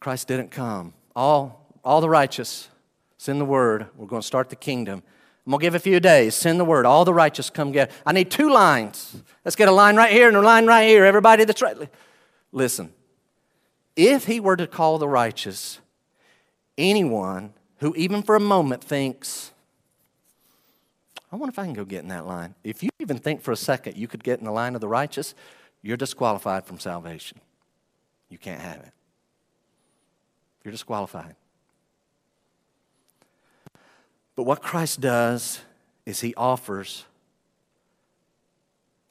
Christ 0.00 0.26
didn't 0.26 0.50
come. 0.50 0.94
All, 1.14 1.72
all 1.84 2.00
the 2.00 2.08
righteous, 2.08 2.68
send 3.16 3.40
the 3.40 3.44
word. 3.44 3.86
We're 3.96 4.06
going 4.06 4.22
to 4.22 4.26
start 4.26 4.50
the 4.50 4.56
kingdom. 4.56 5.02
I'm 5.46 5.50
going 5.52 5.60
to 5.60 5.66
give 5.66 5.74
a 5.76 5.80
few 5.80 6.00
days. 6.00 6.34
Send 6.34 6.58
the 6.58 6.64
word. 6.64 6.84
All 6.84 7.04
the 7.04 7.14
righteous 7.14 7.50
come 7.50 7.72
get. 7.72 7.90
I 8.04 8.12
need 8.12 8.30
two 8.30 8.50
lines. 8.50 9.22
Let's 9.44 9.56
get 9.56 9.68
a 9.68 9.72
line 9.72 9.96
right 9.96 10.12
here 10.12 10.28
and 10.28 10.36
a 10.36 10.42
line 10.42 10.66
right 10.66 10.88
here. 10.88 11.04
Everybody 11.04 11.44
that's 11.44 11.62
right. 11.62 11.76
Listen, 12.50 12.92
if 13.94 14.26
he 14.26 14.40
were 14.40 14.56
to 14.56 14.66
call 14.66 14.98
the 14.98 15.08
righteous, 15.08 15.80
anyone 16.78 17.52
who 17.78 17.94
even 17.96 18.22
for 18.22 18.36
a 18.36 18.40
moment 18.40 18.82
thinks, 18.82 19.52
I 21.30 21.36
wonder 21.36 21.50
if 21.50 21.58
I 21.58 21.64
can 21.64 21.74
go 21.74 21.84
get 21.84 22.02
in 22.02 22.08
that 22.08 22.26
line. 22.26 22.54
If 22.64 22.82
you 22.82 22.88
even 23.00 23.18
think 23.18 23.42
for 23.42 23.52
a 23.52 23.56
second 23.56 23.96
you 23.96 24.08
could 24.08 24.24
get 24.24 24.38
in 24.38 24.46
the 24.46 24.52
line 24.52 24.74
of 24.74 24.80
the 24.80 24.88
righteous, 24.88 25.34
you're 25.82 25.96
disqualified 25.96 26.64
from 26.64 26.78
salvation. 26.78 27.38
You 28.30 28.38
can't 28.38 28.60
have 28.60 28.76
it. 28.76 28.92
You're 30.64 30.72
disqualified. 30.72 31.34
But 34.36 34.44
what 34.44 34.62
Christ 34.62 35.00
does 35.00 35.60
is 36.06 36.20
he 36.20 36.34
offers 36.34 37.04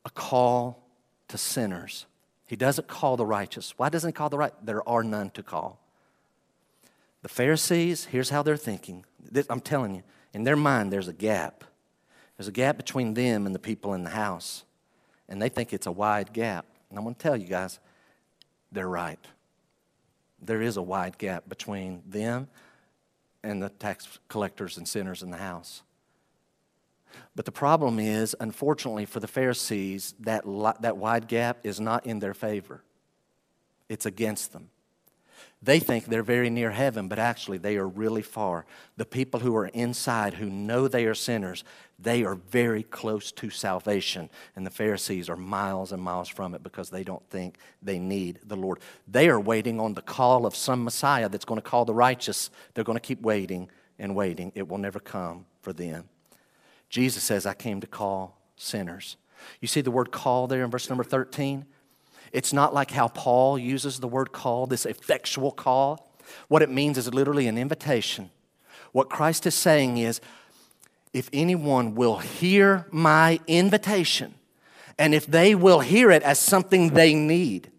a 0.05 0.09
call 0.09 0.83
to 1.27 1.37
sinners. 1.37 2.05
He 2.45 2.55
doesn't 2.55 2.87
call 2.87 3.17
the 3.17 3.25
righteous. 3.25 3.73
Why 3.77 3.89
doesn't 3.89 4.07
he 4.07 4.13
call 4.13 4.29
the 4.29 4.37
right? 4.37 4.53
There 4.63 4.87
are 4.87 5.03
none 5.03 5.29
to 5.31 5.43
call. 5.43 5.79
The 7.27 7.33
Pharisees, 7.33 8.05
here's 8.05 8.29
how 8.29 8.41
they're 8.41 8.55
thinking. 8.55 9.03
I'm 9.49 9.59
telling 9.59 9.93
you, 9.93 10.03
in 10.33 10.45
their 10.45 10.55
mind, 10.55 10.93
there's 10.93 11.09
a 11.09 11.13
gap. 11.13 11.65
There's 12.37 12.47
a 12.47 12.53
gap 12.53 12.77
between 12.77 13.15
them 13.15 13.45
and 13.45 13.53
the 13.53 13.59
people 13.59 13.93
in 13.95 14.05
the 14.05 14.11
house. 14.11 14.63
And 15.27 15.41
they 15.41 15.49
think 15.49 15.73
it's 15.73 15.87
a 15.87 15.91
wide 15.91 16.31
gap. 16.31 16.65
And 16.89 16.97
I'm 16.97 17.03
going 17.03 17.15
to 17.15 17.21
tell 17.21 17.35
you 17.35 17.47
guys, 17.47 17.79
they're 18.71 18.87
right. 18.87 19.19
There 20.41 20.61
is 20.61 20.77
a 20.77 20.81
wide 20.81 21.17
gap 21.17 21.49
between 21.49 22.01
them 22.07 22.47
and 23.43 23.61
the 23.61 23.71
tax 23.71 24.19
collectors 24.29 24.77
and 24.77 24.87
sinners 24.87 25.21
in 25.21 25.29
the 25.29 25.35
house. 25.35 25.83
But 27.35 27.43
the 27.43 27.51
problem 27.51 27.99
is, 27.99 28.37
unfortunately 28.39 29.03
for 29.03 29.19
the 29.19 29.27
Pharisees, 29.27 30.15
that, 30.21 30.45
that 30.79 30.95
wide 30.95 31.27
gap 31.27 31.57
is 31.65 31.81
not 31.81 32.05
in 32.05 32.19
their 32.19 32.33
favor, 32.33 32.83
it's 33.89 34.05
against 34.05 34.53
them. 34.53 34.69
They 35.61 35.79
think 35.79 36.05
they're 36.05 36.21
very 36.21 36.51
near 36.51 36.69
heaven, 36.69 37.07
but 37.07 37.17
actually 37.17 37.57
they 37.57 37.77
are 37.77 37.87
really 37.87 38.21
far. 38.21 38.65
The 38.95 39.05
people 39.05 39.39
who 39.39 39.55
are 39.55 39.67
inside, 39.67 40.35
who 40.35 40.49
know 40.49 40.87
they 40.87 41.05
are 41.05 41.15
sinners, 41.15 41.63
they 41.97 42.23
are 42.23 42.35
very 42.35 42.83
close 42.83 43.31
to 43.33 43.49
salvation. 43.49 44.29
And 44.55 44.65
the 44.65 44.71
Pharisees 44.71 45.29
are 45.29 45.35
miles 45.35 45.91
and 45.91 46.01
miles 46.01 46.29
from 46.29 46.53
it 46.53 46.61
because 46.61 46.91
they 46.91 47.03
don't 47.03 47.27
think 47.29 47.57
they 47.81 47.97
need 47.97 48.39
the 48.45 48.55
Lord. 48.55 48.79
They 49.07 49.29
are 49.29 49.39
waiting 49.39 49.79
on 49.79 49.95
the 49.95 50.03
call 50.03 50.45
of 50.45 50.55
some 50.55 50.83
Messiah 50.83 51.27
that's 51.27 51.45
going 51.45 51.59
to 51.59 51.67
call 51.67 51.85
the 51.85 51.93
righteous. 51.93 52.51
They're 52.75 52.83
going 52.83 52.97
to 52.97 53.01
keep 53.01 53.21
waiting 53.21 53.69
and 53.97 54.15
waiting. 54.15 54.51
It 54.53 54.67
will 54.67 54.77
never 54.77 54.99
come 54.99 55.47
for 55.61 55.73
them. 55.73 56.07
Jesus 56.87 57.23
says, 57.23 57.47
I 57.47 57.55
came 57.55 57.81
to 57.81 57.87
call 57.87 58.37
sinners. 58.57 59.17
You 59.59 59.67
see 59.67 59.81
the 59.81 59.91
word 59.91 60.11
call 60.11 60.45
there 60.45 60.63
in 60.63 60.69
verse 60.69 60.87
number 60.87 61.03
13? 61.03 61.65
It's 62.31 62.53
not 62.53 62.73
like 62.73 62.91
how 62.91 63.07
Paul 63.07 63.57
uses 63.57 63.99
the 63.99 64.07
word 64.07 64.31
call, 64.31 64.67
this 64.67 64.85
effectual 64.85 65.51
call. 65.51 66.11
What 66.47 66.61
it 66.61 66.69
means 66.69 66.97
is 66.97 67.13
literally 67.13 67.47
an 67.47 67.57
invitation. 67.57 68.31
What 68.91 69.09
Christ 69.09 69.45
is 69.45 69.55
saying 69.55 69.97
is 69.97 70.21
if 71.13 71.29
anyone 71.33 71.95
will 71.95 72.17
hear 72.17 72.87
my 72.91 73.39
invitation, 73.47 74.35
and 74.99 75.13
if 75.13 75.25
they 75.25 75.55
will 75.55 75.79
hear 75.79 76.11
it 76.11 76.23
as 76.23 76.39
something 76.39 76.89
they 76.89 77.13
need, 77.13 77.71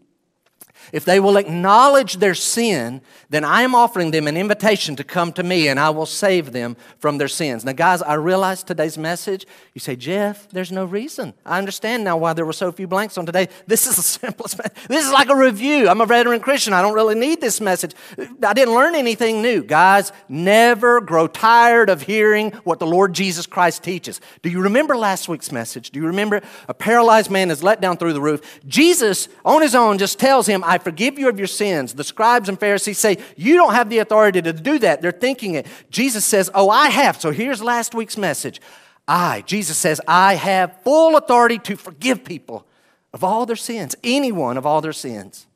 if 0.92 1.04
they 1.04 1.20
will 1.20 1.36
acknowledge 1.36 2.16
their 2.16 2.34
sin, 2.34 3.00
then 3.30 3.44
I 3.44 3.62
am 3.62 3.74
offering 3.74 4.10
them 4.10 4.26
an 4.26 4.36
invitation 4.36 4.96
to 4.96 5.04
come 5.04 5.32
to 5.34 5.42
me 5.42 5.68
and 5.68 5.78
I 5.78 5.90
will 5.90 6.06
save 6.06 6.52
them 6.52 6.76
from 6.98 7.18
their 7.18 7.28
sins. 7.28 7.64
Now, 7.64 7.72
guys, 7.72 8.00
I 8.00 8.14
realize 8.14 8.62
today's 8.62 8.96
message, 8.96 9.46
you 9.74 9.80
say, 9.80 9.96
Jeff, 9.96 10.48
there's 10.50 10.72
no 10.72 10.84
reason. 10.84 11.34
I 11.44 11.58
understand 11.58 12.04
now 12.04 12.16
why 12.16 12.32
there 12.32 12.46
were 12.46 12.52
so 12.52 12.72
few 12.72 12.86
blanks 12.86 13.18
on 13.18 13.26
today. 13.26 13.48
This 13.66 13.86
is 13.86 13.96
the 13.96 14.02
simplest. 14.18 14.58
This 14.88 15.04
is 15.04 15.12
like 15.12 15.28
a 15.28 15.36
review. 15.36 15.88
I'm 15.88 16.00
a 16.00 16.06
veteran 16.06 16.40
Christian. 16.40 16.72
I 16.72 16.80
don't 16.80 16.94
really 16.94 17.14
need 17.14 17.40
this 17.40 17.60
message. 17.60 17.94
I 18.42 18.54
didn't 18.54 18.74
learn 18.74 18.94
anything 18.94 19.42
new. 19.42 19.62
Guys, 19.62 20.12
never 20.28 21.00
grow 21.00 21.26
tired 21.26 21.90
of 21.90 22.02
hearing 22.02 22.52
what 22.64 22.78
the 22.78 22.86
Lord 22.86 23.12
Jesus 23.12 23.46
Christ 23.46 23.82
teaches. 23.82 24.20
Do 24.42 24.48
you 24.48 24.62
remember 24.62 24.96
last 24.96 25.28
week's 25.28 25.52
message? 25.52 25.90
Do 25.90 26.00
you 26.00 26.06
remember 26.06 26.40
a 26.68 26.74
paralyzed 26.74 27.30
man 27.30 27.50
is 27.50 27.62
let 27.62 27.80
down 27.80 27.98
through 27.98 28.14
the 28.14 28.20
roof? 28.20 28.60
Jesus, 28.66 29.28
on 29.44 29.60
his 29.60 29.74
own, 29.74 29.98
just 29.98 30.18
tells 30.18 30.46
him, 30.46 30.64
I 30.64 30.77
forgive 30.78 31.18
you 31.18 31.28
of 31.28 31.38
your 31.38 31.46
sins. 31.46 31.94
The 31.94 32.04
scribes 32.04 32.48
and 32.48 32.58
Pharisees 32.58 32.98
say, 32.98 33.18
You 33.36 33.56
don't 33.56 33.74
have 33.74 33.90
the 33.90 33.98
authority 33.98 34.42
to 34.42 34.52
do 34.52 34.78
that. 34.80 35.02
They're 35.02 35.12
thinking 35.12 35.54
it. 35.54 35.66
Jesus 35.90 36.24
says, 36.24 36.50
Oh, 36.54 36.70
I 36.70 36.88
have. 36.88 37.20
So 37.20 37.30
here's 37.30 37.62
last 37.62 37.94
week's 37.94 38.16
message. 38.16 38.60
I, 39.06 39.42
Jesus 39.46 39.78
says, 39.78 40.00
I 40.06 40.34
have 40.34 40.82
full 40.82 41.16
authority 41.16 41.58
to 41.60 41.76
forgive 41.76 42.24
people 42.24 42.66
of 43.12 43.24
all 43.24 43.46
their 43.46 43.56
sins, 43.56 43.96
anyone 44.04 44.56
of 44.56 44.66
all 44.66 44.80
their 44.80 44.92
sins. 44.92 45.46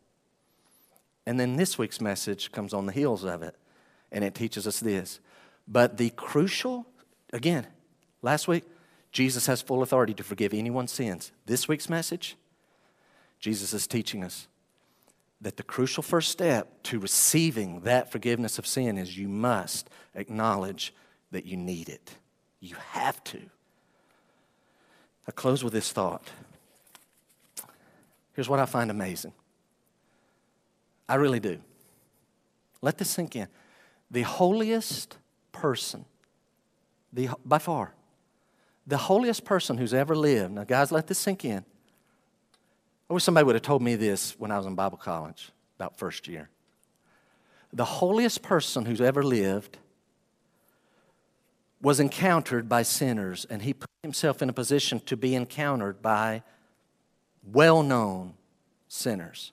And 1.26 1.38
then 1.38 1.56
this 1.56 1.78
week's 1.78 2.00
message 2.00 2.50
comes 2.50 2.72
on 2.72 2.86
the 2.86 2.92
heels 2.92 3.24
of 3.24 3.42
it, 3.42 3.54
and 4.10 4.24
it 4.24 4.34
teaches 4.34 4.66
us 4.66 4.80
this. 4.80 5.20
But 5.68 5.98
the 5.98 6.10
crucial, 6.10 6.86
again, 7.32 7.66
last 8.22 8.48
week, 8.48 8.64
Jesus 9.12 9.46
has 9.46 9.60
full 9.60 9.82
authority 9.82 10.14
to 10.14 10.22
forgive 10.22 10.54
anyone's 10.54 10.90
sins. 10.90 11.30
This 11.44 11.68
week's 11.68 11.90
message, 11.90 12.36
Jesus 13.38 13.74
is 13.74 13.86
teaching 13.86 14.24
us 14.24 14.48
that 15.42 15.56
the 15.56 15.62
crucial 15.62 16.02
first 16.02 16.30
step 16.30 16.82
to 16.84 16.98
receiving 17.00 17.80
that 17.80 18.10
forgiveness 18.10 18.58
of 18.58 18.66
sin 18.66 18.96
is 18.96 19.18
you 19.18 19.28
must 19.28 19.90
acknowledge 20.14 20.94
that 21.32 21.44
you 21.44 21.56
need 21.56 21.88
it. 21.88 22.16
You 22.60 22.76
have 22.92 23.22
to. 23.24 23.40
I 25.26 25.32
close 25.32 25.64
with 25.64 25.72
this 25.72 25.90
thought. 25.90 26.30
Here's 28.34 28.48
what 28.48 28.60
I 28.60 28.66
find 28.66 28.90
amazing. 28.90 29.32
I 31.08 31.16
really 31.16 31.40
do. 31.40 31.58
Let 32.80 32.98
this 32.98 33.10
sink 33.10 33.34
in. 33.36 33.48
The 34.10 34.22
holiest 34.22 35.16
person, 35.50 36.04
the, 37.12 37.30
by 37.44 37.58
far, 37.58 37.94
the 38.86 38.96
holiest 38.96 39.44
person 39.44 39.76
who's 39.76 39.94
ever 39.94 40.14
lived. 40.14 40.52
Now, 40.54 40.64
guys, 40.64 40.92
let 40.92 41.08
this 41.08 41.18
sink 41.18 41.44
in. 41.44 41.64
I 43.12 43.14
wish 43.14 43.24
somebody 43.24 43.44
would 43.44 43.56
have 43.56 43.62
told 43.62 43.82
me 43.82 43.94
this 43.94 44.34
when 44.38 44.50
I 44.50 44.56
was 44.56 44.64
in 44.64 44.74
Bible 44.74 44.96
college, 44.96 45.52
about 45.78 45.98
first 45.98 46.26
year. 46.26 46.48
The 47.70 47.84
holiest 47.84 48.40
person 48.40 48.86
who's 48.86 49.02
ever 49.02 49.22
lived 49.22 49.76
was 51.82 52.00
encountered 52.00 52.70
by 52.70 52.84
sinners, 52.84 53.46
and 53.50 53.60
he 53.60 53.74
put 53.74 53.90
himself 54.02 54.40
in 54.40 54.48
a 54.48 54.54
position 54.54 54.98
to 55.00 55.18
be 55.18 55.34
encountered 55.34 56.00
by 56.00 56.42
well 57.44 57.82
known 57.82 58.32
sinners. 58.88 59.52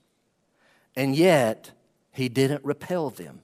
And 0.96 1.14
yet, 1.14 1.72
he 2.14 2.30
didn't 2.30 2.64
repel 2.64 3.10
them. 3.10 3.42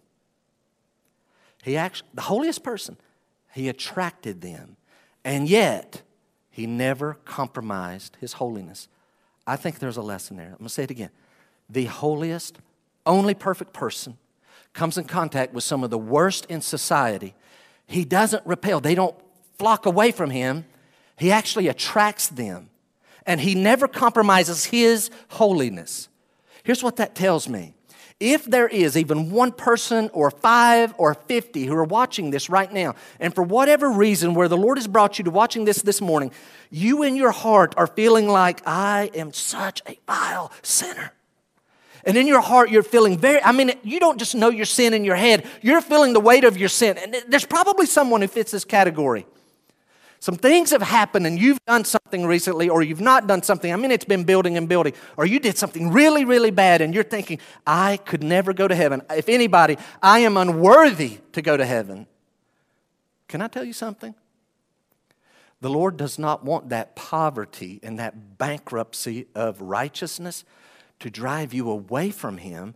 He 1.62 1.76
actually, 1.76 2.08
the 2.14 2.22
holiest 2.22 2.64
person, 2.64 2.96
he 3.54 3.68
attracted 3.68 4.40
them. 4.40 4.78
And 5.26 5.50
yet, 5.50 6.04
he 6.50 6.68
never 6.68 7.16
compromised 7.26 8.16
his 8.22 8.32
holiness. 8.32 8.88
I 9.48 9.56
think 9.56 9.80
there's 9.80 9.98
a 9.98 10.02
lesson 10.02 10.38
there. 10.38 10.48
I'm 10.48 10.58
going 10.58 10.68
to 10.68 10.74
say 10.74 10.84
it 10.84 10.92
again. 10.92 11.12
The 11.70 11.86
holiest, 11.86 12.58
only 13.06 13.34
perfect 13.34 13.74
person 13.74 14.18
comes 14.74 14.98
in 14.98 15.06
contact 15.06 15.54
with 15.54 15.64
some 15.64 15.84
of 15.84 15.90
the 15.90 15.98
worst 15.98 16.46
in 16.48 16.62
society. 16.62 17.34
He 17.88 18.04
doesn't 18.04 18.46
repel, 18.46 18.82
they 18.82 18.96
don't 18.96 19.16
flock 19.58 19.86
away 19.86 20.12
from 20.12 20.32
him. 20.32 20.66
He 21.18 21.32
actually 21.32 21.70
attracts 21.70 22.28
them, 22.28 22.70
and 23.26 23.40
he 23.40 23.56
never 23.56 23.88
compromises 23.88 24.66
his 24.66 25.10
holiness. 25.30 26.10
Here's 26.64 26.84
what 26.84 26.98
that 26.98 27.16
tells 27.16 27.48
me 27.48 27.75
if 28.20 28.46
there 28.46 28.68
is 28.68 28.98
even 28.98 29.30
one 29.30 29.52
person 29.52 30.10
or 30.14 30.32
five 30.32 30.94
or 30.98 31.14
50 31.14 31.66
who 31.66 31.76
are 31.76 31.84
watching 31.84 32.32
this 32.32 32.50
right 32.50 32.72
now, 32.72 32.96
and 33.20 33.36
for 33.36 33.44
whatever 33.44 33.90
reason, 33.90 34.34
where 34.34 34.48
the 34.48 34.58
Lord 34.58 34.78
has 34.78 34.88
brought 34.88 35.18
you 35.18 35.26
to 35.26 35.32
watching 35.32 35.66
this 35.66 35.82
this 35.82 36.00
morning, 36.00 36.32
you 36.70 37.04
in 37.04 37.16
your 37.16 37.32
heart 37.32 37.74
are 37.78 37.88
feeling 37.88 38.28
like, 38.28 38.62
I 38.66 39.12
am 39.14 39.34
such 39.34 39.82
a 39.88 40.00
vile 40.08 40.52
sinner. 40.62 41.12
And 42.06 42.16
in 42.16 42.28
your 42.28 42.42
heart, 42.42 42.70
you're 42.70 42.84
feeling 42.84 43.18
very, 43.18 43.42
I 43.42 43.52
mean, 43.52 43.74
you 43.84 44.00
don't 44.00 44.20
just 44.20 44.36
know 44.36 44.50
your 44.50 44.66
sin 44.66 44.94
in 44.94 45.04
your 45.04 45.16
head, 45.16 45.46
you're 45.62 45.82
feeling 45.82 46.14
the 46.14 46.20
weight 46.20 46.44
of 46.44 46.58
your 46.58 46.70
sin. 46.70 46.98
And 46.98 47.16
there's 47.28 47.46
probably 47.46 47.86
someone 47.86 48.22
who 48.22 48.28
fits 48.28 48.52
this 48.52 48.64
category. 48.64 49.26
Some 50.26 50.38
things 50.38 50.72
have 50.72 50.82
happened 50.82 51.28
and 51.28 51.40
you've 51.40 51.64
done 51.68 51.86
something 51.86 52.26
recently 52.26 52.68
or 52.68 52.82
you've 52.82 53.00
not 53.00 53.28
done 53.28 53.44
something. 53.44 53.72
I 53.72 53.76
mean, 53.76 53.92
it's 53.92 54.06
been 54.06 54.24
building 54.24 54.58
and 54.58 54.68
building. 54.68 54.94
Or 55.18 55.26
you 55.28 55.40
did 55.40 55.56
something 55.56 55.92
really, 55.92 56.26
really 56.26 56.50
bad 56.50 56.82
and 56.82 56.96
you're 56.96 57.04
thinking, 57.04 57.38
I 57.68 57.98
could 57.98 58.24
never 58.24 58.52
go 58.52 58.68
to 58.68 58.74
heaven. 58.74 59.04
If 59.12 59.30
anybody, 59.30 59.78
I 60.02 60.22
am 60.22 60.36
unworthy 60.36 61.20
to 61.34 61.44
go 61.44 61.56
to 61.56 61.64
heaven. 61.64 62.08
Can 63.28 63.40
I 63.44 63.48
tell 63.48 63.64
you 63.64 63.72
something? 63.72 64.16
The 65.62 65.70
Lord 65.70 65.96
does 65.96 66.18
not 66.18 66.44
want 66.44 66.70
that 66.70 66.96
poverty 66.96 67.80
and 67.84 68.00
that 68.00 68.40
bankruptcy 68.40 69.28
of 69.36 69.62
righteousness 69.62 70.44
to 71.02 71.12
drive 71.12 71.54
you 71.54 71.70
away 71.70 72.10
from 72.10 72.40
Him. 72.40 72.74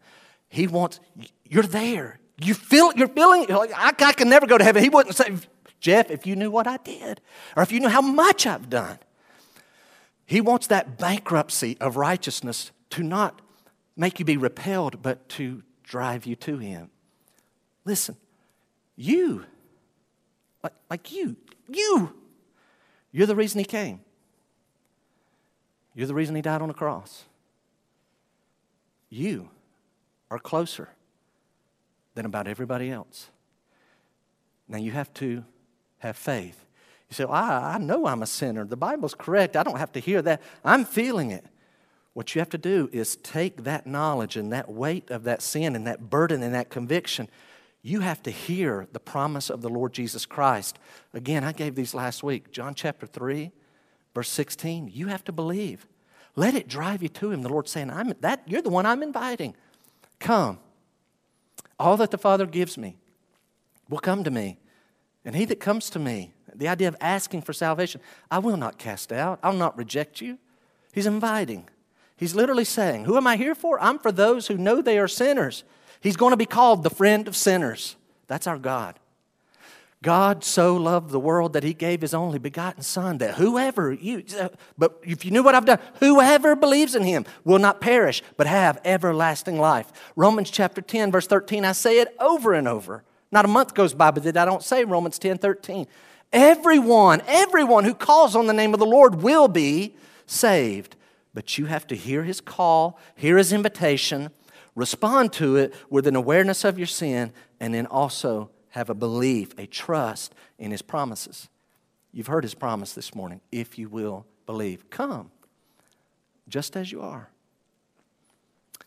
He 0.49 0.67
wants, 0.67 0.99
you're 1.45 1.63
there. 1.63 2.19
You 2.39 2.53
feel, 2.53 2.93
you're 2.95 3.07
feeling, 3.07 3.47
like, 3.47 3.71
I, 3.75 3.87
I 3.87 4.13
can 4.13 4.29
never 4.29 4.45
go 4.45 4.59
to 4.59 4.63
heaven. 4.63 4.83
He 4.83 4.89
wouldn't 4.89 5.15
say, 5.15 5.35
Jeff, 5.79 6.11
if 6.11 6.25
you 6.25 6.35
knew 6.35 6.51
what 6.51 6.67
I 6.67 6.77
did, 6.77 7.21
or 7.55 7.63
if 7.63 7.71
you 7.71 7.79
knew 7.79 7.89
how 7.89 8.01
much 8.01 8.45
I've 8.45 8.69
done. 8.69 8.99
He 10.25 10.41
wants 10.41 10.67
that 10.67 10.97
bankruptcy 10.97 11.77
of 11.79 11.97
righteousness 11.97 12.71
to 12.91 13.03
not 13.03 13.41
make 13.95 14.19
you 14.19 14.25
be 14.25 14.37
repelled, 14.37 15.01
but 15.01 15.27
to 15.29 15.63
drive 15.83 16.25
you 16.25 16.35
to 16.35 16.57
Him. 16.57 16.89
Listen, 17.83 18.15
you, 18.95 19.45
like, 20.63 20.73
like 20.89 21.11
you, 21.11 21.35
you, 21.67 22.13
you're 23.11 23.27
the 23.27 23.35
reason 23.35 23.59
He 23.59 23.65
came. 23.65 24.01
You're 25.95 26.07
the 26.07 26.13
reason 26.13 26.35
He 26.35 26.41
died 26.41 26.61
on 26.61 26.67
the 26.67 26.73
cross. 26.73 27.25
You 29.09 29.49
are 30.29 30.37
closer 30.37 30.89
than 32.13 32.25
about 32.25 32.47
everybody 32.47 32.91
else. 32.91 33.29
Now 34.67 34.77
you 34.77 34.91
have 34.91 35.11
to 35.15 35.43
have 35.99 36.17
faith. 36.17 36.65
You 37.09 37.15
say, 37.15 37.25
well, 37.25 37.33
I, 37.33 37.75
I 37.75 37.77
know 37.77 38.05
I'm 38.05 38.21
a 38.21 38.27
sinner. 38.27 38.65
The 38.65 38.77
Bible's 38.77 39.15
correct. 39.15 39.55
I 39.55 39.63
don't 39.63 39.79
have 39.79 39.91
to 39.93 39.99
hear 39.99 40.21
that. 40.23 40.41
I'm 40.63 40.85
feeling 40.85 41.31
it. 41.31 41.45
What 42.13 42.35
you 42.35 42.39
have 42.39 42.49
to 42.49 42.57
do 42.57 42.89
is 42.91 43.15
take 43.17 43.63
that 43.63 43.87
knowledge 43.87 44.35
and 44.35 44.51
that 44.51 44.69
weight 44.69 45.09
of 45.09 45.23
that 45.23 45.41
sin 45.41 45.75
and 45.75 45.87
that 45.87 46.09
burden 46.09 46.43
and 46.43 46.53
that 46.53 46.69
conviction. 46.69 47.29
You 47.81 48.01
have 48.01 48.21
to 48.23 48.31
hear 48.31 48.87
the 48.91 48.99
promise 48.99 49.49
of 49.49 49.61
the 49.61 49.69
Lord 49.69 49.93
Jesus 49.93 50.25
Christ. 50.25 50.77
Again, 51.13 51.43
I 51.43 51.51
gave 51.51 51.75
these 51.75 51.93
last 51.93 52.23
week. 52.23 52.51
John 52.51 52.73
chapter 52.75 53.05
3, 53.05 53.51
verse 54.13 54.29
16. 54.29 54.91
You 54.93 55.07
have 55.07 55.23
to 55.25 55.31
believe. 55.31 55.87
Let 56.35 56.55
it 56.55 56.67
drive 56.67 57.01
you 57.01 57.09
to 57.09 57.31
Him. 57.31 57.41
The 57.41 57.49
Lord's 57.49 57.71
saying, 57.71 57.89
I'm, 57.89 58.13
that, 58.19 58.43
You're 58.45 58.61
the 58.61 58.69
one 58.69 58.85
I'm 58.85 59.01
inviting. 59.01 59.55
Come. 60.19 60.59
All 61.79 61.95
that 61.97 62.11
the 62.11 62.17
Father 62.17 62.45
gives 62.45 62.77
me 62.77 62.97
will 63.89 63.99
come 63.99 64.23
to 64.23 64.31
me. 64.31 64.57
And 65.25 65.35
he 65.35 65.45
that 65.45 65.59
comes 65.59 65.89
to 65.91 65.99
me, 65.99 66.33
the 66.53 66.67
idea 66.67 66.87
of 66.87 66.95
asking 67.01 67.41
for 67.43 67.53
salvation, 67.53 68.01
I 68.31 68.39
will 68.39 68.57
not 68.57 68.77
cast 68.77 69.11
out, 69.11 69.39
I'll 69.43 69.53
not 69.53 69.77
reject 69.77 70.21
you. 70.21 70.37
He's 70.93 71.05
inviting. 71.05 71.69
He's 72.17 72.35
literally 72.35 72.65
saying, 72.65 73.05
Who 73.05 73.17
am 73.17 73.27
I 73.27 73.37
here 73.37 73.55
for? 73.55 73.81
I'm 73.81 73.99
for 73.99 74.11
those 74.11 74.47
who 74.47 74.57
know 74.57 74.81
they 74.81 74.99
are 74.99 75.07
sinners. 75.07 75.63
He's 76.01 76.17
going 76.17 76.31
to 76.31 76.37
be 76.37 76.45
called 76.45 76.83
the 76.83 76.89
friend 76.89 77.27
of 77.27 77.35
sinners. 77.35 77.95
That's 78.27 78.47
our 78.47 78.57
God. 78.57 78.99
God 80.01 80.45
so 80.45 80.77
loved 80.77 81.09
the 81.09 81.19
world 81.19 81.53
that 81.53 81.63
he 81.63 81.73
gave 81.73 81.99
his 81.99 82.13
only 82.13 82.39
begotten 82.39 82.83
Son, 82.83 83.17
that 83.17 83.35
whoever 83.35 83.91
you, 83.91 84.23
but 84.77 84.97
if 85.03 85.25
you 85.25 85.31
knew 85.31 85.43
what 85.43 85.55
I've 85.55 85.65
done, 85.65 85.79
whoever 85.99 86.55
believes 86.55 86.95
in 86.95 87.03
him 87.03 87.25
will 87.43 87.59
not 87.59 87.81
perish, 87.81 88.23
but 88.37 88.47
have 88.47 88.79
everlasting 88.85 89.59
life. 89.59 89.91
Romans 90.15 90.49
chapter 90.49 90.81
10, 90.81 91.11
verse 91.11 91.27
13, 91.27 91.65
I 91.65 91.73
say 91.73 91.99
it 91.99 92.15
over 92.17 92.53
and 92.53 92.65
over. 92.65 93.03
Not 93.31 93.45
a 93.45 93.47
month 93.47 93.73
goes 93.73 93.93
by, 93.93 94.11
but 94.11 94.23
that 94.23 94.37
I 94.37 94.45
don't 94.45 94.63
say 94.63 94.83
Romans 94.83 95.19
10 95.19 95.37
13. 95.37 95.87
Everyone, 96.31 97.21
everyone 97.27 97.83
who 97.83 97.93
calls 97.93 98.35
on 98.35 98.47
the 98.47 98.53
name 98.53 98.73
of 98.73 98.79
the 98.79 98.85
Lord 98.85 99.21
will 99.21 99.47
be 99.47 99.95
saved. 100.25 100.95
But 101.33 101.57
you 101.57 101.65
have 101.65 101.87
to 101.87 101.95
hear 101.95 102.23
his 102.23 102.41
call, 102.41 102.99
hear 103.15 103.37
his 103.37 103.53
invitation, 103.53 104.29
respond 104.75 105.33
to 105.33 105.57
it 105.57 105.73
with 105.89 106.07
an 106.07 106.15
awareness 106.15 106.63
of 106.63 106.77
your 106.77 106.87
sin, 106.87 107.31
and 107.59 107.73
then 107.73 107.85
also 107.85 108.49
have 108.69 108.89
a 108.89 108.95
belief, 108.95 109.53
a 109.57 109.65
trust 109.65 110.33
in 110.57 110.71
his 110.71 110.81
promises. 110.81 111.49
You've 112.11 112.27
heard 112.27 112.43
his 112.43 112.55
promise 112.55 112.93
this 112.93 113.13
morning. 113.13 113.41
If 113.51 113.77
you 113.77 113.89
will 113.89 114.25
believe, 114.45 114.89
come 114.89 115.31
just 116.47 116.75
as 116.75 116.91
you 116.91 117.01
are. 117.01 117.29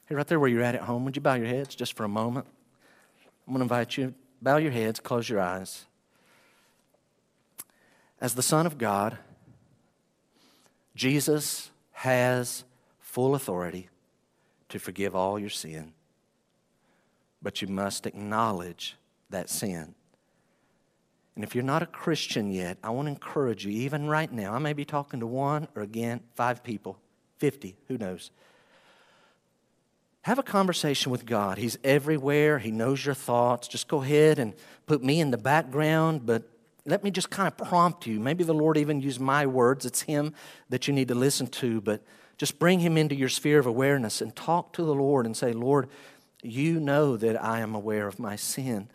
Hey, 0.07 0.17
right 0.17 0.27
there 0.27 0.41
where 0.41 0.51
you're 0.51 0.63
at 0.63 0.75
at 0.75 0.83
home, 0.83 1.05
would 1.05 1.17
you 1.17 1.23
bow 1.23 1.35
your 1.35 1.47
heads 1.47 1.75
just 1.75 1.97
for 1.97 2.05
a 2.05 2.09
moment? 2.09 2.47
I'm 3.47 3.55
going 3.55 3.61
to 3.61 3.63
invite 3.63 3.97
you 3.97 4.15
Bow 4.43 4.57
your 4.57 4.73
heads, 4.73 4.99
close 4.99 5.29
your 5.29 5.41
eyes. 5.41 5.87
As 8.21 8.35
the 8.35 8.43
Son 8.43 8.67
of 8.67 8.77
God, 8.77 9.17
Jesus 10.97 11.71
has 11.93 12.65
full 12.99 13.37
authority 13.37 13.89
to 14.69 14.81
forgive 14.81 15.15
all 15.15 15.39
your 15.39 15.51
sin, 15.51 15.93
but 17.41 17.63
you 17.63 17.69
must 17.69 18.05
acknowledge 18.05 18.97
that 19.31 19.49
sin. 19.49 19.95
And 21.37 21.45
if 21.45 21.55
you're 21.55 21.65
not 21.65 21.83
a 21.83 21.87
Christian 21.87 22.51
yet, 22.51 22.79
I 22.83 22.91
want 22.91 23.07
to 23.07 23.13
encourage 23.13 23.65
you, 23.65 23.71
even 23.71 24.09
right 24.09 24.31
now, 24.31 24.55
I 24.55 24.59
may 24.59 24.73
be 24.73 24.85
talking 24.85 25.21
to 25.21 25.27
one 25.27 25.69
or 25.77 25.83
again, 25.83 26.21
five 26.35 26.65
people, 26.65 26.99
50, 27.39 27.77
who 27.89 27.97
knows. 27.97 28.33
Have 30.23 30.39
a 30.39 30.43
conversation 30.45 31.11
with 31.11 31.27
God. 31.27 31.59
He's 31.59 31.79
everywhere, 31.83 32.59
He 32.59 32.71
knows 32.71 33.05
your 33.05 33.15
thoughts. 33.15 33.67
Just 33.67 33.89
go 33.89 34.03
ahead 34.03 34.39
and 34.39 34.55
put 34.87 35.03
me 35.03 35.21
in 35.21 35.33
the 35.33 35.39
background, 35.39 36.25
but 36.25 36.45
let 36.85 37.03
me 37.03 37.11
just 37.11 37.31
kind 37.31 37.49
of 37.49 37.57
prompt 37.57 38.07
you. 38.07 38.21
Maybe 38.21 38.45
the 38.45 38.55
Lord 38.55 38.77
even 38.77 39.01
used 39.01 39.21
my 39.21 39.47
words. 39.47 39.85
It's 39.85 40.03
Him 40.03 40.35
that 40.69 40.87
you 40.87 40.95
need 40.95 41.09
to 41.09 41.15
listen 41.15 41.49
to, 41.49 41.81
but 41.81 42.03
just 42.39 42.59
bring 42.59 42.79
Him 42.79 42.97
into 42.97 43.17
your 43.17 43.29
sphere 43.29 43.59
of 43.59 43.67
awareness 43.67 44.21
and 44.21 44.35
talk 44.35 44.73
to 44.75 44.85
the 44.85 44.95
Lord 44.95 45.27
and 45.27 45.37
say, 45.37 45.53
Lord, 45.53 45.89
you 46.43 46.79
know 46.79 47.17
that 47.17 47.43
I 47.43 47.61
am 47.61 47.75
aware 47.75 48.07
of 48.07 48.19
my 48.19 48.37
sin, 48.37 48.89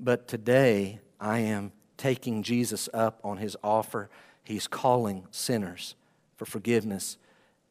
but 0.00 0.28
today 0.28 1.00
I 1.20 1.40
am 1.40 1.72
taking 1.98 2.42
Jesus 2.42 2.88
up 2.94 3.20
on 3.22 3.36
His 3.36 3.56
offer. 3.62 4.08
He's 4.42 4.66
calling 4.66 5.26
sinners 5.30 5.94
for 6.36 6.46
forgiveness. 6.46 7.18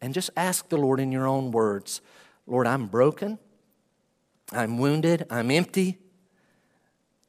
And 0.02 0.14
just 0.14 0.30
ask 0.36 0.70
the 0.70 0.78
Lord 0.78 0.99
in 0.99 1.11
your 1.11 1.28
own 1.28 1.52
words. 1.52 2.02
Lord, 2.45 2.68
I'm 2.68 2.88
broken. 2.88 3.40
I'm 4.52 4.78
wounded. 4.78 5.26
I'm 5.30 5.49
empty. 5.52 5.98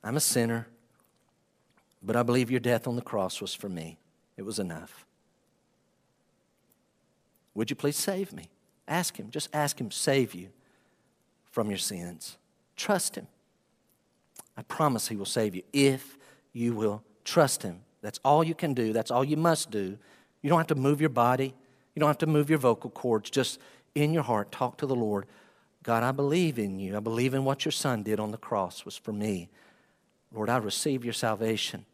I'm 0.02 0.16
a 0.16 0.20
sinner. 0.20 0.66
But 2.02 2.16
I 2.16 2.22
believe 2.22 2.50
your 2.50 2.60
death 2.60 2.86
on 2.86 2.96
the 2.96 3.02
cross 3.02 3.40
was 3.40 3.54
for 3.54 3.68
me. 3.68 3.98
It 4.36 4.42
was 4.42 4.58
enough. 4.58 5.06
Would 7.54 7.70
you 7.70 7.76
please 7.76 7.96
save 7.96 8.32
me? 8.32 8.48
Ask 8.86 9.16
Him. 9.16 9.30
Just 9.30 9.48
ask 9.52 9.80
Him, 9.80 9.90
save 9.90 10.34
you 10.34 10.48
from 11.50 11.70
your 11.70 11.78
sins. 11.78 12.36
Trust 12.76 13.14
Him. 13.14 13.26
I 14.56 14.62
promise 14.62 15.08
He 15.08 15.16
will 15.16 15.24
save 15.24 15.54
you 15.54 15.62
if 15.72 16.18
you 16.52 16.74
will 16.74 17.02
trust 17.24 17.62
Him. 17.62 17.80
That's 18.02 18.20
all 18.24 18.44
you 18.44 18.54
can 18.54 18.74
do. 18.74 18.92
That's 18.92 19.10
all 19.10 19.24
you 19.24 19.36
must 19.36 19.70
do. 19.70 19.96
You 20.42 20.50
don't 20.50 20.58
have 20.58 20.66
to 20.66 20.74
move 20.74 21.00
your 21.00 21.10
body. 21.10 21.54
You 21.94 22.00
don't 22.00 22.08
have 22.08 22.18
to 22.18 22.26
move 22.26 22.50
your 22.50 22.58
vocal 22.58 22.90
cords. 22.90 23.30
Just 23.30 23.58
in 23.94 24.12
your 24.12 24.22
heart, 24.22 24.50
talk 24.52 24.78
to 24.78 24.86
the 24.86 24.94
Lord. 24.94 25.26
God, 25.82 26.02
I 26.02 26.12
believe 26.12 26.58
in 26.58 26.78
you. 26.78 26.96
I 26.96 27.00
believe 27.00 27.34
in 27.34 27.44
what 27.44 27.64
your 27.64 27.72
son 27.72 28.02
did 28.02 28.18
on 28.18 28.30
the 28.30 28.38
cross 28.38 28.84
was 28.84 28.96
for 28.96 29.12
me. 29.12 29.48
Lord, 30.32 30.48
I 30.48 30.56
receive 30.56 31.04
your 31.04 31.12
salvation. 31.12 31.84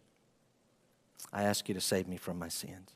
I 1.32 1.42
ask 1.42 1.68
you 1.68 1.74
to 1.74 1.80
save 1.80 2.08
me 2.08 2.16
from 2.16 2.38
my 2.38 2.48
sins. 2.48 2.94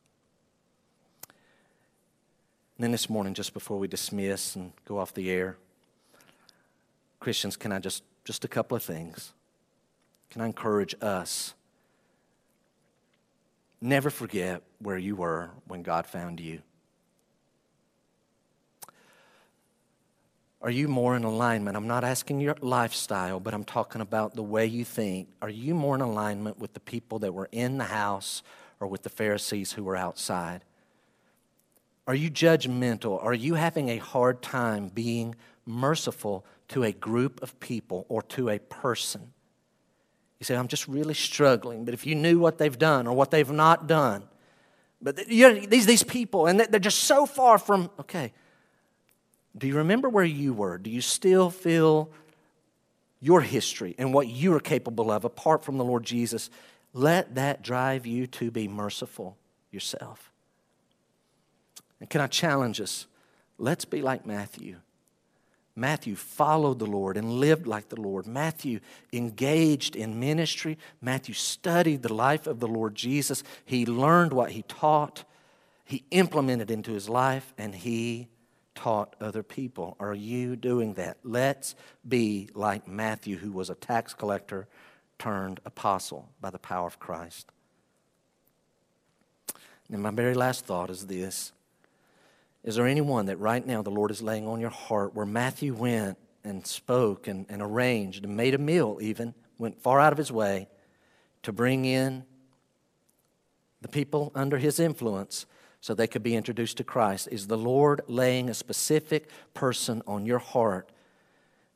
And 2.76 2.84
then 2.84 2.92
this 2.92 3.08
morning, 3.08 3.34
just 3.34 3.54
before 3.54 3.78
we 3.78 3.86
dismiss 3.86 4.56
and 4.56 4.72
go 4.86 4.98
off 4.98 5.14
the 5.14 5.30
air, 5.30 5.56
Christians, 7.20 7.56
can 7.56 7.72
I 7.72 7.78
just, 7.78 8.02
just 8.24 8.44
a 8.44 8.48
couple 8.48 8.76
of 8.76 8.82
things? 8.82 9.32
Can 10.30 10.42
I 10.42 10.46
encourage 10.46 10.94
us? 11.00 11.54
Never 13.80 14.10
forget 14.10 14.62
where 14.78 14.98
you 14.98 15.14
were 15.14 15.50
when 15.66 15.82
God 15.82 16.06
found 16.06 16.40
you. 16.40 16.62
Are 20.64 20.70
you 20.70 20.88
more 20.88 21.14
in 21.14 21.24
alignment? 21.24 21.76
I'm 21.76 21.86
not 21.86 22.04
asking 22.04 22.40
your 22.40 22.56
lifestyle, 22.62 23.38
but 23.38 23.52
I'm 23.52 23.64
talking 23.64 24.00
about 24.00 24.34
the 24.34 24.42
way 24.42 24.64
you 24.64 24.82
think. 24.82 25.28
Are 25.42 25.50
you 25.50 25.74
more 25.74 25.94
in 25.94 26.00
alignment 26.00 26.58
with 26.58 26.72
the 26.72 26.80
people 26.80 27.18
that 27.18 27.34
were 27.34 27.50
in 27.52 27.76
the 27.76 27.84
house 27.84 28.42
or 28.80 28.88
with 28.88 29.02
the 29.02 29.10
Pharisees 29.10 29.72
who 29.72 29.84
were 29.84 29.94
outside? 29.94 30.64
Are 32.06 32.14
you 32.14 32.30
judgmental? 32.30 33.22
Are 33.22 33.34
you 33.34 33.56
having 33.56 33.90
a 33.90 33.98
hard 33.98 34.40
time 34.40 34.88
being 34.88 35.34
merciful 35.66 36.46
to 36.68 36.82
a 36.82 36.92
group 36.92 37.42
of 37.42 37.60
people 37.60 38.06
or 38.08 38.22
to 38.22 38.48
a 38.48 38.58
person? 38.58 39.34
You 40.40 40.44
say, 40.44 40.56
I'm 40.56 40.68
just 40.68 40.88
really 40.88 41.12
struggling, 41.12 41.84
but 41.84 41.92
if 41.92 42.06
you 42.06 42.14
knew 42.14 42.38
what 42.38 42.56
they've 42.56 42.78
done 42.78 43.06
or 43.06 43.14
what 43.14 43.30
they've 43.30 43.50
not 43.50 43.86
done, 43.86 44.24
but 45.02 45.16
these, 45.16 45.84
these 45.84 46.02
people, 46.02 46.46
and 46.46 46.58
they're 46.58 46.80
just 46.80 47.00
so 47.00 47.26
far 47.26 47.58
from, 47.58 47.90
okay, 48.00 48.32
do 49.56 49.66
you 49.66 49.76
remember 49.76 50.08
where 50.08 50.24
you 50.24 50.52
were? 50.52 50.78
Do 50.78 50.90
you 50.90 51.00
still 51.00 51.50
feel 51.50 52.10
your 53.20 53.40
history 53.40 53.94
and 53.98 54.12
what 54.12 54.28
you 54.28 54.54
are 54.54 54.60
capable 54.60 55.10
of 55.10 55.24
apart 55.24 55.64
from 55.64 55.78
the 55.78 55.84
Lord 55.84 56.04
Jesus? 56.04 56.50
let 56.94 57.34
that 57.34 57.60
drive 57.60 58.06
you 58.06 58.26
to 58.28 58.50
be 58.50 58.68
merciful 58.68 59.36
yourself. 59.70 60.32
And 62.00 62.08
can 62.08 62.20
I 62.20 62.28
challenge 62.28 62.80
us? 62.80 63.06
Let's 63.58 63.84
be 63.84 64.00
like 64.00 64.24
Matthew. 64.24 64.76
Matthew 65.76 66.14
followed 66.14 66.78
the 66.78 66.86
Lord 66.86 67.16
and 67.16 67.32
lived 67.32 67.66
like 67.66 67.88
the 67.88 68.00
Lord. 68.00 68.28
Matthew 68.28 68.78
engaged 69.12 69.96
in 69.96 70.20
ministry. 70.20 70.78
Matthew 71.02 71.34
studied 71.34 72.02
the 72.02 72.14
life 72.14 72.46
of 72.46 72.60
the 72.60 72.68
Lord 72.68 72.94
Jesus. 72.94 73.42
He 73.64 73.84
learned 73.84 74.32
what 74.32 74.52
he 74.52 74.62
taught, 74.62 75.24
he 75.84 76.04
implemented 76.12 76.70
into 76.70 76.92
his 76.92 77.08
life, 77.08 77.52
and 77.58 77.74
he 77.74 78.28
taught 78.74 79.16
other 79.20 79.42
people. 79.42 79.96
Are 80.00 80.14
you 80.14 80.56
doing 80.56 80.94
that? 80.94 81.18
Let's 81.22 81.74
be 82.06 82.48
like 82.54 82.88
Matthew, 82.88 83.38
who 83.38 83.52
was 83.52 83.70
a 83.70 83.74
tax 83.74 84.14
collector 84.14 84.66
turned 85.18 85.60
apostle 85.64 86.28
by 86.40 86.50
the 86.50 86.58
power 86.58 86.86
of 86.86 86.98
Christ. 86.98 87.50
And 89.90 90.02
my 90.02 90.10
very 90.10 90.34
last 90.34 90.64
thought 90.64 90.90
is 90.90 91.06
this 91.06 91.52
Is 92.62 92.76
there 92.76 92.86
anyone 92.86 93.26
that 93.26 93.38
right 93.38 93.64
now 93.64 93.82
the 93.82 93.90
Lord 93.90 94.10
is 94.10 94.22
laying 94.22 94.46
on 94.46 94.60
your 94.60 94.70
heart 94.70 95.14
where 95.14 95.26
Matthew 95.26 95.74
went 95.74 96.18
and 96.42 96.66
spoke 96.66 97.26
and, 97.26 97.46
and 97.48 97.62
arranged 97.62 98.24
and 98.24 98.36
made 98.36 98.54
a 98.54 98.58
meal, 98.58 98.98
even, 99.00 99.34
went 99.58 99.80
far 99.80 100.00
out 100.00 100.12
of 100.12 100.18
his 100.18 100.32
way 100.32 100.68
to 101.42 101.52
bring 101.52 101.84
in 101.84 102.24
the 103.80 103.88
people 103.88 104.32
under 104.34 104.58
his 104.58 104.80
influence 104.80 105.46
so 105.84 105.92
they 105.92 106.06
could 106.06 106.22
be 106.22 106.34
introduced 106.34 106.78
to 106.78 106.82
Christ? 106.82 107.28
Is 107.30 107.46
the 107.46 107.58
Lord 107.58 108.00
laying 108.08 108.48
a 108.48 108.54
specific 108.54 109.28
person 109.52 110.02
on 110.06 110.24
your 110.24 110.38
heart 110.38 110.88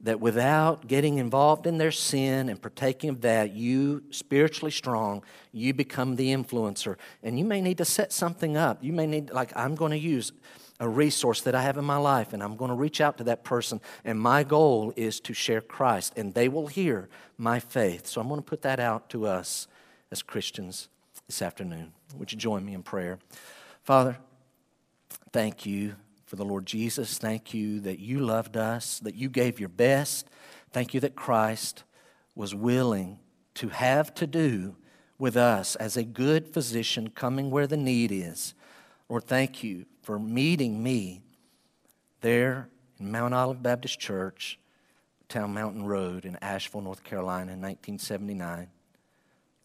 that 0.00 0.18
without 0.18 0.86
getting 0.86 1.18
involved 1.18 1.66
in 1.66 1.76
their 1.76 1.90
sin 1.90 2.48
and 2.48 2.62
partaking 2.62 3.10
of 3.10 3.20
that, 3.20 3.52
you, 3.52 4.02
spiritually 4.08 4.70
strong, 4.70 5.22
you 5.52 5.74
become 5.74 6.16
the 6.16 6.28
influencer. 6.28 6.96
And 7.22 7.38
you 7.38 7.44
may 7.44 7.60
need 7.60 7.76
to 7.76 7.84
set 7.84 8.10
something 8.10 8.56
up. 8.56 8.82
You 8.82 8.94
may 8.94 9.06
need, 9.06 9.28
like, 9.28 9.54
I'm 9.54 9.74
going 9.74 9.90
to 9.90 9.98
use 9.98 10.32
a 10.80 10.88
resource 10.88 11.42
that 11.42 11.54
I 11.54 11.60
have 11.60 11.76
in 11.76 11.84
my 11.84 11.98
life, 11.98 12.32
and 12.32 12.42
I'm 12.42 12.56
going 12.56 12.70
to 12.70 12.76
reach 12.76 13.02
out 13.02 13.18
to 13.18 13.24
that 13.24 13.44
person. 13.44 13.78
And 14.06 14.18
my 14.18 14.42
goal 14.42 14.94
is 14.96 15.20
to 15.20 15.34
share 15.34 15.60
Christ, 15.60 16.14
and 16.16 16.32
they 16.32 16.48
will 16.48 16.68
hear 16.68 17.10
my 17.36 17.60
faith. 17.60 18.06
So 18.06 18.22
I'm 18.22 18.28
going 18.28 18.40
to 18.40 18.46
put 18.48 18.62
that 18.62 18.80
out 18.80 19.10
to 19.10 19.26
us 19.26 19.68
as 20.10 20.22
Christians 20.22 20.88
this 21.26 21.42
afternoon. 21.42 21.92
Would 22.16 22.32
you 22.32 22.38
join 22.38 22.64
me 22.64 22.72
in 22.72 22.82
prayer? 22.82 23.18
Father, 23.88 24.18
thank 25.32 25.64
you 25.64 25.94
for 26.26 26.36
the 26.36 26.44
Lord 26.44 26.66
Jesus. 26.66 27.16
Thank 27.16 27.54
you 27.54 27.80
that 27.80 27.98
you 27.98 28.20
loved 28.20 28.54
us, 28.54 28.98
that 28.98 29.14
you 29.14 29.30
gave 29.30 29.58
your 29.58 29.70
best. 29.70 30.28
Thank 30.72 30.92
you 30.92 31.00
that 31.00 31.16
Christ 31.16 31.84
was 32.34 32.54
willing 32.54 33.18
to 33.54 33.70
have 33.70 34.12
to 34.16 34.26
do 34.26 34.76
with 35.18 35.38
us 35.38 35.74
as 35.76 35.96
a 35.96 36.02
good 36.02 36.52
physician 36.52 37.08
coming 37.08 37.50
where 37.50 37.66
the 37.66 37.78
need 37.78 38.12
is. 38.12 38.52
Lord, 39.08 39.24
thank 39.24 39.64
you 39.64 39.86
for 40.02 40.18
meeting 40.18 40.82
me 40.82 41.22
there 42.20 42.68
in 43.00 43.10
Mount 43.10 43.32
Olive 43.32 43.62
Baptist 43.62 43.98
Church, 43.98 44.58
Town 45.30 45.54
Mountain 45.54 45.86
Road 45.86 46.26
in 46.26 46.36
Asheville, 46.42 46.82
North 46.82 47.04
Carolina 47.04 47.52
in 47.52 47.62
1979. 47.62 48.68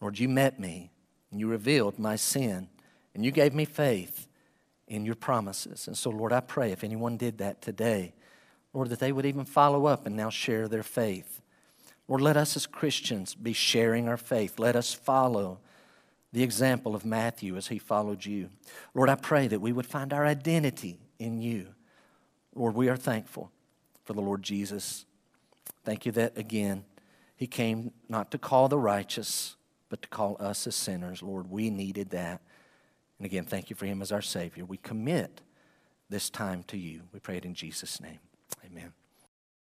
Lord, 0.00 0.18
you 0.18 0.30
met 0.30 0.58
me 0.58 0.92
and 1.30 1.38
you 1.38 1.46
revealed 1.46 1.98
my 1.98 2.16
sin 2.16 2.70
and 3.14 3.24
you 3.24 3.30
gave 3.30 3.54
me 3.54 3.64
faith 3.64 4.28
in 4.88 5.06
your 5.06 5.14
promises. 5.14 5.86
And 5.86 5.96
so, 5.96 6.10
Lord, 6.10 6.32
I 6.32 6.40
pray 6.40 6.72
if 6.72 6.84
anyone 6.84 7.16
did 7.16 7.38
that 7.38 7.62
today, 7.62 8.14
Lord, 8.72 8.88
that 8.88 8.98
they 8.98 9.12
would 9.12 9.26
even 9.26 9.44
follow 9.44 9.86
up 9.86 10.04
and 10.04 10.16
now 10.16 10.30
share 10.30 10.68
their 10.68 10.82
faith. 10.82 11.40
Lord, 12.08 12.20
let 12.20 12.36
us 12.36 12.56
as 12.56 12.66
Christians 12.66 13.34
be 13.34 13.52
sharing 13.52 14.08
our 14.08 14.16
faith. 14.16 14.58
Let 14.58 14.76
us 14.76 14.92
follow 14.92 15.60
the 16.32 16.42
example 16.42 16.94
of 16.94 17.04
Matthew 17.04 17.56
as 17.56 17.68
he 17.68 17.78
followed 17.78 18.26
you. 18.26 18.50
Lord, 18.92 19.08
I 19.08 19.14
pray 19.14 19.46
that 19.46 19.60
we 19.60 19.72
would 19.72 19.86
find 19.86 20.12
our 20.12 20.26
identity 20.26 20.98
in 21.18 21.40
you. 21.40 21.68
Lord, 22.54 22.74
we 22.74 22.88
are 22.88 22.96
thankful 22.96 23.50
for 24.04 24.12
the 24.12 24.20
Lord 24.20 24.42
Jesus. 24.42 25.06
Thank 25.84 26.04
you 26.04 26.12
that, 26.12 26.36
again, 26.36 26.84
he 27.36 27.46
came 27.46 27.92
not 28.08 28.30
to 28.32 28.38
call 28.38 28.68
the 28.68 28.78
righteous, 28.78 29.56
but 29.88 30.02
to 30.02 30.08
call 30.08 30.36
us 30.40 30.66
as 30.66 30.74
sinners. 30.74 31.22
Lord, 31.22 31.50
we 31.50 31.70
needed 31.70 32.10
that. 32.10 32.42
And 33.18 33.26
again, 33.26 33.44
thank 33.44 33.70
you 33.70 33.76
for 33.76 33.86
him 33.86 34.02
as 34.02 34.12
our 34.12 34.22
Savior. 34.22 34.64
We 34.64 34.76
commit 34.78 35.40
this 36.10 36.30
time 36.30 36.62
to 36.64 36.76
you. 36.76 37.02
We 37.12 37.20
pray 37.20 37.36
it 37.36 37.44
in 37.44 37.54
Jesus' 37.54 38.00
name. 38.00 38.18
Amen. 38.64 38.92